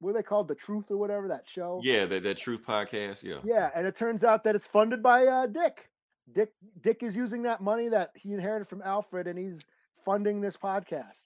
what 0.02 0.10
are 0.10 0.14
they 0.14 0.22
called 0.22 0.48
the 0.48 0.54
truth 0.54 0.90
or 0.90 0.96
whatever 0.96 1.28
that 1.28 1.46
show 1.46 1.80
Yeah, 1.82 2.06
that, 2.06 2.24
that 2.24 2.36
Truth 2.36 2.62
podcast. 2.66 3.22
Yeah. 3.22 3.38
yeah, 3.44 3.70
and 3.74 3.86
it 3.86 3.94
turns 3.94 4.24
out 4.24 4.42
that 4.44 4.56
it's 4.56 4.66
funded 4.66 5.02
by 5.02 5.26
uh, 5.26 5.46
Dick. 5.46 5.88
Dick 6.34 6.50
Dick 6.82 7.02
is 7.02 7.16
using 7.16 7.42
that 7.42 7.60
money 7.60 7.88
that 7.88 8.10
he 8.14 8.32
inherited 8.32 8.68
from 8.68 8.82
Alfred, 8.82 9.26
and 9.28 9.38
he's 9.38 9.64
funding 10.04 10.40
this 10.40 10.56
podcast. 10.56 11.22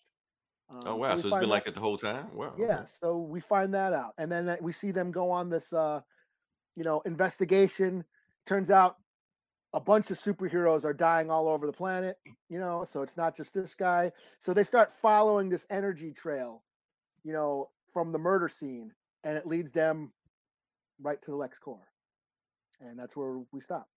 Um, 0.69 0.83
Oh 0.85 0.97
wow, 0.97 1.15
we 1.17 1.23
so, 1.23 1.29
it's 1.29 1.35
been 1.35 1.41
that- 1.43 1.47
like 1.49 1.65
that 1.67 1.75
the 1.75 1.81
whole 1.81 1.97
time. 1.99 2.35
Wow. 2.35 2.55
yeah. 2.59 2.85
So 2.85 3.19
we 3.19 3.41
find 3.41 3.73
that 3.75 3.93
out, 3.93 4.15
and 4.19 4.31
then 4.31 4.47
that 4.47 4.63
we 4.63 4.73
see 4.73 4.91
them 4.91 5.13
go 5.13 5.31
on 5.31 5.49
this, 5.51 5.73
uh, 5.73 6.01
you 6.77 6.85
know, 6.85 7.01
investigation. 7.07 8.05
Turns 8.47 8.71
out 8.71 8.97
a 9.73 9.81
bunch 9.81 10.11
of 10.11 10.19
superheroes 10.19 10.85
are 10.85 10.93
dying 10.95 11.31
all 11.31 11.49
over 11.49 11.67
the 11.67 11.73
planet. 11.73 12.19
You 12.49 12.59
know, 12.59 12.85
so 12.89 13.03
it's 13.03 13.17
not 13.17 13.37
just 13.37 13.53
this 13.55 13.75
guy. 13.75 14.13
So 14.41 14.55
they 14.55 14.65
start 14.65 14.93
following 15.03 15.49
this 15.49 15.67
energy 15.71 16.13
trail, 16.13 16.63
you 17.25 17.33
know, 17.33 17.71
from 17.93 18.13
the 18.13 18.19
murder 18.19 18.49
scene, 18.49 18.93
and 19.25 19.37
it 19.37 19.47
leads 19.47 19.73
them 19.73 20.13
right 21.01 21.21
to 21.23 21.31
the 21.31 21.37
Lex 21.37 21.59
LexCorp, 21.61 21.81
and 22.81 22.99
that's 22.99 23.17
where 23.17 23.39
we 23.53 23.61
stop. 23.61 23.89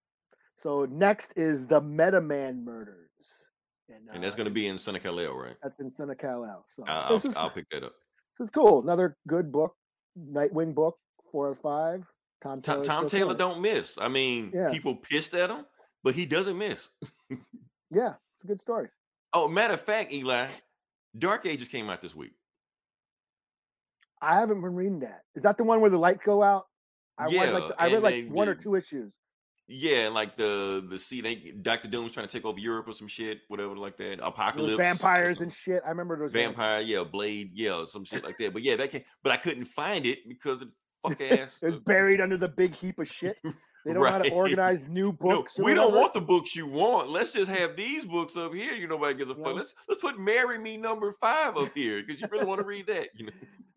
So 0.56 0.86
next 0.86 1.34
is 1.38 1.66
the 1.68 1.82
Metaman 1.82 2.64
murders, 2.64 3.49
And 4.14 4.24
that's 4.24 4.34
uh, 4.34 4.38
going 4.38 4.46
to 4.46 4.52
be 4.54 4.68
in 4.68 4.78
Son 4.80 4.96
of 4.96 5.04
Kal-El, 5.04 5.34
right? 5.34 5.56
that's 5.64 5.80
in 5.80 5.90
Santa 5.90 6.16
Cal. 6.16 6.64
So 6.68 6.84
I'll, 6.88 7.16
is 7.16 7.36
I'll 7.36 7.50
pick 7.50 7.70
that 7.72 7.84
up. 7.84 7.94
this 8.38 8.46
is 8.46 8.52
cool. 8.52 8.82
Another 8.84 9.18
good 9.28 9.52
book, 9.52 9.76
Nightwing 10.18 10.74
book, 10.76 10.98
four 11.32 11.48
or 11.50 11.56
five. 11.56 12.06
Tom 12.42 12.62
Tom, 12.62 12.76
Taylor. 12.78 12.86
Tom 12.86 13.10
Taylor 13.10 13.36
don't 13.36 13.62
miss. 13.62 13.98
I 13.98 14.08
mean, 14.08 14.52
Yeah. 14.54 14.72
people 14.72 14.96
pissed 14.96 15.34
at 15.34 15.50
him, 15.50 15.66
but 16.04 16.16
he 16.16 16.26
doesn't 16.26 16.58
miss. 16.58 16.90
Yeah, 17.92 18.14
it's 18.36 18.44
a 18.44 18.48
good 18.48 18.62
story. 18.62 18.88
Oh, 19.34 19.48
matter 19.48 19.74
of 19.74 19.82
fact, 19.82 20.14
Eli, 20.14 20.48
Dark 21.18 21.48
Ages 21.48 21.68
came 21.68 21.90
out 21.90 22.04
this 22.04 22.14
week. 22.14 22.34
I 24.22 24.40
haven't 24.40 24.62
been 24.62 24.76
reading 24.76 25.00
that. 25.00 25.22
Is 25.34 25.42
that 25.42 25.58
the 25.58 25.64
one 25.64 25.82
where 25.82 25.90
the 25.90 25.98
lights 25.98 26.22
go 26.24 26.44
out? 26.44 26.66
I 27.18 27.24
read 27.26 27.34
like 27.34 27.64
Yeah, 27.64 27.68
the- 27.70 27.82
I 27.82 27.86
read 27.86 27.94
and 27.96 28.04
like 28.04 28.28
one 28.28 28.48
or 28.48 28.54
two 28.54 28.76
issues. 28.76 29.18
Yeah, 29.72 30.10
like 30.10 30.36
the 30.36 30.84
the 30.90 30.98
sea, 30.98 31.22
they 31.22 31.36
Doctor 31.62 31.88
Doom's 31.88 32.12
trying 32.12 32.26
to 32.28 32.32
take 32.32 32.44
over 32.44 32.58
Europe 32.58 32.88
or 32.88 32.94
some 32.94 33.08
shit, 33.08 33.42
whatever 33.50 33.76
like 33.76 33.98
that. 33.98 34.20
Apocalypse, 34.26 34.74
vampires 34.74 35.42
and 35.42 35.54
shit. 35.54 35.84
I 35.86 35.90
remember 35.90 36.18
those 36.18 36.32
vampire, 36.32 36.82
yeah, 36.82 37.04
Blade, 37.04 37.52
yeah, 37.54 37.86
some 37.88 38.04
shit 38.04 38.24
like 38.24 38.40
that. 38.40 38.52
But 38.54 38.64
yeah, 38.64 38.76
that 38.78 38.92
came, 38.92 39.04
but 39.22 39.32
I 39.32 39.38
couldn't 39.38 39.66
find 39.66 40.08
it 40.08 40.28
because 40.28 40.64
of 40.64 40.70
fuck 41.08 41.22
ass. 41.22 41.60
It 41.62 41.68
was 41.68 41.76
uh, 41.76 41.80
buried 41.86 42.20
under 42.20 42.36
the 42.36 42.48
big 42.50 42.74
heap 42.74 42.98
of 43.00 43.08
shit. 43.08 43.38
They 43.86 43.94
don't 43.94 44.04
know 44.04 44.10
how 44.10 44.18
to 44.20 44.32
organize 44.32 44.90
new 44.90 45.14
books. 45.14 45.58
or 45.58 45.64
we 45.64 45.74
don't 45.74 45.96
want 45.96 46.14
the 46.14 46.20
books 46.20 46.54
you 46.54 46.68
want. 46.68 47.10
Let's 47.10 47.32
just 47.32 47.50
have 47.50 47.78
these 47.78 48.04
books 48.04 48.36
up 48.36 48.54
here. 48.54 48.74
You 48.74 48.88
know, 48.88 48.96
nobody 48.96 49.18
gives 49.18 49.32
a 49.32 49.36
Yeah. 49.36 49.44
fuck. 49.46 49.56
Let's 49.56 49.74
let's 49.88 50.02
put 50.02 50.20
"Marry 50.20 50.60
Me" 50.60 50.76
number 50.76 51.14
five 51.14 51.56
up 51.56 51.74
here 51.74 52.04
because 52.04 52.20
you 52.20 52.28
really 52.30 52.44
want 52.46 52.60
to 52.60 52.68
read 52.68 52.88
that. 52.88 53.08
You 53.16 53.28
know, 53.28 53.32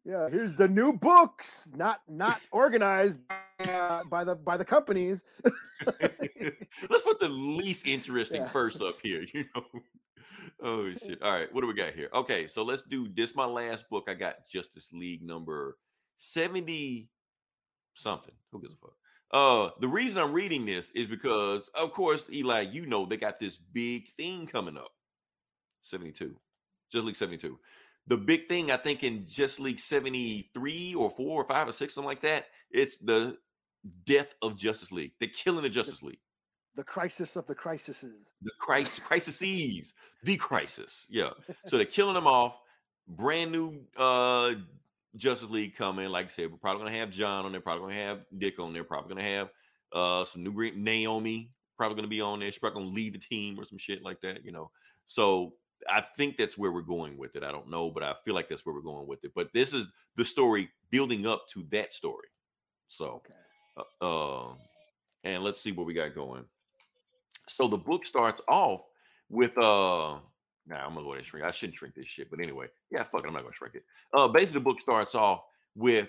Yeah, 0.05 0.29
here's 0.29 0.55
the 0.55 0.69
new 0.69 0.93
books, 0.95 1.71
not 1.77 2.01
not 2.09 2.41
organized 2.51 3.21
by, 3.29 3.65
uh, 3.65 4.05
by 4.05 4.25
the 4.25 4.35
by 4.35 4.57
the 4.57 4.65
companies. 4.65 5.23
let's 6.01 7.03
put 7.05 7.21
the 7.21 7.29
least 7.29 7.87
interesting 7.87 8.43
Yeah. 8.43 8.49
first 8.49 8.83
up 8.83 8.97
here. 9.03 9.25
You 9.35 9.45
know. 9.55 9.65
Oh 10.65 10.93
shit! 10.95 11.21
All 11.23 11.33
right, 11.33 11.53
what 11.53 11.61
do 11.61 11.67
we 11.67 11.75
got 11.75 11.93
here? 11.95 12.09
Okay, 12.15 12.47
so 12.47 12.63
let's 12.63 12.83
do 12.83 13.09
this. 13.09 13.35
My 13.35 13.45
last 13.47 13.89
book. 13.91 14.05
I 14.09 14.15
got 14.15 14.49
Justice 14.49 14.89
League 14.93 15.23
number 15.23 15.77
seventy 16.17 17.09
something. 17.95 18.35
Who 18.51 18.61
gives 18.61 18.75
a 18.75 18.77
fuck? 18.77 18.95
Uh, 19.33 19.71
the 19.81 19.89
reason 19.89 20.19
I'm 20.19 20.33
reading 20.33 20.67
this 20.67 20.91
is 20.93 21.07
because, 21.07 21.63
of 21.75 21.93
course, 21.93 22.25
Eli, 22.31 22.61
you 22.63 22.87
know 22.87 23.07
they 23.07 23.17
got 23.17 23.41
this 23.41 23.57
big 23.57 24.09
thing 24.13 24.47
coming 24.47 24.77
up. 24.77 24.93
72. 25.83 26.37
Just 26.93 27.05
League 27.07 27.17
72. 27.17 27.59
The 28.13 28.19
big 28.19 28.47
thing, 28.47 28.71
I 28.71 28.77
think, 28.77 29.05
in 29.05 29.25
Just 29.27 29.59
League 29.59 29.81
73 29.81 30.95
or 30.99 31.09
4 31.09 31.17
or 31.19 31.49
5 31.49 31.69
or 31.69 31.73
6, 31.73 31.95
something 31.95 32.07
like 32.07 32.21
that, 32.21 32.45
it's 32.71 32.99
the 32.99 33.39
death 34.05 34.35
of 34.43 34.59
Justice 34.59 34.93
League. 34.93 35.13
The 35.19 35.29
killing 35.29 35.65
of 35.65 35.73
Justice 35.73 36.03
League. 36.03 36.19
The 36.77 36.85
crisis 36.85 37.37
of 37.37 37.47
the 37.47 37.55
crises. 37.55 38.35
The 38.43 38.51
crisis, 38.61 38.99
crises, 38.99 39.95
the 40.25 40.37
crisis. 40.37 41.07
Yeah. 41.09 41.31
So 41.69 41.79
they're 41.79 41.87
killing 41.87 42.13
them 42.13 42.27
off. 42.27 42.59
Brand 43.09 43.51
new 43.51 43.81
uh 43.97 44.57
Justice 45.17 45.49
League 45.49 45.75
coming. 45.75 46.11
Like 46.11 46.27
I 46.27 46.29
said, 46.29 46.51
we're 46.51 46.59
probably 46.59 46.85
gonna 46.85 46.99
have 46.99 47.13
John 47.13 47.47
on 47.47 47.53
there, 47.53 47.63
probably 47.63 47.95
gonna 47.95 48.07
have 48.07 48.27
Dick 48.37 48.59
on 48.59 48.75
there, 48.75 48.85
probably 48.85 49.09
gonna 49.09 49.27
have 49.27 49.49
uh 49.95 50.27
some 50.27 50.43
new 50.43 50.53
green 50.53 50.85
Naomi, 50.85 51.51
probably 51.79 51.97
gonna 51.97 52.09
be 52.09 52.21
on 52.21 52.41
there. 52.41 52.51
She's 52.53 52.59
probably 52.59 52.83
gonna 52.83 52.95
lead 52.95 53.15
the 53.15 53.21
team 53.21 53.59
or 53.59 53.65
some 53.65 53.79
shit 53.79 54.03
like 54.03 54.21
that, 54.21 54.45
you 54.45 54.53
know. 54.53 54.71
So 55.07 55.55
I 55.89 56.01
think 56.17 56.37
that's 56.37 56.57
where 56.59 56.73
we're 56.73 56.83
going 56.83 57.17
with 57.17 57.37
it. 57.37 57.43
I 57.45 57.53
don't 57.53 57.69
know, 57.71 57.91
but 57.91 58.03
I 58.03 58.15
feel 58.25 58.35
like 58.35 58.49
that's 58.49 58.65
where 58.67 58.75
we're 58.75 58.81
going 58.81 59.07
with 59.07 59.25
it. 59.25 59.33
But 59.35 59.53
this 59.53 59.73
is 59.73 59.87
the 60.17 60.25
story 60.25 60.71
building 60.91 61.27
up 61.27 61.49
to 61.51 61.65
that 61.71 61.93
story. 61.93 62.29
So, 62.89 63.23
Okay. 63.25 63.87
uh, 64.01 64.47
um, 64.51 64.59
and 65.25 65.43
let's 65.43 65.61
see 65.61 65.73
what 65.73 65.87
we 65.87 65.95
got 65.95 66.15
going. 66.15 66.45
So 67.49 67.69
the 67.69 67.77
book 67.77 68.07
starts 68.07 68.41
off 68.49 68.83
with 69.29 69.57
uh 69.59 70.19
nah, 70.67 70.77
I'm 70.77 70.95
gonna 70.95 71.03
go 71.03 71.09
ahead 71.13 71.19
and 71.19 71.27
shrink. 71.27 71.47
I 71.47 71.51
shouldn't 71.51 71.79
shrink 71.79 71.95
this 71.95 72.07
shit, 72.07 72.31
but 72.31 72.41
anyway, 72.41 72.67
yeah, 72.91 73.03
fuck 73.05 73.25
it, 73.25 73.27
I'm 73.27 73.33
not 73.33 73.43
gonna 73.43 73.55
shrink 73.55 73.75
it. 73.75 73.85
Uh 74.13 74.29
basically 74.29 74.61
the 74.61 74.65
book 74.65 74.81
starts 74.81 75.15
off 75.15 75.43
with 75.75 76.09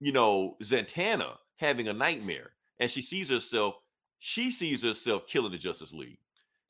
you 0.00 0.12
know 0.12 0.56
Zatanna 0.62 1.36
having 1.56 1.88
a 1.88 1.92
nightmare 1.92 2.50
and 2.78 2.90
she 2.90 3.00
sees 3.02 3.28
herself, 3.28 3.76
she 4.18 4.50
sees 4.50 4.82
herself 4.82 5.26
killing 5.26 5.52
the 5.52 5.58
Justice 5.58 5.92
League. 5.92 6.18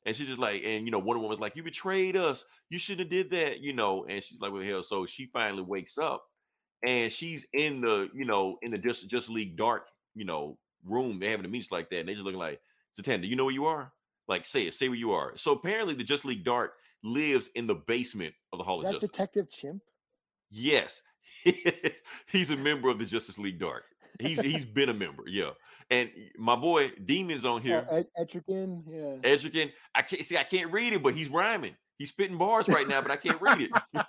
And 0.05 0.15
she's 0.15 0.27
just 0.27 0.39
like, 0.39 0.63
and 0.65 0.85
you 0.85 0.91
know, 0.91 0.99
Wonder 0.99 1.21
Woman's 1.21 1.39
like, 1.39 1.55
You 1.55 1.63
betrayed 1.63 2.17
us, 2.17 2.43
you 2.69 2.77
shouldn't 2.79 3.01
have 3.01 3.09
did 3.09 3.29
that, 3.31 3.61
you 3.61 3.73
know. 3.73 4.05
And 4.07 4.23
she's 4.23 4.39
like, 4.39 4.51
What 4.51 4.59
the 4.59 4.67
hell? 4.67 4.83
So 4.83 5.05
she 5.05 5.27
finally 5.27 5.63
wakes 5.63 5.97
up 5.97 6.25
and 6.85 7.11
she's 7.11 7.45
in 7.53 7.81
the, 7.81 8.09
you 8.13 8.25
know, 8.25 8.57
in 8.61 8.71
the 8.71 8.77
Just 8.77 9.07
Just 9.07 9.29
League 9.29 9.55
dark, 9.55 9.87
you 10.15 10.25
know, 10.25 10.57
room. 10.85 11.19
They're 11.19 11.31
having 11.31 11.45
a 11.45 11.49
meeting 11.49 11.69
like 11.71 11.89
that, 11.89 11.99
and 12.01 12.09
they 12.09 12.13
just 12.13 12.25
looking 12.25 12.39
like 12.39 12.59
Zatanna, 12.99 13.21
do 13.21 13.27
you 13.27 13.35
know 13.35 13.45
where 13.45 13.53
you 13.53 13.65
are? 13.65 13.91
Like, 14.27 14.45
say 14.45 14.67
it, 14.67 14.73
say 14.73 14.89
where 14.89 14.97
you 14.97 15.11
are. 15.11 15.35
So 15.35 15.53
apparently, 15.53 15.95
the 15.95 16.03
Just 16.03 16.25
League 16.25 16.43
Dark 16.43 16.73
lives 17.03 17.49
in 17.55 17.67
the 17.67 17.75
basement 17.75 18.33
of 18.51 18.59
the 18.59 18.63
Hall 18.63 18.79
Is 18.79 18.85
of 18.85 18.87
that 18.87 18.93
Justice. 18.93 19.09
Detective 19.09 19.49
Chimp? 19.49 19.81
yes, 20.51 21.01
he's 22.27 22.49
a 22.49 22.55
member 22.55 22.89
of 22.89 22.99
the 22.99 23.05
Justice 23.05 23.37
League 23.37 23.59
Dark. 23.59 23.85
He's 24.19 24.39
he's 24.41 24.65
been 24.65 24.89
a 24.89 24.93
member, 24.93 25.23
yeah. 25.27 25.51
And 25.89 26.09
my 26.37 26.55
boy 26.55 26.91
Demon's 27.05 27.45
on 27.45 27.61
here. 27.61 27.85
Ed- 27.89 28.07
Etrigan, 28.19 28.83
yeah. 28.87 29.17
Edgerton, 29.29 29.71
I 29.93 30.01
can't 30.01 30.23
see, 30.25 30.37
I 30.37 30.43
can't 30.43 30.71
read 30.71 30.93
it, 30.93 31.03
but 31.03 31.13
he's 31.15 31.29
rhyming. 31.29 31.75
He's 31.97 32.09
spitting 32.09 32.37
bars 32.37 32.67
right 32.67 32.87
now, 32.87 33.01
but 33.01 33.11
I 33.11 33.17
can't 33.17 33.39
read 33.41 33.61
it. 33.61 33.71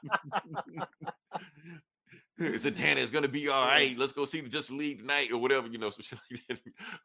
Zatanna 2.40 2.96
is 2.96 3.10
gonna 3.10 3.28
be 3.28 3.48
all 3.48 3.64
right. 3.64 3.96
Let's 3.96 4.12
go 4.12 4.24
see 4.24 4.40
the 4.40 4.48
Justice 4.48 4.74
League 4.74 4.98
tonight 4.98 5.30
or 5.30 5.38
whatever, 5.38 5.68
you 5.68 5.78
know. 5.78 5.90
Some 5.90 6.02
shit 6.02 6.18
like 6.32 6.40
that. 6.48 6.58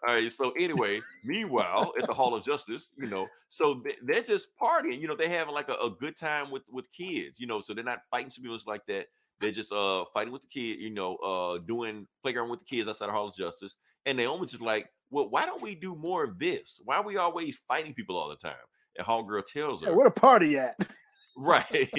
All 0.07 0.13
right. 0.15 0.31
So 0.31 0.51
anyway, 0.57 1.01
meanwhile, 1.23 1.93
at 1.99 2.07
the 2.07 2.13
Hall 2.13 2.33
of 2.33 2.43
Justice, 2.43 2.91
you 2.97 3.05
know, 3.07 3.27
so 3.49 3.75
they- 3.85 3.97
they're 4.01 4.23
just 4.23 4.47
partying. 4.59 4.99
You 4.99 5.07
know, 5.07 5.15
they're 5.15 5.29
having 5.29 5.53
like 5.53 5.69
a, 5.69 5.73
a 5.75 5.91
good 5.99 6.17
time 6.17 6.49
with 6.49 6.63
with 6.71 6.91
kids. 6.91 7.39
You 7.39 7.45
know, 7.45 7.61
so 7.61 7.75
they're 7.75 7.83
not 7.83 8.01
fighting 8.09 8.31
superheroes 8.31 8.65
like 8.65 8.85
that. 8.87 9.07
They're 9.39 9.51
just 9.51 9.71
uh 9.71 10.05
fighting 10.13 10.33
with 10.33 10.41
the 10.41 10.47
kid. 10.47 10.81
You 10.81 10.91
know, 10.91 11.15
uh 11.17 11.59
doing 11.59 12.07
playground 12.21 12.49
with 12.49 12.59
the 12.59 12.65
kids 12.65 12.89
outside 12.89 13.05
of 13.05 13.11
Hall 13.11 13.27
of 13.27 13.35
Justice. 13.35 13.75
And 14.05 14.17
Naomi's 14.17 14.51
just 14.51 14.63
like, 14.63 14.89
well, 15.11 15.29
why 15.29 15.45
don't 15.45 15.61
we 15.61 15.75
do 15.75 15.95
more 15.95 16.23
of 16.23 16.39
this? 16.39 16.79
Why 16.83 16.95
are 16.97 17.03
we 17.03 17.17
always 17.17 17.59
fighting 17.67 17.93
people 17.93 18.17
all 18.17 18.29
the 18.29 18.35
time? 18.35 18.55
And 18.97 19.05
Hawk 19.05 19.27
Girl 19.27 19.41
tells 19.41 19.81
her, 19.81 19.87
Hey, 19.89 19.93
where 19.93 20.07
the 20.07 20.11
party 20.11 20.57
at? 20.57 20.75
Right. 21.37 21.89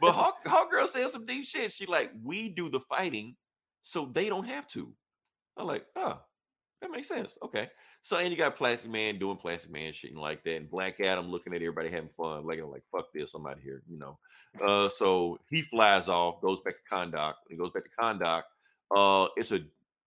but 0.00 0.12
Hawk, 0.12 0.36
Hawk 0.46 0.70
Girl 0.70 0.88
said 0.88 1.10
some 1.10 1.26
deep 1.26 1.44
shit. 1.44 1.70
She 1.70 1.84
like, 1.84 2.12
we 2.24 2.48
do 2.48 2.70
the 2.70 2.80
fighting, 2.80 3.36
so 3.82 4.10
they 4.10 4.30
don't 4.30 4.48
have 4.48 4.66
to. 4.68 4.90
I'm 5.58 5.66
like, 5.66 5.84
oh, 5.96 6.18
that 6.80 6.90
makes 6.90 7.08
sense. 7.08 7.36
Okay. 7.44 7.68
So 8.02 8.16
and 8.16 8.30
you 8.30 8.36
got 8.36 8.56
Plastic 8.56 8.90
Man 8.90 9.18
doing 9.18 9.36
Plastic 9.36 9.70
Man 9.70 9.92
shit 9.92 10.12
and 10.12 10.20
like 10.20 10.44
that, 10.44 10.56
and 10.56 10.70
Black 10.70 11.00
Adam 11.00 11.26
looking 11.26 11.52
at 11.52 11.62
everybody 11.62 11.90
having 11.90 12.10
fun, 12.16 12.46
like 12.46 12.62
like 12.64 12.82
fuck 12.90 13.06
this, 13.12 13.34
I'm 13.34 13.46
out 13.46 13.58
of 13.58 13.62
here, 13.62 13.82
you 13.88 13.98
know. 13.98 14.18
Uh, 14.64 14.88
so 14.88 15.38
he 15.50 15.62
flies 15.62 16.08
off, 16.08 16.40
goes 16.40 16.60
back 16.60 16.74
to 16.74 16.94
Kahndaq. 16.94 17.34
When 17.46 17.50
he 17.50 17.56
goes 17.56 17.72
back 17.72 17.84
to 17.84 17.90
Kahndaq, 18.00 18.42
uh, 18.94 19.28
it's 19.36 19.52
a 19.52 19.60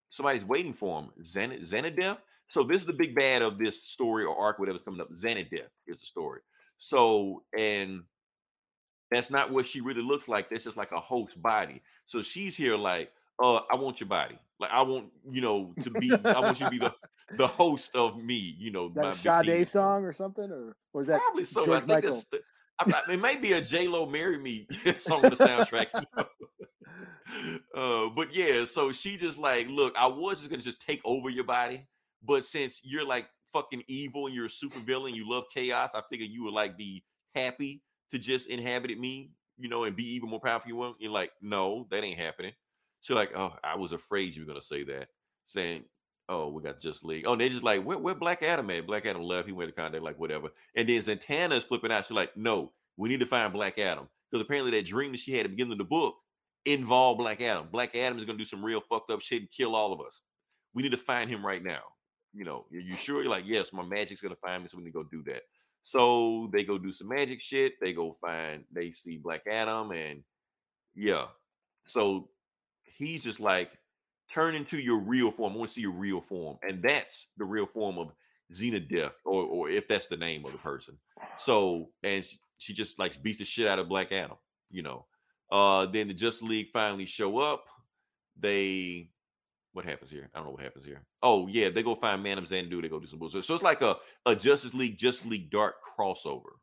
somebody's 0.10 0.46
waiting 0.46 0.74
for 0.74 1.02
him. 1.02 1.10
Xanadoth. 1.22 2.18
So 2.48 2.64
this 2.64 2.82
is 2.82 2.88
the 2.88 2.94
big 2.94 3.16
bad 3.16 3.42
of 3.42 3.58
this 3.58 3.84
story 3.84 4.26
or 4.26 4.36
arc, 4.36 4.60
whatever's 4.60 4.82
coming 4.84 5.02
up. 5.02 5.10
Xanadoth 5.12 5.70
is 5.88 6.00
the 6.00 6.06
story. 6.06 6.42
So 6.78 7.44
and 7.58 8.04
that's 9.12 9.30
not 9.30 9.52
what 9.52 9.68
she 9.68 9.82
really 9.82 10.02
looks 10.02 10.28
like. 10.28 10.50
That's 10.50 10.64
just 10.64 10.78
like 10.78 10.92
a 10.92 11.00
host 11.00 11.42
body. 11.42 11.82
So 12.08 12.22
she's 12.22 12.56
here 12.56 12.78
like, 12.78 13.12
uh, 13.44 13.62
I 13.72 13.76
want 13.76 14.00
your 14.00 14.10
body. 14.10 14.40
Like 14.60 14.72
I 14.72 14.82
want, 14.82 15.08
you 15.30 15.42
know, 15.42 15.74
to 15.84 15.90
be 15.90 16.12
I 16.14 16.40
want 16.40 16.60
you 16.60 16.66
to 16.66 16.72
be 16.72 16.78
the 16.80 16.94
the 17.38 17.48
host 17.48 17.96
of 17.96 18.18
me, 18.18 18.56
you 18.58 18.72
know, 18.72 18.90
my 18.90 19.12
that 19.12 19.46
big 19.46 19.66
Sade 19.66 19.68
song 19.68 20.04
or 20.04 20.14
something? 20.14 20.52
Or 20.52 20.76
was 20.94 21.08
that 21.08 21.22
Probably 21.22 21.44
so. 21.44 21.62
I 21.74 21.80
think 21.80 21.88
Michael? 21.88 22.14
that's 22.14 22.26
the, 22.26 22.42
I, 22.80 23.14
it 23.14 23.20
might 23.20 23.42
be 23.42 23.54
a 23.54 23.62
J 23.62 23.88
Lo 23.88 24.06
"Marry 24.06 24.38
Me" 24.38 24.68
song 25.00 25.24
on 25.24 25.32
the 25.32 25.36
soundtrack. 25.36 25.88
uh, 27.76 28.10
but 28.16 28.34
yeah, 28.34 28.66
so 28.66 28.92
she 28.92 29.18
just 29.18 29.38
like, 29.38 29.68
look, 29.70 29.96
I 29.98 30.08
was 30.08 30.40
just 30.40 30.50
gonna 30.50 30.62
just 30.62 30.82
take 30.82 31.02
over 31.06 31.30
your 31.30 31.44
body, 31.44 31.88
but 32.24 32.46
since 32.46 32.80
you're 32.84 33.06
like 33.06 33.28
fucking 33.54 33.84
evil 33.88 34.28
and 34.28 34.36
you're 34.36 34.46
a 34.46 34.50
super 34.50 34.80
villain, 34.80 35.14
you 35.14 35.30
love 35.30 35.46
chaos, 35.54 35.92
I 35.94 36.02
figured 36.10 36.30
you 36.30 36.44
would 36.46 36.54
like 36.54 36.78
be 36.78 37.04
happy 37.36 37.82
to 38.12 38.20
just 38.20 38.48
inhabit 38.48 38.98
me, 39.00 39.32
you 39.58 39.70
know, 39.70 39.84
and 39.84 39.96
be 39.96 40.16
even 40.16 40.30
more 40.30 40.40
powerful. 40.40 40.70
You 40.70 40.76
want? 40.76 40.98
You're 41.00 41.12
like, 41.12 41.32
no, 41.42 41.88
that 41.92 42.04
ain't 42.04 42.20
happening. 42.20 42.54
She's 43.02 43.16
like, 43.16 43.32
oh, 43.36 43.54
I 43.64 43.76
was 43.76 43.94
afraid 43.94 44.36
you 44.36 44.44
were 44.44 44.48
gonna 44.48 44.62
say 44.62 44.84
that, 44.84 45.08
saying. 45.46 45.86
Oh, 46.32 46.48
we 46.48 46.64
got 46.64 46.80
just 46.80 47.04
league. 47.04 47.26
Oh, 47.28 47.36
they 47.36 47.50
just 47.50 47.62
like, 47.62 47.84
where, 47.84 48.16
Black 48.16 48.42
Adam 48.42 48.70
at? 48.70 48.88
Black 48.88 49.06
Adam 49.06 49.22
left. 49.22 49.48
He 49.48 49.52
went 49.52 49.76
to 49.76 49.82
Kahndaq, 49.82 50.02
like 50.02 50.18
whatever. 50.18 50.48
And 50.78 50.88
then 50.88 51.02
Zatanna 51.02 51.58
is 51.58 51.66
flipping 51.66 51.92
out. 51.92 52.06
She's 52.06 52.16
like, 52.16 52.38
no, 52.38 52.72
we 52.96 53.10
need 53.10 53.20
to 53.20 53.26
find 53.26 53.52
Black 53.52 53.78
Adam. 53.78 54.08
Because 54.32 54.42
apparently 54.42 54.72
that 54.72 54.86
dream 54.86 55.12
that 55.12 55.20
she 55.20 55.34
had 55.34 55.42
at 55.42 55.44
the 55.44 55.50
beginning 55.50 55.74
of 55.74 55.78
the 55.80 55.84
book 55.84 56.16
involved 56.66 57.20
Black 57.20 57.42
Adam. 57.42 57.68
Black 57.70 57.98
Adam 57.98 58.18
is 58.18 58.24
gonna 58.24 58.38
do 58.38 58.46
some 58.46 58.64
real 58.64 58.80
fucked 58.80 59.12
up 59.12 59.20
shit 59.20 59.42
and 59.42 59.52
kill 59.52 59.76
all 59.76 59.92
of 59.92 60.00
us. 60.00 60.22
We 60.74 60.84
need 60.84 60.94
to 60.94 60.98
find 60.98 61.30
him 61.30 61.46
right 61.46 61.62
now. 61.62 61.82
You 62.34 62.46
know, 62.46 62.66
are 62.72 62.80
you 62.80 62.96
sure? 62.96 63.22
You're 63.22 63.30
like, 63.30 63.44
yes, 63.46 63.74
my 63.74 63.84
magic's 63.84 64.22
gonna 64.22 64.36
find 64.36 64.64
me, 64.64 64.70
so 64.70 64.78
we 64.78 64.84
need 64.84 64.92
to 64.92 64.94
go 64.94 65.04
do 65.04 65.24
that. 65.24 65.42
So 65.82 66.50
they 66.54 66.64
go 66.64 66.78
do 66.78 66.94
some 66.94 67.10
magic 67.10 67.42
shit. 67.42 67.74
They 67.82 67.92
go 67.92 68.16
find, 68.22 68.64
they 68.72 68.94
see 68.94 69.18
Black 69.18 69.42
Adam, 69.52 69.92
and 69.92 70.24
yeah. 70.96 71.26
So 71.84 72.30
he's 72.84 73.24
just 73.24 73.42
like, 73.42 73.72
turn 74.34 74.56
into 74.56 74.78
your 74.78 75.00
real 75.00 75.32
form. 75.32 75.54
I 75.54 75.58
want 75.58 75.70
to 75.70 75.74
see 75.76 75.82
your 75.82 75.92
real 75.92 76.22
form. 76.22 76.58
And 76.68 76.82
that's 76.82 77.28
the 77.38 77.46
real 77.46 77.66
form 77.66 77.98
of 77.98 78.12
Xanadoth, 78.54 79.12
or 79.26 79.44
or 79.44 79.70
if 79.70 79.88
that's 79.88 80.08
the 80.08 80.18
name 80.18 80.46
of 80.46 80.52
the 80.52 80.58
person. 80.58 80.98
So, 81.38 81.90
and 82.04 82.24
she, 82.24 82.38
she 82.58 82.74
just 82.74 83.00
like 83.00 83.22
beats 83.24 83.40
the 83.40 83.46
shit 83.46 83.68
out 83.68 83.80
of 83.80 83.88
Black 83.90 84.12
Adam, 84.12 84.38
you 84.70 84.82
know. 84.84 85.06
Uh 85.52 85.86
then 85.86 86.08
the 86.08 86.14
Justice 86.14 86.42
League 86.48 86.70
finally 86.72 87.06
show 87.06 87.38
up. 87.40 87.66
They 88.40 89.10
what 89.74 89.86
happens 89.86 90.12
here? 90.12 90.30
I 90.34 90.38
don't 90.40 90.48
know 90.48 90.52
what 90.54 90.64
happens 90.64 90.84
here. 90.84 91.02
Oh, 91.24 91.48
yeah, 91.48 91.70
they 91.70 91.82
go 91.82 91.96
find 91.96 92.22
Madam 92.22 92.46
Xanadu, 92.46 92.82
they 92.82 92.90
go 92.90 93.00
do 93.00 93.08
some 93.08 93.20
bullshit. 93.20 93.46
So 93.46 93.54
it's 93.54 93.64
like 93.64 93.82
a, 93.82 93.96
a 94.26 94.36
Justice 94.36 94.74
League, 94.74 94.98
Justice 94.98 95.26
League 95.28 95.50
Dark 95.50 95.76
crossover 95.98 96.58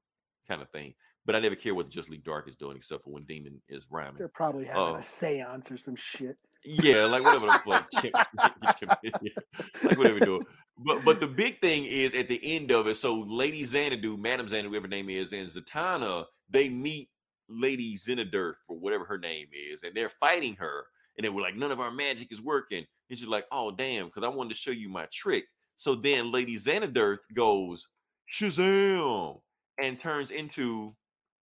kind 0.47 0.61
of 0.61 0.69
thing. 0.71 0.93
But 1.25 1.35
I 1.35 1.41
never 1.41 1.55
care 1.55 1.75
what 1.75 1.87
the 1.87 1.91
Justice 1.93 2.11
League 2.11 2.25
Dark 2.25 2.49
is 2.49 2.57
doing 2.57 2.77
except 2.77 3.05
for 3.05 3.11
when 3.11 3.25
Demon 3.25 3.63
is 3.69 3.87
rhyming. 3.91 4.17
They're 4.17 4.29
probably 4.29 4.67
having 4.67 4.83
Oh. 4.83 4.95
a 4.97 5.03
seance 5.03 5.71
or 5.71 5.79
some 5.79 5.97
shit. 5.97 6.37
Yeah, 6.65 7.05
like 7.05 7.25
whatever 7.25 7.47
the 7.47 7.61
fuck. 7.65 7.89
like 9.85 9.99
whatever 9.99 10.21
do. 10.21 10.43
But 10.79 11.05
but 11.05 11.21
the 11.21 11.27
big 11.27 11.61
thing 11.61 11.85
is 11.85 12.15
at 12.15 12.29
the 12.29 12.41
end 12.43 12.73
of 12.73 12.87
it. 12.87 12.97
So 12.97 13.21
Lady 13.21 13.65
Xanadu, 13.65 14.17
Madam 14.17 14.49
Xanadu, 14.49 14.71
whatever 14.71 14.89
name 14.89 15.09
is, 15.09 15.33
and 15.33 15.49
Zatanna, 15.49 16.25
they 16.51 16.69
meet 16.69 17.11
Lady 17.49 17.97
Xanadoth 17.97 18.55
for 18.67 18.79
whatever 18.79 19.05
her 19.05 19.19
name 19.19 19.47
is, 19.53 19.83
and 19.83 19.95
they're 19.95 20.09
fighting 20.09 20.57
her. 20.57 20.85
And 21.17 21.25
they 21.25 21.31
were 21.31 21.43
like, 21.43 21.57
none 21.57 21.73
of 21.73 21.81
our 21.81 21.91
magic 21.91 22.31
is 22.31 22.41
working. 22.41 22.85
And 23.11 23.19
she's 23.19 23.29
like, 23.29 23.47
oh 23.51 23.71
damn, 23.71 24.07
because 24.07 24.25
I 24.25 24.29
wanted 24.29 24.51
to 24.51 24.55
show 24.57 24.71
you 24.71 24.89
my 24.89 25.07
trick. 25.13 25.45
So 25.77 25.95
then 25.95 26.31
Lady 26.31 26.57
Xanadoth 26.57 27.19
goes 27.35 27.89
Shazam 28.33 29.41
and 29.83 30.01
turns 30.01 30.31
into 30.31 30.95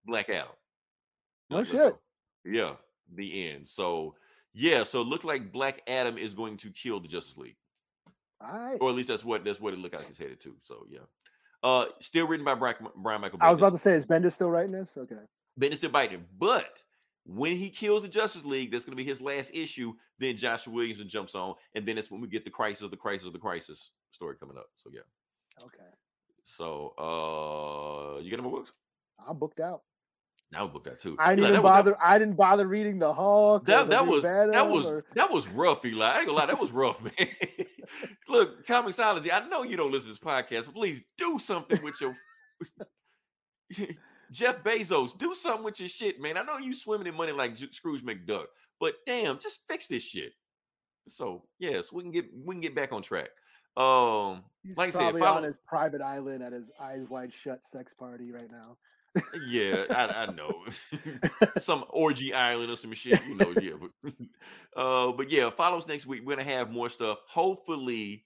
Black 0.07 0.29
Adam. 0.29 0.49
No 1.51 1.65
shit. 1.65 1.97
Yeah, 2.45 2.75
the 3.15 3.49
end. 3.49 3.69
So 3.69 4.15
yeah, 4.57 4.83
so 4.85 5.03
it 5.03 5.07
looks 5.07 5.24
like 5.24 5.53
Black 5.53 5.83
Adam 5.87 6.16
is 6.16 6.33
going 6.35 6.57
to 6.59 6.70
kill 6.70 6.99
the 6.99 7.07
Justice 7.09 7.37
League, 7.37 7.57
All 8.41 8.59
right. 8.59 8.78
or 8.81 8.89
at 8.89 8.95
least 8.97 9.09
that's 9.09 9.24
what 9.24 9.45
that's 9.45 9.61
what 9.61 9.74
it 9.74 9.78
looked 9.78 9.95
like 9.95 10.09
it's 10.09 10.19
headed 10.19 10.41
to. 10.41 10.57
So 10.65 10.87
yeah, 10.89 11.01
uh, 11.62 11.87
still 12.01 12.27
written 12.27 12.45
by 12.45 12.55
Brian, 12.55 12.77
Brian 12.97 13.20
Michael. 13.20 13.39
I 13.43 13.51
was 13.51 13.59
about 13.59 13.73
to 13.73 13.78
say, 13.78 13.93
is 13.93 14.07
Bendis 14.07 14.33
still 14.33 14.51
writing 14.51 14.73
this? 14.73 14.97
Okay. 14.97 15.16
Bendis 15.61 15.77
still 15.77 15.91
biting, 15.91 16.24
but 16.39 16.83
when 17.27 17.57
he 17.57 17.69
kills 17.70 18.03
the 18.03 18.09
Justice 18.09 18.45
League, 18.45 18.70
that's 18.70 18.85
going 18.85 18.97
to 18.97 19.03
be 19.03 19.09
his 19.09 19.20
last 19.20 19.51
issue. 19.53 19.93
Then 20.19 20.37
Joshua 20.37 20.73
Williamson 20.73 21.09
jumps 21.09 21.35
on, 21.35 21.55
and 21.74 21.85
then 21.87 21.99
it's 21.99 22.11
when 22.11 22.20
we 22.23 22.28
get 22.28 22.45
the 22.45 22.51
crisis, 22.51 22.89
the 22.89 22.97
crisis, 22.97 23.28
the 23.33 23.39
crisis 23.39 23.91
story 24.12 24.37
coming 24.41 24.57
up. 24.57 24.66
So 24.78 24.91
yeah, 24.93 25.01
Okay. 25.62 25.85
so 26.45 26.95
uh, 26.99 28.20
you 28.20 28.31
get 28.31 28.43
my 28.43 28.49
books? 28.49 28.73
I'm 29.27 29.39
booked 29.39 29.61
out. 29.61 29.83
Now 30.52 30.62
would 30.64 30.73
booked 30.74 30.85
that 30.86 31.01
too. 31.01 31.16
I 31.18 31.31
didn't 31.35 31.40
even 31.40 31.52
that 31.55 31.62
was- 31.62 31.68
bother. 31.70 31.97
I 32.02 32.18
didn't 32.18 32.36
bother 32.36 32.66
reading 32.68 32.98
the 32.98 33.12
Hulk. 33.12 33.64
That 33.66 33.89
that 33.89 34.06
was 34.06 34.23
that 34.23 34.68
was 34.68 34.86
or- 34.86 35.05
that 35.14 35.31
was 35.31 35.47
rough, 35.48 35.85
Eli. 35.85 36.05
I 36.06 36.18
ain't 36.18 36.27
gonna 36.27 36.39
lie, 36.39 36.47
that 36.47 36.59
was 36.60 36.70
rough, 36.70 37.02
man. 37.02 37.12
Look, 38.28 38.66
Comixology, 38.66 39.31
I 39.32 39.47
know 39.48 39.62
you 39.64 39.77
don't 39.77 39.90
listen 39.90 40.09
to 40.09 40.14
this 40.14 40.18
podcast, 40.18 40.66
but 40.66 40.74
please 40.74 41.02
do 41.18 41.39
something 41.39 41.82
with 41.82 42.01
your 42.01 42.14
Jeff 44.32 44.62
Bezos. 44.62 45.16
Do 45.18 45.35
something 45.35 45.64
with 45.64 45.81
your 45.81 45.89
shit, 45.89 46.20
man. 46.20 46.36
I 46.36 46.43
know 46.43 46.59
you 46.59 46.74
swimming 46.74 47.06
in 47.06 47.14
money 47.14 47.32
like 47.32 47.56
J- 47.56 47.70
Scrooge 47.73 48.02
McDuck, 48.05 48.47
but 48.81 48.94
damn, 49.06 49.39
just 49.39 49.60
fix 49.68 49.86
this 49.86 50.02
shit. 50.02 50.32
So 51.09 51.44
yes, 51.59 51.93
we 51.93 52.02
can 52.02 52.10
get 52.12 52.27
we 52.44 52.55
can 52.55 52.60
get 52.60 52.74
back 52.74 52.93
on 52.93 53.02
track. 53.02 53.28
Um, 53.77 54.43
He's 54.64 54.77
like 54.77 54.89
I 54.89 54.93
said, 54.93 54.98
probably 55.01 55.23
on 55.23 55.43
his 55.43 55.59
private 55.66 56.01
island 56.01 56.43
at 56.43 56.52
his 56.52 56.70
eyes 56.81 57.06
wide 57.09 57.32
shut 57.32 57.64
sex 57.64 57.93
party 57.94 58.32
right 58.32 58.51
now. 58.51 58.77
Yeah, 59.47 59.85
I, 59.91 60.27
I 60.27 60.33
know. 60.33 60.65
some 61.59 61.85
orgy 61.91 62.33
island 62.35 62.71
or 62.71 62.77
some 62.77 62.93
shit, 62.95 63.21
you 63.27 63.35
know. 63.37 63.55
Yeah, 63.61 63.73
but, 63.81 64.13
uh, 64.77 65.13
but 65.13 65.31
yeah, 65.31 65.51
follow 65.51 65.79
us 65.79 65.87
next 65.87 66.07
week. 66.07 66.23
We're 66.25 66.37
gonna 66.37 66.49
have 66.49 66.71
more 66.71 66.89
stuff. 66.89 67.19
Hopefully, 67.29 68.25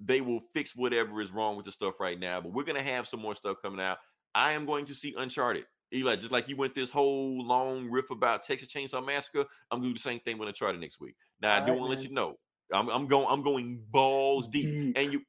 they 0.00 0.20
will 0.20 0.40
fix 0.52 0.76
whatever 0.76 1.20
is 1.20 1.30
wrong 1.30 1.56
with 1.56 1.66
the 1.66 1.72
stuff 1.72 2.00
right 2.00 2.18
now. 2.18 2.40
But 2.40 2.52
we're 2.52 2.64
gonna 2.64 2.82
have 2.82 3.06
some 3.08 3.20
more 3.20 3.34
stuff 3.34 3.58
coming 3.62 3.80
out. 3.80 3.98
I 4.34 4.52
am 4.52 4.66
going 4.66 4.86
to 4.86 4.94
see 4.94 5.14
Uncharted. 5.16 5.64
Eli, 5.92 6.16
just 6.16 6.32
like 6.32 6.48
you 6.48 6.56
went 6.56 6.74
this 6.74 6.90
whole 6.90 7.42
long 7.44 7.90
riff 7.90 8.10
about 8.10 8.44
Texas 8.44 8.70
Chainsaw 8.70 9.04
Massacre, 9.04 9.46
I'm 9.70 9.78
gonna 9.78 9.88
do 9.88 9.94
the 9.94 10.00
same 10.00 10.20
thing 10.20 10.38
with 10.38 10.48
Uncharted 10.48 10.80
next 10.80 11.00
week. 11.00 11.16
Now 11.40 11.56
I 11.56 11.64
do 11.64 11.72
right, 11.72 11.80
want 11.80 11.92
to 11.92 11.96
let 11.96 12.08
you 12.08 12.14
know. 12.14 12.36
I'm, 12.72 12.88
I'm 12.90 13.06
going. 13.06 13.26
I'm 13.28 13.42
going 13.42 13.82
balls 13.90 14.48
deep, 14.48 14.64
Deep. 14.64 14.98
and 14.98 15.12
you 15.12 15.22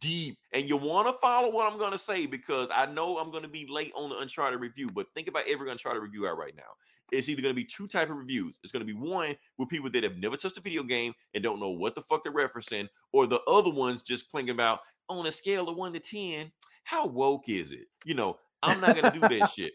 deep, 0.00 0.38
and 0.52 0.68
you 0.68 0.76
want 0.76 1.08
to 1.08 1.20
follow 1.20 1.50
what 1.50 1.70
I'm 1.70 1.78
going 1.78 1.92
to 1.92 1.98
say 1.98 2.26
because 2.26 2.68
I 2.74 2.86
know 2.86 3.18
I'm 3.18 3.30
going 3.30 3.42
to 3.42 3.48
be 3.48 3.66
late 3.68 3.92
on 3.94 4.10
the 4.10 4.18
Uncharted 4.18 4.60
review. 4.60 4.88
But 4.92 5.08
think 5.14 5.28
about 5.28 5.48
every 5.48 5.70
Uncharted 5.70 6.02
review 6.02 6.26
out 6.26 6.38
right 6.38 6.54
now. 6.56 6.62
It's 7.10 7.28
either 7.28 7.42
going 7.42 7.54
to 7.54 7.60
be 7.60 7.66
two 7.66 7.86
type 7.86 8.08
of 8.10 8.16
reviews. 8.16 8.58
It's 8.62 8.72
going 8.72 8.86
to 8.86 8.92
be 8.92 8.98
one 8.98 9.36
with 9.58 9.68
people 9.68 9.90
that 9.90 10.02
have 10.02 10.16
never 10.16 10.36
touched 10.36 10.56
a 10.56 10.62
video 10.62 10.82
game 10.82 11.12
and 11.34 11.44
don't 11.44 11.60
know 11.60 11.70
what 11.70 11.94
the 11.94 12.02
fuck 12.02 12.24
they're 12.24 12.32
referencing, 12.32 12.88
or 13.12 13.26
the 13.26 13.42
other 13.42 13.70
ones 13.70 14.02
just 14.02 14.30
clinging 14.30 14.50
about 14.50 14.80
on 15.08 15.26
a 15.26 15.32
scale 15.32 15.68
of 15.68 15.76
one 15.76 15.92
to 15.92 16.00
ten. 16.00 16.50
How 16.84 17.06
woke 17.06 17.48
is 17.48 17.70
it? 17.70 17.86
You 18.04 18.14
know, 18.14 18.38
I'm 18.62 18.80
not 18.80 18.96
going 18.96 19.12
to 19.12 19.20
do 19.20 19.38
that 19.38 19.50
shit. 19.56 19.72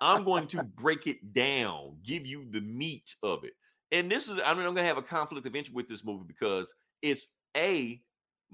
I'm 0.00 0.24
going 0.24 0.48
to 0.48 0.64
break 0.64 1.06
it 1.06 1.32
down, 1.32 1.98
give 2.02 2.26
you 2.26 2.46
the 2.50 2.60
meat 2.60 3.14
of 3.22 3.44
it. 3.44 3.52
And 3.92 4.10
this 4.10 4.28
is, 4.28 4.40
I 4.44 4.54
mean, 4.54 4.66
I'm 4.66 4.74
going 4.74 4.76
to 4.76 4.84
have 4.84 4.98
a 4.98 5.02
conflict 5.02 5.46
of 5.46 5.54
interest 5.54 5.74
with 5.74 5.86
this 5.86 6.04
movie 6.04 6.24
because 6.26 6.72
it's 7.02 7.26
a 7.56 8.00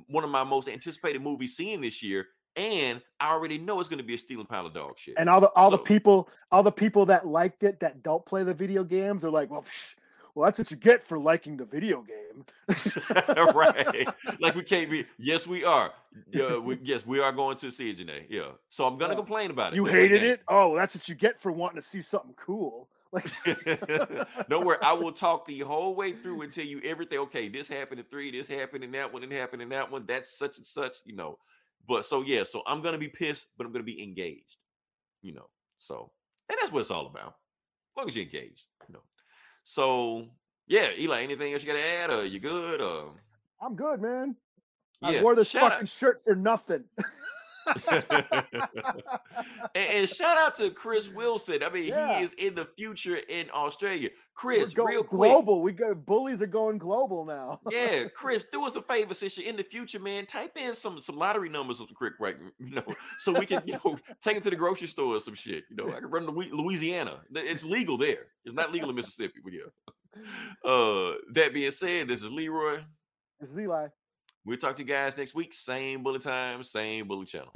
one 0.07 0.25
of 0.25 0.31
my 0.31 0.45
most 0.45 0.69
anticipated 0.69 1.23
movies 1.23 1.57
seeing 1.57 1.81
this 1.81 2.03
year, 2.03 2.29
and 2.57 3.01
I 3.21 3.33
already 3.33 3.59
know 3.59 3.81
it's 3.81 3.89
going 3.89 3.99
to 3.99 4.05
be 4.05 4.15
a 4.15 4.19
stealing 4.19 4.47
pile 4.47 4.67
of 4.67 4.75
dog 4.75 4.99
shit. 4.99 5.15
And 5.19 5.29
all 5.29 5.41
the 5.41 5.49
all 5.55 5.71
the 5.71 5.79
people, 5.79 6.29
all 6.51 6.63
the 6.63 6.73
people 6.73 7.07
that 7.07 7.27
liked 7.27 7.63
it 7.63 7.81
that 7.81 8.03
don't 8.03 8.25
play 8.25 8.43
the 8.45 8.55
video 8.55 8.85
games 8.85 9.25
are 9.25 9.31
like, 9.31 9.51
well, 9.51 9.63
psh, 9.63 9.95
well, 10.35 10.45
that's 10.45 10.59
what 10.59 10.71
you 10.71 10.77
get 10.77 11.07
for 11.07 11.19
liking 11.19 11.57
the 11.57 11.65
video 11.65 12.03
game. 12.03 12.45
right. 13.55 14.09
Like 14.41 14.55
we 14.55 14.63
can't 14.63 14.91
be. 14.91 15.05
Yes, 15.19 15.47
we 15.47 15.65
are. 15.65 15.93
Yeah, 16.31 16.59
we, 16.59 16.79
yes, 16.83 17.05
we 17.07 17.21
are 17.21 17.33
going 17.33 17.57
to 17.59 17.71
see 17.71 17.91
it, 17.91 17.99
Janae. 17.99 18.25
Yeah. 18.29 18.51
So 18.69 18.87
I'm 18.87 18.99
gonna 18.99 19.15
Yeah. 19.15 19.19
complain 19.19 19.51
about 19.51 19.73
it. 19.73 19.77
You 19.77 19.85
hated 19.85 20.23
it? 20.23 20.43
Oh, 20.49 20.77
that's 20.77 20.95
what 20.95 21.09
you 21.09 21.15
get 21.15 21.41
for 21.41 21.51
wanting 21.53 21.77
to 21.77 21.83
see 21.83 22.01
something 22.01 22.35
cool. 22.37 22.89
Like. 23.13 23.25
Don't 24.49 24.67
worry. 24.67 24.79
I 24.83 24.93
will 24.93 25.13
talk 25.13 25.47
the 25.47 25.61
whole 25.61 25.95
way 25.95 26.13
through 26.13 26.43
and 26.43 26.53
tell 26.53 26.65
you 26.65 26.81
everything. 26.85 27.19
Okay, 27.21 27.49
this 27.49 27.69
happened 27.69 28.01
in 28.01 28.07
three. 28.07 28.31
This 28.31 28.47
happened 28.47 28.85
in 28.85 28.93
that 28.93 29.13
one. 29.13 29.23
It 29.23 29.33
happened 29.33 29.63
in 29.63 29.69
that 29.71 29.91
one. 29.91 30.05
That's 30.07 30.37
such 30.39 30.59
and 30.59 30.67
such. 30.67 30.97
You 31.05 31.17
know. 31.17 31.39
But 31.89 32.05
so 32.05 32.23
yeah. 32.23 32.45
So 32.45 32.63
I'm 32.67 32.83
gonna 32.83 32.99
be 32.99 33.09
pissed, 33.09 33.47
but 33.57 33.67
I'm 33.67 33.73
gonna 33.73 33.85
be 33.85 34.03
engaged. 34.03 34.57
You 35.23 35.35
know. 35.35 35.49
So 35.79 36.11
and 36.49 36.59
that's 36.61 36.73
what 36.73 36.81
it's 36.81 36.91
all 36.91 37.07
about. 37.07 37.29
As 37.29 37.97
long 37.97 38.09
as 38.09 38.17
you're 38.17 38.25
engaged. 38.27 38.65
You 38.89 38.95
know. 38.95 39.03
So 39.65 40.27
yeah, 40.67 40.89
Eli. 40.99 41.23
Anything 41.23 41.53
else 41.55 41.63
you 41.63 41.69
got 41.73 41.79
to 41.79 41.87
add? 41.87 42.11
Or 42.11 42.25
you 42.27 42.41
good? 42.41 42.83
Or 42.83 43.13
I'm 43.63 43.75
good, 43.75 44.03
man. 44.03 44.37
yeah. 45.01 45.09
I 45.09 45.23
wore 45.23 45.35
this 45.35 45.51
shout 45.51 45.65
out- 45.65 45.73
fucking 45.73 45.87
shirt 45.87 46.21
for 46.23 46.35
nothing. 46.35 46.85
and, 49.75 49.91
and 49.91 50.09
shout 50.09 50.37
out 50.39 50.57
to 50.57 50.71
Chris 50.71 51.09
Wilson. 51.09 51.63
I 51.63 51.69
mean, 51.71 51.85
Yeah. 51.87 52.19
he 52.19 52.25
is 52.25 52.33
in 52.35 52.55
the 52.55 52.67
future 52.77 53.17
in 53.17 53.49
Australia. 53.53 54.11
Chris, 54.35 54.77
real 54.77 55.03
quick. 55.03 55.31
global. 55.33 55.63
We 55.63 55.73
got 55.73 56.07
bullies 56.07 56.43
are 56.43 56.47
going 56.47 56.79
global 56.79 57.25
now. 57.25 57.61
Yeah, 57.71 58.05
Chris, 58.15 58.45
do 58.53 58.65
us 58.65 58.77
a 58.77 58.83
favor 58.83 59.13
since 59.13 59.37
you're 59.37 59.49
in 59.49 59.57
the 59.57 59.65
future, 59.65 59.99
man. 59.99 60.27
Type 60.27 60.57
in 60.57 60.77
some 60.77 61.03
some 61.03 61.17
lottery 61.17 61.49
numbers 61.49 61.81
of 61.81 61.89
quick, 61.97 62.13
right? 62.21 62.37
You 62.61 62.75
know, 62.77 62.85
so 63.19 63.33
we 63.33 63.47
can 63.47 63.63
you 63.65 63.81
know 63.85 63.99
take 64.23 64.37
it 64.37 64.43
to 64.45 64.51
the 64.51 64.57
grocery 64.57 64.87
store 64.87 65.17
or 65.17 65.21
some 65.21 65.35
shit. 65.35 65.65
You 65.71 65.77
know, 65.77 65.89
I 65.93 65.99
can 66.01 66.11
run 66.11 66.25
to 66.27 66.31
Louisiana. 66.31 67.21
It's 67.35 67.65
legal 67.65 67.99
there. 67.99 68.27
It's 68.45 68.55
not 68.55 68.73
legal 68.73 68.91
in 68.91 68.97
Mississippi, 68.97 69.41
but 69.43 69.53
yeah. 69.53 69.63
Uh, 70.65 71.15
that 71.33 71.53
being 71.53 71.71
said, 71.73 72.07
this 72.09 72.23
is 72.23 72.31
Leroy. 72.31 72.79
This 73.41 73.51
is 73.51 73.59
Eli. 73.59 73.89
We'll 74.45 74.57
talk 74.57 74.77
to 74.77 74.83
you 74.83 74.89
guys 74.89 75.17
next 75.17 75.35
week. 75.35 75.53
Same 75.53 76.03
bullet 76.03 76.23
time, 76.23 76.63
same 76.63 77.07
bullet 77.07 77.29
channel. 77.29 77.53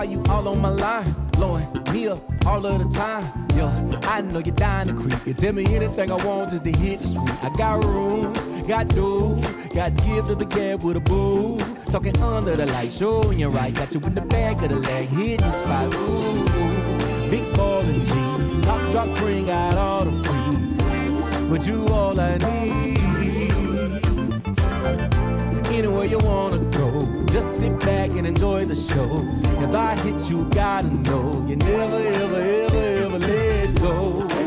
Why 0.00 0.04
you 0.04 0.22
all 0.30 0.48
on 0.48 0.58
my 0.62 0.70
line, 0.70 1.14
blowing 1.32 1.66
me 1.92 2.08
up 2.08 2.18
all 2.46 2.64
of 2.64 2.78
the 2.82 2.88
time. 2.96 3.22
Yeah, 3.54 3.70
I 4.08 4.22
know 4.22 4.38
you're 4.38 4.54
dying 4.54 4.88
to 4.88 4.94
creep. 4.94 5.26
You 5.26 5.34
tell 5.34 5.52
me 5.52 5.66
anything 5.76 6.10
I 6.10 6.16
want 6.24 6.52
just 6.52 6.64
to 6.64 6.72
hit 6.72 7.00
the 7.00 7.04
sweet. 7.04 7.44
I 7.44 7.50
got 7.58 7.84
rooms, 7.84 8.62
got 8.62 8.88
dudes, 8.88 9.46
got 9.74 9.94
give 9.96 10.24
to 10.28 10.34
the 10.34 10.46
gab 10.46 10.82
with 10.82 10.96
a 10.96 11.00
boo. 11.00 11.58
Talking 11.92 12.16
under 12.22 12.56
the 12.56 12.64
light, 12.64 12.90
showing 12.90 13.40
you 13.40 13.48
right. 13.48 13.74
Got 13.74 13.92
you 13.92 14.00
in 14.00 14.14
the 14.14 14.22
back 14.22 14.62
of 14.62 14.70
the 14.70 14.76
leg, 14.76 15.08
hitting 15.08 15.52
spot. 15.52 15.94
Ooh, 15.94 16.44
big 17.28 17.44
ball 17.54 17.82
and 17.82 18.02
G, 18.02 18.62
top 18.62 18.80
drop, 18.92 19.08
bring 19.18 19.50
out 19.50 19.74
all 19.74 20.04
the 20.06 20.12
freeze. 20.24 21.50
But 21.50 21.66
you 21.66 21.86
all 21.88 22.18
I 22.18 22.38
need 22.38 23.00
anywhere 25.80 26.04
you 26.04 26.18
wanna 26.18 26.58
go. 26.70 27.06
Just 27.26 27.60
sit 27.60 27.78
back 27.80 28.10
and 28.10 28.26
enjoy 28.26 28.64
the 28.64 28.74
show. 28.74 29.49
If 29.62 29.74
I 29.74 29.94
hit 29.96 30.30
you, 30.30 30.44
gotta 30.50 30.88
know 30.88 31.44
you 31.46 31.56
never, 31.56 31.96
ever, 31.96 32.36
ever, 32.36 32.78
ever 33.04 33.18
let 33.18 33.74
go. 33.76 34.39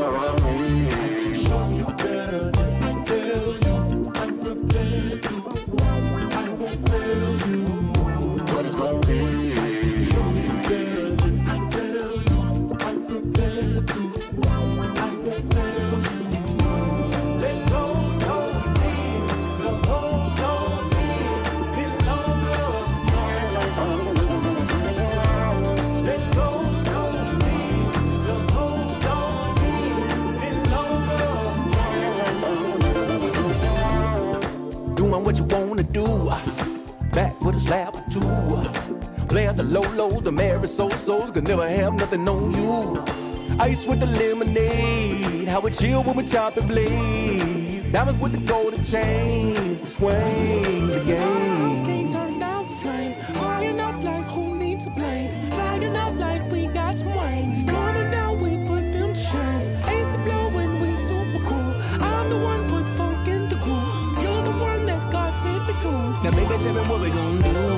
too. 38.14 39.26
Play 39.28 39.48
at 39.48 39.58
the 39.58 39.64
low 39.64 39.82
low, 39.94 40.20
the 40.20 40.32
married 40.32 40.70
so 40.70 40.90
souls 40.90 41.32
could 41.32 41.48
never 41.48 41.68
have 41.68 41.94
nothing 41.96 42.28
on 42.30 42.54
you. 42.54 43.04
Ice 43.60 43.86
with 43.86 44.00
the 44.00 44.06
lemonade, 44.06 45.48
how 45.48 45.60
we 45.60 45.72
chill 45.72 46.04
when 46.04 46.16
we 46.16 46.26
chop 46.26 46.58
and 46.58 46.68
blaze. 46.68 47.92
Diamonds 47.92 48.22
with 48.22 48.34
the 48.34 48.42
golden 48.52 48.84
chains, 48.84 49.80
to 49.80 49.86
swing 49.86 50.88
the 50.88 51.04
game. 51.06 52.12
Turn 52.12 52.40
down 52.40 52.66
flame, 52.82 53.14
high 53.42 53.66
enough 53.66 54.04
like 54.04 54.26
who 54.26 54.56
needs 54.56 54.86
a 54.86 54.92
plane? 54.92 55.30
Fly 55.52 55.76
enough 55.78 56.16
like 56.20 56.44
we 56.52 56.68
got 56.68 56.98
some 57.00 57.16
wings. 57.16 57.64
Coming 57.70 58.12
down, 58.12 58.40
we 58.42 58.52
put 58.68 58.84
them 58.94 59.14
to 59.14 59.20
shame. 59.20 59.68
Ace 59.88 60.14
of 60.14 60.24
blowing, 60.24 60.82
we 60.82 60.96
super 60.96 61.42
cool. 61.48 61.74
I'm 62.02 62.30
the 62.30 62.38
one 62.38 62.62
put 62.70 62.86
funk 62.98 63.28
in 63.28 63.50
the 63.50 63.56
groove. 63.56 64.24
You're 64.24 64.44
the 64.44 64.56
one 64.70 64.86
that 64.86 65.12
God 65.12 65.34
me 65.68 65.74
to. 65.82 65.92
Now, 66.24 66.32
baby, 66.32 66.64
tell 66.64 66.74
me 66.74 66.82
what 66.90 67.02
we 67.02 67.10
gonna 67.10 67.54
do. 67.54 67.73